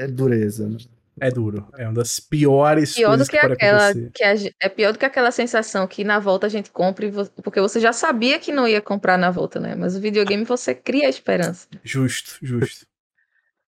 é- 0.00 0.04
é 0.04 0.06
dureza. 0.08 0.68
né? 0.68 0.76
É 1.20 1.30
duro. 1.30 1.66
É 1.76 1.84
uma 1.84 1.92
das 1.94 2.18
piores 2.18 2.94
Pior 2.94 3.08
do 3.08 3.10
coisas 3.10 3.28
que 3.28 3.36
que, 3.36 3.42
pode 3.42 3.52
aquela. 3.54 3.92
Que 4.14 4.24
a 4.24 4.34
é 4.60 4.68
pior 4.68 4.92
do 4.92 4.98
que 4.98 5.04
aquela 5.04 5.30
sensação 5.30 5.86
que 5.86 6.04
na 6.04 6.18
volta 6.18 6.46
a 6.46 6.50
gente 6.50 6.70
compra, 6.70 7.04
e 7.04 7.10
vo- 7.10 7.28
porque 7.42 7.60
você 7.60 7.78
já 7.80 7.92
sabia 7.92 8.38
que 8.38 8.50
não 8.50 8.66
ia 8.66 8.80
comprar 8.80 9.18
na 9.18 9.30
volta, 9.30 9.60
né? 9.60 9.74
Mas 9.74 9.94
o 9.94 10.00
videogame 10.00 10.44
você 10.44 10.74
cria 10.74 11.06
a 11.06 11.10
esperança. 11.10 11.66
Justo, 11.84 12.38
justo. 12.42 12.86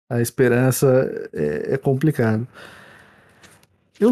A 0.08 0.20
esperança 0.20 1.28
é, 1.32 1.74
é 1.74 1.76
complicado. 1.76 2.46
Eu, 4.00 4.10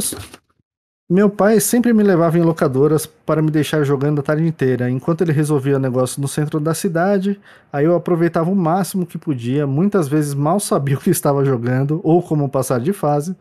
meu 1.12 1.28
pai 1.28 1.60
sempre 1.60 1.92
me 1.92 2.02
levava 2.02 2.38
em 2.38 2.42
locadoras 2.42 3.04
para 3.04 3.42
me 3.42 3.50
deixar 3.50 3.84
jogando 3.84 4.20
a 4.20 4.22
tarde 4.22 4.46
inteira, 4.46 4.88
enquanto 4.88 5.20
ele 5.20 5.30
resolvia 5.30 5.78
negócio 5.78 6.22
no 6.22 6.26
centro 6.26 6.58
da 6.58 6.72
cidade. 6.72 7.38
Aí 7.70 7.84
eu 7.84 7.94
aproveitava 7.94 8.50
o 8.50 8.56
máximo 8.56 9.04
que 9.04 9.18
podia, 9.18 9.66
muitas 9.66 10.08
vezes 10.08 10.32
mal 10.32 10.58
sabia 10.58 10.96
o 10.96 11.00
que 11.00 11.10
estava 11.10 11.44
jogando 11.44 12.00
ou 12.02 12.22
como 12.22 12.48
passar 12.48 12.80
de 12.80 12.94
fase, 12.94 13.36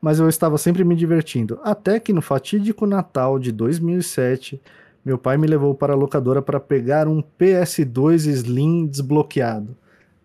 mas 0.00 0.18
eu 0.18 0.28
estava 0.28 0.58
sempre 0.58 0.82
me 0.82 0.96
divertindo. 0.96 1.60
Até 1.62 2.00
que 2.00 2.12
no 2.12 2.20
fatídico 2.20 2.86
Natal 2.86 3.38
de 3.38 3.52
2007, 3.52 4.60
meu 5.04 5.16
pai 5.16 5.36
me 5.36 5.46
levou 5.46 5.76
para 5.76 5.92
a 5.92 5.96
locadora 5.96 6.42
para 6.42 6.58
pegar 6.58 7.06
um 7.06 7.22
PS2 7.38 8.26
Slim 8.26 8.88
desbloqueado. 8.88 9.76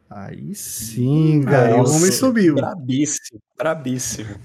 Aí 0.09 0.55
sim, 0.55 1.43
Aí 1.45 1.73
o 1.73 1.83
homem 1.83 2.11
subiu. 2.11 2.55
Brabíssimo, 2.55 3.39
brabíssimo. 3.55 4.35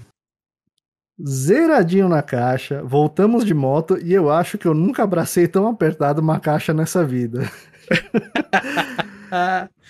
Zeradinho 1.21 2.09
na 2.09 2.21
caixa, 2.21 2.81
voltamos 2.83 3.45
de 3.45 3.53
moto 3.53 3.97
e 4.01 4.13
eu 4.13 4.29
acho 4.31 4.57
que 4.57 4.67
eu 4.67 4.73
nunca 4.73 5.03
abracei 5.03 5.47
tão 5.47 5.67
apertado 5.67 6.21
uma 6.21 6.39
caixa 6.39 6.73
nessa 6.73 7.05
vida. 7.05 7.49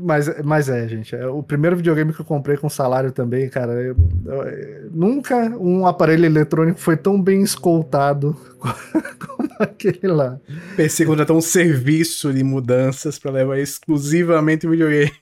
Mas, 0.00 0.28
mas 0.44 0.68
é, 0.68 0.88
gente, 0.88 1.14
é 1.14 1.28
o 1.28 1.44
primeiro 1.44 1.76
videogame 1.76 2.12
que 2.12 2.20
eu 2.20 2.24
comprei 2.24 2.56
com 2.56 2.68
salário 2.68 3.12
também, 3.12 3.48
cara. 3.48 3.72
eu- 3.74 3.94
eu- 4.26 4.90
nunca 4.90 5.36
um 5.56 5.86
aparelho 5.86 6.24
eletrônico 6.26 6.80
foi 6.80 6.96
tão 6.96 7.22
bem 7.22 7.40
escoltado 7.42 8.36
como 9.20 9.48
aquele 9.60 10.08
lá. 10.08 10.40
PC 10.74 11.06
contratou 11.06 11.36
um 11.36 11.40
serviço 11.40 12.32
de 12.32 12.42
mudanças 12.42 13.16
pra 13.16 13.30
levar 13.30 13.60
exclusivamente 13.60 14.66
o 14.66 14.70
videogame. 14.70 15.12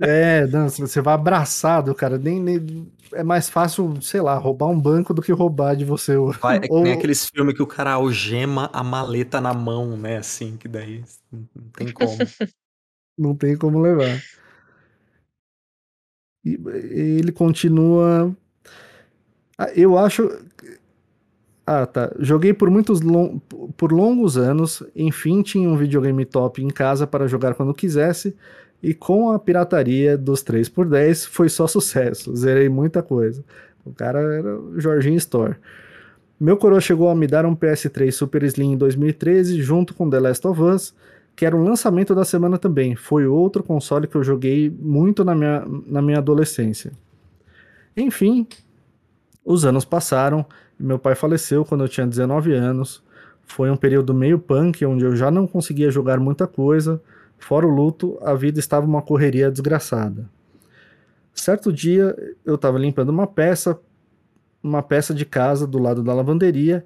É, 0.00 0.46
não, 0.46 0.68
você 0.68 1.00
vai 1.00 1.14
abraçado, 1.14 1.92
cara, 1.92 2.18
nem, 2.18 2.40
nem- 2.40 2.88
é 3.12 3.22
mais 3.22 3.48
fácil, 3.48 4.00
sei 4.02 4.20
lá, 4.20 4.36
roubar 4.36 4.66
um 4.68 4.80
banco 4.80 5.12
do 5.14 5.22
que 5.22 5.32
roubar 5.32 5.74
de 5.76 5.84
você. 5.84 6.14
Vai, 6.40 6.58
é 6.58 6.66
Ou- 6.70 6.82
nem 6.82 6.92
aqueles 6.92 7.28
filmes 7.28 7.54
que 7.54 7.62
o 7.62 7.66
cara 7.66 7.92
algema 7.92 8.70
a 8.72 8.82
maleta 8.82 9.40
na 9.40 9.52
mão, 9.54 9.96
né? 9.96 10.18
Assim, 10.18 10.56
que 10.56 10.68
daí 10.68 11.04
não 11.32 11.68
tem 11.72 11.92
como. 11.92 12.16
Não 13.18 13.34
tem 13.34 13.56
como 13.56 13.80
levar. 13.80 14.20
E 16.44 16.58
ele 17.18 17.32
continua. 17.32 18.36
Ah, 19.58 19.70
Eu 19.74 19.96
acho. 19.98 20.28
Ah, 21.66 21.84
tá. 21.86 22.12
Joguei 22.20 22.52
por 22.54 22.70
muitos 22.70 23.00
lon... 23.00 23.38
por 23.76 23.90
longos 23.92 24.36
anos. 24.36 24.82
Enfim, 24.94 25.42
tinha 25.42 25.68
um 25.68 25.76
videogame 25.76 26.24
top 26.24 26.62
em 26.62 26.68
casa 26.68 27.06
para 27.06 27.26
jogar 27.26 27.54
quando 27.54 27.74
quisesse. 27.74 28.36
E 28.82 28.94
com 28.94 29.30
a 29.30 29.38
pirataria 29.38 30.16
dos 30.16 30.44
3x10 30.44 31.26
foi 31.26 31.48
só 31.48 31.66
sucesso. 31.66 32.34
Zerei 32.36 32.68
muita 32.68 33.02
coisa. 33.02 33.44
O 33.84 33.92
cara 33.92 34.20
era 34.20 34.58
o 34.58 34.80
Jorginho 34.80 35.16
Store. 35.16 35.56
Meu 36.38 36.56
coroa 36.56 36.80
chegou 36.80 37.08
a 37.08 37.14
me 37.14 37.26
dar 37.26 37.46
um 37.46 37.56
PS3 37.56 38.10
Super 38.10 38.42
Slim 38.42 38.72
em 38.72 38.76
2013, 38.76 39.60
junto 39.62 39.94
com 39.94 40.08
The 40.08 40.20
Last 40.20 40.46
of 40.46 40.60
Us, 40.60 40.94
que 41.34 41.46
era 41.46 41.56
um 41.56 41.64
lançamento 41.64 42.14
da 42.14 42.24
semana 42.24 42.58
também. 42.58 42.94
Foi 42.94 43.26
outro 43.26 43.62
console 43.62 44.06
que 44.06 44.16
eu 44.16 44.22
joguei 44.22 44.70
muito 44.70 45.24
na 45.24 45.34
minha, 45.34 45.64
na 45.86 46.02
minha 46.02 46.18
adolescência. 46.18 46.92
Enfim, 47.96 48.46
os 49.44 49.64
anos 49.64 49.84
passaram 49.84 50.44
meu 50.78 50.98
pai 50.98 51.14
faleceu 51.14 51.64
quando 51.64 51.84
eu 51.84 51.88
tinha 51.88 52.06
19 52.06 52.52
anos. 52.52 53.02
Foi 53.44 53.70
um 53.70 53.76
período 53.76 54.12
meio 54.12 54.38
punk, 54.38 54.84
onde 54.84 55.04
eu 55.04 55.16
já 55.16 55.30
não 55.30 55.46
conseguia 55.46 55.90
jogar 55.90 56.20
muita 56.20 56.46
coisa. 56.46 57.00
Fora 57.38 57.66
o 57.66 57.70
luto, 57.70 58.18
a 58.22 58.34
vida 58.34 58.58
estava 58.58 58.86
uma 58.86 59.02
correria 59.02 59.50
desgraçada. 59.50 60.28
Certo 61.32 61.72
dia, 61.72 62.16
eu 62.44 62.54
estava 62.54 62.78
limpando 62.78 63.10
uma 63.10 63.26
peça, 63.26 63.78
uma 64.62 64.82
peça 64.82 65.14
de 65.14 65.24
casa 65.24 65.66
do 65.66 65.78
lado 65.78 66.02
da 66.02 66.14
lavanderia, 66.14 66.84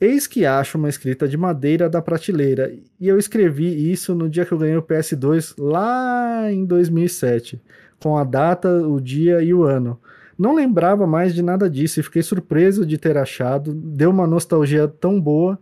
Eis 0.00 0.26
que 0.26 0.44
acho 0.44 0.76
uma 0.76 0.88
escrita 0.88 1.28
de 1.28 1.36
madeira 1.36 1.88
da 1.88 2.02
prateleira, 2.02 2.74
e 3.00 3.08
eu 3.08 3.16
escrevi 3.16 3.90
isso 3.90 4.14
no 4.14 4.28
dia 4.28 4.44
que 4.44 4.52
eu 4.52 4.58
ganhei 4.58 4.76
o 4.76 4.82
PS2, 4.82 5.54
lá 5.56 6.52
em 6.52 6.64
2007, 6.64 7.62
com 8.00 8.18
a 8.18 8.24
data, 8.24 8.68
o 8.86 9.00
dia 9.00 9.40
e 9.40 9.54
o 9.54 9.62
ano. 9.62 9.98
Não 10.36 10.54
lembrava 10.54 11.06
mais 11.06 11.32
de 11.32 11.42
nada 11.42 11.70
disso 11.70 12.00
e 12.00 12.02
fiquei 12.02 12.22
surpreso 12.22 12.84
de 12.84 12.98
ter 12.98 13.16
achado, 13.16 13.72
deu 13.72 14.10
uma 14.10 14.26
nostalgia 14.26 14.88
tão 14.88 15.20
boa, 15.20 15.58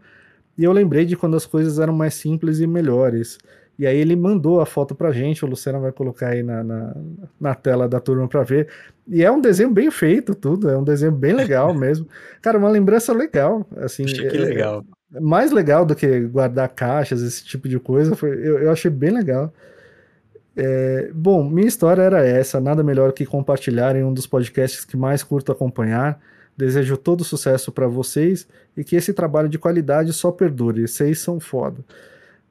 e 0.56 0.64
eu 0.64 0.72
lembrei 0.72 1.04
de 1.04 1.14
quando 1.14 1.36
as 1.36 1.44
coisas 1.44 1.78
eram 1.78 1.94
mais 1.94 2.14
simples 2.14 2.58
e 2.58 2.66
melhores. 2.66 3.38
E 3.78 3.86
aí 3.86 3.96
ele 3.96 4.14
mandou 4.14 4.60
a 4.60 4.66
foto 4.66 4.94
pra 4.94 5.12
gente, 5.12 5.44
o 5.44 5.48
Luciano 5.48 5.80
vai 5.80 5.92
colocar 5.92 6.28
aí 6.28 6.42
na, 6.42 6.62
na, 6.62 6.96
na 7.40 7.54
tela 7.54 7.88
da 7.88 7.98
turma 7.98 8.28
pra 8.28 8.42
ver. 8.42 8.68
E 9.08 9.24
é 9.24 9.30
um 9.30 9.40
desenho 9.40 9.70
bem 9.70 9.90
feito, 9.90 10.34
tudo, 10.34 10.68
é 10.68 10.76
um 10.76 10.84
desenho 10.84 11.12
bem 11.12 11.32
legal 11.32 11.72
mesmo. 11.74 12.06
Cara, 12.40 12.58
uma 12.58 12.68
lembrança 12.68 13.12
legal, 13.12 13.66
assim. 13.76 14.04
Que 14.04 14.26
é- 14.26 14.30
legal. 14.30 14.84
é 15.14 15.20
mais 15.20 15.50
legal 15.50 15.84
do 15.84 15.94
que 15.94 16.20
guardar 16.20 16.68
caixas, 16.68 17.22
esse 17.22 17.44
tipo 17.44 17.68
de 17.68 17.78
coisa. 17.78 18.14
Foi, 18.14 18.30
eu, 18.30 18.58
eu 18.58 18.70
achei 18.70 18.90
bem 18.90 19.10
legal. 19.10 19.52
É, 20.54 21.10
bom, 21.14 21.42
minha 21.42 21.66
história 21.66 22.02
era 22.02 22.24
essa. 22.26 22.60
Nada 22.60 22.82
melhor 22.82 23.12
que 23.12 23.24
compartilhar 23.24 23.96
em 23.96 24.04
um 24.04 24.12
dos 24.12 24.26
podcasts 24.26 24.84
que 24.84 24.96
mais 24.96 25.22
curto 25.22 25.50
acompanhar. 25.50 26.20
Desejo 26.56 26.98
todo 26.98 27.24
sucesso 27.24 27.72
para 27.72 27.86
vocês 27.86 28.46
e 28.76 28.84
que 28.84 28.94
esse 28.94 29.14
trabalho 29.14 29.48
de 29.48 29.58
qualidade 29.58 30.12
só 30.12 30.30
perdure. 30.30 30.86
Vocês 30.86 31.18
são 31.18 31.40
foda. 31.40 31.82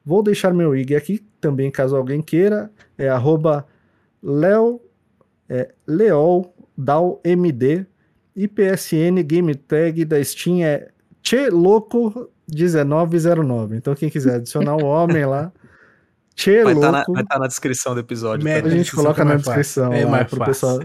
Vou 0.04 0.22
deixar 0.22 0.52
meu 0.52 0.74
IG 0.74 0.96
aqui 0.96 1.24
também, 1.40 1.70
caso 1.70 1.96
alguém 1.96 2.20
queira. 2.20 2.70
É 2.98 3.08
arroba 3.08 3.66
Leo, 4.22 4.82
é, 5.48 5.72
MD, 7.24 7.86
IPSN 8.36 9.22
Game 9.24 9.54
Tag 9.54 10.04
da 10.04 10.22
Steam 10.22 10.62
é 10.64 10.90
Cheloco1909. 11.22 13.76
Então, 13.76 13.94
quem 13.94 14.10
quiser 14.10 14.34
adicionar 14.36 14.76
o 14.76 14.84
homem 14.84 15.24
lá, 15.24 15.50
Che 16.34 16.64
vai 16.64 16.72
estar 16.74 17.04
tá 17.04 17.24
tá 17.24 17.38
na 17.38 17.46
descrição 17.46 17.94
do 17.94 18.00
episódio. 18.00 18.48
a 18.48 18.68
gente 18.68 18.90
coloca 18.92 19.24
na 19.24 19.36
descrição 19.36 19.92
é 19.92 20.04
mais 20.04 20.26
pro 20.28 20.38
fácil. 20.38 20.52
pessoal. 20.52 20.80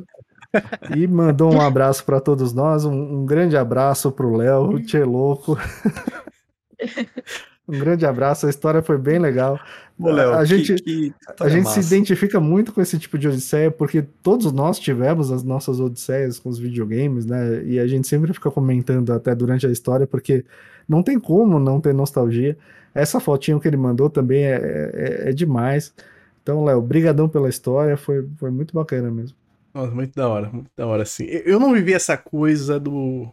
E 0.95 1.07
mandou 1.07 1.51
um 1.53 1.61
abraço 1.61 2.05
para 2.05 2.21
todos 2.21 2.53
nós, 2.53 2.85
um, 2.85 2.93
um, 2.93 3.25
grande 3.25 3.57
abraço 3.57 4.11
pro 4.11 4.35
Léo, 4.35 4.79
Tchê 4.81 5.03
Louco. 5.03 5.57
um 7.67 7.77
grande 7.77 8.05
abraço, 8.05 8.47
a 8.47 8.49
história 8.49 8.81
foi 8.81 8.97
bem 8.97 9.19
legal. 9.19 9.59
Ô, 9.99 10.09
Léo, 10.09 10.33
a 10.33 10.45
gente, 10.45 10.75
que, 10.75 11.13
a 11.39 11.49
gente 11.49 11.69
se 11.69 11.79
identifica 11.79 12.39
muito 12.39 12.71
com 12.71 12.79
esse 12.79 12.97
tipo 12.97 13.17
de 13.17 13.27
odisseia, 13.27 13.69
porque 13.69 14.03
todos 14.23 14.51
nós 14.53 14.79
tivemos 14.79 15.31
as 15.31 15.43
nossas 15.43 15.79
odisseias 15.79 16.39
com 16.39 16.47
os 16.47 16.57
videogames, 16.57 17.25
né? 17.25 17.63
E 17.65 17.77
a 17.79 17.85
gente 17.85 18.07
sempre 18.07 18.31
fica 18.33 18.49
comentando 18.49 19.11
até 19.11 19.35
durante 19.35 19.67
a 19.67 19.71
história, 19.71 20.07
porque 20.07 20.45
não 20.87 21.03
tem 21.03 21.19
como 21.19 21.59
não 21.59 21.81
ter 21.81 21.93
nostalgia. 21.93 22.57
Essa 22.95 23.19
fotinho 23.19 23.59
que 23.59 23.67
ele 23.67 23.77
mandou 23.77 24.09
também 24.09 24.45
é, 24.45 24.55
é, 24.93 25.29
é 25.29 25.33
demais. 25.33 25.93
Então, 26.41 26.63
Léo, 26.63 26.81
brigadão 26.81 27.27
pela 27.27 27.49
história, 27.49 27.97
foi, 27.97 28.25
foi 28.37 28.49
muito 28.49 28.73
bacana 28.73 29.11
mesmo. 29.11 29.35
Nossa, 29.73 29.93
muito 29.93 30.15
da 30.15 30.29
hora, 30.29 30.49
muito 30.49 30.71
da 30.75 30.87
hora, 30.87 31.03
assim. 31.03 31.25
Eu 31.25 31.59
não 31.59 31.73
vivi 31.73 31.93
essa 31.93 32.15
coisa 32.15 32.79
do, 32.79 33.29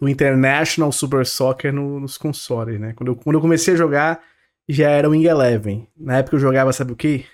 do 0.00 0.08
International 0.08 0.90
Super 0.90 1.26
Soccer 1.26 1.72
no, 1.72 2.00
nos 2.00 2.16
consoles, 2.16 2.80
né? 2.80 2.94
Quando 2.94 3.10
eu, 3.10 3.16
quando 3.16 3.36
eu 3.36 3.40
comecei 3.40 3.74
a 3.74 3.76
jogar, 3.76 4.24
já 4.68 4.88
era 4.88 5.08
o 5.08 5.12
Wing 5.12 5.26
Eleven. 5.26 5.86
Na 5.96 6.18
época 6.18 6.36
eu 6.36 6.40
jogava, 6.40 6.72
sabe 6.72 6.92
o 6.92 6.96
quê? 6.96 7.24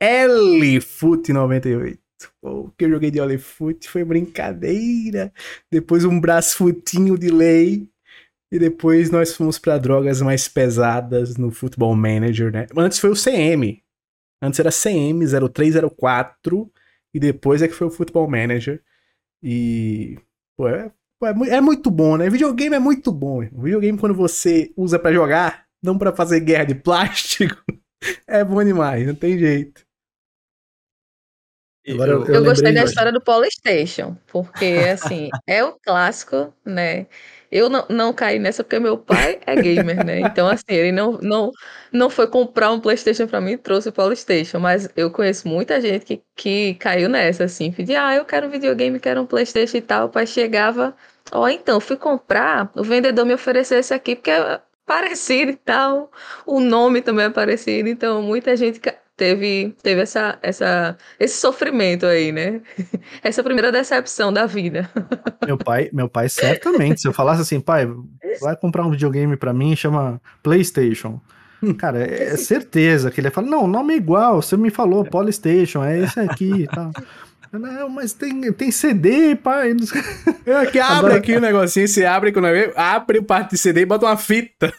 L-Foot 0.00 1.32
98. 1.32 1.98
o 2.42 2.70
que 2.70 2.84
eu 2.84 2.90
joguei 2.90 3.10
de 3.10 3.18
L-Foot 3.18 3.88
foi 3.88 4.04
brincadeira. 4.04 5.32
Depois 5.70 6.04
um 6.04 6.20
futinho 6.54 7.18
de 7.18 7.30
lei. 7.30 7.88
E 8.52 8.58
depois 8.58 9.10
nós 9.10 9.34
fomos 9.34 9.58
para 9.58 9.78
drogas 9.78 10.20
mais 10.20 10.46
pesadas 10.46 11.36
no 11.36 11.50
Football 11.50 11.96
Manager, 11.96 12.52
né? 12.52 12.66
Antes 12.76 12.98
foi 12.98 13.10
o 13.10 13.16
CM. 13.16 13.82
Antes 14.42 14.60
era 14.60 14.70
CM 14.70 15.24
0304. 15.24 16.70
E 17.14 17.18
depois 17.18 17.62
é 17.62 17.68
que 17.68 17.74
foi 17.74 17.86
o 17.86 17.90
Football 17.90 18.28
Manager. 18.28 18.82
E. 19.42 20.18
Pô, 20.56 20.68
é, 20.68 20.92
é, 21.24 21.56
é 21.56 21.60
muito 21.60 21.90
bom, 21.90 22.16
né? 22.16 22.28
Videogame 22.28 22.76
é 22.76 22.78
muito 22.78 23.12
bom. 23.12 23.40
Videogame, 23.40 23.98
quando 23.98 24.14
você 24.14 24.72
usa 24.76 24.98
para 24.98 25.12
jogar, 25.12 25.64
não 25.82 25.98
para 25.98 26.12
fazer 26.12 26.40
guerra 26.40 26.64
de 26.64 26.74
plástico. 26.74 27.56
É 28.26 28.42
bom 28.42 28.64
demais, 28.64 29.06
não 29.06 29.14
tem 29.14 29.38
jeito. 29.38 29.80
Agora, 31.88 32.12
eu, 32.12 32.26
eu, 32.26 32.34
eu 32.34 32.44
gostei 32.44 32.72
da 32.72 32.84
história 32.84 33.12
do 33.12 33.20
Polystation, 33.20 34.16
porque 34.26 34.80
assim, 34.92 35.28
é 35.46 35.64
o 35.64 35.78
clássico, 35.80 36.52
né? 36.64 37.06
Eu 37.50 37.68
não, 37.68 37.84
não 37.90 38.14
caí 38.14 38.38
nessa 38.38 38.64
porque 38.64 38.78
meu 38.78 38.96
pai 38.96 39.38
é 39.44 39.54
gamer, 39.54 40.06
né? 40.06 40.20
Então, 40.20 40.48
assim, 40.48 40.64
ele 40.68 40.90
não, 40.90 41.18
não, 41.20 41.50
não 41.92 42.08
foi 42.08 42.26
comprar 42.26 42.72
um 42.72 42.80
PlayStation 42.80 43.26
para 43.26 43.42
mim 43.42 43.52
e 43.52 43.58
trouxe 43.58 43.90
o 43.90 43.92
PlayStation. 43.92 44.58
Mas 44.58 44.88
eu 44.96 45.10
conheço 45.10 45.46
muita 45.46 45.78
gente 45.78 46.06
que, 46.06 46.22
que 46.34 46.74
caiu 46.74 47.10
nessa, 47.10 47.44
assim, 47.44 47.70
pedia, 47.70 48.06
ah, 48.06 48.14
eu 48.14 48.24
quero 48.24 48.46
um 48.46 48.50
videogame, 48.50 48.98
quero 48.98 49.20
um 49.20 49.26
PlayStation 49.26 49.76
e 49.76 49.82
tal. 49.82 50.06
O 50.06 50.08
pai 50.08 50.26
chegava, 50.26 50.96
ó, 51.32 51.42
oh, 51.42 51.48
então, 51.48 51.80
fui 51.80 51.96
comprar, 51.96 52.70
o 52.76 52.84
vendedor 52.84 53.24
me 53.24 53.34
ofereceu 53.34 53.78
esse 53.78 53.92
aqui 53.94 54.14
porque 54.14 54.30
é 54.30 54.60
parecido 54.86 55.52
e 55.52 55.56
tal. 55.56 56.10
O 56.46 56.60
nome 56.60 57.00
também 57.00 57.26
é 57.26 57.30
parecido, 57.30 57.88
então 57.88 58.22
muita 58.22 58.56
gente 58.56 58.80
teve, 59.16 59.74
teve 59.82 60.00
essa, 60.00 60.38
essa, 60.42 60.96
esse 61.18 61.40
sofrimento 61.40 62.06
aí, 62.06 62.32
né? 62.32 62.60
Essa 63.22 63.42
primeira 63.42 63.70
decepção 63.70 64.32
da 64.32 64.46
vida. 64.46 64.90
Meu 65.46 65.56
pai, 65.56 65.90
meu 65.92 66.08
pai 66.08 66.28
certamente, 66.28 67.00
se 67.00 67.08
eu 67.08 67.12
falasse 67.12 67.42
assim, 67.42 67.60
pai, 67.60 67.88
vai 68.40 68.56
comprar 68.56 68.86
um 68.86 68.90
videogame 68.90 69.36
para 69.36 69.52
mim, 69.52 69.74
chama 69.74 70.20
PlayStation. 70.40 71.20
Hum. 71.60 71.74
Cara, 71.74 71.98
é, 71.98 72.32
é 72.32 72.36
certeza 72.36 73.10
que 73.10 73.20
ele 73.20 73.26
ia 73.26 73.32
falar, 73.32 73.48
não, 73.48 73.64
o 73.64 73.68
nome 73.68 73.94
é 73.94 73.96
igual, 73.96 74.40
você 74.40 74.56
me 74.56 74.70
falou, 74.70 75.04
PlayStation, 75.04 75.82
é 75.84 75.98
esse 75.98 76.20
aqui 76.20 76.62
e 76.62 76.66
tal. 76.66 76.92
Não, 77.52 77.88
mas 77.88 78.12
tem, 78.12 78.50
tem 78.52 78.70
CD, 78.70 79.36
pai. 79.36 79.72
É 80.46 80.66
que 80.66 80.78
abre 80.80 80.96
Agora... 80.96 81.16
aqui 81.16 81.36
o 81.36 81.40
negocinho, 81.40 81.86
você 81.86 82.04
abre, 82.04 82.32
abre 82.74 83.18
o 83.18 83.22
parte 83.22 83.50
de 83.50 83.58
CD 83.58 83.82
e 83.82 83.86
bota 83.86 84.06
uma 84.06 84.16
fita. 84.16 84.72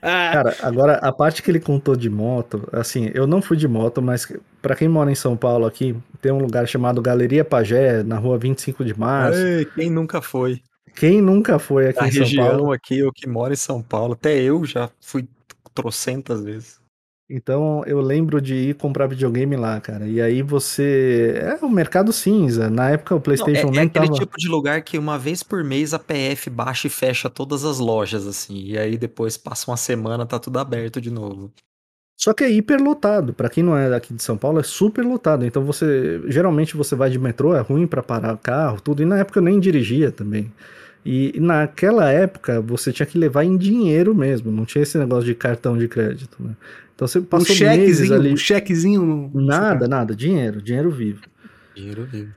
Cara, 0.00 0.56
agora 0.62 0.94
a 0.94 1.12
parte 1.12 1.42
que 1.42 1.50
ele 1.50 1.60
contou 1.60 1.94
de 1.94 2.10
moto, 2.10 2.68
assim, 2.72 3.10
eu 3.14 3.26
não 3.26 3.40
fui 3.40 3.56
de 3.56 3.68
moto, 3.68 4.02
mas 4.02 4.26
para 4.60 4.74
quem 4.74 4.88
mora 4.88 5.10
em 5.10 5.14
São 5.14 5.36
Paulo 5.36 5.66
aqui, 5.66 5.94
tem 6.20 6.32
um 6.32 6.38
lugar 6.38 6.66
chamado 6.66 7.00
Galeria 7.00 7.44
Pagé, 7.44 8.02
na 8.02 8.18
rua 8.18 8.38
25 8.38 8.84
de 8.84 8.98
março. 8.98 9.38
Ei, 9.38 9.64
quem 9.64 9.90
nunca 9.90 10.20
foi? 10.20 10.60
Quem 10.94 11.22
nunca 11.22 11.58
foi 11.58 11.88
aqui 11.88 12.04
a 12.04 12.08
em 12.08 12.26
São 12.26 12.44
Paulo? 12.44 12.72
aqui, 12.72 12.98
eu 12.98 13.12
que 13.12 13.28
moro 13.28 13.52
em 13.52 13.56
São 13.56 13.82
Paulo, 13.82 14.14
até 14.14 14.36
eu 14.40 14.64
já 14.64 14.90
fui 15.00 15.28
trocentas 15.74 16.42
vezes. 16.42 16.81
Então 17.34 17.82
eu 17.86 17.98
lembro 18.02 18.42
de 18.42 18.54
ir 18.54 18.74
comprar 18.74 19.06
videogame 19.06 19.56
lá, 19.56 19.80
cara. 19.80 20.06
E 20.06 20.20
aí 20.20 20.42
você. 20.42 21.34
É 21.36 21.64
o 21.64 21.70
mercado 21.70 22.12
cinza. 22.12 22.68
Na 22.68 22.90
época 22.90 23.14
o 23.14 23.20
PlayStation 23.20 23.68
não, 23.68 23.80
é, 23.80 23.84
é 23.84 23.86
aquele 23.86 24.06
tava... 24.06 24.18
tipo 24.18 24.36
de 24.36 24.48
lugar 24.48 24.82
que 24.82 24.98
uma 24.98 25.18
vez 25.18 25.42
por 25.42 25.64
mês 25.64 25.94
a 25.94 25.98
PF 25.98 26.50
baixa 26.50 26.88
e 26.88 26.90
fecha 26.90 27.30
todas 27.30 27.64
as 27.64 27.78
lojas, 27.78 28.26
assim. 28.26 28.66
E 28.66 28.76
aí 28.76 28.98
depois 28.98 29.38
passa 29.38 29.70
uma 29.70 29.78
semana, 29.78 30.26
tá 30.26 30.38
tudo 30.38 30.58
aberto 30.58 31.00
de 31.00 31.10
novo. 31.10 31.50
Só 32.18 32.34
que 32.34 32.44
é 32.44 32.50
hiper 32.50 32.82
lotado. 32.82 33.32
Para 33.32 33.48
quem 33.48 33.64
não 33.64 33.76
é 33.76 33.88
daqui 33.88 34.12
de 34.12 34.22
São 34.22 34.36
Paulo, 34.36 34.60
é 34.60 34.62
super 34.62 35.02
lotado. 35.02 35.46
Então 35.46 35.64
você. 35.64 36.20
Geralmente 36.28 36.76
você 36.76 36.94
vai 36.94 37.08
de 37.08 37.18
metrô, 37.18 37.56
é 37.56 37.60
ruim 37.60 37.86
para 37.86 38.02
parar 38.02 38.36
carro, 38.36 38.78
tudo. 38.78 39.02
E 39.02 39.06
na 39.06 39.18
época 39.18 39.38
eu 39.38 39.42
nem 39.42 39.58
dirigia 39.58 40.12
também. 40.12 40.52
E 41.04 41.38
naquela 41.40 42.10
época 42.10 42.60
você 42.60 42.92
tinha 42.92 43.06
que 43.06 43.18
levar 43.18 43.44
em 43.44 43.56
dinheiro 43.56 44.14
mesmo, 44.14 44.52
não 44.52 44.64
tinha 44.64 44.82
esse 44.82 44.96
negócio 44.96 45.24
de 45.24 45.34
cartão 45.34 45.76
de 45.76 45.88
crédito, 45.88 46.36
né? 46.40 46.54
Então 46.94 47.08
você 47.08 47.20
passou 47.20 47.52
um 47.52 47.58
chequezinho, 47.58 48.14
ali. 48.14 48.32
Um 48.32 48.36
chequezinho. 48.36 49.02
No... 49.04 49.40
Nada, 49.40 49.88
nada, 49.88 50.14
dinheiro, 50.14 50.62
dinheiro 50.62 50.90
vivo. 50.90 51.22
Dinheiro 51.74 52.04
vivo. 52.04 52.32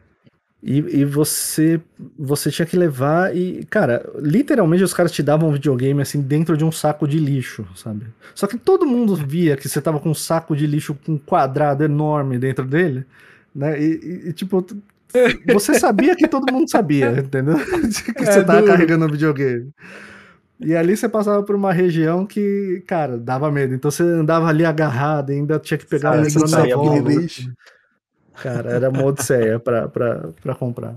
E, 0.64 0.78
e 0.78 1.06
você 1.06 1.80
você 2.18 2.50
tinha 2.50 2.66
que 2.66 2.76
levar 2.76 3.36
e, 3.36 3.64
cara, 3.66 4.04
literalmente 4.18 4.84
os 4.84 4.96
caras 4.96 5.12
te 5.12 5.22
davam 5.22 5.50
um 5.50 5.54
videogame 5.54 6.02
assim 6.02 6.20
dentro 6.20 6.58
de 6.58 6.66
um 6.66 6.72
saco 6.72 7.08
de 7.08 7.20
lixo, 7.20 7.68
sabe? 7.76 8.08
Só 8.34 8.48
que 8.48 8.58
todo 8.58 8.84
mundo 8.84 9.16
via 9.16 9.56
que 9.56 9.70
você 9.70 9.80
tava 9.80 10.00
com 10.00 10.10
um 10.10 10.16
saco 10.16 10.56
de 10.56 10.66
lixo 10.66 10.98
com 11.06 11.12
um 11.12 11.18
quadrado 11.20 11.84
enorme 11.84 12.40
dentro 12.40 12.66
dele, 12.66 13.06
né? 13.54 13.80
E, 13.80 13.86
e, 13.86 14.30
e 14.30 14.34
tipo, 14.34 14.66
você 15.52 15.80
sabia 15.80 16.16
que 16.16 16.28
todo 16.28 16.52
mundo 16.52 16.70
sabia, 16.70 17.12
entendeu? 17.12 17.56
que 18.16 18.24
é 18.24 18.32
você 18.32 18.44
tava 18.44 18.66
carregando 18.66 19.06
um 19.06 19.10
videogame. 19.10 19.72
E 20.60 20.76
ali 20.76 20.96
você 20.96 21.10
passava 21.10 21.44
por 21.44 21.56
uma 21.56 21.74
região 21.74 22.26
que, 22.26 22.84
cara, 22.88 23.18
dava 23.18 23.52
medo. 23.52 23.74
Então 23.74 23.92
você 23.92 24.04
andava 24.04 24.48
ali 24.48 24.66
agarrado, 24.66 25.32
ainda 25.32 25.60
tinha 25.60 25.78
que 25.78 25.86
pegar 25.86 26.24
Sabe, 26.30 26.72
a 26.72 26.76
na 26.76 26.76
volta. 26.76 27.10
Lixo. 27.10 27.54
Cara, 28.42 28.72
era 28.72 28.90
uma 28.90 29.04
odisseia 29.04 29.60
pra, 29.60 29.88
pra, 29.88 30.30
pra 30.42 30.56
comprar. 30.56 30.96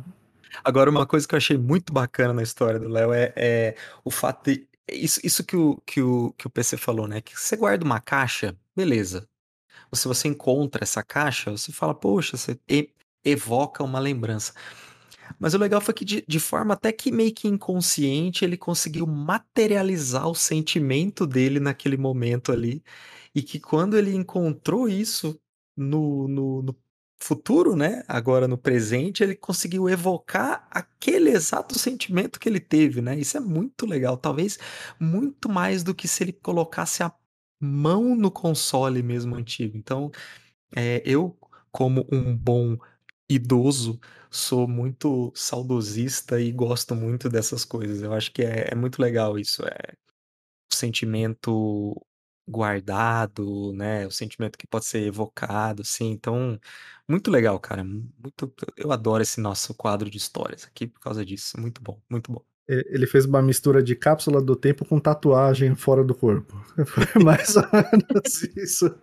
Agora, 0.64 0.90
uma 0.90 1.06
coisa 1.06 1.26
que 1.26 1.34
eu 1.34 1.36
achei 1.36 1.56
muito 1.56 1.92
bacana 1.92 2.32
na 2.32 2.42
história 2.42 2.78
do 2.78 2.88
Léo 2.88 3.12
é, 3.12 3.32
é, 3.36 3.74
o 4.04 4.10
fato 4.10 4.50
de. 4.50 4.66
Isso, 4.90 5.20
isso 5.22 5.44
que, 5.44 5.56
o, 5.56 5.80
que, 5.84 6.00
o, 6.00 6.32
que 6.36 6.46
o 6.46 6.50
PC 6.50 6.76
falou, 6.76 7.06
né? 7.06 7.20
Que 7.20 7.38
você 7.38 7.56
guarda 7.56 7.84
uma 7.84 8.00
caixa, 8.00 8.56
beleza. 8.74 9.28
Se 9.92 10.08
você 10.08 10.28
encontra 10.28 10.82
essa 10.82 11.02
caixa, 11.02 11.50
você 11.50 11.72
fala, 11.72 11.94
poxa, 11.94 12.36
você 12.36 12.58
evoca 13.24 13.82
uma 13.84 13.98
lembrança. 13.98 14.52
Mas 15.38 15.54
o 15.54 15.58
legal 15.58 15.80
foi 15.80 15.94
que, 15.94 16.04
de, 16.04 16.24
de, 16.26 16.40
forma 16.40 16.74
até 16.74 16.92
que 16.92 17.10
meio 17.12 17.34
que 17.34 17.48
inconsciente, 17.48 18.44
ele 18.44 18.56
conseguiu 18.56 19.06
materializar 19.06 20.28
o 20.28 20.34
sentimento 20.34 21.26
dele 21.26 21.60
naquele 21.60 21.96
momento 21.96 22.52
ali. 22.52 22.82
E 23.34 23.42
que 23.42 23.60
quando 23.60 23.96
ele 23.96 24.14
encontrou 24.14 24.88
isso 24.88 25.38
no, 25.76 26.26
no, 26.28 26.62
no 26.62 26.76
futuro, 27.20 27.76
né? 27.76 28.02
Agora 28.08 28.48
no 28.48 28.56
presente, 28.56 29.22
ele 29.22 29.34
conseguiu 29.34 29.88
evocar 29.88 30.66
aquele 30.70 31.30
exato 31.30 31.78
sentimento 31.78 32.38
que 32.40 32.48
ele 32.48 32.60
teve, 32.60 33.00
né? 33.00 33.18
Isso 33.18 33.36
é 33.36 33.40
muito 33.40 33.86
legal. 33.86 34.16
Talvez 34.16 34.58
muito 34.98 35.48
mais 35.48 35.82
do 35.82 35.94
que 35.94 36.08
se 36.08 36.24
ele 36.24 36.32
colocasse 36.32 37.02
a 37.02 37.12
mão 37.60 38.14
no 38.16 38.30
console 38.30 39.02
mesmo 39.02 39.34
antigo. 39.36 39.76
Então, 39.76 40.10
é, 40.74 41.02
eu, 41.04 41.36
como 41.70 42.06
um 42.10 42.36
bom 42.36 42.78
idoso, 43.28 44.00
sou 44.30 44.66
muito 44.68 45.32
saudosista 45.34 46.40
e 46.40 46.52
gosto 46.52 46.94
muito 46.94 47.28
dessas 47.28 47.64
coisas. 47.64 48.02
Eu 48.02 48.12
acho 48.14 48.32
que 48.32 48.42
é, 48.42 48.70
é 48.72 48.74
muito 48.74 49.00
legal 49.02 49.38
isso. 49.38 49.62
É 49.66 49.94
o 50.72 50.74
sentimento 50.74 51.94
guardado, 52.48 53.72
né? 53.74 54.06
O 54.06 54.10
sentimento 54.10 54.58
que 54.58 54.66
pode 54.66 54.86
ser 54.86 55.02
evocado, 55.06 55.82
assim. 55.82 56.10
Então, 56.10 56.58
muito 57.08 57.30
legal, 57.30 57.58
cara. 57.60 57.84
Muito, 57.84 58.52
eu 58.76 58.92
adoro 58.92 59.22
esse 59.22 59.40
nosso 59.40 59.74
quadro 59.74 60.10
de 60.10 60.16
histórias 60.18 60.64
aqui 60.66 60.86
por 60.86 61.00
causa 61.00 61.24
disso. 61.24 61.60
Muito 61.60 61.82
bom, 61.82 62.00
muito 62.10 62.32
bom. 62.32 62.47
Ele 62.68 63.06
fez 63.06 63.24
uma 63.24 63.40
mistura 63.40 63.82
de 63.82 63.94
cápsula 63.96 64.42
do 64.42 64.54
tempo 64.54 64.84
com 64.84 64.98
tatuagem 65.00 65.74
fora 65.74 66.04
do 66.04 66.14
corpo. 66.14 66.54
Foi 66.84 67.22
mais 67.24 67.56
ou 67.56 67.64
menos 67.72 68.42
isso 68.56 68.94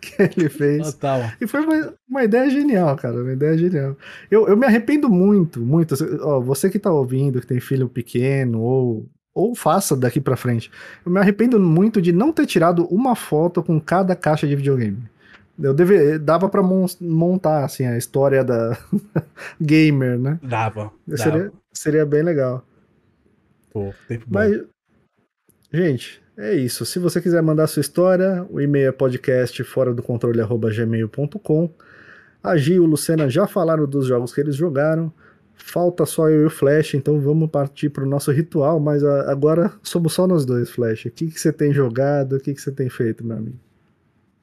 que 0.00 0.22
ele 0.22 0.48
fez. 0.48 0.94
Total. 0.94 1.22
E 1.40 1.46
foi 1.46 1.60
uma, 1.60 1.94
uma 2.08 2.22
ideia 2.24 2.48
genial, 2.48 2.94
cara. 2.96 3.20
Uma 3.20 3.32
ideia 3.32 3.58
genial. 3.58 3.96
Eu, 4.30 4.46
eu 4.46 4.56
me 4.56 4.64
arrependo 4.66 5.10
muito, 5.10 5.58
muito. 5.60 5.96
Ó, 6.22 6.40
você 6.40 6.70
que 6.70 6.78
tá 6.78 6.92
ouvindo, 6.92 7.40
que 7.40 7.46
tem 7.46 7.58
filho 7.58 7.88
pequeno, 7.88 8.60
ou, 8.60 9.06
ou 9.34 9.52
faça 9.54 9.96
daqui 9.96 10.20
pra 10.20 10.36
frente. 10.36 10.70
Eu 11.04 11.10
me 11.10 11.18
arrependo 11.18 11.58
muito 11.58 12.00
de 12.00 12.12
não 12.12 12.32
ter 12.32 12.46
tirado 12.46 12.86
uma 12.86 13.16
foto 13.16 13.62
com 13.64 13.80
cada 13.80 14.14
caixa 14.14 14.46
de 14.46 14.54
videogame. 14.54 15.02
Eu 15.60 15.74
deve, 15.74 16.20
dava 16.20 16.48
pra 16.48 16.62
mon- 16.62 16.86
montar, 17.00 17.64
assim, 17.64 17.84
a 17.84 17.98
história 17.98 18.44
da 18.44 18.78
gamer, 19.60 20.18
né? 20.18 20.38
Dava. 20.42 20.92
dava. 21.06 21.22
Seria, 21.22 21.52
seria 21.72 22.06
bem 22.06 22.22
legal. 22.22 22.64
Pô, 23.86 23.94
tempo 24.06 24.24
bom. 24.26 24.38
Mas, 24.38 24.62
gente, 25.72 26.22
é 26.36 26.54
isso. 26.54 26.84
Se 26.86 26.98
você 26.98 27.20
quiser 27.20 27.42
mandar 27.42 27.66
sua 27.66 27.80
história, 27.80 28.46
o 28.50 28.60
e-mail 28.60 28.88
é 28.88 28.92
podcast 28.92 29.62
fora 29.64 29.92
do 29.94 30.02
controle 30.02 30.40
gmail.com. 30.42 31.70
A 32.42 32.56
Gil 32.56 32.76
e 32.76 32.80
o 32.80 32.86
Lucena 32.86 33.28
já 33.28 33.46
falaram 33.46 33.86
dos 33.86 34.06
jogos 34.06 34.32
que 34.32 34.40
eles 34.40 34.54
jogaram. 34.56 35.12
Falta 35.54 36.06
só 36.06 36.28
eu 36.30 36.42
e 36.42 36.46
o 36.46 36.50
Flash, 36.50 36.94
então 36.94 37.20
vamos 37.20 37.50
partir 37.50 37.88
para 37.90 38.04
o 38.04 38.08
nosso 38.08 38.30
ritual. 38.30 38.78
Mas 38.78 39.02
a- 39.02 39.30
agora 39.30 39.72
somos 39.82 40.12
só 40.12 40.26
nós 40.26 40.44
dois, 40.44 40.70
Flash. 40.70 41.06
O 41.06 41.10
que, 41.10 41.26
que 41.30 41.40
você 41.40 41.52
tem 41.52 41.72
jogado? 41.72 42.36
O 42.36 42.40
que, 42.40 42.54
que 42.54 42.60
você 42.60 42.70
tem 42.70 42.88
feito, 42.88 43.24
meu 43.24 43.36
amigo? 43.36 43.58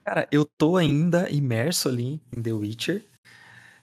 Cara, 0.05 0.27
eu 0.31 0.45
tô 0.57 0.75
ainda 0.77 1.29
imerso 1.31 1.87
ali 1.87 2.21
em 2.35 2.41
The 2.41 2.51
Witcher. 2.53 3.03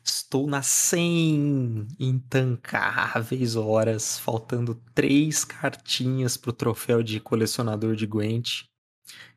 Estou 0.05 0.47
nas 0.49 0.67
100 0.67 1.87
intancáveis 1.99 3.55
horas, 3.57 4.19
faltando 4.19 4.75
três 4.95 5.45
cartinhas 5.45 6.37
pro 6.37 6.53
troféu 6.53 7.03
de 7.03 7.21
colecionador 7.21 7.95
de 7.95 8.07
Gwent. 8.07 8.65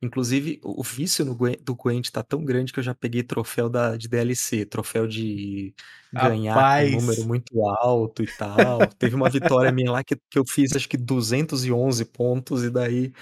Inclusive, 0.02 0.60
o 0.64 0.82
o 0.82 0.84
vício 0.84 1.26
no 1.26 1.36
Gwen- 1.36 1.58
do 1.64 1.76
Gwent 1.76 2.10
tá 2.12 2.24
tão 2.24 2.44
grande 2.46 2.74
que 2.74 2.80
eu 2.80 2.84
já 2.84 2.96
peguei 2.96 3.24
troféu 3.24 3.70
da, 3.70 3.98
de 3.98 4.08
DLC, 4.08 4.66
troféu 4.66 5.08
de 5.08 5.74
ganhar 6.14 6.56
Rapaz. 6.56 6.90
um 6.90 6.92
número 6.92 7.24
muito 7.26 7.64
alto 7.68 8.24
e 8.24 8.28
tal. 8.28 8.92
Teve 8.94 9.16
uma 9.16 9.30
vitória 9.30 9.72
minha 9.72 9.92
lá 9.92 10.04
que, 10.04 10.16
que 10.30 10.40
eu 10.40 10.46
fiz 10.48 10.76
acho 10.76 10.90
que 10.90 10.98
211 10.98 12.06
pontos, 12.06 12.64
e 12.64 12.70
daí 12.70 13.14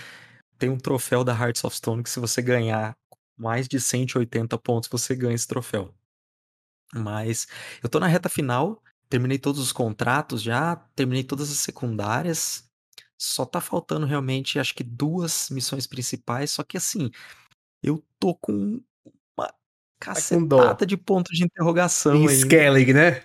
tem 0.60 0.70
um 0.70 0.78
troféu 0.78 1.24
da 1.24 1.34
Hearts 1.38 1.64
of 1.64 1.76
Stone 1.76 2.03
que 2.03 2.10
se 2.10 2.20
você 2.20 2.41
ganhar 2.41 2.95
mais 3.38 3.68
de 3.68 3.80
180 3.80 4.57
pontos, 4.60 4.90
você 4.91 5.15
ganha 5.15 5.36
esse 5.36 5.48
troféu. 5.48 5.94
Mas 6.93 7.47
eu 7.81 7.89
tô 7.89 7.99
na 7.99 8.07
reta 8.07 8.30
final, 8.30 8.81
terminei 9.10 9.38
todos 9.38 9.61
os 9.61 9.72
contratos 9.72 10.41
já, 10.41 10.76
terminei 10.95 11.23
todas 11.23 11.51
as 11.51 11.57
secundárias. 11.57 12.69
Só 13.18 13.45
tá 13.45 13.61
faltando 13.61 14.05
realmente, 14.05 14.60
acho 14.60 14.76
que 14.76 14.84
duas 14.84 15.49
missões 15.49 15.88
principais, 15.88 16.51
só 16.51 16.64
que 16.64 16.77
assim, 16.77 17.10
eu 17.81 18.03
tô 18.19 18.35
com 18.35 18.81
uma 19.38 19.47
Tá 19.47 20.14
cacetada 20.14 20.85
de 20.85 20.97
pontos 20.97 21.38
de 21.38 21.45
interrogação 21.45 22.15
Em 22.15 22.27
ainda. 22.27 22.34
Skellig, 22.34 22.93
né? 22.93 23.23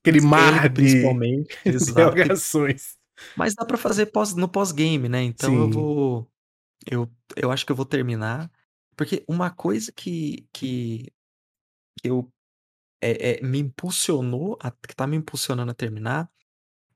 Aquele 0.00 0.20
mar 0.20 0.54
Skellig, 0.54 0.68
de 0.68 0.74
principalmente. 0.74 1.58
Interrogações. 1.66 2.96
Mas 3.36 3.54
dá 3.54 3.64
pra 3.64 3.76
fazer 3.76 4.06
pós, 4.06 4.34
no 4.34 4.48
pós-game, 4.48 5.08
né? 5.08 5.22
Então 5.22 5.54
eu 5.54 5.66
Sim. 5.66 5.70
vou. 5.70 6.30
Eu, 6.90 7.10
eu 7.36 7.50
acho 7.52 7.64
que 7.64 7.72
eu 7.72 7.76
vou 7.76 7.86
terminar. 7.86 8.50
Porque 8.96 9.24
uma 9.28 9.50
coisa 9.50 9.92
que, 9.92 10.48
que 10.52 11.12
eu 12.02 12.28
é, 13.00 13.38
é, 13.38 13.42
me 13.42 13.58
impulsionou, 13.58 14.58
a, 14.60 14.70
que 14.70 14.94
tá 14.94 15.06
me 15.06 15.16
impulsionando 15.16 15.70
a 15.70 15.74
terminar, 15.74 16.30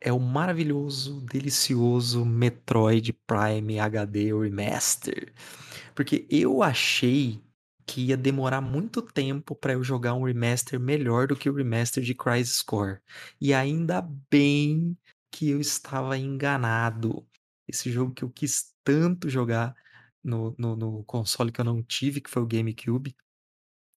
é 0.00 0.12
o 0.12 0.18
maravilhoso, 0.18 1.20
delicioso 1.22 2.24
Metroid 2.24 3.12
Prime 3.26 3.78
HD 3.78 4.32
Remaster. 4.32 5.32
Porque 5.94 6.26
eu 6.28 6.62
achei 6.62 7.40
que 7.86 8.06
ia 8.06 8.16
demorar 8.16 8.60
muito 8.60 9.02
tempo 9.02 9.54
pra 9.54 9.74
eu 9.74 9.82
jogar 9.82 10.14
um 10.14 10.24
remaster 10.24 10.78
melhor 10.80 11.26
do 11.28 11.36
que 11.36 11.48
o 11.48 11.54
remaster 11.54 12.02
de 12.02 12.14
Crisis 12.14 12.62
Core. 12.62 13.00
E 13.40 13.52
ainda 13.54 14.02
bem 14.30 14.96
que 15.30 15.50
eu 15.50 15.60
estava 15.60 16.16
enganado. 16.18 17.26
Esse 17.66 17.90
jogo 17.90 18.12
que 18.12 18.24
eu 18.24 18.30
quis 18.30 18.72
tanto 18.84 19.28
jogar 19.28 19.74
no, 20.22 20.54
no, 20.58 20.76
no 20.76 21.04
console 21.04 21.52
que 21.52 21.60
eu 21.60 21.64
não 21.64 21.82
tive, 21.82 22.20
que 22.20 22.30
foi 22.30 22.42
o 22.42 22.46
GameCube. 22.46 23.16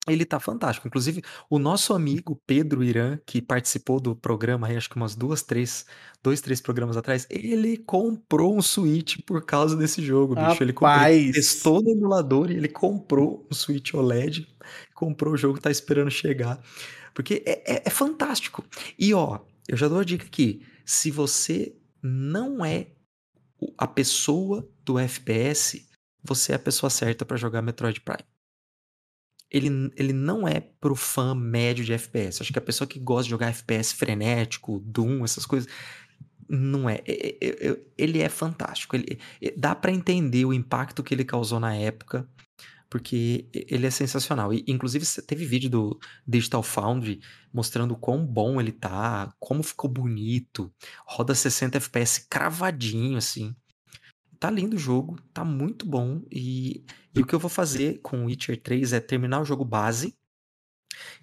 Ele 0.08 0.24
tá 0.26 0.40
fantástico. 0.40 0.88
Inclusive, 0.88 1.22
o 1.50 1.58
nosso 1.58 1.94
amigo 1.94 2.40
Pedro 2.46 2.84
Irã, 2.84 3.18
que 3.26 3.42
participou 3.42 4.00
do 4.00 4.16
programa 4.16 4.68
aí, 4.68 4.78
acho 4.78 4.90
que 4.90 4.96
umas 4.96 5.16
duas, 5.16 5.42
três, 5.42 5.86
dois, 6.24 6.42
três 6.42 6.62
programas 6.62 6.96
atrás, 6.96 7.26
ele 7.30 7.78
comprou 7.78 8.56
um 8.56 8.62
Switch 8.62 9.18
por 9.26 9.44
causa 9.46 9.76
desse 9.76 10.04
jogo, 10.04 10.36
bicho. 10.50 10.64
Ele, 10.64 10.74
comprou, 10.74 10.92
ele 11.00 11.34
testou 11.34 11.82
no 11.82 11.90
emulador 11.90 12.52
e 12.52 12.56
ele 12.56 12.68
comprou 12.70 13.48
um 13.52 13.54
Switch 13.56 13.94
OLED, 13.94 14.48
comprou 14.94 15.34
o 15.34 15.38
jogo, 15.38 15.60
tá 15.60 15.72
esperando 15.72 16.12
chegar. 16.12 16.62
Porque 17.14 17.42
é, 17.46 17.76
é- 17.78 17.84
é 17.86 17.90
fantástico. 17.90 18.64
E 19.00 19.14
ó, 19.14 19.40
eu 19.68 19.76
já 19.78 19.88
dou 19.88 20.00
a 20.00 20.04
dica 20.04 20.26
aqui. 20.26 20.62
Se 20.86 21.10
você 21.10 21.76
não 22.04 22.64
é 22.64 22.88
a 23.78 23.88
pessoa 23.88 24.68
do 24.84 25.00
FPS, 25.00 25.88
você 26.24 26.52
é 26.52 26.56
a 26.56 26.60
pessoa 26.60 26.90
certa 26.92 27.26
pra 27.26 27.38
jogar 27.38 27.62
Metroid 27.64 28.02
Prime. 28.02 28.20
Ele, 29.52 29.92
ele 29.96 30.14
não 30.14 30.48
é 30.48 30.60
pro 30.60 30.96
fã 30.96 31.34
médio 31.36 31.86
de 31.86 31.94
FPS. 31.94 32.42
Acho 32.42 32.52
que 32.52 32.60
a 32.60 32.62
pessoa 32.62 32.88
que 32.88 33.00
gosta 33.00 33.24
de 33.24 33.30
jogar 33.30 33.50
FPS 33.50 33.94
frenético, 33.94 34.80
Doom, 34.86 35.24
essas 35.24 35.46
coisas, 35.46 35.70
não 36.50 36.90
é. 36.90 37.02
Ele 37.98 38.22
é 38.22 38.30
fantástico. 38.30 38.96
Ele, 38.96 39.20
dá 39.56 39.76
pra 39.76 39.92
entender 39.92 40.46
o 40.46 40.54
impacto 40.54 41.04
que 41.04 41.14
ele 41.14 41.24
causou 41.24 41.60
na 41.60 41.76
época, 41.76 42.28
porque 42.90 43.48
ele 43.54 43.86
é 43.86 43.92
sensacional. 43.92 44.54
E, 44.54 44.64
inclusive, 44.68 45.06
teve 45.28 45.46
vídeo 45.46 45.70
do 45.70 46.00
Digital 46.28 46.64
Foundry 46.64 47.20
mostrando 47.54 47.96
quão 47.96 48.26
bom 48.26 48.60
ele 48.60 48.72
tá, 48.72 49.34
como 49.40 49.64
ficou 49.64 49.90
bonito, 49.90 50.72
roda 51.06 51.34
60 51.34 51.78
FPS 51.78 52.26
cravadinho, 52.30 53.18
assim. 53.18 53.56
Tá 54.40 54.50
lindo 54.52 54.76
o 54.76 54.80
jogo, 54.80 55.18
tá 55.34 55.44
muito 55.44 55.86
bom. 55.86 56.22
E, 56.32 56.84
e 57.14 57.22
o 57.22 57.26
que 57.26 57.34
eu 57.34 57.40
vou 57.40 57.50
fazer 57.50 58.00
com 58.02 58.24
o 58.24 58.26
Witcher 58.26 58.62
3 58.62 58.94
é 58.94 59.00
terminar 59.00 59.42
o 59.42 59.46
jogo 59.46 59.66
base. 59.66 60.16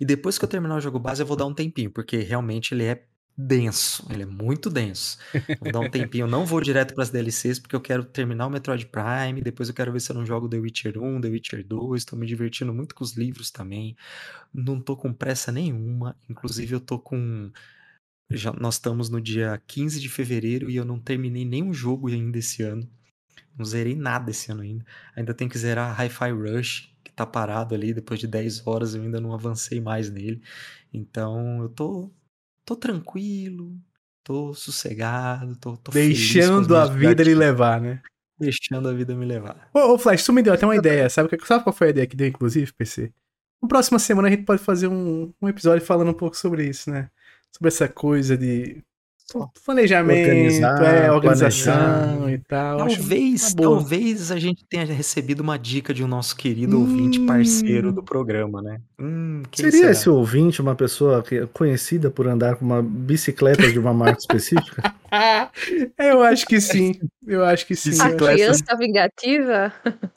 E 0.01 0.05
depois 0.05 0.39
que 0.39 0.45
eu 0.45 0.49
terminar 0.49 0.77
o 0.77 0.81
jogo 0.81 0.99
base, 0.99 1.23
eu 1.23 1.27
vou 1.27 1.37
dar 1.37 1.47
um 1.47 1.55
tempinho, 1.55 1.91
porque 1.91 2.19
realmente 2.19 2.75
ele 2.75 2.85
é 2.85 3.07
denso. 3.37 4.07
Ele 4.11 4.23
é 4.23 4.27
muito 4.27 4.71
denso. 4.71 5.19
Vou 5.61 5.73
dar 5.73 5.81
um 5.81 5.89
tempinho. 5.91 6.25
Eu 6.25 6.29
não 6.29 6.45
vou 6.45 6.61
direto 6.61 6.95
pras 6.95 7.11
DLCs, 7.11 7.59
porque 7.59 7.77
eu 7.77 7.81
quero 7.81 8.05
terminar 8.05 8.47
o 8.47 8.51
Metroid 8.51 8.87
Prime. 8.87 9.41
Depois 9.41 9.69
eu 9.69 9.75
quero 9.75 9.93
ver 9.93 10.01
se 10.01 10.11
eu 10.11 10.17
não 10.17 10.27
jogo 10.27 10.49
The 10.49 10.59
Witcher 10.59 10.99
1, 10.99 11.21
The 11.21 11.29
Witcher 11.29 11.67
2. 11.67 12.05
Tô 12.05 12.17
me 12.17 12.27
divertindo 12.27 12.73
muito 12.75 12.95
com 12.95 13.05
os 13.05 13.17
livros 13.17 13.51
também. 13.51 13.97
Não 14.53 14.81
tô 14.81 14.97
com 14.97 15.13
pressa 15.13 15.51
nenhuma. 15.51 16.17
Inclusive, 16.29 16.75
eu 16.75 16.81
tô 16.81 16.99
com. 16.99 17.51
Já, 18.31 18.53
nós 18.53 18.75
estamos 18.75 19.11
no 19.11 19.21
dia 19.21 19.61
15 19.67 20.01
de 20.01 20.09
fevereiro 20.09 20.71
e 20.71 20.77
eu 20.77 20.85
não 20.85 20.99
terminei 20.99 21.45
nenhum 21.45 21.73
jogo 21.73 22.09
ainda 22.09 22.39
esse 22.39 22.63
ano. 22.63 22.89
Não 23.57 23.65
zerei 23.65 23.95
nada 23.95 24.31
esse 24.31 24.51
ano 24.51 24.63
ainda. 24.63 24.85
Ainda 25.17 25.35
tenho 25.35 25.51
que 25.51 25.59
zerar 25.59 25.95
Hi-Fi 26.01 26.31
Rush, 26.33 26.93
que 27.05 27.13
tá 27.13 27.27
parado 27.27 27.75
ali 27.75 27.93
depois 27.93 28.19
de 28.21 28.27
10 28.27 28.67
horas, 28.67 28.95
eu 28.95 29.03
ainda 29.03 29.21
não 29.21 29.33
avancei 29.33 29.81
mais 29.81 30.11
nele. 30.11 30.43
Então 30.93 31.63
eu 31.63 31.69
tô, 31.69 32.11
tô 32.65 32.77
tranquilo, 32.77 33.77
tô 34.25 34.55
sossegado, 34.55 35.57
tô, 35.57 35.77
tô 35.77 35.93
Deixando 35.93 36.77
a 36.77 36.87
vida 36.87 37.09
jogatinhas, 37.09 37.39
levar, 37.39 37.81
né? 37.81 38.03
Deixando 38.39 38.89
a 38.89 38.93
vida 38.93 39.15
me 39.15 39.25
levar. 39.27 39.69
Ô, 39.75 39.95
ô, 39.95 39.99
Flash, 39.99 40.25
tu 40.25 40.33
me 40.33 40.43
deu 40.43 40.53
até 40.55 40.67
uma 40.67 40.77
ideia. 40.77 41.09
Sabe, 41.09 41.27
o 41.27 41.39
que- 41.39 41.47
sabe 41.47 41.63
qual 41.63 41.73
foi 41.75 41.89
a 41.89 41.91
ideia 41.91 42.07
que 42.07 42.17
deu, 42.17 42.27
inclusive, 42.27 42.73
PC? 42.73 43.13
Na 43.63 43.69
próxima 43.69 43.99
semana 43.99 44.29
a 44.29 44.31
gente 44.31 44.45
pode 44.45 44.63
fazer 44.63 44.89
um, 44.89 45.33
um 45.41 45.49
episódio 45.49 45.85
falando 45.87 46.11
um 46.11 46.15
pouco 46.15 46.37
sobre 46.37 46.67
isso, 46.69 46.91
né? 46.91 47.09
Sobre 47.53 47.69
essa 47.69 47.89
coisa 47.89 48.37
de 48.37 48.83
planejamento, 49.65 50.29
Organizar, 50.29 50.83
é, 50.85 51.11
organização 51.11 51.73
planejar. 51.75 52.31
e 52.33 52.39
tal. 52.39 52.79
Talvez, 52.79 53.55
talvez 53.55 54.31
a 54.33 54.39
gente 54.39 54.65
tenha 54.69 54.85
recebido 54.85 55.41
uma 55.41 55.59
dica 55.59 55.93
de 55.95 56.03
um 56.05 56.09
nosso 56.09 56.37
querido 56.37 56.79
ouvinte 56.81 57.21
parceiro 57.21 57.93
do 57.93 58.03
programa, 58.03 58.61
né? 58.63 58.79
Hum, 59.01 59.43
quem 59.51 59.65
Seria 59.65 59.81
será? 59.81 59.91
esse 59.93 60.09
ouvinte 60.11 60.61
uma 60.61 60.75
pessoa 60.75 61.23
que 61.23 61.47
conhecida 61.49 62.11
por 62.11 62.27
andar 62.29 62.57
com 62.57 62.65
uma 62.65 62.83
bicicleta 62.83 63.71
de 63.71 63.79
uma 63.79 63.93
marca 63.95 64.19
específica? 64.21 64.95
Eu 65.99 66.23
acho 66.23 66.47
que 66.47 66.61
sim. 66.61 66.95
Eu 67.27 67.45
acho 67.45 67.67
que 67.67 67.75
sim. 67.77 67.91
A 68.01 68.05
Bicicleta. 68.07 68.33
criança 68.35 68.77
vingativa? 68.79 69.73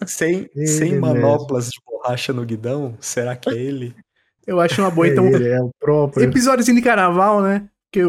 Sem, 0.05 0.49
Ele 0.55 0.67
sem 0.67 0.91
mesmo. 0.91 1.01
manoplas 1.07 1.65
de 1.69 1.79
borracha 1.85 2.31
no 2.33 2.45
guidão? 2.45 2.95
Será 2.99 3.35
que 3.35 3.49
é 3.49 3.53
ele? 3.53 3.93
Eu 4.47 4.59
acho 4.59 4.81
uma 4.81 4.91
boa. 4.91 5.07
É 5.07 5.11
Então, 5.11 5.27
ele, 5.27 5.47
é 5.49 5.59
o 5.61 5.69
próprio. 5.79 6.23
episódios 6.23 6.67
de 6.67 6.81
carnaval, 6.81 7.41
né? 7.41 7.67
Que 7.91 8.01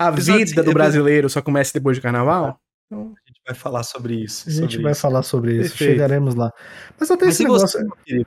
a 0.00 0.10
vida 0.10 0.62
do 0.62 0.72
brasileiro 0.72 1.28
só 1.28 1.40
começa 1.42 1.72
depois 1.72 1.98
do 1.98 2.02
carnaval. 2.02 2.58
A 2.90 2.94
gente 2.94 3.40
vai 3.46 3.54
falar 3.54 3.82
sobre 3.82 4.14
isso. 4.14 4.48
A 4.48 4.52
gente 4.52 4.78
vai 4.80 4.92
isso. 4.92 5.00
falar 5.00 5.22
sobre 5.22 5.52
isso, 5.52 5.70
Perfeito. 5.70 5.92
chegaremos 5.92 6.34
lá. 6.34 6.52
Mas 6.98 7.10
até 7.10 7.26
Mas 7.26 7.34
esse 7.34 7.44
negócio. 7.44 7.66
você, 7.68 7.84
meu 7.84 7.96
querido? 8.04 8.26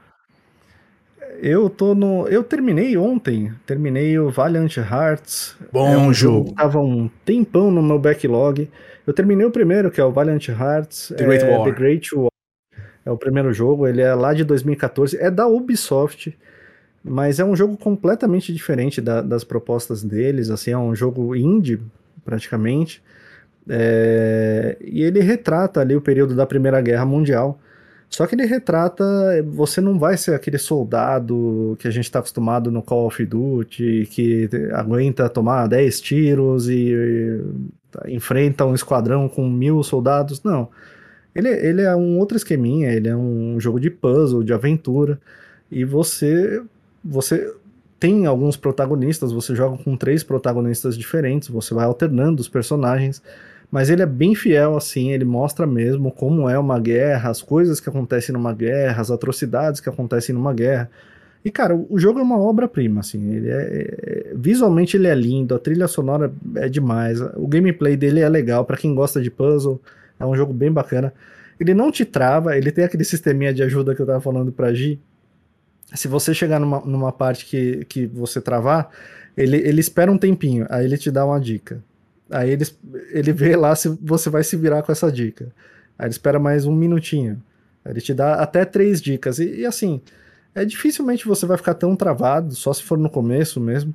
eu 1.42 1.70
tô 1.70 1.94
no. 1.94 2.28
Eu 2.28 2.44
terminei 2.44 2.98
ontem. 2.98 3.54
Terminei 3.66 4.18
o 4.18 4.30
Valiant 4.30 4.78
Hearts. 4.78 5.56
Bom 5.72 5.88
é 5.88 5.98
um 5.98 6.14
jogo. 6.14 6.54
Tava 6.54 6.80
um 6.80 7.10
tempão 7.24 7.72
no 7.72 7.82
meu 7.82 8.00
backlog. 8.00 8.70
Eu 9.06 9.14
terminei 9.14 9.46
o 9.46 9.52
primeiro, 9.52 9.92
que 9.92 10.02
é 10.02 10.06
o 10.06 10.12
Valiant 10.12 10.48
Hearts. 10.48 11.14
The 11.16 11.24
Great 11.24 11.46
é, 11.46 11.50
War. 11.50 11.66
The 11.66 11.72
Great 11.72 12.16
War. 12.16 12.30
É 13.06 13.12
o 13.12 13.18
primeiro 13.18 13.54
jogo, 13.54 13.88
ele 13.88 14.02
é 14.02 14.14
lá 14.16 14.34
de 14.34 14.44
2014. 14.44 15.18
É 15.18 15.30
da 15.30 15.46
Ubisoft. 15.48 16.36
Mas 17.08 17.40
é 17.40 17.46
um 17.46 17.56
jogo 17.56 17.78
completamente 17.78 18.52
diferente 18.52 19.00
da- 19.00 19.22
das 19.22 19.44
propostas 19.44 20.04
deles. 20.04 20.50
Assim, 20.50 20.72
é 20.72 20.78
um 20.78 20.96
jogo 20.96 21.36
indie, 21.36 21.80
praticamente. 22.24 23.02
É, 23.70 24.78
e 24.82 25.02
ele 25.04 25.20
retrata 25.22 25.82
ali 25.82 25.96
o 25.96 26.02
período 26.02 26.36
da 26.36 26.46
Primeira 26.46 26.82
Guerra 26.82 27.06
Mundial. 27.06 27.60
Só 28.10 28.26
que 28.26 28.36
ele 28.36 28.46
retrata, 28.46 29.04
você 29.48 29.82
não 29.82 30.00
vai 30.00 30.16
ser 30.18 30.34
aquele 30.36 30.58
soldado 30.58 31.76
que 31.80 31.88
a 31.88 31.92
gente 31.92 32.06
está 32.06 32.20
acostumado 32.20 32.72
no 32.72 32.82
Call 32.82 33.08
of 33.08 33.26
Duty, 33.26 34.08
que 34.12 34.50
aguenta 34.74 35.28
tomar 35.28 35.68
10 35.68 36.00
tiros 36.02 36.70
e, 36.70 36.94
e 38.08 38.14
enfrenta 38.16 38.66
um 38.66 38.74
esquadrão 38.76 39.28
com 39.28 39.50
mil 39.50 39.82
soldados. 39.84 40.42
Não. 40.44 40.70
Ele, 41.36 41.50
ele 41.50 41.82
é 41.82 41.96
um 41.96 42.18
outro 42.18 42.38
esqueminha, 42.38 42.92
ele 42.92 43.10
é 43.10 43.16
um 43.16 43.60
jogo 43.60 43.80
de 43.80 43.90
puzzle, 43.90 44.44
de 44.44 44.54
aventura. 44.54 45.20
E 45.70 45.84
você, 45.84 46.62
você 47.06 47.54
tem 48.00 48.26
alguns 48.26 48.58
protagonistas, 48.58 49.32
você 49.32 49.56
joga 49.56 49.82
com 49.84 49.96
três 49.96 50.24
protagonistas 50.24 50.98
diferentes, 50.98 51.48
você 51.48 51.74
vai 51.74 51.86
alternando 51.86 52.42
os 52.42 52.50
personagens. 52.50 53.22
Mas 53.72 53.90
ele 53.90 54.02
é 54.02 54.06
bem 54.06 54.36
fiel, 54.36 54.78
assim, 54.78 55.12
ele 55.12 55.26
mostra 55.26 55.66
mesmo 55.66 56.12
como 56.12 56.50
é 56.50 56.58
uma 56.58 56.80
guerra, 56.80 57.30
as 57.30 57.42
coisas 57.42 57.80
que 57.80 57.90
acontecem 57.90 58.34
numa 58.34 58.54
guerra, 58.54 59.02
as 59.02 59.12
atrocidades 59.12 59.82
que 59.82 59.90
acontecem 59.90 60.34
numa 60.36 60.54
guerra. 60.54 60.90
E, 61.44 61.52
cara, 61.52 61.76
o 61.76 61.98
jogo 62.00 62.20
é 62.20 62.24
uma 62.24 62.40
obra-prima, 62.40 63.02
assim, 63.02 63.34
ele 63.34 63.50
é, 63.50 63.62
é- 64.32 64.34
visualmente 64.36 64.98
ele 64.98 65.08
é 65.08 65.14
lindo, 65.16 65.54
a 65.54 65.60
trilha 65.60 65.88
sonora 65.88 66.34
é 66.56 66.68
demais, 66.68 67.22
o 67.22 67.48
gameplay 67.48 67.96
dele 67.96 68.20
é 68.20 68.30
legal, 68.30 68.66
pra 68.66 68.78
quem 68.78 68.96
gosta 68.96 69.22
de 69.22 69.30
puzzle, 69.30 69.80
é 70.20 70.26
um 70.26 70.36
jogo 70.36 70.54
bem 70.54 70.72
bacana. 70.72 71.14
Ele 71.60 71.74
não 71.74 71.92
te 71.92 72.04
trava, 72.04 72.58
ele 72.58 72.72
tem 72.72 72.84
aquele 72.84 73.04
sisteminha 73.04 73.54
de 73.54 73.64
ajuda 73.64 73.94
que 73.96 74.02
eu 74.02 74.06
tava 74.06 74.22
falando 74.22 74.52
pra 74.52 74.74
Gi. 74.74 75.00
Se 75.94 76.08
você 76.08 76.34
chegar 76.34 76.60
numa, 76.60 76.80
numa 76.82 77.12
parte 77.12 77.46
que, 77.46 77.86
que 77.86 78.08
você 78.08 78.42
travar, 78.42 78.90
ele, 79.38 79.58
ele 79.58 79.80
espera 79.80 80.12
um 80.12 80.18
tempinho, 80.18 80.66
aí 80.70 80.86
ele 80.86 80.98
te 80.98 81.12
dá 81.12 81.26
uma 81.26 81.40
dica. 81.40 81.84
Aí 82.30 82.50
ele, 82.50 82.66
ele 83.12 83.32
vê 83.32 83.56
lá 83.56 83.76
se 83.76 83.90
você 84.02 84.30
vai 84.30 84.44
se 84.44 84.56
virar 84.56 84.82
com 84.82 84.92
essa 84.92 85.12
dica. 85.12 85.52
Aí 85.98 86.08
ele 86.08 86.12
espera 86.12 86.40
mais 86.40 86.66
um 86.66 86.74
minutinho. 86.74 87.42
Aí 87.84 87.92
ele 87.92 88.02
te 88.02 88.14
dá 88.14 88.36
até 88.36 88.66
três 88.66 89.02
dicas. 89.02 89.38
E, 89.40 89.60
e 89.60 89.66
assim, 89.66 90.02
é 90.56 90.66
dificilmente 90.66 91.28
você 91.28 91.46
vai 91.46 91.58
ficar 91.58 91.76
tão 91.76 91.96
travado, 91.96 92.56
só 92.56 92.74
se 92.74 92.82
for 92.82 92.98
no 92.98 93.10
começo 93.10 93.60
mesmo. 93.60 93.94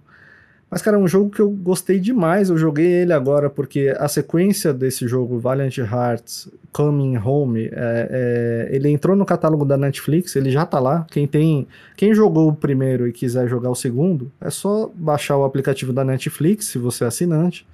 Mas, 0.70 0.80
cara, 0.82 0.96
é 0.96 1.00
um 1.00 1.08
jogo 1.08 1.30
que 1.30 1.40
eu 1.40 1.50
gostei 1.50 1.98
demais. 1.98 2.48
Eu 2.48 2.56
joguei 2.56 2.86
ele 2.86 3.12
agora 3.12 3.50
porque 3.50 3.92
a 3.98 4.06
sequência 4.06 4.72
desse 4.72 5.08
jogo, 5.08 5.40
Valiant 5.40 5.76
Hearts 5.78 6.48
Coming 6.72 7.16
Home, 7.16 7.64
é, 7.64 7.70
é, 7.72 8.68
ele 8.70 8.88
entrou 8.88 9.16
no 9.16 9.26
catálogo 9.26 9.64
da 9.64 9.76
Netflix, 9.76 10.36
ele 10.36 10.48
já 10.50 10.64
tá 10.64 10.78
lá. 10.78 11.04
Quem 11.10 11.26
tem, 11.26 11.66
quem 11.96 12.14
jogou 12.14 12.48
o 12.48 12.54
primeiro 12.54 13.08
e 13.08 13.12
quiser 13.12 13.48
jogar 13.48 13.70
o 13.70 13.74
segundo, 13.74 14.30
é 14.40 14.48
só 14.48 14.88
baixar 14.94 15.36
o 15.36 15.44
aplicativo 15.44 15.92
da 15.92 16.04
Netflix, 16.04 16.66
se 16.66 16.78
você 16.78 17.02
é 17.02 17.08
assinante, 17.08 17.66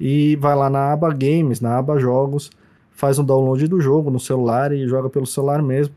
e 0.00 0.34
vai 0.36 0.56
lá 0.56 0.70
na 0.70 0.90
aba 0.90 1.10
Games, 1.10 1.60
na 1.60 1.76
aba 1.76 1.98
Jogos, 1.98 2.50
faz 2.92 3.18
um 3.18 3.24
download 3.24 3.68
do 3.68 3.78
jogo 3.78 4.10
no 4.10 4.18
celular 4.18 4.72
e 4.72 4.88
joga 4.88 5.10
pelo 5.10 5.26
celular 5.26 5.60
mesmo. 5.60 5.94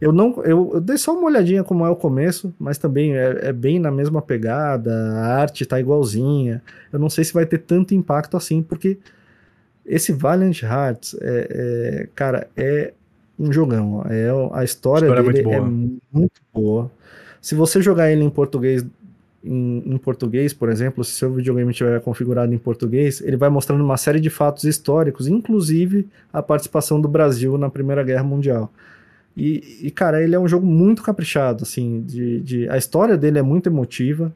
Eu 0.00 0.12
não, 0.12 0.42
eu, 0.44 0.70
eu 0.74 0.80
dei 0.80 0.96
só 0.96 1.12
uma 1.12 1.26
olhadinha 1.26 1.64
como 1.64 1.84
é 1.84 1.90
o 1.90 1.96
começo, 1.96 2.54
mas 2.58 2.78
também 2.78 3.16
é, 3.16 3.48
é 3.48 3.52
bem 3.52 3.80
na 3.80 3.90
mesma 3.90 4.22
pegada, 4.22 4.92
a 4.92 5.40
arte 5.40 5.66
tá 5.66 5.80
igualzinha. 5.80 6.62
Eu 6.92 6.98
não 6.98 7.10
sei 7.10 7.24
se 7.24 7.34
vai 7.34 7.44
ter 7.44 7.58
tanto 7.58 7.94
impacto 7.94 8.36
assim, 8.36 8.62
porque 8.62 8.98
esse 9.84 10.12
Valiant 10.12 10.62
Hearts, 10.62 11.16
é, 11.20 11.48
é, 11.50 12.08
cara, 12.14 12.46
é 12.56 12.92
um 13.38 13.52
jogão. 13.52 14.04
É, 14.08 14.28
a 14.52 14.62
história, 14.62 15.06
História 15.06 15.32
dele 15.32 15.42
muito 15.42 15.56
é 15.56 15.60
muito 16.12 16.40
boa. 16.52 16.90
Se 17.40 17.54
você 17.54 17.80
jogar 17.80 18.10
ele 18.10 18.22
em 18.22 18.30
português, 18.30 18.84
em, 19.42 19.82
em 19.84 19.96
português, 19.96 20.52
por 20.52 20.68
exemplo, 20.68 21.02
se 21.02 21.12
seu 21.12 21.32
videogame 21.32 21.70
estiver 21.70 22.00
configurado 22.00 22.52
em 22.52 22.58
português, 22.58 23.20
ele 23.20 23.36
vai 23.36 23.48
mostrando 23.48 23.82
uma 23.82 23.96
série 23.96 24.20
de 24.20 24.30
fatos 24.30 24.64
históricos, 24.64 25.26
inclusive 25.26 26.06
a 26.32 26.42
participação 26.42 27.00
do 27.00 27.08
Brasil 27.08 27.56
na 27.56 27.70
Primeira 27.70 28.02
Guerra 28.02 28.24
Mundial. 28.24 28.72
E, 29.38 29.86
e, 29.86 29.90
cara, 29.92 30.20
ele 30.22 30.34
é 30.34 30.38
um 30.40 30.48
jogo 30.48 30.66
muito 30.66 31.02
caprichado, 31.02 31.62
assim, 31.62 32.02
de, 32.02 32.40
de- 32.40 32.68
a 32.68 32.76
história 32.76 33.16
dele 33.16 33.38
é 33.38 33.42
muito 33.42 33.68
emotiva, 33.68 34.34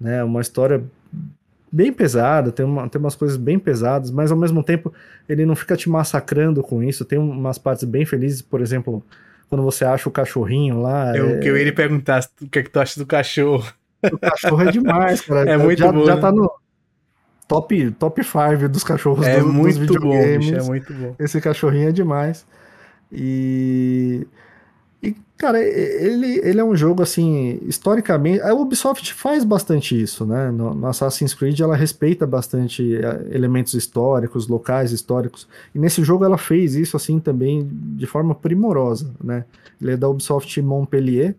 né, 0.00 0.22
uma 0.22 0.40
história 0.40 0.84
bem 1.72 1.92
pesada, 1.92 2.52
tem, 2.52 2.64
uma, 2.64 2.88
tem 2.88 3.00
umas 3.00 3.16
coisas 3.16 3.36
bem 3.36 3.58
pesadas, 3.58 4.12
mas 4.12 4.30
ao 4.30 4.38
mesmo 4.38 4.62
tempo 4.62 4.92
ele 5.28 5.44
não 5.44 5.56
fica 5.56 5.76
te 5.76 5.90
massacrando 5.90 6.62
com 6.62 6.82
isso, 6.84 7.04
tem 7.04 7.18
umas 7.18 7.58
partes 7.58 7.82
bem 7.84 8.06
felizes, 8.06 8.42
por 8.42 8.60
exemplo, 8.60 9.02
quando 9.48 9.64
você 9.64 9.84
acha 9.84 10.08
o 10.08 10.12
cachorrinho 10.12 10.80
lá, 10.80 11.16
Eu, 11.16 11.30
é- 11.30 11.38
que 11.40 11.48
eu 11.50 11.58
ia 11.58 11.64
lhe 11.64 11.72
perguntar 11.72 12.22
o 12.40 12.48
que 12.48 12.60
é 12.60 12.62
que 12.62 12.70
tu 12.70 12.78
acha 12.78 13.00
do 13.00 13.06
cachorro. 13.06 13.66
o 14.12 14.18
cachorro 14.18 14.62
é 14.62 14.70
demais, 14.70 15.20
cara, 15.20 15.50
É 15.50 15.56
muito 15.58 15.78
já, 15.78 15.90
bom, 15.90 16.04
já 16.06 16.14
né? 16.14 16.20
tá 16.20 16.30
no 16.30 16.48
top, 17.48 17.90
top 17.92 18.22
5 18.22 18.68
dos 18.68 18.84
cachorros 18.84 19.26
É 19.26 19.40
do- 19.40 19.46
dos 19.46 19.54
muito 19.54 19.94
bom, 19.94 20.10
videogames. 20.10 20.46
bicho, 20.50 20.54
é 20.54 20.62
muito 20.62 20.94
bom. 20.94 21.16
Esse 21.18 21.40
cachorrinho 21.40 21.88
é 21.88 21.92
demais. 21.92 22.46
E. 23.12 24.26
Cara, 25.36 25.60
ele, 25.60 26.38
ele 26.44 26.60
é 26.60 26.64
um 26.64 26.76
jogo 26.76 27.02
assim, 27.02 27.58
historicamente. 27.62 28.40
A 28.40 28.54
Ubisoft 28.54 29.12
faz 29.12 29.42
bastante 29.42 30.00
isso, 30.00 30.24
né? 30.24 30.50
No, 30.52 30.72
no 30.72 30.86
Assassin's 30.86 31.34
Creed 31.34 31.58
ela 31.58 31.74
respeita 31.74 32.24
bastante 32.24 32.94
eh, 32.94 33.26
elementos 33.32 33.74
históricos, 33.74 34.46
locais 34.46 34.92
históricos. 34.92 35.48
E 35.74 35.78
nesse 35.78 36.04
jogo 36.04 36.24
ela 36.24 36.38
fez 36.38 36.76
isso 36.76 36.96
assim 36.96 37.18
também 37.18 37.68
de 37.96 38.06
forma 38.06 38.32
primorosa, 38.32 39.12
né? 39.22 39.44
Ele 39.82 39.92
é 39.92 39.96
da 39.96 40.08
Ubisoft 40.08 40.62
Montpellier. 40.62 41.34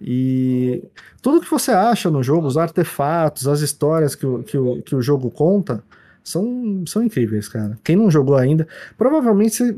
E 0.00 0.82
tudo 1.22 1.40
que 1.40 1.50
você 1.50 1.70
acha 1.70 2.10
no 2.10 2.22
jogo, 2.24 2.48
os 2.48 2.56
artefatos, 2.56 3.46
as 3.46 3.60
histórias 3.60 4.16
que 4.16 4.26
o, 4.26 4.42
que 4.42 4.58
o, 4.58 4.82
que 4.82 4.96
o 4.96 5.02
jogo 5.02 5.30
conta, 5.30 5.84
são, 6.22 6.82
são 6.86 7.02
incríveis, 7.02 7.48
cara. 7.48 7.78
Quem 7.84 7.96
não 7.96 8.10
jogou 8.10 8.36
ainda, 8.36 8.66
provavelmente 8.98 9.76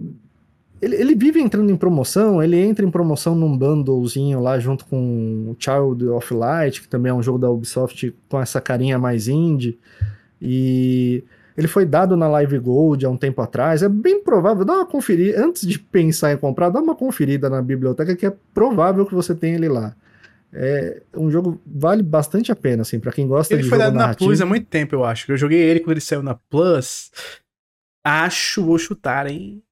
ele, 0.82 0.96
ele 0.96 1.14
vive 1.14 1.40
entrando 1.40 1.70
em 1.70 1.76
promoção, 1.76 2.42
ele 2.42 2.58
entra 2.58 2.84
em 2.84 2.90
promoção 2.90 3.36
num 3.36 3.56
bundlezinho 3.56 4.40
lá 4.40 4.58
junto 4.58 4.84
com 4.84 5.54
Child 5.56 6.08
of 6.08 6.34
Light, 6.34 6.82
que 6.82 6.88
também 6.88 7.10
é 7.10 7.14
um 7.14 7.22
jogo 7.22 7.38
da 7.38 7.48
Ubisoft 7.48 8.12
com 8.28 8.40
essa 8.40 8.60
carinha 8.60 8.98
mais 8.98 9.28
indie. 9.28 9.78
E 10.40 11.22
ele 11.56 11.68
foi 11.68 11.86
dado 11.86 12.16
na 12.16 12.26
Live 12.26 12.58
Gold 12.58 13.06
há 13.06 13.08
um 13.08 13.16
tempo 13.16 13.40
atrás. 13.40 13.84
É 13.84 13.88
bem 13.88 14.24
provável, 14.24 14.64
dá 14.64 14.74
uma 14.74 14.86
conferida, 14.86 15.40
antes 15.44 15.64
de 15.64 15.78
pensar 15.78 16.32
em 16.32 16.36
comprar, 16.36 16.68
dá 16.68 16.80
uma 16.80 16.96
conferida 16.96 17.48
na 17.48 17.62
biblioteca 17.62 18.16
que 18.16 18.26
é 18.26 18.34
provável 18.52 19.06
que 19.06 19.14
você 19.14 19.36
tenha 19.36 19.54
ele 19.54 19.68
lá. 19.68 19.94
É 20.52 21.00
um 21.16 21.30
jogo 21.30 21.62
vale 21.64 22.02
bastante 22.02 22.50
a 22.50 22.56
pena, 22.56 22.82
assim, 22.82 22.98
para 22.98 23.12
quem 23.12 23.26
gosta 23.26 23.54
Ele 23.54 23.62
de 23.62 23.68
foi 23.68 23.78
jogo 23.78 23.86
dado 23.86 23.94
na 23.94 24.00
narrativo. 24.00 24.28
Plus 24.28 24.40
há 24.40 24.46
muito 24.46 24.66
tempo, 24.66 24.96
eu 24.96 25.04
acho. 25.04 25.30
Eu 25.30 25.36
joguei 25.36 25.60
ele 25.60 25.78
quando 25.78 25.92
ele 25.92 26.00
saiu 26.00 26.22
na 26.24 26.34
Plus. 26.34 27.10
Acho, 28.04 28.64
vou 28.64 28.78
chutar 28.78 29.30
eh, 29.30 29.62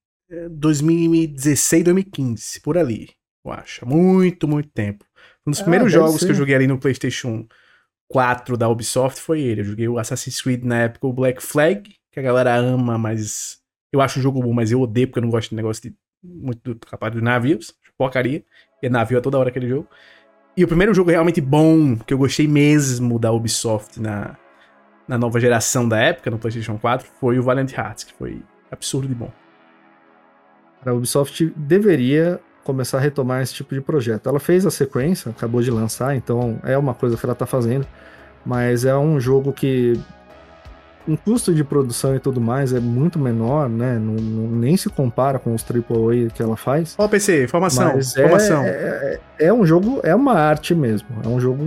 2016, 0.51 1.85
2015, 1.85 2.61
por 2.61 2.79
ali. 2.79 3.11
Eu 3.45 3.53
acho. 3.53 3.87
Muito, 3.87 4.47
muito 4.47 4.69
tempo. 4.71 5.05
Um 5.47 5.51
dos 5.51 5.61
Ah, 5.61 5.65
primeiros 5.65 5.93
jogos 5.93 6.21
ser. 6.21 6.27
que 6.27 6.33
eu 6.33 6.37
joguei 6.37 6.55
ali 6.55 6.67
no 6.67 6.79
PlayStation 6.79 7.47
4 8.09 8.57
da 8.57 8.69
Ubisoft 8.69 9.21
foi 9.21 9.41
ele. 9.41 9.61
Eu 9.63 9.65
joguei 9.65 9.89
o 9.89 9.99
Assassin's 9.99 10.41
Creed 10.41 10.65
na 10.65 10.83
época, 10.83 11.07
o 11.07 11.13
Black 11.13 11.43
Flag, 11.43 11.95
que 12.13 12.21
a 12.21 12.23
galera 12.23 12.55
ama, 12.57 12.99
mas 12.99 13.61
eu 13.93 14.01
acho 14.01 14.19
o 14.19 14.23
jogo 14.23 14.41
bom, 14.43 14.53
mas 14.53 14.71
eu 14.71 14.81
odeio 14.81 15.09
porque 15.09 15.19
eu 15.19 15.23
não 15.23 15.31
gosto 15.31 15.51
de 15.51 15.57
negócio 15.57 15.83
de 15.83 15.97
muito 16.23 16.75
do 16.75 16.87
capaz 16.87 17.13
de 17.15 17.21
navios. 17.21 17.75
Porcaria. 17.97 18.45
E 18.83 18.87
é 18.87 18.91
navio 18.91 19.19
a 19.19 19.21
toda 19.21 19.39
hora 19.39 19.49
aquele 19.51 19.69
jogo. 19.69 19.89
E 20.57 20.65
o 20.65 20.69
primeiro 20.69 20.93
jogo 20.95 21.11
realmente 21.11 21.41
bom, 21.41 21.97
que 21.97 22.13
eu 22.13 22.19
gostei 22.19 22.47
mesmo 22.49 23.19
da 23.19 23.31
Ubisoft 23.33 24.01
na, 24.01 24.37
na 25.07 25.17
nova 25.19 25.39
geração 25.41 25.89
da 25.89 25.99
época, 25.99 26.31
no 26.31 26.39
PlayStation 26.39 26.79
4, 26.79 27.07
foi 27.21 27.39
o 27.39 27.43
Valiant 27.43 27.73
Hearts, 27.73 28.05
que 28.05 28.13
foi 28.15 28.43
absurdo 28.71 29.09
de 29.09 29.15
bom. 29.15 29.31
A 30.85 30.93
Ubisoft 30.93 31.53
deveria 31.57 32.41
começar 32.65 32.99
a 32.99 33.01
retomar 33.01 33.43
esse 33.43 33.55
tipo 33.55 33.75
de 33.75 33.81
projeto. 33.81 34.29
Ela 34.29 34.39
fez 34.41 34.65
a 34.67 34.71
sequência, 34.71 35.31
acabou 35.31 35.61
de 35.63 35.71
lançar, 35.71 36.15
então 36.17 36.59
é 36.65 36.77
uma 36.79 36.95
coisa 36.95 37.17
que 37.17 37.25
ela 37.27 37.35
tá 37.35 37.47
fazendo, 37.47 37.87
mas 38.45 38.85
é 38.85 38.97
um 38.97 39.19
jogo 39.21 39.53
que 39.53 39.99
o 41.09 41.17
custo 41.17 41.53
de 41.53 41.65
produção 41.65 42.15
e 42.15 42.21
tudo 42.21 42.41
mais 42.41 42.73
é 42.73 42.79
muito 42.81 43.19
menor, 43.19 43.69
né? 43.69 43.99
Não, 43.99 44.15
não- 44.15 44.51
nem 44.51 44.77
se 44.77 44.89
compara 44.89 45.39
com 45.39 45.55
os 45.55 45.63
AAA 45.65 46.31
que 46.33 46.43
ela 46.43 46.57
faz. 46.57 46.95
Ó, 46.99 47.09
PC, 47.09 47.49
formação, 47.49 47.95
Mas 47.95 48.17
é, 48.17 48.23
formação. 48.23 48.63
é, 48.65 49.21
é 49.39 49.53
um 49.53 49.65
jogo, 49.67 50.01
é 50.05 50.15
uma 50.15 50.35
arte 50.35 50.75
mesmo. 50.75 51.09
É 51.25 51.29
um 51.29 51.41
jogo. 51.41 51.67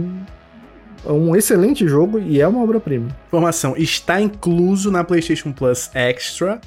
É 1.06 1.12
um 1.12 1.36
excelente 1.36 1.86
jogo 1.88 2.18
e 2.20 2.40
é 2.40 2.48
uma 2.48 2.64
obra-prima. 2.64 3.10
Formação. 3.30 3.76
Está 3.76 4.22
incluso 4.22 4.90
na 4.90 5.04
PlayStation 5.04 5.52
Plus 5.52 5.90
Extra 5.94 6.62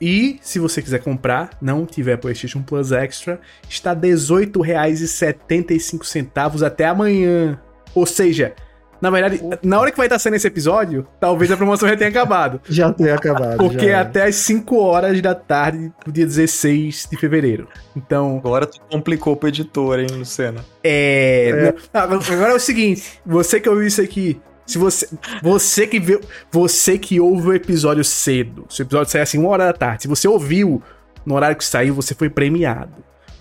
E 0.00 0.38
se 0.40 0.58
você 0.58 0.80
quiser 0.80 1.00
comprar, 1.00 1.50
não 1.60 1.84
tiver 1.84 2.16
PlayStation 2.16 2.62
Plus 2.62 2.90
Extra, 2.90 3.38
está 3.68 3.92
R$ 3.92 4.00
18,75 4.00 6.66
até 6.66 6.86
amanhã. 6.86 7.60
Ou 7.94 8.06
seja, 8.06 8.54
na 9.00 9.10
verdade, 9.10 9.40
na 9.62 9.80
hora 9.80 9.90
que 9.90 9.96
vai 9.96 10.06
estar 10.06 10.18
sendo 10.18 10.36
esse 10.36 10.46
episódio, 10.46 11.06
talvez 11.18 11.50
a 11.50 11.56
promoção 11.56 11.88
já 11.88 11.96
tenha 11.96 12.10
acabado. 12.10 12.60
Já 12.68 12.92
tenha 12.92 13.14
acabado. 13.14 13.56
Porque 13.56 13.86
já. 13.86 13.92
é 13.92 13.94
até 13.94 14.24
as 14.24 14.36
5 14.36 14.76
horas 14.76 15.20
da 15.20 15.34
tarde 15.34 15.92
do 16.04 16.12
dia 16.12 16.26
16 16.26 17.08
de 17.10 17.16
fevereiro. 17.16 17.68
Então. 17.96 18.38
Agora 18.38 18.66
tu 18.66 18.78
complicou 18.90 19.36
pro 19.36 19.48
editor, 19.48 20.00
hein, 20.00 20.08
Lucena? 20.12 20.64
É. 20.84 21.50
é. 21.50 21.74
Não, 21.92 22.02
agora 22.02 22.52
é 22.52 22.54
o 22.54 22.60
seguinte: 22.60 23.20
você 23.24 23.58
que 23.58 23.68
ouviu 23.68 23.86
isso 23.86 24.00
aqui, 24.00 24.40
se 24.70 24.78
você. 24.78 25.08
Você 25.42 25.86
que 25.86 25.98
viu. 25.98 26.20
Você 26.50 26.98
que 26.98 27.20
ouve 27.20 27.48
o 27.48 27.54
episódio 27.54 28.04
cedo. 28.04 28.66
Se 28.68 28.82
o 28.82 28.84
episódio 28.84 29.10
sair 29.10 29.22
assim, 29.22 29.38
uma 29.38 29.48
hora 29.48 29.66
da 29.66 29.72
tarde. 29.72 30.02
Se 30.02 30.08
você 30.08 30.28
ouviu 30.28 30.82
no 31.24 31.34
horário 31.34 31.56
que 31.56 31.64
saiu, 31.64 31.94
você 31.94 32.14
foi 32.14 32.30
premiado. 32.30 32.92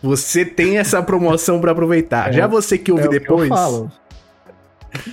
Você 0.01 0.45
tem 0.45 0.77
essa 0.77 1.01
promoção 1.03 1.59
para 1.59 1.71
aproveitar. 1.71 2.29
É, 2.29 2.33
Já 2.33 2.47
você 2.47 2.77
que 2.77 2.91
ouve 2.91 3.05
é 3.05 3.07
depois. 3.07 3.47
Que 3.47 3.53
eu 3.53 3.57
falo. 3.57 3.91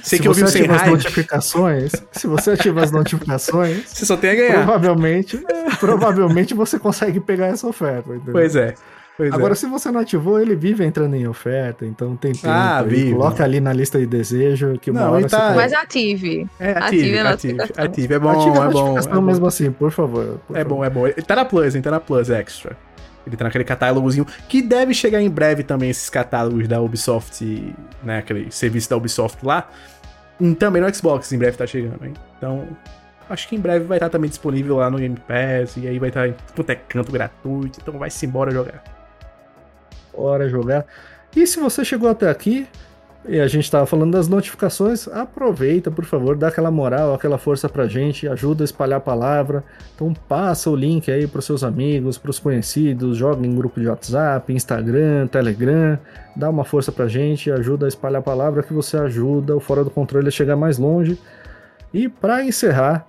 Você 0.03 0.17
se 0.17 0.19
que 0.23 0.29
ouviu 0.29 0.47
você 0.47 0.53
sem 0.53 0.63
ativa 0.63 0.77
as 0.77 0.91
notificações, 0.91 1.93
se 2.11 2.27
você 2.27 2.53
ativa 2.53 2.83
as 2.83 2.91
notificações, 2.91 3.85
você 3.93 4.07
só 4.07 4.17
tem 4.17 4.31
a 4.31 4.35
ganhar. 4.35 4.65
Provavelmente, 4.65 5.45
provavelmente 5.79 6.55
você 6.55 6.79
consegue 6.79 7.21
pegar 7.21 7.49
essa 7.49 7.67
oferta. 7.67 8.09
Entendeu? 8.09 8.33
Pois 8.33 8.57
é. 8.57 8.75
Pois 9.17 9.33
Agora, 9.33 9.53
é. 9.53 9.57
se 9.57 9.67
você 9.67 9.91
não 9.91 10.01
ativou, 10.01 10.39
ele 10.39 10.55
vive 10.55 10.85
entrando 10.85 11.15
em 11.17 11.27
oferta, 11.27 11.87
então 11.87 12.15
tem 12.17 12.33
tempo. 12.33 12.49
Ah, 12.49 12.83
vive. 12.83 13.13
Coloca 13.13 13.43
ali 13.43 13.61
na 13.61 13.73
lista 13.73 13.99
de 13.99 14.05
desejo 14.07 14.79
que 14.79 14.91
uma 14.91 15.01
Não, 15.01 15.13
hora 15.13 15.27
tá- 15.27 15.51
você 15.51 15.57
Mas 15.57 15.73
ative. 15.73 16.47
É, 16.61 16.73
Ative 16.73 17.19
ative, 17.19 17.61
ative, 17.61 17.73
ative. 17.79 18.15
É 18.15 18.19
bom, 18.19 18.29
Ativa 18.31 18.65
a 18.65 18.69
é 18.69 18.71
bom. 18.73 18.99
É 18.99 19.03
bom. 19.03 19.21
mesmo 19.23 19.47
assim, 19.47 19.71
por 19.73 19.91
favor. 19.91 20.39
por 20.47 20.55
É 20.55 20.63
favor. 20.63 20.77
bom, 20.77 20.85
é 20.85 20.91
bom. 20.91 21.07
Ele 21.07 21.23
tá 21.23 21.35
na 21.35 21.45
Plus, 21.47 21.75
hein? 21.75 21.81
Tá 21.81 21.91
na 21.91 21.99
Plus 22.01 22.29
Extra. 22.29 22.77
Ele 23.27 23.37
tá 23.37 23.45
naquele 23.45 23.65
catálogozinho 23.65 24.27
que 24.49 24.61
deve 24.61 24.93
chegar 24.93 25.21
em 25.23 25.31
breve 25.31 25.63
também, 25.63 25.89
esses 25.91 26.11
catálogos 26.11 26.69
da 26.69 26.81
Ubisoft, 26.81 27.75
né? 28.05 28.19
Aquele 28.19 28.51
serviço 28.53 28.91
da 28.91 28.97
Ubisoft 28.99 29.39
lá. 29.45 29.69
E 30.39 30.55
também 30.55 30.83
no 30.83 30.95
Xbox, 30.95 31.33
em 31.33 31.39
breve 31.39 31.57
tá 31.57 31.67
chegando, 31.67 32.05
hein? 32.05 32.13
Então, 32.37 32.69
acho 33.31 33.49
que 33.49 33.57
em 33.57 33.61
breve 33.61 33.87
vai 33.87 33.97
estar 33.97 34.11
também 34.11 34.29
disponível 34.29 34.77
lá 34.77 34.91
no 34.91 34.99
Game 34.99 35.17
Pass. 35.27 35.77
E 35.79 35.89
aí 35.89 35.99
vai 35.99 36.11
estar 36.11 36.29
em 36.29 36.35
tudo 36.55 36.71
é 36.71 36.75
canto 36.75 37.11
gratuito. 37.11 37.79
Então 37.83 37.99
vai-se 37.99 38.27
embora 38.27 38.51
jogar. 38.51 38.85
Hora 40.17 40.49
jogar. 40.49 40.87
E 41.35 41.47
se 41.47 41.61
você 41.61 41.85
chegou 41.85 42.09
até 42.09 42.31
aqui 42.31 42.67
e 43.29 43.41
a 43.41 43.47
gente 43.49 43.69
tava 43.69 43.85
falando 43.87 44.13
das 44.13 44.29
notificações, 44.29 45.09
aproveita, 45.09 45.91
por 45.91 46.05
favor, 46.05 46.37
dá 46.37 46.49
aquela 46.49 46.71
moral, 46.71 47.13
aquela 47.13 47.37
força 47.39 47.69
pra 47.69 47.87
gente, 47.87 48.29
ajuda 48.29 48.63
a 48.63 48.67
espalhar 48.67 48.99
a 48.99 49.01
palavra. 49.01 49.65
Então 49.95 50.15
passa 50.29 50.71
o 50.71 50.77
link 50.77 51.11
aí 51.11 51.27
pros 51.27 51.45
seus 51.45 51.65
amigos, 51.65 52.17
pros 52.17 52.39
conhecidos, 52.39 53.17
joga 53.17 53.45
em 53.45 53.55
grupo 53.55 53.81
de 53.81 53.89
WhatsApp, 53.89 54.53
Instagram, 54.53 55.27
Telegram, 55.27 55.99
dá 56.37 56.49
uma 56.49 56.65
força 56.65 56.93
pra 56.93 57.09
gente, 57.09 57.51
ajuda 57.51 57.87
a 57.87 57.89
espalhar 57.89 58.21
a 58.21 58.25
palavra 58.25 58.63
que 58.63 58.73
você 58.73 58.97
ajuda 58.97 59.57
o 59.57 59.61
Fora 59.61 59.83
do 59.83 59.91
Controle 59.91 60.29
a 60.29 60.31
chegar 60.31 60.55
mais 60.55 60.79
longe. 60.79 61.19
E 61.93 62.09
pra 62.09 62.45
encerrar, 62.45 63.07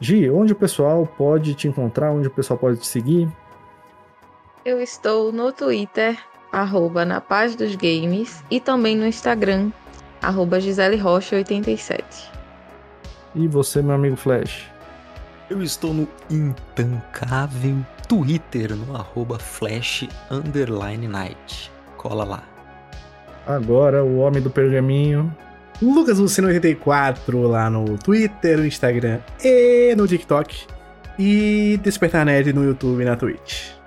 Gi, 0.00 0.30
onde 0.30 0.52
o 0.52 0.56
pessoal 0.56 1.06
pode 1.06 1.54
te 1.54 1.66
encontrar, 1.66 2.12
onde 2.12 2.28
o 2.28 2.30
pessoal 2.30 2.58
pode 2.58 2.78
te 2.78 2.86
seguir? 2.86 3.28
Eu 4.64 4.80
estou 4.80 5.32
no 5.32 5.52
Twitter, 5.52 6.16
arroba 6.52 7.04
na 7.04 7.20
paz 7.20 7.54
dos 7.54 7.74
games, 7.74 8.42
e 8.50 8.60
também 8.60 8.96
no 8.96 9.06
Instagram, 9.06 9.70
arroba 10.22 10.60
Gisele 10.60 10.96
Rocha 10.96 11.36
87. 11.36 12.30
E 13.34 13.46
você, 13.46 13.82
meu 13.82 13.94
amigo 13.94 14.16
Flash? 14.16 14.66
Eu 15.50 15.62
estou 15.62 15.94
no 15.94 16.08
intancável 16.30 17.76
Twitter, 18.08 18.74
no 18.74 18.96
arroba 18.96 19.38
flash 19.38 20.08
underline 20.30 21.06
night. 21.06 21.70
Cola 21.96 22.24
lá. 22.24 22.42
Agora, 23.46 24.04
o 24.04 24.18
homem 24.18 24.42
do 24.42 24.50
pergaminho. 24.50 25.34
Lucas 25.80 26.18
Lucino 26.18 26.48
84 26.48 27.42
lá 27.42 27.70
no 27.70 27.96
Twitter, 27.98 28.58
no 28.58 28.66
Instagram 28.66 29.20
e 29.42 29.94
no 29.96 30.06
TikTok. 30.06 30.66
E 31.18 31.78
Despertar 31.82 32.24
Nerd 32.26 32.52
no 32.52 32.64
YouTube 32.64 33.02
e 33.02 33.04
na 33.04 33.16
Twitch. 33.16 33.77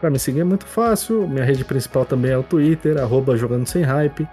Pra 0.00 0.08
me 0.08 0.18
seguir 0.18 0.40
é 0.40 0.44
muito 0.44 0.66
fácil. 0.66 1.28
Minha 1.28 1.44
rede 1.44 1.64
principal 1.64 2.04
também 2.04 2.30
é 2.30 2.38
o 2.38 2.42
Twitter, 2.42 2.98
arroba 2.98 3.36
jogando 3.36 3.66
sem 3.66 3.82
hype. 3.82 4.26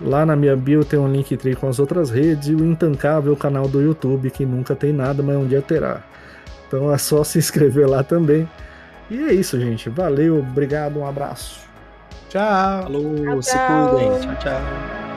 Lá 0.00 0.24
na 0.24 0.34
minha 0.34 0.56
bio 0.56 0.84
tem 0.84 0.98
um 0.98 1.10
link 1.10 1.36
com 1.54 1.68
as 1.68 1.78
outras 1.78 2.10
redes 2.10 2.48
e 2.48 2.54
o 2.54 2.64
intancável 2.64 3.36
canal 3.36 3.68
do 3.68 3.80
YouTube, 3.80 4.30
que 4.30 4.44
nunca 4.44 4.74
tem 4.74 4.92
nada, 4.92 5.22
mas 5.22 5.36
um 5.36 5.46
dia 5.46 5.62
terá. 5.62 6.02
Então 6.66 6.92
é 6.92 6.98
só 6.98 7.22
se 7.24 7.38
inscrever 7.38 7.88
lá 7.88 8.02
também. 8.02 8.48
E 9.10 9.22
é 9.24 9.32
isso, 9.32 9.60
gente. 9.60 9.90
Valeu, 9.90 10.38
obrigado, 10.38 10.98
um 10.98 11.06
abraço. 11.06 11.60
Tchau! 12.28 12.82
Falou, 12.84 13.14
Tchau, 13.16 13.42
se 13.42 13.52
tchau. 13.52 13.88
cuidem. 13.90 14.20
Tchau, 14.20 14.36
tchau. 14.36 15.11